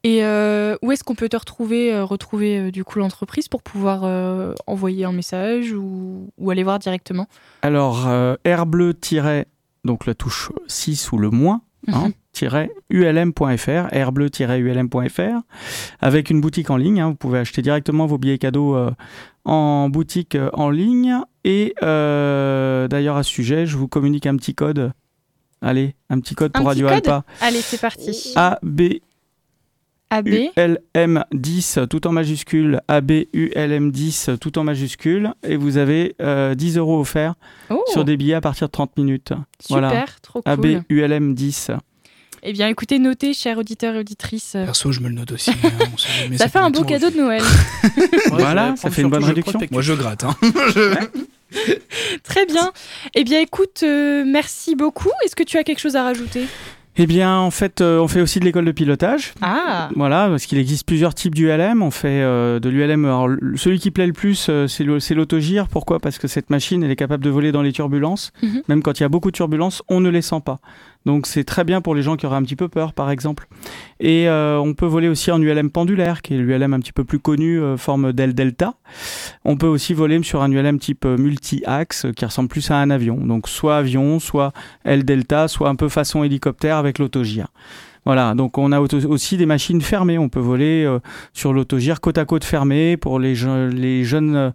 Et 0.04 0.24
euh, 0.24 0.76
où 0.82 0.92
est-ce 0.92 1.04
qu'on 1.04 1.14
peut 1.14 1.28
te 1.28 1.36
retrouver, 1.36 1.92
euh, 1.92 2.04
retrouver 2.04 2.58
euh, 2.58 2.70
du 2.70 2.84
coup 2.84 2.98
l'entreprise 2.98 3.48
pour 3.48 3.62
pouvoir 3.62 4.04
envoyer 4.66 5.04
un 5.04 5.12
message 5.12 5.72
ou, 5.72 6.30
ou 6.38 6.50
aller 6.50 6.62
voir 6.64 6.78
directement? 6.78 7.26
Alors, 7.62 8.08
air 8.44 8.66
bleu 8.66 8.94
donc 9.84 10.06
la 10.06 10.14
touche 10.14 10.50
6 10.66 11.12
ou 11.12 11.18
le 11.18 11.30
moins, 11.30 11.62
hein, 11.92 12.08
Mhm. 12.08 12.68
ulm.fr, 12.90 13.92
airbleu-ulm.fr, 13.92 15.40
avec 16.00 16.30
une 16.30 16.40
boutique 16.40 16.70
en 16.70 16.76
ligne. 16.76 17.00
hein, 17.00 17.08
vous 17.08 17.14
pouvez 17.14 17.38
acheter 17.38 17.62
directement 17.62 18.06
vos 18.06 18.18
billets 18.18 18.38
cadeaux 18.38 18.76
euh, 18.76 18.90
en 19.44 19.88
boutique 19.88 20.34
euh, 20.34 20.50
en 20.52 20.70
ligne. 20.70 21.16
Et 21.44 21.74
euh, 21.82 22.86
d'ailleurs, 22.88 23.16
à 23.16 23.22
ce 23.22 23.30
sujet, 23.30 23.66
je 23.66 23.76
vous 23.76 23.88
communique 23.88 24.26
un 24.26 24.36
petit 24.36 24.54
code. 24.54 24.92
Allez, 25.60 25.96
un 26.10 26.20
petit 26.20 26.34
code 26.34 26.52
Un 26.54 26.60
pour 26.60 26.70
petit 26.70 26.82
Radio 26.84 26.86
code? 26.86 27.08
Alpa. 27.08 27.24
Allez, 27.40 27.60
c'est 27.60 27.80
parti. 27.80 28.32
AB 28.36 28.58
AB. 28.62 28.82
ULM10 30.10 31.86
tout 31.88 32.06
en 32.06 32.12
majuscule, 32.12 32.80
ABULM10 32.88 34.38
tout 34.38 34.58
en 34.58 34.64
majuscule, 34.64 35.32
et 35.46 35.56
vous 35.56 35.76
avez 35.76 36.14
euh, 36.22 36.54
10 36.54 36.78
euros 36.78 37.00
offerts 37.00 37.34
Oh, 37.70 37.82
sur 37.88 38.04
des 38.04 38.16
billets 38.16 38.34
à 38.34 38.40
partir 38.40 38.68
de 38.68 38.72
30 38.72 38.96
minutes. 38.96 39.32
super, 39.60 39.80
voilà. 39.88 40.04
trop 40.22 40.42
cool. 40.42 40.52
ABULM10. 40.52 41.76
Eh 42.44 42.52
bien, 42.52 42.68
écoutez, 42.68 43.00
notez, 43.00 43.34
chers 43.34 43.58
auditeurs 43.58 43.96
et 43.96 43.98
auditrices. 43.98 44.52
Perso, 44.52 44.92
je 44.92 45.00
me 45.00 45.08
le 45.08 45.14
note 45.16 45.32
aussi. 45.32 45.50
hein, 45.50 45.70
on 45.92 45.96
sait 45.98 46.08
jamais, 46.22 46.38
Ça 46.38 46.48
fait 46.48 46.60
un 46.60 46.70
beau 46.70 46.84
cadeau 46.84 47.10
de 47.10 47.16
Noël. 47.16 47.42
Voilà, 48.30 48.76
ça 48.76 48.90
fait 48.90 49.02
une 49.02 49.10
bonne 49.10 49.24
réduction. 49.24 49.58
Moi, 49.72 49.82
je 49.82 49.92
gratte. 49.94 50.22
Hein. 50.24 50.36
Très 52.22 52.46
bien. 52.46 52.70
Eh 53.14 53.24
bien, 53.24 53.40
écoute, 53.40 53.80
euh, 53.82 54.22
merci 54.26 54.76
beaucoup. 54.76 55.10
Est-ce 55.24 55.34
que 55.34 55.42
tu 55.42 55.56
as 55.58 55.64
quelque 55.64 55.80
chose 55.80 55.96
à 55.96 56.04
rajouter? 56.04 56.44
Eh 57.00 57.06
bien, 57.06 57.38
en 57.38 57.52
fait, 57.52 57.80
euh, 57.80 58.00
on 58.00 58.08
fait 58.08 58.20
aussi 58.20 58.40
de 58.40 58.44
l'école 58.44 58.64
de 58.64 58.72
pilotage. 58.72 59.32
Ah, 59.40 59.88
Voilà, 59.94 60.28
parce 60.28 60.46
qu'il 60.46 60.58
existe 60.58 60.84
plusieurs 60.84 61.14
types 61.14 61.32
d'ULM. 61.34 61.80
On 61.80 61.92
fait 61.92 62.22
euh, 62.22 62.58
de 62.58 62.68
l'ULM. 62.68 63.04
Alors, 63.04 63.28
celui 63.54 63.78
qui 63.78 63.92
plaît 63.92 64.08
le 64.08 64.12
plus, 64.12 64.48
euh, 64.50 64.66
c'est 64.66 65.14
l'autogire. 65.14 65.68
Pourquoi? 65.68 66.00
Parce 66.00 66.18
que 66.18 66.26
cette 66.26 66.50
machine, 66.50 66.82
elle 66.82 66.90
est 66.90 66.96
capable 66.96 67.22
de 67.22 67.30
voler 67.30 67.52
dans 67.52 67.62
les 67.62 67.70
turbulences. 67.72 68.32
Mhm. 68.42 68.62
Même 68.68 68.82
quand 68.82 68.98
il 68.98 69.04
y 69.04 69.06
a 69.06 69.08
beaucoup 69.08 69.30
de 69.30 69.36
turbulences, 69.36 69.82
on 69.88 70.00
ne 70.00 70.10
les 70.10 70.22
sent 70.22 70.40
pas. 70.44 70.58
Donc, 71.08 71.26
c'est 71.26 71.44
très 71.44 71.64
bien 71.64 71.80
pour 71.80 71.94
les 71.94 72.02
gens 72.02 72.16
qui 72.16 72.26
auraient 72.26 72.36
un 72.36 72.42
petit 72.42 72.54
peu 72.54 72.68
peur, 72.68 72.92
par 72.92 73.10
exemple. 73.10 73.48
Et 73.98 74.28
euh, 74.28 74.58
on 74.58 74.74
peut 74.74 74.84
voler 74.84 75.08
aussi 75.08 75.30
en 75.30 75.40
ULM 75.40 75.70
pendulaire, 75.70 76.20
qui 76.20 76.34
est 76.34 76.36
l'ULM 76.36 76.74
un 76.74 76.80
petit 76.80 76.92
peu 76.92 77.02
plus 77.02 77.18
connu, 77.18 77.58
euh, 77.58 77.78
forme 77.78 78.12
d'L 78.12 78.34
delta. 78.34 78.74
On 79.42 79.56
peut 79.56 79.66
aussi 79.66 79.94
voler 79.94 80.22
sur 80.22 80.42
un 80.42 80.52
ULM 80.52 80.78
type 80.78 81.06
euh, 81.06 81.16
multi-axe, 81.16 82.08
qui 82.14 82.26
ressemble 82.26 82.50
plus 82.50 82.70
à 82.70 82.76
un 82.76 82.90
avion. 82.90 83.16
Donc, 83.16 83.48
soit 83.48 83.78
avion, 83.78 84.20
soit 84.20 84.52
L 84.84 85.06
delta, 85.06 85.48
soit 85.48 85.70
un 85.70 85.76
peu 85.76 85.88
façon 85.88 86.24
hélicoptère 86.24 86.76
avec 86.76 86.98
l'autogire. 86.98 87.46
Voilà, 88.04 88.34
donc 88.34 88.56
on 88.58 88.72
a 88.72 88.80
aussi 88.80 89.36
des 89.36 89.46
machines 89.46 89.80
fermées. 89.80 90.18
On 90.18 90.28
peut 90.28 90.40
voler 90.40 90.84
euh, 90.84 90.98
sur 91.32 91.52
l'autogire 91.52 92.00
côte 92.00 92.18
à 92.18 92.24
côte 92.24 92.44
fermé 92.44 92.96
pour 92.96 93.18
les, 93.18 93.34
je- 93.34 93.68
les 93.68 94.04
jeunes, 94.04 94.52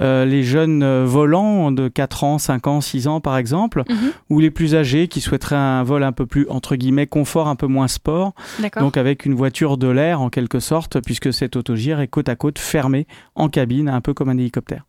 euh, 0.00 0.24
les 0.24 0.42
jeunes 0.42 0.82
euh, 0.82 1.04
volants 1.06 1.72
de 1.72 1.88
4 1.88 2.24
ans, 2.24 2.38
5 2.38 2.66
ans, 2.66 2.80
6 2.80 3.06
ans 3.08 3.20
par 3.20 3.36
exemple, 3.36 3.82
Mhm. 3.88 4.12
ou 4.30 4.40
les 4.40 4.50
plus 4.50 4.74
âgés 4.74 5.08
qui 5.08 5.20
souhaiteraient 5.20 5.56
un 5.56 5.82
vol 5.82 6.02
un 6.02 6.12
peu 6.12 6.26
plus, 6.26 6.46
entre 6.48 6.76
guillemets, 6.76 7.06
confort, 7.06 7.48
un 7.48 7.56
peu 7.56 7.66
moins 7.66 7.88
sport. 7.88 8.32
Donc 8.80 8.96
avec 8.96 9.26
une 9.26 9.34
voiture 9.34 9.76
de 9.76 9.88
l'air 9.88 10.20
en 10.20 10.30
quelque 10.30 10.60
sorte, 10.60 11.00
puisque 11.00 11.32
cet 11.32 11.56
autogire 11.56 12.00
est 12.00 12.08
côte 12.08 12.28
à 12.28 12.36
côte 12.36 12.58
fermé 12.58 13.06
en 13.34 13.48
cabine, 13.48 13.88
un 13.88 14.00
peu 14.00 14.14
comme 14.14 14.28
un 14.28 14.38
hélicoptère. 14.38 14.84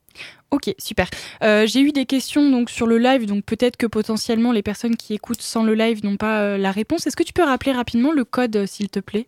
Ok, 0.51 0.73
super. 0.77 1.09
Euh, 1.43 1.65
J'ai 1.67 1.81
eu 1.81 1.91
des 1.91 2.05
questions 2.05 2.49
donc 2.49 2.69
sur 2.69 2.87
le 2.87 2.97
live, 2.97 3.25
donc 3.25 3.43
peut-être 3.43 3.77
que 3.77 3.85
potentiellement 3.85 4.51
les 4.51 4.63
personnes 4.63 4.95
qui 4.95 5.13
écoutent 5.13 5.41
sans 5.41 5.63
le 5.63 5.73
live 5.73 6.03
n'ont 6.03 6.17
pas 6.17 6.41
euh, 6.41 6.57
la 6.57 6.71
réponse. 6.71 7.05
Est-ce 7.05 7.15
que 7.15 7.23
tu 7.23 7.33
peux 7.33 7.43
rappeler 7.43 7.73
rapidement 7.73 8.11
le 8.11 8.23
code, 8.23 8.55
euh, 8.55 8.65
s'il 8.65 8.89
te 8.89 8.99
plaît? 8.99 9.27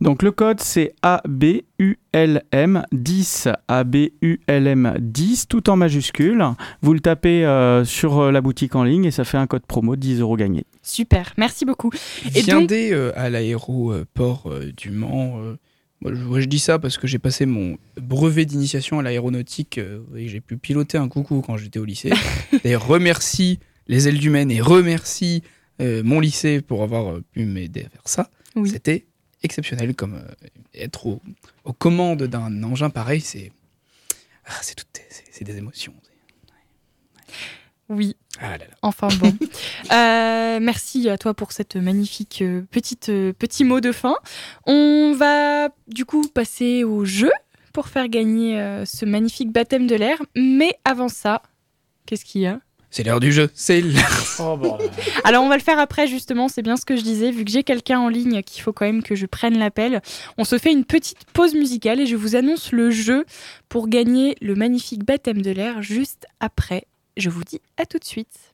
Donc 0.00 0.22
le 0.22 0.30
code 0.30 0.60
c'est 0.60 0.94
ABULM 1.02 2.84
10, 2.92 3.48
ABULM 3.68 4.94
10, 5.00 5.48
tout 5.48 5.70
en 5.70 5.76
majuscule. 5.76 6.44
Vous 6.82 6.92
le 6.92 7.00
tapez 7.00 7.46
euh, 7.46 7.84
sur 7.84 8.18
euh, 8.18 8.30
la 8.30 8.42
boutique 8.42 8.74
en 8.74 8.84
ligne 8.84 9.06
et 9.06 9.10
ça 9.10 9.24
fait 9.24 9.38
un 9.38 9.46
code 9.46 9.64
promo 9.64 9.96
de 9.96 10.00
10 10.02 10.20
euros 10.20 10.36
gagnés. 10.36 10.66
Super, 10.82 11.32
merci 11.38 11.64
beaucoup. 11.64 11.90
Et 12.34 12.42
Viendez 12.42 12.90
euh, 12.92 13.12
à 13.16 13.30
l'aéroport 13.30 14.44
euh, 14.46 14.70
du 14.76 14.90
Mans. 14.90 15.40
Je, 16.14 16.44
dis 16.46 16.58
ça 16.58 16.78
parce 16.78 16.98
que 16.98 17.06
j'ai 17.06 17.18
passé 17.18 17.46
mon 17.46 17.78
brevet 18.00 18.44
d'initiation 18.44 18.98
à 18.98 19.02
l'aéronautique 19.02 19.78
euh, 19.78 20.00
et 20.16 20.28
j'ai 20.28 20.40
pu 20.40 20.56
piloter 20.56 20.98
un 20.98 21.08
coucou 21.08 21.40
quand 21.42 21.56
j'étais 21.56 21.78
au 21.78 21.84
lycée. 21.84 22.10
D'ailleurs, 22.64 22.86
remercie 22.86 23.58
les 23.88 24.08
ailes 24.08 24.18
du 24.18 24.30
Maine 24.30 24.50
et 24.50 24.60
remercie 24.60 25.42
euh, 25.80 26.02
mon 26.04 26.20
lycée 26.20 26.60
pour 26.60 26.82
avoir 26.82 27.12
euh, 27.14 27.24
pu 27.32 27.44
m'aider 27.44 27.84
à 27.84 27.88
faire 27.88 28.02
ça. 28.06 28.30
Oui. 28.54 28.70
C'était 28.70 29.06
exceptionnel 29.42 29.94
comme 29.94 30.14
euh, 30.14 30.46
être 30.74 31.06
au- 31.06 31.22
aux 31.64 31.72
commandes 31.72 32.22
d'un 32.24 32.62
engin 32.64 32.90
pareil, 32.90 33.20
c'est 33.20 33.52
ah, 34.46 34.60
c'est 34.62 35.44
des 35.44 35.56
émotions. 35.56 35.92
Oui, 37.88 38.16
Ah 38.40 38.50
là 38.52 38.58
là. 38.58 38.64
enfin 38.82 39.08
bon. 39.20 39.32
Euh, 39.92 40.58
merci 40.60 41.08
à 41.08 41.16
toi 41.16 41.32
pour 41.34 41.52
cette 41.52 41.76
magnifique 41.76 42.40
euh, 42.42 42.62
petite 42.70 43.08
euh, 43.08 43.32
petit 43.32 43.62
mot 43.62 43.80
de 43.80 43.92
fin. 43.92 44.16
On 44.66 45.14
va 45.16 45.68
du 45.86 46.04
coup 46.04 46.26
passer 46.28 46.82
au 46.82 47.04
jeu 47.04 47.30
pour 47.72 47.88
faire 47.88 48.08
gagner 48.08 48.58
euh, 48.58 48.84
ce 48.84 49.04
magnifique 49.04 49.52
baptême 49.52 49.86
de 49.86 49.94
l'air. 49.94 50.18
Mais 50.34 50.72
avant 50.84 51.08
ça, 51.08 51.42
qu'est-ce 52.06 52.24
qu'il 52.24 52.40
y 52.40 52.46
a? 52.46 52.58
C'est 52.90 53.04
l'heure 53.04 53.20
du 53.20 53.32
jeu, 53.32 53.50
c'est 53.54 53.80
l'heure. 53.80 54.22
Oh. 54.38 54.58
Alors 55.24 55.44
on 55.44 55.48
va 55.48 55.56
le 55.56 55.62
faire 55.62 55.78
après 55.78 56.06
justement, 56.06 56.48
c'est 56.48 56.60
bien 56.60 56.76
ce 56.76 56.84
que 56.84 56.94
je 56.94 57.00
disais, 57.00 57.30
vu 57.30 57.44
que 57.44 57.50
j'ai 57.50 57.62
quelqu'un 57.62 57.98
en 57.98 58.08
ligne 58.10 58.42
qu'il 58.42 58.62
faut 58.62 58.74
quand 58.74 58.84
même 58.84 59.02
que 59.02 59.14
je 59.14 59.24
prenne 59.24 59.56
l'appel. 59.56 60.02
On 60.36 60.44
se 60.44 60.58
fait 60.58 60.72
une 60.72 60.84
petite 60.84 61.24
pause 61.32 61.54
musicale 61.54 62.00
et 62.00 62.06
je 62.06 62.16
vous 62.16 62.36
annonce 62.36 62.72
le 62.72 62.90
jeu 62.90 63.24
pour 63.70 63.88
gagner 63.88 64.36
le 64.42 64.54
magnifique 64.54 65.04
baptême 65.04 65.40
de 65.40 65.50
l'air 65.50 65.80
juste 65.80 66.26
après. 66.38 66.86
Je 67.16 67.30
vous 67.30 67.44
dis 67.44 67.60
à 67.78 67.86
tout 67.86 67.98
de 67.98 68.04
suite. 68.04 68.45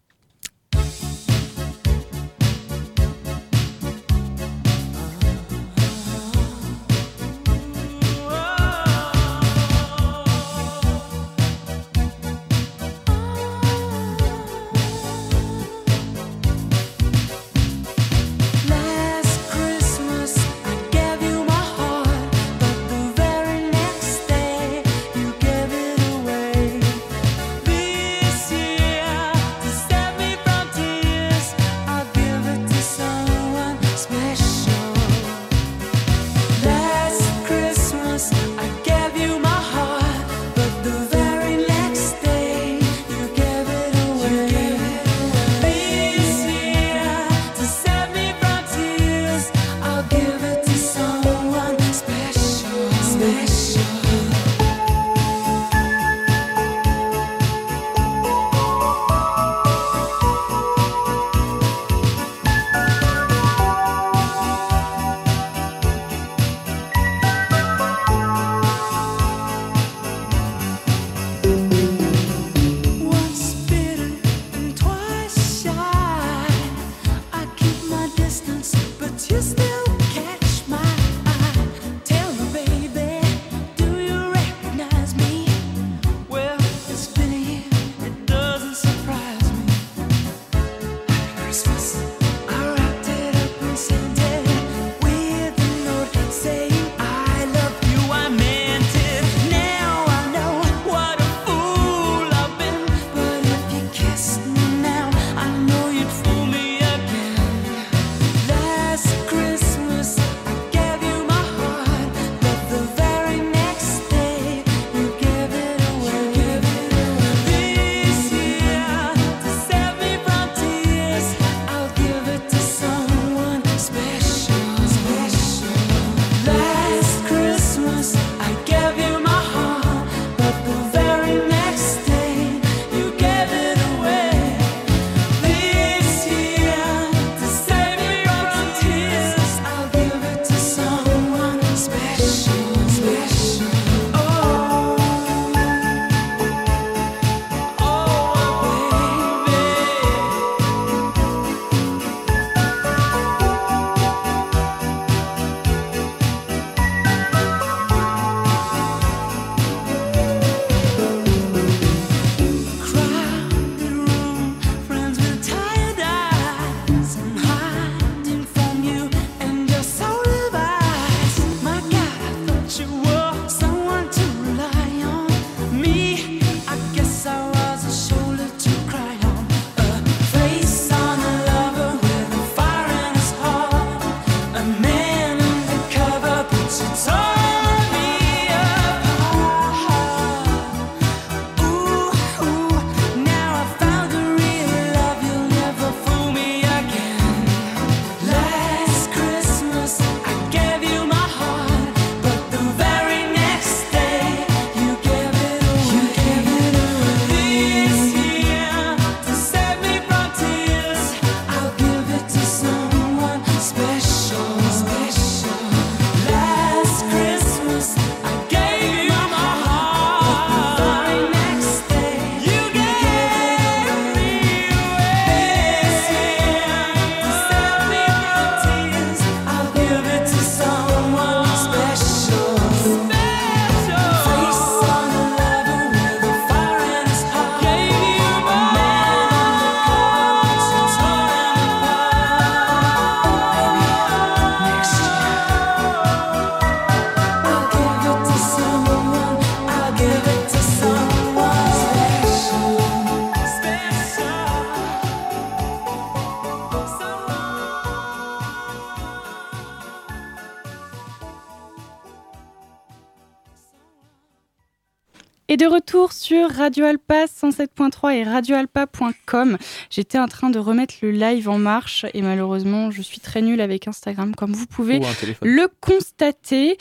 Radio 266.63 266.85
Alpa 266.85 267.25
107.3 267.25 268.15
et 268.15 268.23
radioalpa.com. 268.23 269.59
J'étais 269.91 270.21
en 270.21 270.29
train 270.29 270.49
de 270.49 270.61
remettre 270.61 270.95
le 271.03 271.11
live 271.11 271.49
en 271.49 271.59
marche 271.59 272.07
et 272.15 272.23
malheureusement, 272.23 272.93
je 272.93 273.03
suis 273.03 273.19
très 273.19 273.43
nulle 273.43 273.61
avec 273.61 273.89
Instagram, 273.89 274.37
comme 274.37 274.53
vous 274.53 274.67
pouvez 274.67 275.01
le 275.43 275.67
constater. 275.81 276.79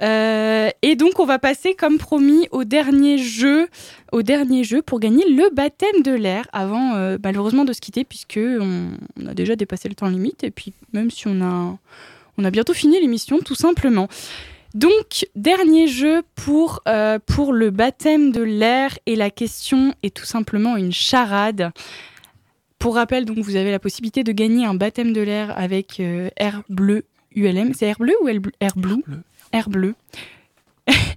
Euh, 0.00 0.70
et 0.80 0.96
donc, 0.96 1.20
on 1.20 1.26
va 1.26 1.38
passer, 1.38 1.74
comme 1.74 1.98
promis, 1.98 2.48
au 2.52 2.64
dernier 2.64 3.18
jeu, 3.18 3.68
au 4.12 4.22
dernier 4.22 4.64
jeu 4.64 4.80
pour 4.80 4.98
gagner 4.98 5.28
le 5.28 5.54
baptême 5.54 6.00
de 6.02 6.12
l'air 6.12 6.46
avant, 6.54 6.94
euh, 6.94 7.18
malheureusement, 7.22 7.66
de 7.66 7.74
se 7.74 7.82
quitter, 7.82 8.04
puisque 8.04 8.40
on, 8.40 8.92
on 9.22 9.26
a 9.26 9.34
déjà 9.34 9.56
dépassé 9.56 9.90
le 9.90 9.94
temps 9.94 10.08
limite. 10.08 10.42
Et 10.42 10.50
puis, 10.50 10.72
même 10.94 11.10
si 11.10 11.28
on 11.28 11.42
a, 11.42 11.76
on 12.38 12.44
a 12.46 12.50
bientôt 12.50 12.72
fini 12.72 12.98
l'émission, 12.98 13.40
tout 13.40 13.54
simplement. 13.54 14.08
Donc, 14.74 15.26
dernier 15.34 15.88
jeu 15.88 16.22
pour, 16.34 16.82
euh, 16.88 17.18
pour 17.24 17.52
le 17.52 17.70
baptême 17.70 18.32
de 18.32 18.42
l'air. 18.42 18.98
Et 19.06 19.16
la 19.16 19.30
question 19.30 19.94
est 20.02 20.14
tout 20.14 20.26
simplement 20.26 20.76
une 20.76 20.92
charade. 20.92 21.72
Pour 22.78 22.94
rappel, 22.94 23.24
donc, 23.24 23.38
vous 23.38 23.56
avez 23.56 23.70
la 23.70 23.78
possibilité 23.78 24.24
de 24.24 24.32
gagner 24.32 24.66
un 24.66 24.74
baptême 24.74 25.12
de 25.12 25.20
l'air 25.20 25.56
avec 25.58 26.00
euh, 26.00 26.28
Air 26.36 26.62
Bleu 26.68 27.04
ULM. 27.34 27.72
C'est 27.74 27.86
Air 27.86 27.98
Bleu 27.98 28.14
ou 28.22 28.28
Air 28.28 28.40
Bleu 28.40 28.52
Air 28.60 28.76
Bleu. 28.76 29.02
Air 29.52 29.70
Bleu. 29.70 29.94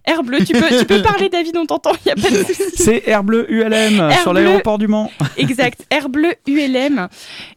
Air 0.05 0.23
Bleu, 0.23 0.39
tu 0.45 0.53
peux, 0.53 0.79
tu 0.79 0.85
peux 0.85 1.01
parler, 1.03 1.29
David, 1.29 1.55
on 1.57 1.65
t'entend, 1.65 1.91
il 1.93 2.07
n'y 2.07 2.11
a 2.11 2.15
pas 2.15 2.29
de 2.29 2.43
souci. 2.43 2.63
C'est 2.75 3.07
Air 3.07 3.23
Bleu 3.23 3.49
ULM 3.51 3.99
Air 3.99 4.21
sur 4.21 4.33
l'aéroport 4.33 4.77
du 4.77 4.87
Mans. 4.87 5.11
Exact, 5.37 5.85
Air 5.89 6.09
Bleu 6.09 6.33
ULM. 6.47 7.07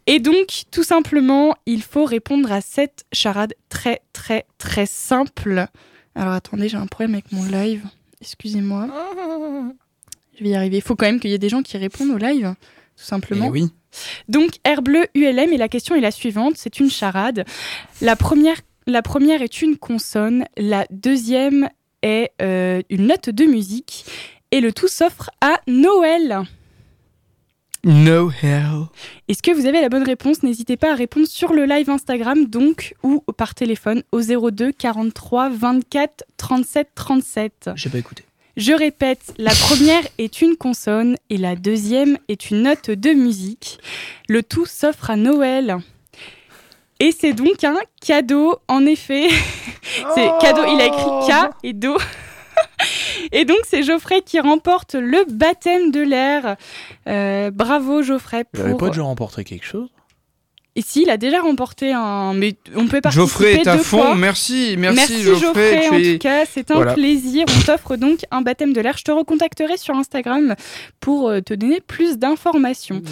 Et 0.06 0.18
donc, 0.20 0.64
tout 0.70 0.84
simplement, 0.84 1.54
il 1.66 1.82
faut 1.82 2.04
répondre 2.04 2.52
à 2.52 2.60
cette 2.60 3.04
charade 3.12 3.54
très, 3.68 4.02
très, 4.12 4.46
très 4.58 4.86
simple. 4.86 5.66
Alors, 6.14 6.32
attendez, 6.32 6.68
j'ai 6.68 6.76
un 6.76 6.86
problème 6.86 7.14
avec 7.14 7.32
mon 7.32 7.44
live. 7.44 7.84
Excusez-moi. 8.20 8.88
Je 10.38 10.44
vais 10.44 10.50
y 10.50 10.54
arriver. 10.54 10.76
Il 10.78 10.82
faut 10.82 10.96
quand 10.96 11.06
même 11.06 11.20
qu'il 11.20 11.30
y 11.30 11.34
ait 11.34 11.38
des 11.38 11.48
gens 11.48 11.62
qui 11.62 11.76
répondent 11.76 12.10
au 12.10 12.18
live, 12.18 12.54
tout 12.96 13.04
simplement. 13.04 13.46
Eh 13.48 13.50
oui. 13.50 13.68
Donc, 14.28 14.52
Air 14.64 14.82
Bleu 14.82 15.06
ULM, 15.14 15.52
et 15.52 15.56
la 15.56 15.68
question 15.68 15.94
est 15.94 16.00
la 16.00 16.10
suivante 16.10 16.54
c'est 16.56 16.80
une 16.80 16.90
charade. 16.90 17.44
La 18.00 18.16
première, 18.16 18.60
la 18.86 19.02
première 19.02 19.42
est 19.42 19.62
une 19.62 19.76
consonne, 19.76 20.44
la 20.56 20.86
deuxième 20.90 21.68
est 22.04 22.30
euh, 22.40 22.82
une 22.90 23.08
note 23.08 23.30
de 23.30 23.44
musique, 23.44 24.04
et 24.52 24.60
le 24.60 24.72
tout 24.72 24.86
s'offre 24.86 25.30
à 25.40 25.60
Noël. 25.66 26.44
No 27.84 28.30
hell. 28.30 28.86
Est-ce 29.28 29.42
que 29.42 29.50
vous 29.50 29.66
avez 29.66 29.80
la 29.80 29.88
bonne 29.88 30.04
réponse? 30.04 30.42
N'hésitez 30.42 30.76
pas 30.76 30.92
à 30.92 30.94
répondre 30.94 31.26
sur 31.26 31.52
le 31.52 31.66
live 31.66 31.90
Instagram, 31.90 32.46
donc, 32.46 32.94
ou 33.02 33.20
par 33.36 33.54
téléphone 33.54 34.02
au 34.12 34.20
02 34.22 34.72
43 34.72 35.50
24 35.50 36.24
37 36.36 36.88
37. 36.94 37.70
J'ai 37.74 37.90
pas 37.90 37.98
écouté. 37.98 38.24
Je 38.56 38.72
répète, 38.72 39.34
la 39.36 39.50
première 39.50 40.02
est 40.18 40.40
une 40.40 40.56
consonne 40.56 41.16
et 41.28 41.36
la 41.36 41.56
deuxième 41.56 42.16
est 42.28 42.50
une 42.50 42.62
note 42.62 42.90
de 42.90 43.10
musique. 43.10 43.78
Le 44.28 44.42
tout 44.42 44.66
s'offre 44.66 45.10
à 45.10 45.16
Noël. 45.16 45.78
Et 47.00 47.12
c'est 47.12 47.32
donc 47.32 47.64
un 47.64 47.76
cadeau, 48.00 48.56
en 48.68 48.86
effet. 48.86 49.28
c'est 50.14 50.28
cadeau, 50.40 50.62
il 50.66 50.80
a 50.80 50.86
écrit 50.86 51.28
K 51.28 51.50
et 51.62 51.72
Do. 51.72 51.96
et 53.32 53.44
donc 53.44 53.58
c'est 53.68 53.82
Geoffrey 53.82 54.22
qui 54.22 54.38
remporte 54.40 54.94
le 54.94 55.24
baptême 55.28 55.90
de 55.90 56.00
l'air. 56.00 56.56
Euh, 57.08 57.50
bravo 57.50 58.02
Geoffrey. 58.02 58.44
J'avais 58.54 58.70
Pour... 58.70 58.78
pas 58.78 58.88
déjà 58.88 59.02
remporté 59.02 59.44
quelque 59.44 59.66
chose? 59.66 59.88
Et 60.76 60.82
si, 60.82 61.02
il 61.02 61.10
a 61.10 61.16
déjà 61.16 61.40
remporté 61.40 61.92
un... 61.92 62.34
Mais 62.34 62.56
on 62.74 62.88
peut 62.88 63.00
participer 63.00 63.26
Geoffrey 63.28 63.52
est 63.60 63.68
à 63.68 63.76
deux 63.76 63.82
fond. 63.84 63.98
fois. 63.98 64.14
Merci, 64.16 64.74
merci, 64.76 64.96
Merci 64.96 65.22
Geoffrey. 65.22 65.88
en 65.88 65.96
tu 65.98 66.12
tout 66.14 66.18
cas, 66.18 66.44
c'est 66.46 66.68
un 66.72 66.74
Voilà. 66.74 66.94
plaisir. 66.94 67.44
On 67.48 67.60
t'offre 67.62 67.94
donc 67.94 68.24
un 68.32 68.42
baptême 68.42 68.72
de 68.72 68.80
l'air. 68.80 68.96
Je 68.98 69.04
te 69.04 69.12
recontacterai 69.12 69.76
sur 69.76 69.94
Instagram 69.94 70.56
pour 70.98 71.28
euh, 71.28 71.40
te 71.40 71.54
donner 71.54 71.80
plus 71.80 72.18
d'informations. 72.18 73.02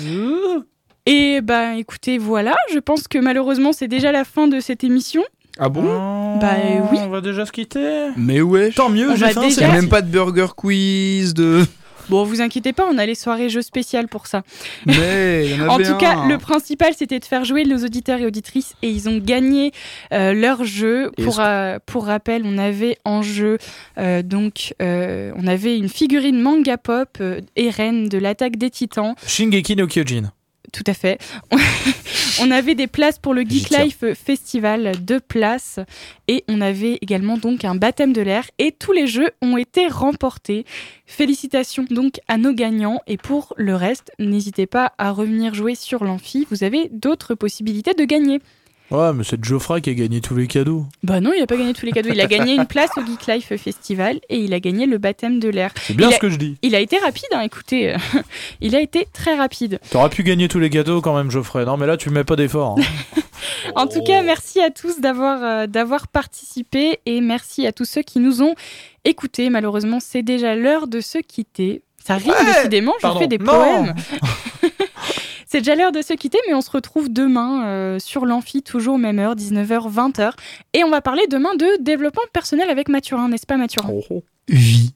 Et 1.06 1.40
ben 1.40 1.72
écoutez, 1.72 2.18
voilà, 2.18 2.54
je 2.72 2.78
pense 2.78 3.08
que 3.08 3.18
malheureusement 3.18 3.72
c'est 3.72 3.88
déjà 3.88 4.12
la 4.12 4.24
fin 4.24 4.46
de 4.46 4.60
cette 4.60 4.84
émission. 4.84 5.22
Ah 5.58 5.68
bon 5.68 6.38
Bah, 6.38 6.54
oui. 6.92 6.98
On 7.02 7.08
va 7.08 7.20
déjà 7.20 7.44
se 7.44 7.52
quitter. 7.52 8.08
Mais 8.16 8.40
ouais. 8.40 8.70
Tant 8.70 8.88
mieux, 8.88 9.14
j'ai 9.16 9.28
faim, 9.28 9.42
déjà- 9.42 9.54
c'est 9.54 9.60
Il 9.60 9.62
y 9.62 9.64
a 9.64 9.68
parti. 9.68 9.80
même 9.82 9.88
pas 9.90 10.00
de 10.02 10.08
burger 10.08 10.46
quiz 10.56 11.34
de. 11.34 11.64
Bon, 12.08 12.24
vous 12.24 12.40
inquiétez 12.40 12.72
pas, 12.72 12.84
on 12.92 12.98
a 12.98 13.06
les 13.06 13.14
soirées 13.14 13.48
jeux 13.48 13.62
spéciales 13.62 14.08
pour 14.08 14.26
ça. 14.26 14.42
Mais 14.86 15.46
il 15.46 15.56
y 15.56 15.62
en 15.62 15.68
En 15.68 15.78
tout 15.78 15.96
cas, 15.98 16.26
le 16.26 16.36
principal, 16.36 16.92
c'était 16.98 17.20
de 17.20 17.24
faire 17.24 17.44
jouer 17.44 17.64
nos 17.64 17.78
auditeurs 17.78 18.18
et 18.20 18.26
auditrices 18.26 18.74
et 18.82 18.90
ils 18.90 19.08
ont 19.08 19.18
gagné 19.18 19.70
euh, 20.12 20.32
leur 20.32 20.64
jeu. 20.64 21.12
Pour, 21.22 21.38
euh, 21.38 21.78
pour 21.86 22.06
rappel, 22.06 22.42
on 22.44 22.58
avait 22.58 22.98
en 23.04 23.22
jeu, 23.22 23.56
euh, 23.98 24.22
donc, 24.22 24.74
euh, 24.82 25.30
on 25.36 25.46
avait 25.46 25.76
une 25.78 25.88
figurine 25.88 26.40
manga 26.42 26.76
pop, 26.76 27.08
euh, 27.20 27.40
Eren 27.54 28.08
de 28.08 28.18
l'attaque 28.18 28.56
des 28.56 28.68
titans. 28.70 29.14
Shingeki 29.24 29.76
no 29.76 29.86
Kyojin. 29.86 30.32
Tout 30.72 30.84
à 30.86 30.94
fait. 30.94 31.20
on 32.40 32.50
avait 32.50 32.74
des 32.74 32.86
places 32.86 33.18
pour 33.18 33.34
le 33.34 33.42
Geek. 33.42 33.68
Life 33.70 34.04
Festival, 34.14 34.92
deux 35.04 35.20
places. 35.20 35.78
Et 36.28 36.44
on 36.48 36.62
avait 36.62 36.94
également 37.02 37.36
donc 37.36 37.66
un 37.66 37.74
baptême 37.74 38.14
de 38.14 38.22
l'air. 38.22 38.50
Et 38.58 38.72
tous 38.72 38.92
les 38.92 39.06
jeux 39.06 39.30
ont 39.42 39.58
été 39.58 39.86
remportés. 39.86 40.64
Félicitations 41.04 41.84
donc 41.90 42.20
à 42.26 42.38
nos 42.38 42.54
gagnants. 42.54 43.00
Et 43.06 43.18
pour 43.18 43.52
le 43.58 43.76
reste, 43.76 44.12
n'hésitez 44.18 44.66
pas 44.66 44.92
à 44.96 45.12
revenir 45.12 45.52
jouer 45.52 45.74
sur 45.74 46.04
l'amphi. 46.04 46.46
Vous 46.50 46.64
avez 46.64 46.88
d'autres 46.90 47.34
possibilités 47.34 47.92
de 47.92 48.04
gagner. 48.04 48.40
Ouais, 48.92 49.12
mais 49.14 49.24
c'est 49.24 49.42
Geoffrey 49.42 49.80
qui 49.80 49.90
a 49.90 49.94
gagné 49.94 50.20
tous 50.20 50.36
les 50.36 50.46
cadeaux. 50.46 50.84
Bah 51.02 51.20
non, 51.20 51.32
il 51.34 51.40
n'a 51.40 51.46
pas 51.46 51.56
gagné 51.56 51.72
tous 51.72 51.86
les 51.86 51.92
cadeaux. 51.92 52.10
Il 52.12 52.20
a 52.20 52.26
gagné 52.26 52.54
une 52.54 52.66
place 52.66 52.90
au 52.98 53.00
Geek 53.04 53.26
Life 53.26 53.56
Festival 53.56 54.20
et 54.28 54.36
il 54.36 54.52
a 54.52 54.60
gagné 54.60 54.84
le 54.86 54.98
baptême 54.98 55.40
de 55.40 55.48
l'air. 55.48 55.70
C'est 55.80 55.94
bien 55.94 56.08
Il 56.08 56.12
ce 56.12 56.16
a- 56.16 56.20
que 56.20 56.28
je 56.28 56.36
dis. 56.36 56.56
Il 56.62 56.74
a 56.74 56.80
été 56.80 56.98
rapide, 56.98 57.24
hein, 57.32 57.40
écoutez. 57.40 57.94
il 58.60 58.76
a 58.76 58.80
été 58.80 59.08
très 59.12 59.34
rapide. 59.34 59.80
T'aurais 59.90 60.10
pu 60.10 60.22
gagner 60.22 60.46
tous 60.48 60.58
les 60.58 60.68
cadeaux 60.70 61.00
quand 61.00 61.16
même, 61.16 61.30
Geoffrey. 61.30 61.64
Non, 61.64 61.76
mais 61.78 61.86
là, 61.86 61.96
tu 61.96 62.10
mets 62.10 62.24
pas 62.24 62.36
d'effort. 62.36 62.76
hein. 62.78 62.82
En 63.76 63.86
tout 63.86 64.02
cas, 64.02 64.22
merci 64.22 64.60
à 64.60 64.70
tous 64.70 65.00
d'avoir 65.00 65.42
euh, 65.42 65.66
d'avoir 65.66 66.08
participé 66.08 66.98
et 67.06 67.20
merci 67.20 67.66
à 67.66 67.72
tous 67.72 67.84
ceux 67.84 68.02
qui 68.02 68.18
nous 68.18 68.42
ont 68.42 68.54
écoutés. 69.04 69.50
Malheureusement, 69.50 69.98
c'est 70.00 70.22
déjà 70.22 70.54
l'heure 70.54 70.86
de 70.86 71.00
se 71.00 71.18
quitter. 71.18 71.82
Ça 72.04 72.16
rime 72.16 72.30
Ouais, 72.32 72.44
décidément, 72.56 72.92
je 72.98 73.02
pardon. 73.02 73.20
fais 73.20 73.28
des 73.28 73.38
Non. 73.38 73.44
poèmes. 73.52 73.94
c'est 75.52 75.58
déjà 75.58 75.74
l'heure 75.74 75.92
de 75.92 76.00
se 76.00 76.14
quitter, 76.14 76.38
mais 76.48 76.54
on 76.54 76.62
se 76.62 76.70
retrouve 76.70 77.12
demain 77.12 77.66
euh, 77.66 77.98
sur 77.98 78.24
l'amphi, 78.24 78.62
toujours 78.62 78.98
même 78.98 79.18
heure, 79.18 79.36
19h, 79.36 79.92
20h. 79.92 80.32
Et 80.72 80.82
on 80.82 80.88
va 80.88 81.02
parler 81.02 81.24
demain 81.30 81.54
de 81.56 81.82
développement 81.82 82.22
personnel 82.32 82.70
avec 82.70 82.88
Mathurin, 82.88 83.28
n'est-ce 83.28 83.44
pas 83.44 83.58
Mathurin 83.58 83.92
Vie. 84.48 84.94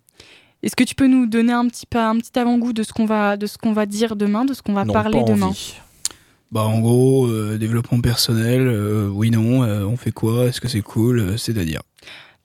Est-ce 0.62 0.74
que 0.74 0.83
tu 0.85 0.95
peux 0.95 1.09
nous 1.09 1.27
donner 1.27 1.53
un 1.53 1.69
petit, 1.69 1.85
un 1.93 2.16
petit 2.16 2.39
avant-goût 2.39 2.73
de 2.73 2.83
ce 2.85 2.95
qu'on 2.95 3.05
va, 3.05 3.37
de 3.37 3.47
ce 3.47 3.59
qu'on 3.59 3.74
va 3.74 3.85
dire 3.85 4.16
demain, 4.16 4.47
de 4.47 4.55
ce 4.55 4.62
qu'on 4.62 4.73
va 4.73 4.87
Non, 4.87 4.95
parler 4.95 5.19
pas 5.19 5.31
demain 5.31 5.49
envie. 5.49 5.74
Bah 6.51 6.62
en 6.62 6.81
gros, 6.81 7.27
euh, 7.27 7.59
développement 7.59 8.01
personnel, 8.01 8.66
euh, 8.66 9.11
oui 9.12 9.31
non, 9.31 9.62
euh, 9.62 9.85
on 9.85 9.99
fait 9.99 10.12
quoi? 10.12 10.47
Est-ce 10.47 10.62
que 10.62 10.69
c'est 10.69 10.81
cool? 10.81 11.39
C'est-à-dire? 11.39 11.83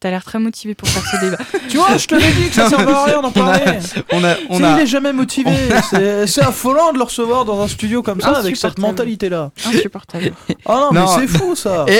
T'as 0.01 0.09
l'air 0.09 0.23
très 0.25 0.39
motivé 0.39 0.75
pour 0.75 0.89
faire 0.89 1.03
ce 1.05 1.23
débat. 1.25 1.37
Tu 1.69 1.77
vois, 1.77 1.95
je 1.95 2.05
te 2.07 2.15
l'ai 2.15 2.31
dit 2.33 2.49
que 2.49 2.55
ça 2.55 2.67
servait 2.69 2.91
à 2.91 3.03
rien 3.05 3.21
d'en 3.21 3.27
On 3.27 3.29
a- 3.29 3.59
parler. 3.59 3.79
On 4.09 4.23
a, 4.23 4.35
Tu 4.35 4.41
sais, 4.47 4.71
Il 4.77 4.79
est 4.81 4.85
jamais 4.87 5.13
motivé. 5.13 5.51
C'est- 6.25 6.41
affolant 6.41 6.91
de 6.91 6.97
le 6.97 7.03
recevoir 7.03 7.45
dans 7.45 7.61
un 7.61 7.67
studio 7.69 8.01
comme 8.01 8.19
ça 8.19 8.37
avec 8.39 8.57
cette 8.57 8.79
mentalité-là. 8.79 9.51
Insupportable. 9.65 10.33
Ah 10.65 10.89
non, 10.91 10.99
Non. 10.99 11.15
mais 11.17 11.27
c'est 11.27 11.37
fou 11.37 11.55
ça. 11.55 11.85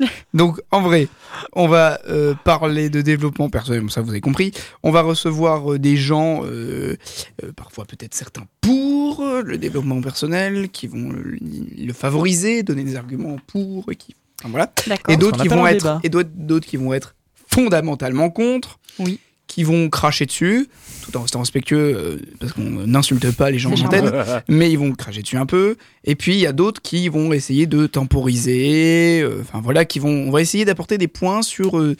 Eh 0.00 0.06
Donc 0.34 0.60
en 0.70 0.82
vrai, 0.82 1.08
on 1.52 1.68
va 1.68 2.00
euh, 2.08 2.34
parler 2.44 2.90
de 2.90 3.00
développement 3.00 3.48
personnel, 3.50 3.82
ça 3.90 4.00
vous 4.00 4.10
avez 4.10 4.20
compris. 4.20 4.52
On 4.82 4.90
va 4.90 5.02
recevoir 5.02 5.72
euh, 5.74 5.78
des 5.78 5.96
gens, 5.96 6.42
euh, 6.44 6.96
euh, 7.44 7.52
parfois 7.56 7.84
peut-être 7.84 8.14
certains 8.14 8.42
pour 8.60 9.22
le 9.44 9.56
développement 9.58 10.00
personnel, 10.00 10.68
qui 10.70 10.86
vont 10.88 11.10
le, 11.10 11.38
le 11.40 11.92
favoriser, 11.92 12.62
donner 12.64 12.82
des 12.84 12.96
arguments 12.96 13.36
pour, 13.46 13.90
et 13.92 13.96
qui, 13.96 14.14
voilà. 14.48 14.72
Et 15.08 15.16
d'autres 15.16 15.40
qui 15.42 15.48
vont 15.48 15.66
être, 15.66 16.00
et 16.02 16.08
d'autres 16.08 16.30
d'autres 16.34 16.66
qui 16.66 16.76
vont 16.76 16.92
être 16.94 17.14
fondamentalement 17.48 18.30
contre. 18.30 18.78
Oui. 18.98 19.18
Qui 19.46 19.62
vont 19.62 19.88
cracher 19.90 20.24
dessus, 20.26 20.68
tout 21.02 21.16
en 21.16 21.20
restant 21.22 21.38
respectueux, 21.40 21.94
euh, 21.94 22.16
parce 22.40 22.52
qu'on 22.54 22.62
n'insulte 22.86 23.30
pas 23.30 23.50
les 23.50 23.58
gens 23.58 23.70
en 23.70 23.78
antenne 23.84 24.10
mais 24.48 24.70
ils 24.72 24.78
vont 24.78 24.90
cracher 24.92 25.20
dessus 25.22 25.36
un 25.36 25.44
peu. 25.46 25.76
Et 26.02 26.14
puis 26.16 26.32
il 26.32 26.40
y 26.40 26.46
a 26.46 26.52
d'autres 26.52 26.80
qui 26.80 27.08
vont 27.08 27.32
essayer 27.32 27.66
de 27.66 27.86
temporiser, 27.86 29.20
euh, 29.22 29.42
enfin 29.42 29.60
voilà, 29.62 29.84
qui 29.84 29.98
vont, 29.98 30.08
on 30.10 30.30
va 30.30 30.40
essayer 30.40 30.64
d'apporter 30.64 30.98
des 30.98 31.08
points 31.08 31.42
sur 31.42 31.78
euh, 31.78 31.94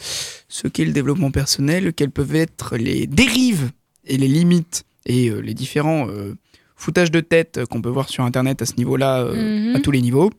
ce 0.49 0.66
qu'est 0.69 0.85
le 0.87 0.93
développement 0.93 1.31
personnel, 1.31 1.93
quelles 1.93 2.11
peuvent 2.11 2.35
être 2.35 2.77
les 2.77 3.07
dérives 3.07 3.71
et 4.07 4.16
les 4.16 4.29
limites 4.29 4.85
et 5.07 5.29
euh, 5.29 5.41
les 5.41 5.55
différents 5.55 6.09
euh, 6.09 6.35
foutages 6.77 7.11
de 7.11 7.21
tête 7.21 7.61
qu'on 7.71 7.83
peut 7.83 7.89
voir 7.91 8.09
sur 8.09 8.25
internet 8.25 8.62
à 8.62 8.66
ce 8.66 8.75
niveau-là, 8.79 9.21
euh, 9.21 9.69
Mhm. 9.71 9.77
à 9.77 9.81
tous 9.81 9.91
les 9.91 10.01
niveaux. 10.01 10.31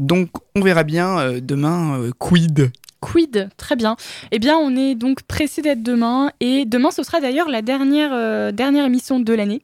Donc 0.00 0.30
on 0.56 0.62
verra 0.62 0.82
bien 0.82 1.18
euh, 1.18 1.40
demain 1.42 2.00
euh, 2.00 2.10
quid. 2.18 2.72
Quid, 3.00 3.50
très 3.56 3.76
bien. 3.76 3.96
Eh 4.30 4.38
bien, 4.38 4.56
on 4.56 4.74
est 4.74 4.94
donc 4.94 5.22
pressé 5.22 5.62
d'être 5.62 5.82
demain. 5.82 6.30
Et 6.40 6.64
demain, 6.64 6.90
ce 6.90 7.02
sera 7.02 7.20
d'ailleurs 7.20 7.48
la 7.48 7.62
dernière, 7.62 8.10
euh, 8.12 8.50
dernière 8.50 8.86
émission 8.86 9.20
de 9.20 9.32
l'année. 9.32 9.62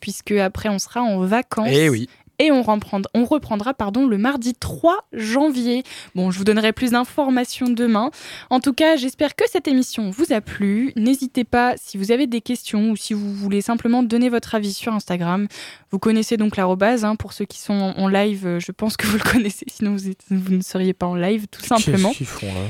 Puisque 0.00 0.32
après, 0.32 0.68
on 0.68 0.78
sera 0.78 1.02
en 1.02 1.20
vacances. 1.20 1.68
Eh 1.70 1.88
oui. 1.88 2.08
Et 2.46 2.50
on 2.52 2.62
reprendra, 2.62 3.08
on 3.14 3.24
reprendra 3.24 3.74
pardon, 3.74 4.06
le 4.06 4.18
mardi 4.18 4.54
3 4.54 5.06
janvier. 5.12 5.82
Bon, 6.14 6.30
je 6.30 6.38
vous 6.38 6.44
donnerai 6.44 6.72
plus 6.72 6.90
d'informations 6.90 7.68
demain. 7.68 8.10
En 8.50 8.60
tout 8.60 8.72
cas, 8.72 8.96
j'espère 8.96 9.34
que 9.34 9.44
cette 9.50 9.68
émission 9.68 10.10
vous 10.10 10.32
a 10.32 10.40
plu. 10.40 10.92
N'hésitez 10.96 11.44
pas, 11.44 11.74
si 11.76 11.96
vous 11.98 12.10
avez 12.12 12.26
des 12.26 12.40
questions 12.40 12.90
ou 12.90 12.96
si 12.96 13.14
vous 13.14 13.32
voulez 13.32 13.60
simplement 13.60 14.02
donner 14.02 14.28
votre 14.28 14.54
avis 14.54 14.72
sur 14.72 14.92
Instagram, 14.92 15.46
vous 15.90 15.98
connaissez 15.98 16.36
donc 16.36 16.56
l'arrobase. 16.56 17.04
hein, 17.04 17.16
pour 17.16 17.32
ceux 17.32 17.44
qui 17.44 17.58
sont 17.58 17.94
en 17.96 18.08
live, 18.08 18.46
euh, 18.46 18.60
je 18.60 18.72
pense 18.72 18.96
que 18.96 19.06
vous 19.06 19.18
le 19.18 19.22
connaissez, 19.32 19.64
sinon 19.72 19.92
vous, 19.92 20.08
êtes- 20.08 20.24
vous 20.30 20.54
ne 20.54 20.62
seriez 20.62 20.92
pas 20.92 21.06
en 21.06 21.14
live, 21.14 21.46
tout 21.50 21.62
simplement. 21.64 22.08
Qu'est-ce 22.10 22.18
qu'ils 22.18 22.26
font 22.26 22.46
là? 22.46 22.68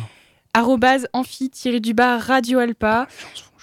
Arrobase 0.54 1.06
amphi-du-bas 1.14 2.18
Radio 2.18 2.58
Alpa. 2.58 3.06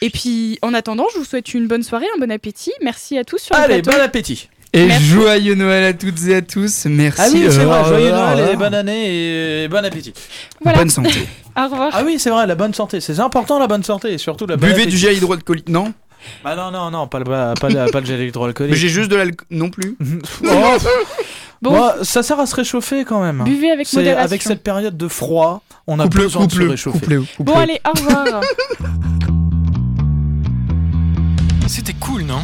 Et 0.01 0.09
puis, 0.09 0.57
en 0.61 0.73
attendant, 0.73 1.05
je 1.13 1.19
vous 1.19 1.25
souhaite 1.25 1.53
une 1.53 1.67
bonne 1.67 1.83
soirée, 1.83 2.05
un 2.15 2.19
bon 2.19 2.31
appétit. 2.31 2.71
Merci 2.81 3.17
à 3.17 3.23
tous 3.23 3.37
sur 3.37 3.55
le 3.55 3.61
Allez, 3.61 3.81
plateau. 3.81 3.97
bon 3.99 4.03
appétit 4.03 4.49
Et 4.71 4.85
Merci. 4.85 5.05
joyeux 5.05 5.55
Noël 5.55 5.83
à 5.83 5.93
toutes 5.93 6.23
et 6.27 6.35
à 6.35 6.41
tous. 6.43 6.85
Merci. 6.85 7.21
Ah 7.23 7.27
oui, 7.33 7.45
c'est 7.49 7.63
vrai, 7.63 7.83
joyeux 7.85 8.11
Noël 8.11 8.49
et 8.53 8.55
bonne 8.55 8.73
année 8.75 9.63
et 9.63 9.67
bon 9.67 9.83
appétit. 9.83 10.13
Voilà. 10.61 10.77
Bonne 10.77 10.89
santé. 10.89 11.27
Au 11.57 11.63
revoir. 11.63 11.89
Ah 11.93 12.03
oui, 12.05 12.17
c'est 12.19 12.29
vrai, 12.29 12.45
la 12.45 12.53
bonne 12.55 12.73
santé, 12.75 13.01
c'est 13.01 13.19
important 13.19 13.57
la 13.59 13.65
bonne 13.67 13.83
santé 13.83 14.13
et 14.13 14.17
surtout 14.19 14.45
la 14.45 14.57
bonne 14.57 14.69
Buvez 14.69 14.83
appétit. 14.83 14.95
du 14.95 14.97
gel 14.97 15.17
hydroalcoolique. 15.17 15.69
Non? 15.69 15.91
Bah 16.43 16.55
non, 16.55 16.69
non, 16.69 16.91
non, 16.91 17.07
pas 17.07 17.17
le, 17.19 17.25
pas, 17.25 17.53
le- 17.69 17.89
pas 17.91 17.99
le 17.99 18.05
gel 18.05 18.21
hydroalcoolique. 18.21 18.71
Mais 18.73 18.77
j'ai 18.77 18.89
juste 18.89 19.09
de 19.09 19.15
l'alcool. 19.15 19.47
Non 19.49 19.69
plus. 19.69 19.97
Oh, 20.43 20.77
Bon, 21.61 21.71
bon, 21.71 21.91
ça 22.03 22.23
sert 22.23 22.39
à 22.39 22.45
se 22.45 22.55
réchauffer 22.55 23.03
quand 23.03 23.21
même. 23.21 23.43
buvez 23.43 23.71
avec 23.71 23.85
C'est 23.85 23.97
modération. 23.97 24.23
avec 24.25 24.41
cette 24.43 24.63
période 24.63 24.95
de 24.95 25.07
froid, 25.09 25.61
on 25.87 25.99
a 25.99 26.03
Coupe-le, 26.03 26.23
besoin 26.23 26.45
de 26.47 26.51
se 26.53 26.61
réchauffer. 26.61 27.17
Bon, 27.39 27.53
allez, 27.53 27.81
au 27.85 27.97
revoir. 27.99 28.41
C'était 31.67 31.93
cool, 31.99 32.21
non? 32.23 32.43